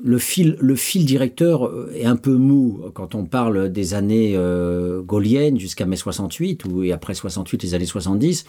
le 0.00 0.18
fil, 0.18 0.56
le 0.58 0.74
fil 0.74 1.04
directeur 1.04 1.66
euh, 1.66 1.92
est 1.94 2.06
un 2.06 2.16
peu 2.16 2.34
mou 2.34 2.80
quand 2.94 3.14
on 3.14 3.24
parle 3.24 3.70
des 3.70 3.94
années 3.94 4.32
euh, 4.36 5.02
gauliennes 5.02 5.58
jusqu'à 5.58 5.84
mai 5.84 5.96
68 5.96 6.64
ou 6.64 6.82
et 6.82 6.92
après 6.92 7.14
68 7.14 7.62
les 7.62 7.74
années 7.74 7.86
70. 7.86 8.44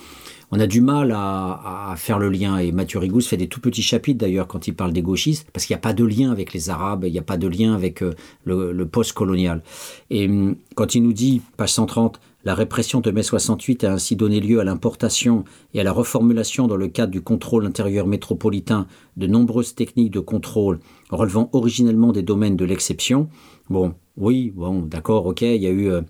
On 0.52 0.60
a 0.60 0.68
du 0.68 0.82
mal 0.82 1.12
à, 1.16 1.96
faire 1.98 2.20
le 2.20 2.30
lien 2.30 2.58
et 2.58 2.72
Mathieu 2.72 3.00
Rigous 3.00 3.22
fait 3.22 3.38
des 3.38 3.48
tout 3.48 3.60
petits 3.60 3.82
chapitres 3.82 4.20
d'ailleurs 4.20 4.48
quand 4.48 4.68
il 4.68 4.74
parle 4.74 4.94
des 4.94 5.02
gauchistes 5.02 5.48
parce 5.52 5.66
qu'il 5.66 5.74
n'y 5.74 5.80
a 5.80 5.82
pas 5.82 5.94
de 5.94 6.06
lien 6.06 6.32
avec 6.32 6.54
les 6.54 6.70
Arabes, 6.70 7.04
il 7.06 7.12
n'y 7.12 7.20
a 7.20 7.24
pas 7.24 7.38
de 7.38 7.48
lien 7.48 7.74
avec 7.74 8.02
euh, 8.02 8.14
le, 8.46 8.72
le 8.72 8.88
post-colonial. 8.88 9.64
Et 10.10 10.28
hum, 10.28 10.56
quand 10.76 10.96
il 10.96 11.04
nous 11.04 11.14
dit, 11.14 11.42
page 11.58 11.74
130, 11.74 12.20
la 12.46 12.56
répression 12.56 13.00
de 13.00 13.10
mai 13.10 13.24
68 13.24 13.86
a 13.86 13.94
ainsi 13.94 14.18
donné 14.18 14.42
lieu 14.42 14.60
à 14.60 14.66
l'importation 14.66 15.46
et 15.74 15.80
à 15.80 15.84
la 15.84 15.94
reformulation 15.94 16.68
dans 16.68 16.76
le 16.76 16.90
cadre 16.90 17.12
du 17.12 17.22
contrôle 17.22 17.66
intérieur 17.66 18.06
métropolitain 18.06 18.86
de 19.16 19.28
nombreuses 19.28 19.76
techniques 19.76 20.12
de 20.12 20.20
contrôle 20.20 20.80
relevant 21.16 21.50
originellement 21.54 22.12
des 22.12 22.22
domaines 22.22 22.56
de 22.56 22.66
l'exception. 22.66 23.30
Bon, 23.70 23.94
oui, 24.18 24.52
bon, 24.56 24.82
d'accord, 24.82 25.26
ok, 25.26 25.42
il 25.42 25.62
y 25.62 25.68
a 25.68 25.72
eu 25.72 25.90
euh, 25.90 26.02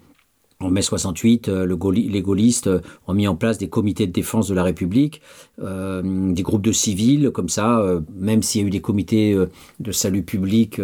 en 0.59 0.69
mai 0.69 0.81
68, 0.81 1.49
euh, 1.49 1.77
les 1.91 2.21
gaullistes 2.21 2.67
euh, 2.67 2.79
ont 3.07 3.13
mis 3.13 3.27
en 3.27 3.35
place 3.35 3.57
des 3.57 3.69
comités 3.69 4.07
de 4.07 4.11
défense 4.11 4.47
de 4.47 4.53
la 4.53 4.63
République, 4.63 5.21
des 5.59 6.43
groupes 6.43 6.61
de 6.61 6.71
civils 6.71 7.31
comme 7.31 7.49
ça, 7.49 8.01
même 8.15 8.41
s'il 8.41 8.61
y 8.61 8.63
a 8.63 8.67
eu 8.67 8.71
des 8.71 8.81
comités 8.81 9.37
de 9.79 9.91
salut 9.91 10.23
public. 10.23 10.81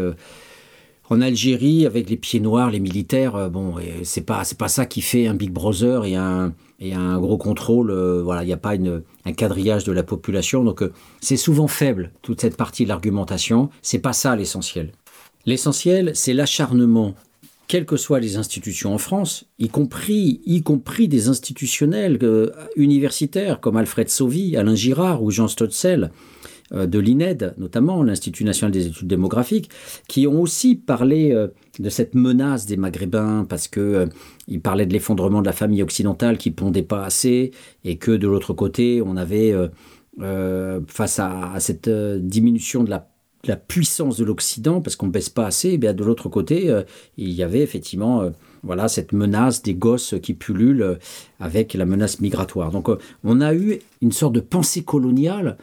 en 1.10 1.22
Algérie, 1.22 1.86
avec 1.86 2.10
les 2.10 2.18
pieds 2.18 2.40
noirs, 2.40 2.70
les 2.70 2.80
militaires, 2.80 3.50
bon, 3.50 3.76
c'est 4.04 4.26
pas 4.26 4.44
c'est 4.44 4.58
pas 4.58 4.68
ça 4.68 4.86
qui 4.86 5.02
fait 5.02 5.28
un 5.28 5.34
Big 5.34 5.52
Brother 5.52 6.06
et 6.06 6.16
un 6.16 6.54
et 6.80 6.94
un 6.94 7.20
gros 7.20 7.38
contrôle. 7.38 7.92
euh, 7.92 8.22
voilà, 8.24 8.44
il 8.44 8.48
n'y 8.48 8.54
a 8.54 8.58
pas 8.58 8.74
un 8.74 9.34
quadrillage 9.34 9.84
de 9.84 9.92
la 9.92 10.04
population, 10.04 10.64
donc 10.64 10.82
euh, 10.82 10.94
c'est 11.22 11.38
souvent 11.38 11.68
faible 11.68 12.12
toute 12.22 12.42
cette 12.42 12.58
partie 12.58 12.84
de 12.84 12.90
l'argumentation. 12.90 13.70
C'est 13.82 14.00
pas 14.00 14.14
ça 14.14 14.36
l'essentiel. 14.36 14.92
L'essentiel, 15.46 16.12
c'est 16.16 16.34
l'acharnement, 16.34 17.16
quelles 17.68 17.86
que 17.86 17.98
soient 17.98 18.20
les 18.20 18.38
institutions 18.38 18.94
en 18.94 18.98
France, 18.98 19.46
y 19.58 19.70
compris 19.70 20.42
y 20.46 20.62
compris 20.64 21.08
des 21.08 21.28
institutionnels 21.28 22.18
euh, 22.24 22.52
universitaires 22.76 23.60
comme 23.60 23.78
Alfred 23.78 24.10
Sauvy, 24.10 24.56
Alain 24.56 24.76
Girard 24.76 25.24
ou 25.24 25.32
Jean 25.32 25.48
Stotzel, 25.48 26.12
de 26.72 27.00
l'INED, 27.00 27.56
notamment 27.58 28.04
l'Institut 28.04 28.44
national 28.44 28.72
des 28.72 28.88
études 28.88 29.08
démographiques, 29.08 29.70
qui 30.08 30.28
ont 30.28 30.42
aussi 30.42 30.76
parlé 30.76 31.32
euh, 31.32 31.48
de 31.80 31.90
cette 31.90 32.16
menace 32.16 32.66
des 32.66 32.78
Maghrébins 32.78 33.46
parce 33.48 33.68
que 33.68 33.80
euh, 33.80 34.06
ils 34.48 34.62
parlaient 34.62 34.86
de 34.86 34.94
l'effondrement 34.94 35.42
de 35.42 35.48
la 35.48 35.54
famille 35.54 35.82
occidentale 35.82 36.38
qui 36.38 36.52
pondait 36.52 36.84
pas 36.84 37.06
assez 37.06 37.52
et 37.84 37.98
que 37.98 38.12
de 38.12 38.28
l'autre 38.28 38.54
côté 38.54 39.02
on 39.04 39.18
avait 39.18 39.52
euh, 39.52 39.68
euh, 40.22 40.82
face 40.88 41.20
à, 41.20 41.54
cette 41.60 41.88
euh, 41.88 42.20
diminution 42.20 42.84
de 42.84 42.90
la 42.90 43.10
la 43.46 43.56
puissance 43.56 44.18
de 44.18 44.26
l'Occident, 44.26 44.82
parce 44.82 44.96
qu'on 44.96 45.08
baisse 45.08 45.30
pas 45.30 45.46
assez, 45.46 45.70
et 45.70 45.78
bien 45.78 45.94
de 45.94 46.04
l'autre 46.04 46.30
côté, 46.30 46.70
euh, 46.70 46.84
il 47.18 47.30
y 47.30 47.44
avait 47.44 47.62
effectivement 47.62 48.22
euh, 48.22 48.32
voilà, 48.64 48.88
cette 48.90 49.14
menace 49.14 49.64
des 49.64 49.74
gosses 49.74 50.16
qui 50.22 50.34
pullulent 50.34 50.82
euh, 50.82 50.96
avec 51.40 51.74
la 51.74 51.86
menace 51.86 52.20
migratoire. 52.20 52.72
Donc 52.72 52.90
euh, 52.90 52.98
on 53.24 53.40
a 53.40 53.54
eu 53.54 53.80
une 54.02 54.12
sorte 54.12 54.34
de 54.34 54.42
pensée 54.42 54.84
coloniale 54.84 55.58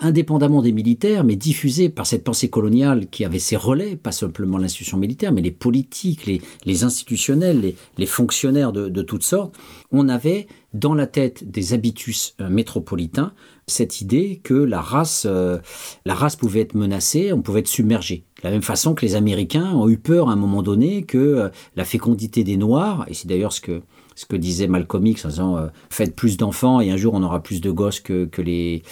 indépendamment 0.00 0.62
des 0.62 0.72
militaires, 0.72 1.24
mais 1.24 1.36
diffusée 1.36 1.88
par 1.88 2.06
cette 2.06 2.24
pensée 2.24 2.48
coloniale 2.48 3.08
qui 3.08 3.24
avait 3.24 3.38
ses 3.38 3.56
relais, 3.56 3.96
pas 3.96 4.12
simplement 4.12 4.58
l'institution 4.58 4.98
militaire, 4.98 5.32
mais 5.32 5.42
les 5.42 5.50
politiques, 5.50 6.26
les, 6.64 6.84
institutionnels, 6.84 7.74
les, 7.98 8.06
fonctionnaires 8.06 8.72
de, 8.72 8.88
de, 8.88 9.02
toutes 9.02 9.22
sortes, 9.22 9.56
on 9.92 10.08
avait 10.08 10.46
dans 10.72 10.94
la 10.94 11.06
tête 11.06 11.50
des 11.50 11.74
habitus 11.74 12.34
euh, 12.40 12.48
métropolitains 12.48 13.32
cette 13.70 14.00
idée 14.00 14.40
que 14.42 14.54
la 14.54 14.80
race, 14.80 15.26
euh, 15.28 15.58
la 16.04 16.14
race 16.14 16.36
pouvait 16.36 16.60
être 16.60 16.74
menacée, 16.74 17.32
on 17.32 17.40
pouvait 17.40 17.60
être 17.60 17.68
submergé. 17.68 18.24
De 18.42 18.48
la 18.48 18.50
même 18.50 18.62
façon 18.62 18.94
que 18.94 19.04
les 19.06 19.14
Américains 19.14 19.72
ont 19.72 19.88
eu 19.88 19.98
peur 19.98 20.28
à 20.28 20.32
un 20.32 20.36
moment 20.36 20.62
donné 20.62 21.04
que 21.04 21.18
euh, 21.18 21.48
la 21.76 21.84
fécondité 21.84 22.44
des 22.44 22.56
Noirs, 22.56 23.04
et 23.08 23.14
c'est 23.14 23.28
d'ailleurs 23.28 23.52
ce 23.52 23.60
que 23.60 23.82
ce 24.20 24.26
que 24.26 24.36
disait 24.36 24.66
Malcolm 24.66 25.06
X 25.06 25.24
en 25.24 25.28
disant 25.28 25.56
euh, 25.56 25.68
faites 25.88 26.14
plus 26.14 26.36
d'enfants 26.36 26.82
et 26.82 26.90
un 26.90 26.98
jour 26.98 27.14
on 27.14 27.22
aura 27.22 27.42
plus 27.42 27.62
de 27.62 27.70
gosses 27.70 28.00
que, 28.00 28.28
les 28.36 28.82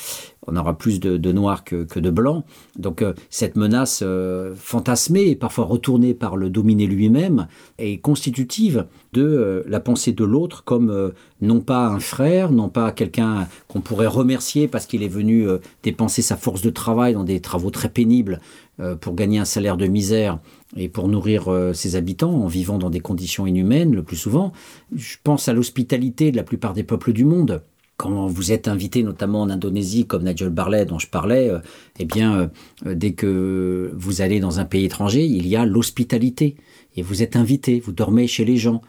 on 0.47 0.57
aura 0.57 0.79
plus 0.79 1.01
de, 1.01 1.33
noirs 1.33 1.63
que, 1.63 1.99
de 1.99 2.09
blancs. 2.11 2.43
Donc 2.79 3.03
euh, 3.03 3.13
cette 3.29 3.55
menace 3.55 4.01
euh, 4.03 4.55
fantasmée 4.57 5.27
et 5.27 5.37
parfois 5.37 5.67
retournée 5.67 6.15
par 6.15 6.39
le 6.39 6.49
dominé 6.49 6.87
lui-même 6.87 7.47
est 7.77 7.99
constitutive 7.99 8.87
de 9.13 9.63
la 9.69 9.81
pensée 9.81 10.13
de 10.13 10.25
l'autre 10.25 10.65
comme 10.65 11.13
non 11.43 11.61
pas 11.61 11.89
un 11.89 12.01
frère, 12.01 12.51
non 12.51 12.71
pas 12.71 12.91
quelqu'un 12.93 13.47
qu'on 13.69 13.83
pourrait 13.83 14.07
remercier 14.07 14.67
parce 14.67 14.87
qu'il 14.87 15.03
est 15.03 15.09
venu 15.09 15.47
dépenser 15.83 16.23
sa 16.23 16.39
force 16.39 16.63
de 16.63 16.71
travail 16.71 17.13
dans 17.13 17.25
des 17.25 17.41
travaux 17.41 17.71
très 17.71 17.91
pénibles 17.91 18.41
pour 19.01 19.15
gagner 19.15 19.39
un 19.39 19.45
salaire 19.45 19.77
de 19.77 19.87
misère 19.87 20.39
et 20.77 20.89
pour 20.89 21.09
nourrir 21.09 21.49
euh, 21.49 21.73
ses 21.73 21.97
habitants 21.97 22.35
en 22.35 22.47
vivant 22.47 22.79
dans 22.79 22.91
des 22.91 23.01
conditions 23.01 23.47
inhumaines 23.47 23.95
le 23.95 24.03
plus 24.03 24.17
souvent. 24.17 24.53
Je 24.95 25.17
pense 25.23 25.49
à 25.49 25.53
l'hospitalité 25.53 26.31
de 26.31 26.37
la 26.37 26.43
plupart 26.43 26.75
des 26.75 26.85
peuples 26.85 27.13
du 27.13 27.25
monde 27.25 27.63
quand 27.97 28.29
vous 28.29 28.53
êtes 28.53 28.69
invité 28.69 29.03
notamment 29.03 29.43
en 29.43 29.51
Indonésie 29.51 30.07
comme 30.07 30.23
Nigel 30.23 30.51
Barley 30.51 30.85
dont 30.85 31.01
je 31.01 31.09
parlais, 31.09 31.51
euh, 31.51 31.59
eh 31.99 32.05
bien 32.05 32.49
euh, 32.87 32.95
dès 32.95 33.13
que 33.13 33.91
vous 33.97 34.21
allez 34.21 34.39
dans 34.41 34.61
un 34.61 34.65
pays 34.65 34.85
étranger, 34.85 35.25
il 35.25 35.49
y 35.49 35.57
a 35.57 35.67
l'hospitalité 35.67 36.57
et 36.99 37.03
vous 37.03 37.23
êtes 37.23 37.37
invité, 37.37 37.79
vous 37.79 37.93
dormez 37.93 38.27
chez 38.27 38.45
les 38.45 38.57
gens. 38.57 38.83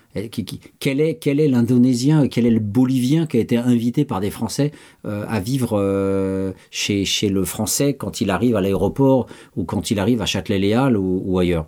Quel 0.79 0.99
est 0.99 1.47
l'Indonésien, 1.47 2.27
quel 2.27 2.47
est 2.47 2.51
le 2.51 2.59
Bolivien 2.59 3.27
qui 3.27 3.37
a 3.37 3.39
été 3.39 3.55
invité 3.55 4.03
par 4.03 4.19
des 4.19 4.31
Français 4.31 4.71
euh, 5.05 5.25
à 5.27 5.39
vivre 5.39 5.79
euh, 5.79 6.51
chez, 6.71 7.05
le 7.29 7.45
Français 7.45 7.93
quand 7.93 8.19
il 8.19 8.31
arrive 8.31 8.55
à 8.55 8.61
l'aéroport 8.61 9.27
ou 9.55 9.63
quand 9.63 9.91
il 9.91 9.99
arrive 9.99 10.23
à 10.23 10.25
Châtelet-Léal 10.25 10.97
ou, 10.97 11.21
ou 11.23 11.37
ailleurs? 11.37 11.67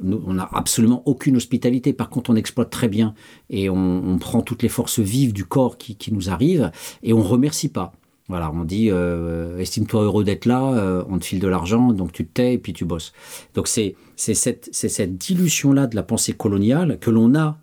Nous, 0.00 0.22
On 0.28 0.34
n'a 0.34 0.48
absolument 0.52 1.02
aucune 1.06 1.36
hospitalité. 1.36 1.92
Par 1.92 2.08
contre, 2.08 2.30
on 2.30 2.36
exploite 2.36 2.70
très 2.70 2.86
bien 2.86 3.14
et 3.50 3.68
on, 3.68 4.16
prend 4.18 4.42
toutes 4.42 4.62
les 4.62 4.68
forces 4.68 5.00
vives 5.00 5.32
du 5.32 5.44
corps 5.44 5.76
qui, 5.76 6.12
nous 6.12 6.30
arrivent 6.30 6.70
et 7.02 7.12
on 7.12 7.20
remercie 7.20 7.68
pas. 7.68 7.92
Voilà, 8.28 8.52
on 8.54 8.62
dit 8.62 8.90
euh, 8.90 9.58
estime-toi 9.58 10.04
heureux 10.04 10.22
d'être 10.22 10.46
là, 10.46 11.04
on 11.08 11.18
te 11.18 11.24
file 11.24 11.40
de 11.40 11.48
l'argent, 11.48 11.92
donc 11.92 12.12
tu 12.12 12.24
te 12.24 12.32
tais 12.32 12.54
et 12.54 12.58
puis 12.58 12.72
tu 12.72 12.84
bosses. 12.84 13.12
Donc 13.54 13.66
c'est 13.66 13.96
cette, 14.16 14.68
cette 14.72 15.16
dilution-là 15.16 15.86
de 15.86 15.96
la 15.96 16.02
pensée 16.02 16.32
coloniale 16.32 16.98
que 17.00 17.10
l'on 17.10 17.34
a 17.34 17.58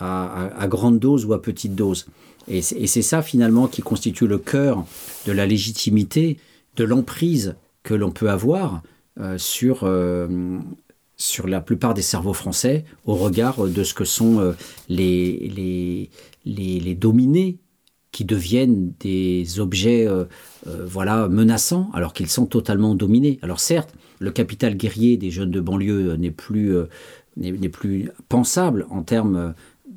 à, 0.00 0.66
grande 0.66 0.98
dose 0.98 1.26
ou 1.26 1.32
à 1.32 1.42
petite 1.42 1.74
dose. 1.74 2.06
Et 2.48 2.62
c'est 2.62 3.02
ça 3.02 3.22
finalement 3.22 3.68
qui 3.68 3.82
constitue 3.82 4.26
le 4.26 4.38
cœur 4.38 4.84
de 5.26 5.32
la 5.32 5.46
légitimité, 5.46 6.38
de 6.76 6.84
l'emprise 6.84 7.54
que 7.82 7.94
l'on 7.94 8.10
peut 8.10 8.30
avoir 8.30 8.82
euh, 9.18 9.38
sur, 9.38 9.80
euh, 9.82 10.58
sur 11.16 11.46
la 11.46 11.60
plupart 11.60 11.94
des 11.94 12.02
cerveaux 12.02 12.32
français 12.32 12.84
au 13.04 13.14
regard 13.14 13.66
de 13.66 13.84
ce 13.84 13.94
que 13.94 14.04
sont 14.04 14.40
euh, 14.40 14.52
les, 14.88 15.50
les, 15.54 16.10
les, 16.44 16.80
les 16.80 16.94
dominés 16.94 17.58
qui 18.12 18.24
deviennent 18.24 18.92
des 18.98 19.60
objets 19.60 20.08
voilà 20.66 21.28
menaçants 21.28 21.90
alors 21.94 22.12
qu'ils 22.12 22.28
sont 22.28 22.44
totalement 22.44 22.96
dominés. 22.96 23.38
Alors 23.40 23.60
certes, 23.60 23.94
le 24.20 24.30
capital 24.30 24.76
guerrier 24.76 25.16
des 25.16 25.30
jeunes 25.30 25.50
de 25.50 25.60
banlieue 25.60 26.14
n'est 26.14 26.30
plus 26.30 26.76
euh, 26.76 26.86
plus 27.72 28.10
pensable 28.28 28.86
en 28.90 29.02
termes 29.02 29.54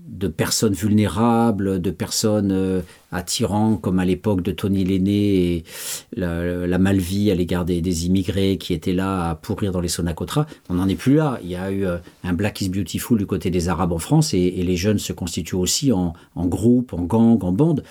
de 0.07 0.27
personnes 0.27 0.73
vulnérables, 0.73 1.81
de 1.81 1.91
personnes 1.91 2.51
euh, 2.51 2.81
attirants, 3.11 3.77
comme 3.77 3.99
à 3.99 4.05
l'époque 4.05 4.41
de 4.41 4.51
Tony 4.51 4.83
Lenné 4.83 5.55
et 5.55 5.63
la, 6.15 6.77
malvie 6.77 7.31
à 7.31 7.35
l'égard 7.35 7.65
des, 7.65 8.05
immigrés 8.05 8.57
qui 8.57 8.73
étaient 8.73 8.93
là 8.93 9.29
à 9.29 9.35
pourrir 9.35 9.71
dans 9.71 9.81
les 9.81 9.87
Sonacotra. 9.87 10.45
On 10.69 10.75
n'en 10.75 10.87
est 10.89 10.95
plus 10.95 11.15
là. 11.15 11.39
Il 11.43 11.49
y 11.49 11.55
a 11.55 11.71
eu 11.71 11.85
euh, 11.85 11.97
un 12.23 12.33
Black 12.33 12.61
is 12.61 12.69
Beautiful 12.69 13.17
du 13.17 13.25
côté 13.25 13.49
des 13.49 13.69
Arabes 13.69 13.91
en 13.91 13.99
France 13.99 14.33
et, 14.33 14.39
et 14.39 14.63
les 14.63 14.77
jeunes 14.77 14.99
se 14.99 15.13
constituent 15.13 15.55
aussi 15.55 15.91
en, 15.91 16.13
en 16.35 16.45
groupe, 16.45 16.93
en 16.93 17.03
gang, 17.03 17.43
en 17.43 17.51
bande. 17.51 17.83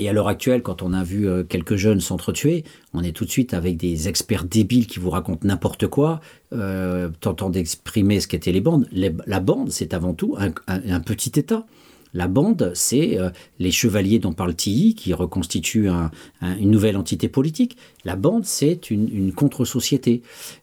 Et 0.00 0.08
à 0.08 0.14
l'heure 0.14 0.28
actuelle, 0.28 0.62
quand 0.62 0.80
on 0.80 0.94
a 0.94 1.04
vu 1.04 1.28
euh, 1.28 1.44
quelques 1.44 1.76
jeunes 1.76 2.00
s'entretuer, 2.00 2.64
on 2.94 3.02
est 3.02 3.12
tout 3.12 3.26
de 3.26 3.30
suite 3.30 3.52
avec 3.52 3.76
des 3.76 4.08
experts 4.08 4.44
débiles 4.44 4.86
qui 4.86 4.98
vous 4.98 5.10
racontent 5.10 5.46
n'importe 5.46 5.86
quoi, 5.88 6.20
euh, 6.54 7.10
tentant 7.20 7.50
d'exprimer 7.50 8.18
ce 8.18 8.26
qu'étaient 8.26 8.50
les 8.50 8.62
bandes. 8.62 8.88
La 8.92 9.40
bande, 9.40 9.70
c'est 9.70 9.92
avant 9.92 10.14
tout 10.14 10.36
un 10.38 11.00
petit 11.00 11.38
État. 11.38 11.66
La 12.14 12.28
bande, 12.28 12.72
c'est 12.74 13.18
euh, 13.18 13.30
les 13.58 13.70
chevaliers 13.70 14.18
dont 14.18 14.32
parle 14.32 14.54
Tilly, 14.54 14.94
qui 14.94 15.14
reconstitue 15.14 15.88
un, 15.88 16.10
un, 16.40 16.56
une 16.56 16.70
nouvelle 16.70 16.96
entité 16.96 17.28
politique. 17.28 17.76
La 18.04 18.16
bande, 18.16 18.44
c'est 18.44 18.90
une, 18.90 19.32
contre-société. 19.32 20.22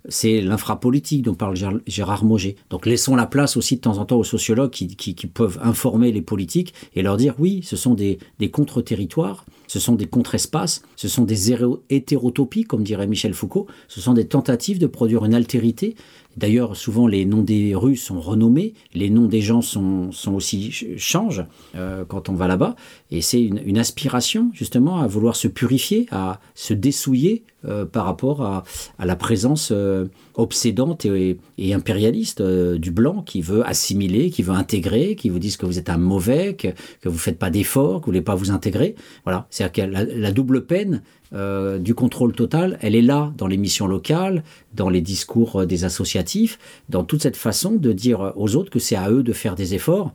C'est 0.10 0.42
l'infrapolitique 0.42 1.22
dont 1.24 1.36
parle 1.36 1.56
Gérard 1.88 2.26
Moget. 2.26 2.56
Donc 2.70 2.86
laissons 2.86 3.16
la 3.16 3.26
place 3.26 3.58
aussi 3.58 3.76
de 3.76 3.82
temps 3.82 3.98
en 3.98 4.06
temps 4.06 4.18
aux 4.18 4.24
sociologues 4.24 4.72
qui, 4.72 5.16
peuvent 5.34 5.60
informer 5.62 6.12
les 6.12 6.22
politiques 6.22 6.74
et 6.96 7.02
leur 7.02 7.18
dire 7.18 7.36
oui, 7.40 7.62
ce 7.64 7.76
sont 7.76 7.94
des 7.94 8.18
contre-territoires, 8.52 9.46
ce 9.68 9.80
sont 9.80 9.96
des 9.96 10.08
contre-espaces, 10.08 10.82
ce 10.96 11.08
sont 11.08 11.26
des 11.26 11.54
hétérotopies, 11.90 12.64
comme 12.64 12.84
dirait 12.84 13.08
Michel 13.08 13.34
Foucault, 13.34 13.68
ce 13.88 14.02
sont 14.02 14.14
des 14.14 14.28
tentatives 14.28 14.80
de 14.80 14.88
produire 14.88 15.26
une 15.26 15.34
altérité 15.34 15.96
D'ailleurs, 16.38 16.76
souvent 16.76 17.08
les 17.08 17.26
noms 17.26 17.42
des 17.42 17.74
rues 17.74 17.96
sont 17.96 18.22
renommés, 18.22 18.74
les 18.94 19.10
noms 19.10 19.26
des 19.26 19.42
gens 19.42 19.62
sont, 19.62 20.12
aussi 20.28 20.72
changent 20.98 21.44
euh, 21.76 22.06
quand 22.08 22.30
on 22.30 22.34
va 22.34 22.48
là-bas, 22.48 22.76
et 23.10 23.22
c'est 23.22 23.42
une, 23.42 23.78
aspiration 23.78 24.50
justement 24.54 25.00
à 25.00 25.08
vouloir 25.08 25.36
se 25.36 25.48
purifier, 25.48 26.08
à 26.12 26.40
se 26.56 26.74
dessouiller 26.74 27.44
euh, 27.66 27.86
par 27.86 28.06
rapport 28.06 28.42
à, 28.42 28.64
la 29.00 29.16
présence 29.16 29.70
euh, 29.72 30.06
obsédante 30.36 31.06
et, 31.06 31.40
impérialiste 31.74 32.42
du 32.42 32.92
blanc 32.92 33.24
qui 33.24 33.42
veut 33.42 33.68
assimiler, 33.68 34.30
qui 34.30 34.42
veut 34.44 34.54
intégrer, 34.54 35.16
qui 35.16 35.30
vous 35.30 35.40
dit 35.40 35.56
que 35.58 35.66
vous 35.66 35.80
êtes 35.80 35.90
un 35.90 35.98
mauvais, 35.98 36.56
que, 36.56 36.70
que 37.02 37.10
vous 37.10 37.18
faites 37.18 37.40
pas 37.40 37.50
d'efforts, 37.50 38.02
que 38.02 38.06
vous 38.06 38.12
voulez 38.12 38.22
pas 38.22 38.36
vous 38.36 38.52
intégrer. 38.52 38.96
Voilà, 39.24 39.48
c'est-à-dire 39.50 39.86
que 39.86 40.20
la 40.20 40.32
double 40.32 40.66
peine 40.66 41.02
euh, 41.34 41.78
du 41.78 41.94
contrôle 41.94 42.34
total, 42.34 42.78
elle 42.82 42.96
est 42.96 43.02
là 43.02 43.34
dans 43.38 43.48
les 43.48 43.58
missions 43.58 43.88
locales, 43.88 44.44
dans 44.74 44.90
les 44.90 45.02
discours 45.02 45.62
euh, 45.62 45.66
des 45.66 45.84
associatifs, 45.84 46.58
dans 46.90 47.04
toute 47.04 47.22
cette 47.22 47.38
façon 47.38 47.74
de 47.74 47.92
dire 47.92 48.34
aux 48.36 48.56
autres 48.56 48.70
que 48.70 48.80
c'est 48.80 48.96
à 48.96 49.12
eux 49.12 49.24
de 49.24 49.34
faire 49.34 49.56
des 49.56 49.74
efforts, 49.74 50.14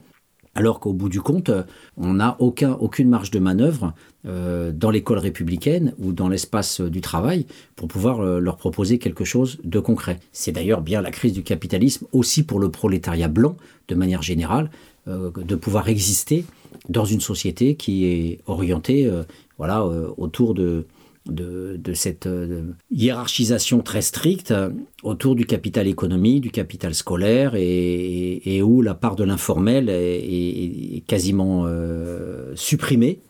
alors 0.54 0.80
qu'au 0.80 0.92
bout 0.92 1.08
du 1.08 1.20
compte, 1.20 1.50
euh, 1.50 1.64
on 1.98 2.14
n'a 2.14 2.36
aucun, 2.38 2.72
aucune 2.72 3.08
marge 3.08 3.30
de 3.30 3.38
manœuvre 3.38 3.94
dans 4.24 4.90
l'école 4.90 5.18
républicaine 5.18 5.94
ou 5.98 6.12
dans 6.12 6.28
l'espace 6.28 6.80
du 6.80 7.00
travail 7.00 7.44
pour 7.74 7.88
pouvoir 7.88 8.22
leur 8.22 8.56
proposer 8.56 9.00
quelque 9.00 9.24
chose 9.24 9.58
de 9.64 9.80
concret. 9.80 10.20
C'est 10.30 10.52
d'ailleurs 10.52 10.80
bien 10.80 11.02
la 11.02 11.10
crise 11.10 11.32
du 11.32 11.42
capitalisme 11.42 12.06
aussi 12.12 12.44
pour 12.44 12.60
le 12.60 12.70
prolétariat 12.70 13.26
blanc, 13.26 13.56
de 13.88 13.96
manière 13.96 14.22
générale, 14.22 14.70
de 15.08 15.56
pouvoir 15.56 15.88
exister 15.88 16.44
dans 16.88 17.04
une 17.04 17.20
société 17.20 17.74
qui 17.74 18.06
est 18.06 18.38
orientée 18.46 19.10
voilà, 19.58 19.84
autour 19.84 20.54
de, 20.54 20.86
de, 21.26 21.92
cette 21.94 22.26
euh, 22.26 22.72
hiérarchisation 22.90 23.80
très 23.80 24.02
stricte 24.02 24.50
euh, 24.50 24.70
autour 25.02 25.34
du 25.34 25.46
capital 25.46 25.86
économique, 25.86 26.40
du 26.40 26.50
capital 26.50 26.94
scolaire 26.94 27.52
et, 27.54 28.62
où 28.62 28.82
la 28.82 28.94
part 28.94 29.16
de 29.16 29.24
l'informel 29.24 29.88
est, 29.88 31.02
quasiment 31.06 31.64
euh, 31.66 32.52
supprimée. 32.54 33.20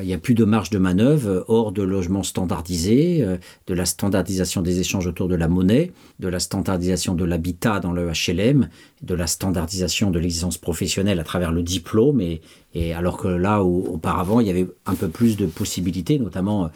Il 0.00 0.06
n'y 0.06 0.14
a 0.14 0.18
plus 0.18 0.34
de 0.34 0.44
marge 0.44 0.70
de 0.70 0.78
manœuvre 0.78 1.44
hors 1.48 1.72
de 1.72 1.82
logements 1.82 2.22
standardisés, 2.22 3.26
de 3.66 3.74
la 3.74 3.84
standardisation 3.84 4.62
des 4.62 4.78
échanges 4.78 5.08
autour 5.08 5.26
de 5.26 5.34
la 5.34 5.48
monnaie, 5.48 5.90
de 6.20 6.28
la 6.28 6.38
standardisation 6.38 7.16
de 7.16 7.24
l'habitat 7.24 7.80
dans 7.80 7.90
le 7.90 8.12
HLM, 8.12 8.68
de 9.02 9.14
la 9.14 9.26
standardisation 9.26 10.12
de 10.12 10.20
l'existence 10.20 10.58
professionnelle 10.58 11.18
à 11.18 11.24
travers 11.24 11.50
le 11.50 11.64
diplôme. 11.64 12.20
Et 12.20 12.94
alors 12.94 13.16
que 13.16 13.26
là, 13.26 13.64
où, 13.64 13.84
auparavant, 13.92 14.38
il 14.38 14.46
y 14.46 14.50
avait 14.50 14.68
un 14.86 14.94
peu 14.94 15.08
plus 15.08 15.36
de 15.36 15.46
possibilités, 15.46 16.20
notamment 16.20 16.70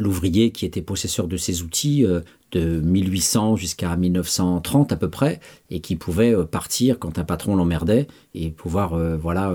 l'ouvrier 0.00 0.50
qui 0.50 0.64
était 0.66 0.82
possesseur 0.82 1.28
de 1.28 1.36
ces 1.36 1.62
outils 1.62 2.04
euh, 2.04 2.20
de 2.52 2.80
1800 2.80 3.56
jusqu'à 3.56 3.94
1930 3.96 4.92
à 4.92 4.96
peu 4.96 5.08
près, 5.08 5.38
et 5.70 5.80
qui 5.80 5.94
pouvait 5.94 6.34
euh, 6.34 6.44
partir 6.44 6.98
quand 6.98 7.18
un 7.18 7.24
patron 7.24 7.54
l'emmerdait 7.54 8.08
et 8.34 8.50
pouvoir 8.50 8.94
euh, 8.94 9.16
voilà 9.16 9.54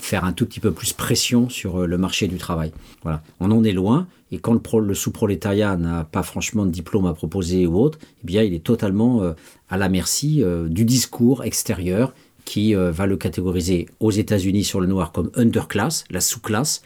faire 0.00 0.24
un 0.24 0.32
tout 0.32 0.46
petit 0.46 0.60
peu 0.60 0.72
plus 0.72 0.92
pression 0.92 1.48
sur 1.48 1.86
le 1.86 1.98
marché 1.98 2.26
du 2.26 2.36
travail. 2.36 2.72
Voilà, 3.02 3.22
on 3.40 3.50
en 3.50 3.62
est 3.62 3.72
loin. 3.72 4.06
Et 4.32 4.38
quand 4.38 4.52
le, 4.52 4.58
pro- 4.58 4.80
le 4.80 4.94
sous-prolétariat 4.94 5.76
n'a 5.76 6.02
pas 6.02 6.24
franchement 6.24 6.66
de 6.66 6.70
diplôme 6.70 7.06
à 7.06 7.14
proposer 7.14 7.66
ou 7.68 7.78
autre, 7.78 7.98
eh 8.02 8.26
bien, 8.26 8.42
il 8.42 8.52
est 8.52 8.64
totalement 8.64 9.22
à 9.68 9.76
la 9.76 9.88
merci 9.88 10.42
du 10.68 10.84
discours 10.84 11.44
extérieur 11.44 12.12
qui 12.44 12.74
euh, 12.74 12.90
va 12.90 13.06
le 13.06 13.16
catégoriser 13.16 13.88
aux 14.00 14.10
États-Unis 14.10 14.64
sur 14.64 14.80
le 14.80 14.86
noir 14.86 15.12
comme 15.12 15.30
underclass, 15.34 16.04
la 16.10 16.20
sous-classe, 16.20 16.82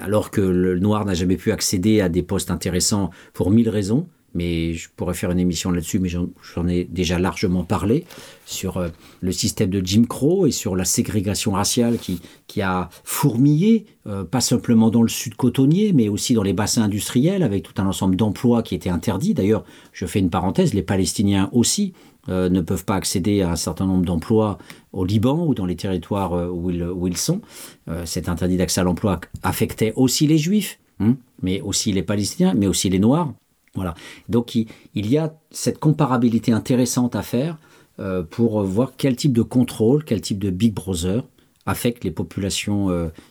alors 0.00 0.30
que 0.30 0.40
le 0.40 0.78
noir 0.78 1.04
n'a 1.04 1.14
jamais 1.14 1.36
pu 1.36 1.52
accéder 1.52 2.00
à 2.00 2.08
des 2.08 2.22
postes 2.22 2.50
intéressants 2.50 3.10
pour 3.34 3.50
mille 3.50 3.68
raisons. 3.68 4.06
Mais 4.34 4.72
je 4.72 4.88
pourrais 4.96 5.12
faire 5.12 5.30
une 5.30 5.38
émission 5.38 5.70
là-dessus, 5.70 5.98
mais 5.98 6.08
j'en 6.08 6.66
ai 6.66 6.84
déjà 6.84 7.18
largement 7.18 7.64
parlé 7.64 8.06
sur 8.46 8.78
euh, 8.78 8.88
le 9.20 9.30
système 9.30 9.68
de 9.68 9.84
Jim 9.84 10.04
Crow 10.08 10.46
et 10.46 10.50
sur 10.50 10.74
la 10.74 10.86
ségrégation 10.86 11.52
raciale 11.52 11.98
qui, 11.98 12.62
a 12.62 12.88
fourmillé, 13.04 13.84
euh, 14.06 14.24
pas 14.24 14.40
simplement 14.40 14.88
dans 14.88 15.02
le 15.02 15.10
sud 15.10 15.34
cotonnier, 15.34 15.92
mais 15.92 16.08
aussi 16.08 16.32
dans 16.32 16.42
les 16.42 16.54
bassins 16.54 16.84
industriels, 16.84 17.42
avec 17.42 17.62
tout 17.62 17.74
un 17.76 17.86
ensemble 17.86 18.16
d'emplois 18.16 18.62
qui 18.62 18.74
étaient 18.74 18.88
interdits. 18.88 19.34
D'ailleurs, 19.34 19.64
je 19.92 20.06
fais 20.06 20.20
une 20.20 20.30
parenthèse, 20.30 20.72
les 20.72 20.82
Palestiniens 20.82 21.50
aussi 21.52 21.92
ne 22.28 22.60
peuvent 22.60 22.84
pas 22.84 22.94
accéder 22.94 23.42
à 23.42 23.50
un 23.50 23.56
certain 23.56 23.84
nombre 23.84 24.04
d'emplois 24.04 24.56
au 24.92 25.04
Liban 25.04 25.46
ou 25.46 25.54
dans 25.54 25.66
les 25.66 25.76
territoires 25.76 26.34
euh, 26.34 26.48
où 26.48 26.70
ils, 26.70 26.82
où 26.84 27.06
ils 27.06 27.16
sont. 27.16 27.40
Euh, 27.88 28.04
cet 28.06 28.28
interdit 28.28 28.56
d'accès 28.56 28.80
à 28.80 28.84
l'emploi 28.84 29.20
affectait 29.42 29.92
aussi 29.96 30.26
les 30.26 30.38
Juifs, 30.38 30.78
hein, 31.00 31.16
mais 31.42 31.60
aussi 31.60 31.92
les 31.92 32.02
Palestiniens, 32.02 32.54
mais 32.54 32.66
aussi 32.66 32.88
les 32.88 32.98
Noirs. 32.98 33.32
Voilà. 33.74 33.94
Donc 34.28 34.54
il, 34.54 34.66
il 34.94 35.08
y 35.10 35.18
a 35.18 35.34
cette 35.50 35.78
comparabilité 35.78 36.52
intéressante 36.52 37.16
à 37.16 37.22
faire 37.22 37.58
euh, 37.98 38.22
pour 38.22 38.62
voir 38.62 38.92
quel 38.96 39.16
type 39.16 39.32
de 39.32 39.42
contrôle, 39.42 40.04
quel 40.04 40.20
type 40.20 40.38
de 40.38 40.50
Big 40.50 40.74
Brother 40.74 41.24
affecte 41.64 42.02
les 42.02 42.10
populations 42.10 42.88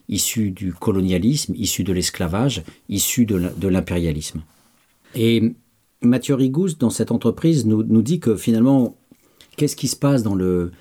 issues 0.08 0.52
du 0.52 0.72
colonialisme, 0.72 1.54
issues 1.58 1.84
de 1.84 1.92
l'esclavage, 1.92 2.64
issues 2.88 3.26
de 3.26 3.68
l'impérialisme. 3.68 4.42
Et 5.16 5.54
Mathieu 6.02 6.36
Rigous, 6.36 6.76
dans 6.80 6.90
cette 6.90 7.12
entreprise, 7.12 7.66
nous, 7.66 7.84
nous 7.84 8.02
dit 8.02 8.22
que 8.22 8.38
finalement, 8.38 8.96
qu'est-ce 9.58 9.76
qui 9.76 9.90
se 9.90 9.98
passe 9.98 10.24
dans 10.24 10.34
le, 10.34 10.72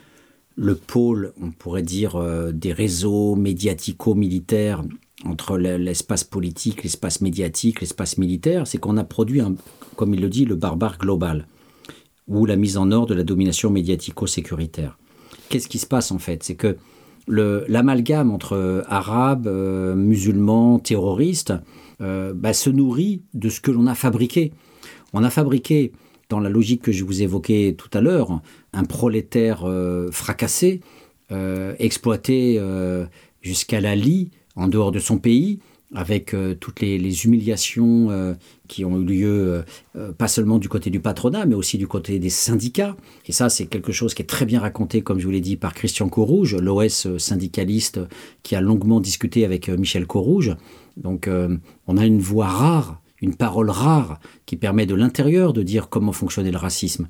le 0.63 0.75
pôle, 0.75 1.33
on 1.43 1.53
pourrait 1.53 1.83
dire, 1.83 2.17
euh, 2.17 2.53
des 2.53 2.75
réseaux 2.75 3.35
médiatico-militaires 3.35 4.83
entre 5.25 5.57
le- 5.57 5.79
l'espace 5.79 6.23
politique, 6.23 6.83
l'espace 6.83 7.23
médiatique, 7.23 7.81
l'espace 7.81 8.19
militaire, 8.19 8.67
c'est 8.67 8.77
qu'on 8.77 8.99
a 8.99 9.05
produit, 9.05 9.41
comme 9.97 10.13
il 10.13 10.21
le 10.21 10.29
dit, 10.29 10.45
le 10.45 10.57
barbare 10.57 10.99
global, 10.99 11.47
ou 12.29 12.45
la 12.45 12.57
mise 12.57 12.77
en 12.77 12.93
ordre 12.93 13.09
de 13.09 13.15
la 13.15 13.23
domination 13.25 13.71
médiatico-sécuritaire. 13.71 14.99
Qu'est-ce 15.49 15.67
qui 15.67 15.79
se 15.79 15.87
passe 15.87 16.13
en 16.13 16.19
fait? 16.19 16.43
C'est 16.43 16.57
que 16.57 16.77
l'amalgame 17.27 18.31
entre 18.31 18.53
euh, 18.53 18.83
arabes, 18.87 19.47
euh, 19.47 19.95
musulmans, 19.95 20.79
terroristes, 20.79 21.55
bah, 22.01 22.55
se 22.55 22.71
nourrit 22.71 23.21
de 23.35 23.51
ce 23.51 23.61
que 23.61 23.71
l'on 23.71 23.87
a 23.87 23.95
fabriqué. 23.95 24.53
On 25.13 25.23
a 25.23 25.29
fabriqué, 25.29 25.93
dans 26.31 26.41
la 26.41 26.49
logique 26.49 26.81
que 26.81 26.93
je 26.93 27.05
vous 27.05 27.21
évoquais 27.21 27.75
tout 27.77 27.91
à 27.93 28.01
l'heure, 28.01 28.41
un 28.73 28.85
prolétaire 28.85 29.65
euh, 29.65 30.11
fracassé, 30.11 30.81
euh, 31.33 31.75
exploité 31.79 32.57
euh, 32.59 33.07
jusqu'à 33.43 33.81
la 33.81 33.95
lie 33.95 34.31
en 34.57 34.69
dehors 34.69 34.93
de 34.93 34.99
son 34.99 35.19
pays, 35.19 35.61
avec 35.93 36.37
toutes 36.61 36.81
les, 36.81 37.25
humiliations 37.25 38.37
qui 38.69 38.85
ont 38.85 38.97
eu 39.01 39.05
lieu, 39.05 39.65
pas 40.19 40.29
seulement 40.29 40.59
du 40.59 40.69
côté 40.69 40.89
du 40.89 41.01
patronat, 41.01 41.47
mais 41.47 41.57
aussi 41.57 41.79
du 41.79 41.89
côté 41.89 42.21
des 42.21 42.31
syndicats. 42.31 42.97
Et 43.27 43.33
ça, 43.33 43.49
c'est 43.49 43.67
quelque 43.67 43.91
chose 43.91 44.15
qui 44.15 44.23
est 44.23 44.27
très 44.27 44.47
bien 44.47 44.61
raconté, 44.61 45.03
comme 45.03 45.19
je 45.19 45.25
vous 45.25 45.33
l'ai 45.33 45.41
dit, 45.41 45.57
par 45.57 45.75
Christian 45.75 46.09
Corouge, 46.09 46.55
l'OS 46.55 47.17
syndicaliste 47.19 47.99
qui 48.45 48.55
a 48.55 48.61
longuement 48.61 49.01
discuté 49.01 49.45
avec 49.45 49.69
Michel 49.69 50.07
Corouge. 50.07 50.55
Donc, 50.97 51.29
on 51.89 51.97
a 51.97 52.07
une 52.07 52.21
voix 52.21 52.47
rare, 52.47 53.03
une 53.21 53.35
parole 53.35 53.71
rare, 53.71 54.21
qui 54.47 54.55
permet 54.55 54.87
de 54.87 54.95
l'intérieur 54.95 55.53
de 55.53 55.65
dire 55.65 55.89
comment 55.89 56.13
fonctionnait 56.13 56.53
le 56.53 56.59
racisme. 56.59 57.09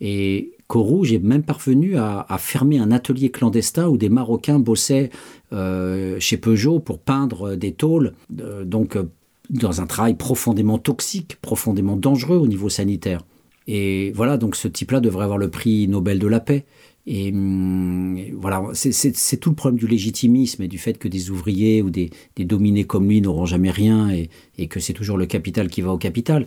Et 0.00 0.52
Corouge 0.72 1.12
est 1.12 1.18
même 1.18 1.42
parvenu 1.42 1.98
à, 1.98 2.24
fermer 2.38 2.78
un 2.78 2.92
atelier 2.92 3.28
clandestin 3.30 3.88
où 3.88 3.98
des 3.98 4.08
Marocains 4.08 4.58
bossaient 4.58 5.10
euh, 5.52 6.16
chez 6.18 6.38
Peugeot 6.38 6.80
pour 6.80 6.98
peindre 6.98 7.56
des 7.56 7.72
tôles, 7.72 8.14
euh, 8.40 8.64
donc 8.64 8.96
euh, 8.96 9.02
dans 9.50 9.82
un 9.82 9.86
travail 9.86 10.14
profondément 10.14 10.78
toxique, 10.78 11.36
profondément 11.42 11.94
dangereux 11.94 12.38
au 12.38 12.46
niveau 12.46 12.70
sanitaire. 12.70 13.20
Et 13.68 14.12
voilà, 14.14 14.38
donc 14.38 14.56
ce 14.56 14.66
type-là 14.66 15.00
devrait 15.00 15.24
avoir 15.24 15.36
le 15.36 15.50
prix 15.50 15.88
Nobel 15.88 16.18
de 16.18 16.26
la 16.26 16.40
paix. 16.40 16.64
Et 17.06 17.30
hum, 17.32 18.18
voilà, 18.32 18.62
c'est- 18.72 19.36
tout 19.40 19.50
le 19.50 19.56
problème 19.56 19.78
du 19.78 19.86
légitimisme 19.86 20.62
et 20.62 20.68
du 20.68 20.78
fait 20.78 20.96
que 20.96 21.08
des 21.08 21.30
ouvriers 21.30 21.82
ou 21.82 21.90
des, 21.90 22.10
dominés 22.38 22.84
comme 22.84 23.08
lui 23.08 23.20
n'auront 23.20 23.44
jamais 23.44 23.70
rien 23.70 24.08
et 24.56 24.66
que 24.68 24.80
c'est 24.80 24.94
toujours 24.94 25.18
le 25.18 25.26
capital 25.26 25.68
qui 25.68 25.82
va 25.82 25.92
au 25.92 25.98
capital. 25.98 26.46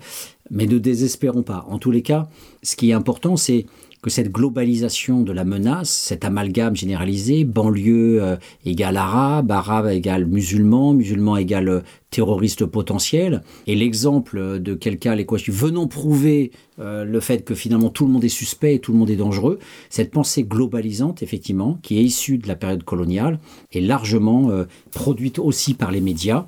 Mais 0.49 0.65
ne 0.65 0.79
désespérons 0.79 1.43
pas. 1.43 1.65
En 1.69 1.77
tous 1.77 1.91
les 1.91 2.01
cas, 2.01 2.27
ce 2.63 2.75
qui 2.75 2.89
est 2.89 2.93
important, 2.93 3.35
c'est 3.35 3.65
que 4.05 4.11
cette 4.11 4.31
globalisation 4.31 5.21
de 5.21 5.31
la 5.31 5.45
menace, 5.45 5.89
cet 5.89 6.25
amalgame 6.25 6.75
généralisé, 6.75 7.43
banlieue 7.43 8.21
euh, 8.21 8.35
égale 8.63 8.97
arabe, 8.97 9.49
arabe 9.49 9.87
égale 9.87 10.27
musulman, 10.27 10.93
musulman 10.93 11.37
égale 11.37 11.69
euh, 11.69 11.81
terroriste 12.11 12.67
potentiel, 12.67 13.41
et 13.65 13.73
l'exemple 13.73 14.59
de 14.59 14.75
quelqu'un, 14.75 15.15
les 15.15 15.25
quoi, 15.25 15.39
venons 15.47 15.87
prouver 15.87 16.51
euh, 16.77 17.03
le 17.03 17.19
fait 17.19 17.43
que 17.43 17.55
finalement 17.55 17.89
tout 17.89 18.05
le 18.05 18.11
monde 18.11 18.23
est 18.23 18.29
suspect 18.29 18.75
et 18.75 18.79
tout 18.79 18.91
le 18.91 18.99
monde 18.99 19.09
est 19.09 19.15
dangereux, 19.15 19.57
cette 19.89 20.11
pensée 20.11 20.43
globalisante, 20.43 21.23
effectivement, 21.23 21.79
qui 21.81 21.97
est 21.97 22.03
issue 22.03 22.37
de 22.37 22.47
la 22.47 22.55
période 22.55 22.83
coloniale, 22.83 23.39
est 23.73 23.81
largement 23.81 24.51
produite 24.91 25.39
aussi 25.39 25.73
par 25.73 25.91
les 25.91 25.99
médias. 25.99 26.45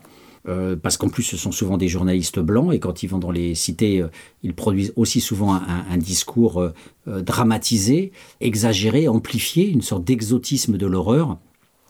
Euh, 0.48 0.78
parce 0.82 0.96
qu'en 0.96 1.10
plus 1.10 1.24
ce 1.24 1.36
sont 1.36 1.52
souvent 1.52 1.78
des 1.78 1.90
journalistes 1.90 2.40
blancs 2.40 2.74
et 2.74 2.80
quand 2.80 3.04
ils 3.04 3.08
vont 3.08 3.18
dans 3.18 3.32
les 3.32 3.54
cités, 3.54 4.02
euh, 4.02 4.08
ils 4.44 4.54
produisent 4.54 4.94
aussi 4.96 5.20
souvent 5.20 5.54
un, 5.54 5.98
discours 5.98 6.62
euh, 6.62 7.22
dramatisé, 7.22 8.14
exagéré, 8.40 9.10
amplifié, 9.10 9.70
une 9.70 9.82
sorte 9.82 10.06
d'exotisme 10.06 10.78
de 10.78 10.86
l'horreur. 10.86 11.38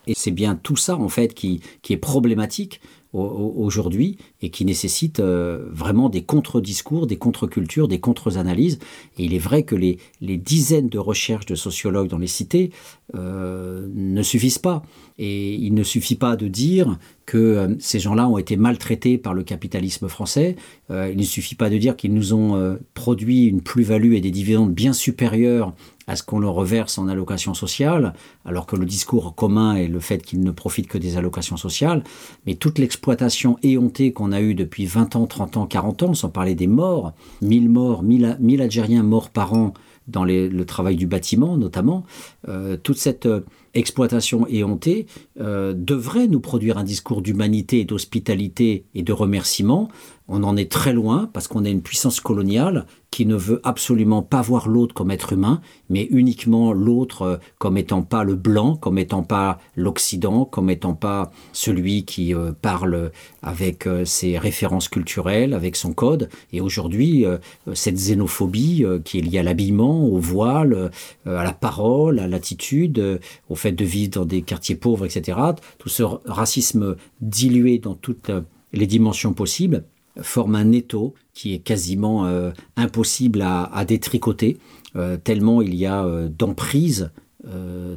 Et 0.08 0.14
c'est 0.16 0.32
bien 0.32 0.56
tout 0.56 0.78
ça 0.78 0.96
en 0.96 1.10
fait 1.10 1.36
qui, 1.36 1.62
est 1.90 1.98
problématique 1.98 2.82
aujourd'hui 3.18 4.18
et 4.42 4.50
qui 4.50 4.66
nécessite 4.66 5.20
euh, 5.20 5.66
vraiment 5.72 6.10
des 6.10 6.24
contre-discours, 6.24 7.08
des 7.08 7.18
contre-cultures, 7.18 7.88
des 7.88 8.00
contre-analyses. 8.00 8.80
Et 9.18 9.26
il 9.26 9.34
est 9.34 9.40
vrai 9.40 9.64
que 9.64 9.76
les, 9.76 9.98
dizaines 10.22 10.90
de 10.90 11.00
recherches 11.00 11.46
de 11.46 11.56
sociologues 11.56 12.08
dans 12.08 12.18
les 12.18 12.28
cités 12.28 12.72
euh, 13.16 13.88
ne 13.94 14.22
suffisent 14.22 14.60
pas. 14.60 14.84
Et 15.18 15.56
il 15.56 15.74
ne 15.74 15.84
suffit 15.84 16.16
pas 16.16 16.36
de 16.36 16.48
dire 16.48 16.98
que 17.26 17.38
euh, 17.38 17.76
ces 17.80 18.00
gens-là 18.00 18.28
ont 18.30 18.38
été 18.38 18.56
maltraités 18.56 19.18
par 19.18 19.34
le 19.34 19.44
capitalisme 19.44 20.08
français. 20.08 20.56
Il 20.90 21.18
ne 21.18 21.24
suffit 21.24 21.56
pas 21.56 21.70
de 21.70 21.78
dire 21.78 21.98
qu'ils 21.98 22.14
nous 22.14 22.34
ont 22.34 22.78
produit 22.94 23.46
une 23.46 23.62
plus-value 23.62 24.14
et 24.14 24.22
des 24.22 24.32
dividendes 24.32 24.74
bien 24.74 24.94
supérieurs 24.94 25.74
à 26.08 26.16
ce 26.16 26.24
qu'on 26.24 26.40
leur 26.40 26.54
reverse 26.54 26.98
en 26.98 27.08
allocations 27.08 27.54
sociales, 27.54 28.14
alors 28.46 28.66
que 28.66 28.76
le 28.76 28.86
discours 28.86 29.36
commun 29.36 29.76
est 29.76 29.88
le 29.88 30.00
fait 30.00 30.24
qu'ils 30.24 30.42
ne 30.42 30.52
profitent 30.52 30.88
que 30.88 30.98
des 30.98 31.18
allocations 31.18 31.58
sociales. 31.58 32.04
Mais 32.46 32.56
toute 32.56 32.80
l'exploitation 32.80 33.58
éhontée 33.62 34.14
qu'on 34.14 34.32
a 34.32 34.42
eue 34.42 34.56
depuis 34.56 34.86
20 34.86 35.16
ans, 35.18 35.28
30 35.28 35.58
ans, 35.58 35.66
40 35.68 36.04
ans, 36.04 36.14
sans 36.14 36.30
parler 36.30 36.56
des 36.56 36.68
morts, 36.68 37.14
1000 37.42 37.70
morts, 37.70 38.04
1000, 38.04 38.38
1000 38.40 38.62
Algériens 38.62 39.04
morts 39.04 39.30
par 39.30 39.54
an 39.54 39.74
dans 40.08 40.24
le 40.24 40.64
travail 40.64 40.96
du 40.96 41.06
bâtiment 41.06 41.58
notamment, 41.58 42.06
euh, 42.48 42.78
toute 42.78 42.98
cette 42.98 43.26
euh, 43.26 43.42
exploitation 43.74 44.48
éhontée 44.48 45.06
euh, 45.40 45.74
devrait 45.76 46.28
nous 46.28 46.40
produire 46.40 46.78
un 46.78 46.84
discours 46.84 47.22
d'humanité, 47.22 47.84
d'hospitalité 47.84 48.86
et 48.96 49.04
de 49.04 49.14
remerciement. 49.14 49.90
On 50.30 50.44
en 50.44 50.58
est 50.58 50.70
très 50.70 50.92
loin 50.92 51.30
parce 51.32 51.48
qu'on 51.48 51.64
est 51.64 51.72
une 51.72 51.82
puissance 51.82 52.20
coloniale 52.20 52.86
qui 53.12 53.26
ne 53.26 53.36
veut 53.36 53.62
absolument 53.64 54.22
pas 54.22 54.42
voir 54.42 54.68
l'autre 54.68 54.94
comme 54.94 55.10
être 55.10 55.32
humain, 55.32 55.62
mais 55.90 56.04
uniquement 56.12 56.74
l'autre 56.74 57.22
euh, 57.22 57.38
comme 57.58 57.78
étant 57.78 58.02
pas 58.02 58.24
le 58.26 58.36
blanc, 58.36 58.76
comme 58.76 58.98
étant 58.98 59.24
pas 59.24 59.60
l'Occident, 59.76 60.44
comme 60.44 60.70
étant 60.70 60.94
pas 60.94 61.32
celui 61.54 62.04
qui 62.04 62.36
euh, 62.36 62.52
parle 62.62 63.12
avec 63.42 63.88
euh, 63.88 64.04
ses 64.04 64.38
références 64.38 64.90
culturelles, 64.90 65.54
avec 65.54 65.78
son 65.78 65.94
code. 65.94 66.30
Et 66.52 66.60
aujourd'hui, 66.60 67.26
cette 67.74 67.96
xénophobie 67.96 68.86
qui 69.04 69.20
est 69.20 69.22
liée 69.22 69.40
à 69.40 69.44
l'habillement, 69.44 70.06
au 70.06 70.20
voile, 70.20 70.92
à 71.26 71.44
la 71.44 71.54
parole, 71.54 72.20
à 72.20 72.28
l'attitude, 72.28 73.20
au 73.50 73.56
fait 73.56 73.72
de 73.72 73.86
vivre 73.86 74.12
dans 74.12 74.26
des 74.26 74.42
quartiers 74.42 74.76
pauvres, 74.76 75.06
etc. 75.06 75.38
Tout 75.78 75.90
ce 75.90 76.04
racisme 76.26 76.96
dilué 77.22 77.80
dans 77.80 77.96
toutes 77.96 78.32
les 78.74 78.88
dimensions 78.88 79.34
possibles 79.34 79.84
forme 80.22 80.56
un 80.56 80.72
étau 80.72 81.14
qui 81.34 81.54
est 81.54 81.60
quasiment 81.60 82.26
euh, 82.26 82.52
impossible 82.76 83.42
à, 83.44 83.86
détricoter, 83.86 84.58
euh, 84.96 85.18
tellement 85.18 85.62
il 85.62 85.76
y 85.76 85.86
a 85.86 86.04
euh, 86.04 86.30
d'emprise, 86.30 87.12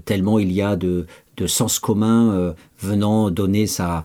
tellement 0.05 0.39
il 0.39 0.53
y 0.53 0.63
a 0.63 0.77
de, 0.77 1.07
sens 1.47 1.81
commun 1.81 2.55
venant 2.79 3.31
donner 3.31 3.67
sa, 3.67 4.05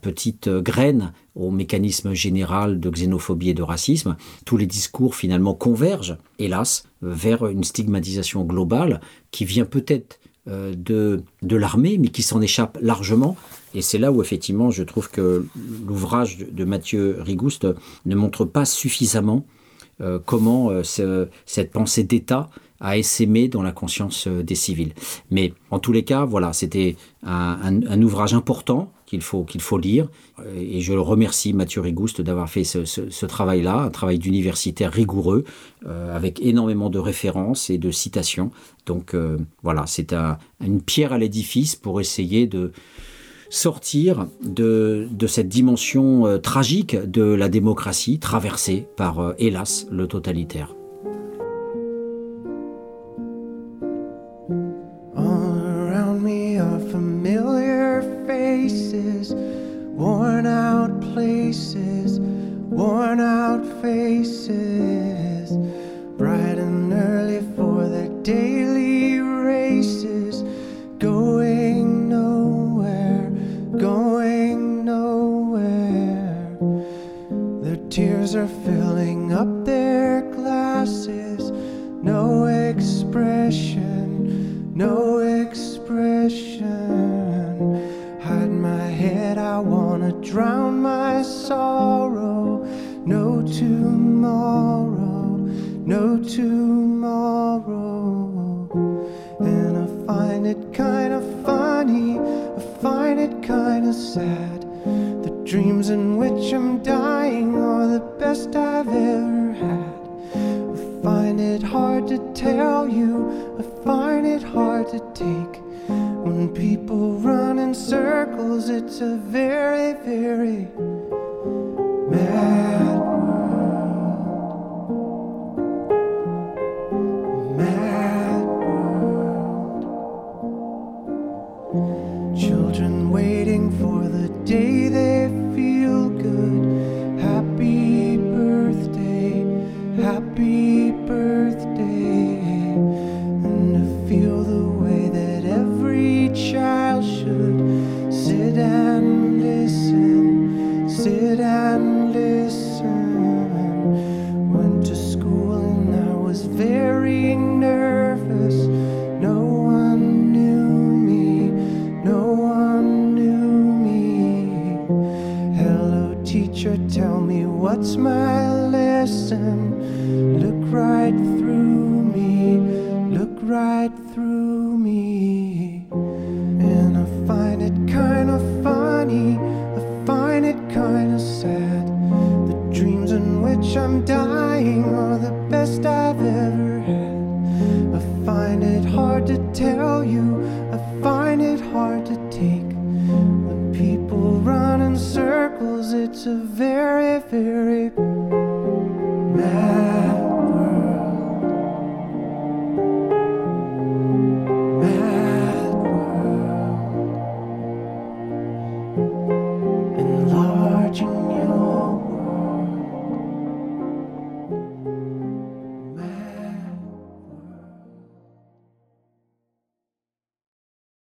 petite 0.00 0.48
graine 0.48 1.12
au 1.34 1.50
mécanisme 1.50 2.14
général 2.14 2.80
de 2.80 2.88
xénophobie 2.88 3.50
et 3.50 3.54
de 3.54 3.62
racisme. 3.62 4.16
Tous 4.46 4.56
les 4.56 4.64
discours 4.64 5.14
finalement 5.14 5.52
convergent, 5.52 6.16
hélas, 6.38 6.84
vers 7.02 7.46
une 7.48 7.64
stigmatisation 7.64 8.44
globale 8.44 9.02
qui 9.30 9.44
vient 9.44 9.66
peut-être 9.66 10.20
de 10.46 11.22
l'armée, 11.50 11.98
mais 11.98 12.08
qui 12.08 12.22
s'en 12.22 12.40
échappe 12.40 12.78
largement. 12.80 13.36
Et 13.74 13.82
c'est 13.82 13.98
là 13.98 14.12
où 14.12 14.22
effectivement 14.22 14.70
je 14.70 14.82
trouve 14.82 15.10
que 15.10 15.46
l'ouvrage 15.86 16.38
de 16.38 16.64
Mathieu 16.64 17.16
Rigouste 17.20 17.66
ne 18.06 18.14
montre 18.14 18.44
pas 18.44 18.64
suffisamment 18.64 19.44
euh, 20.00 20.18
comment 20.24 20.70
euh, 20.70 20.82
ce- 20.82 21.28
cette 21.46 21.70
pensée 21.70 22.02
d'État 22.02 22.48
a 22.80 22.96
essaimé 22.98 23.46
dans 23.48 23.62
la 23.62 23.70
conscience 23.72 24.26
euh, 24.26 24.42
des 24.42 24.54
civils. 24.56 24.92
Mais 25.30 25.52
en 25.70 25.78
tous 25.78 25.92
les 25.92 26.02
cas, 26.02 26.24
voilà, 26.24 26.52
c'était 26.52 26.96
un, 27.24 28.02
ouvrage 28.02 28.34
important 28.34 28.90
qu'il 29.06 29.20
faut, 29.22 29.44
qu'il 29.44 29.60
faut 29.60 29.78
lire. 29.78 30.08
Et 30.56 30.80
je 30.80 30.92
le 30.94 31.00
remercie, 31.00 31.52
Mathieu 31.52 31.82
Rigouste, 31.82 32.20
d'avoir 32.22 32.48
fait 32.50 32.64
ce, 32.64 33.26
travail-là, 33.26 33.76
un 33.82 33.90
travail 33.90 34.18
d'universitaire 34.18 34.90
rigoureux, 34.90 35.44
avec 35.86 36.40
énormément 36.40 36.88
de 36.90 36.98
références 36.98 37.68
et 37.70 37.76
de 37.78 37.90
citations. 37.90 38.50
Donc 38.86 39.14
voilà, 39.62 39.84
c'est 39.86 40.12
un- 40.14 40.38
une 40.64 40.80
pierre 40.80 41.12
à 41.12 41.18
l'édifice 41.18 41.76
pour 41.76 42.00
essayer 42.00 42.46
de 42.46 42.72
sortir 43.52 44.28
de, 44.42 45.08
cette 45.28 45.48
dimension 45.48 46.26
euh, 46.26 46.38
tragique 46.38 46.96
de 46.96 47.22
la 47.22 47.50
démocratie 47.50 48.18
traversée 48.18 48.88
par, 48.96 49.20
euh, 49.20 49.34
hélas, 49.38 49.86
le 49.90 50.06
totalitaire. 50.06 50.74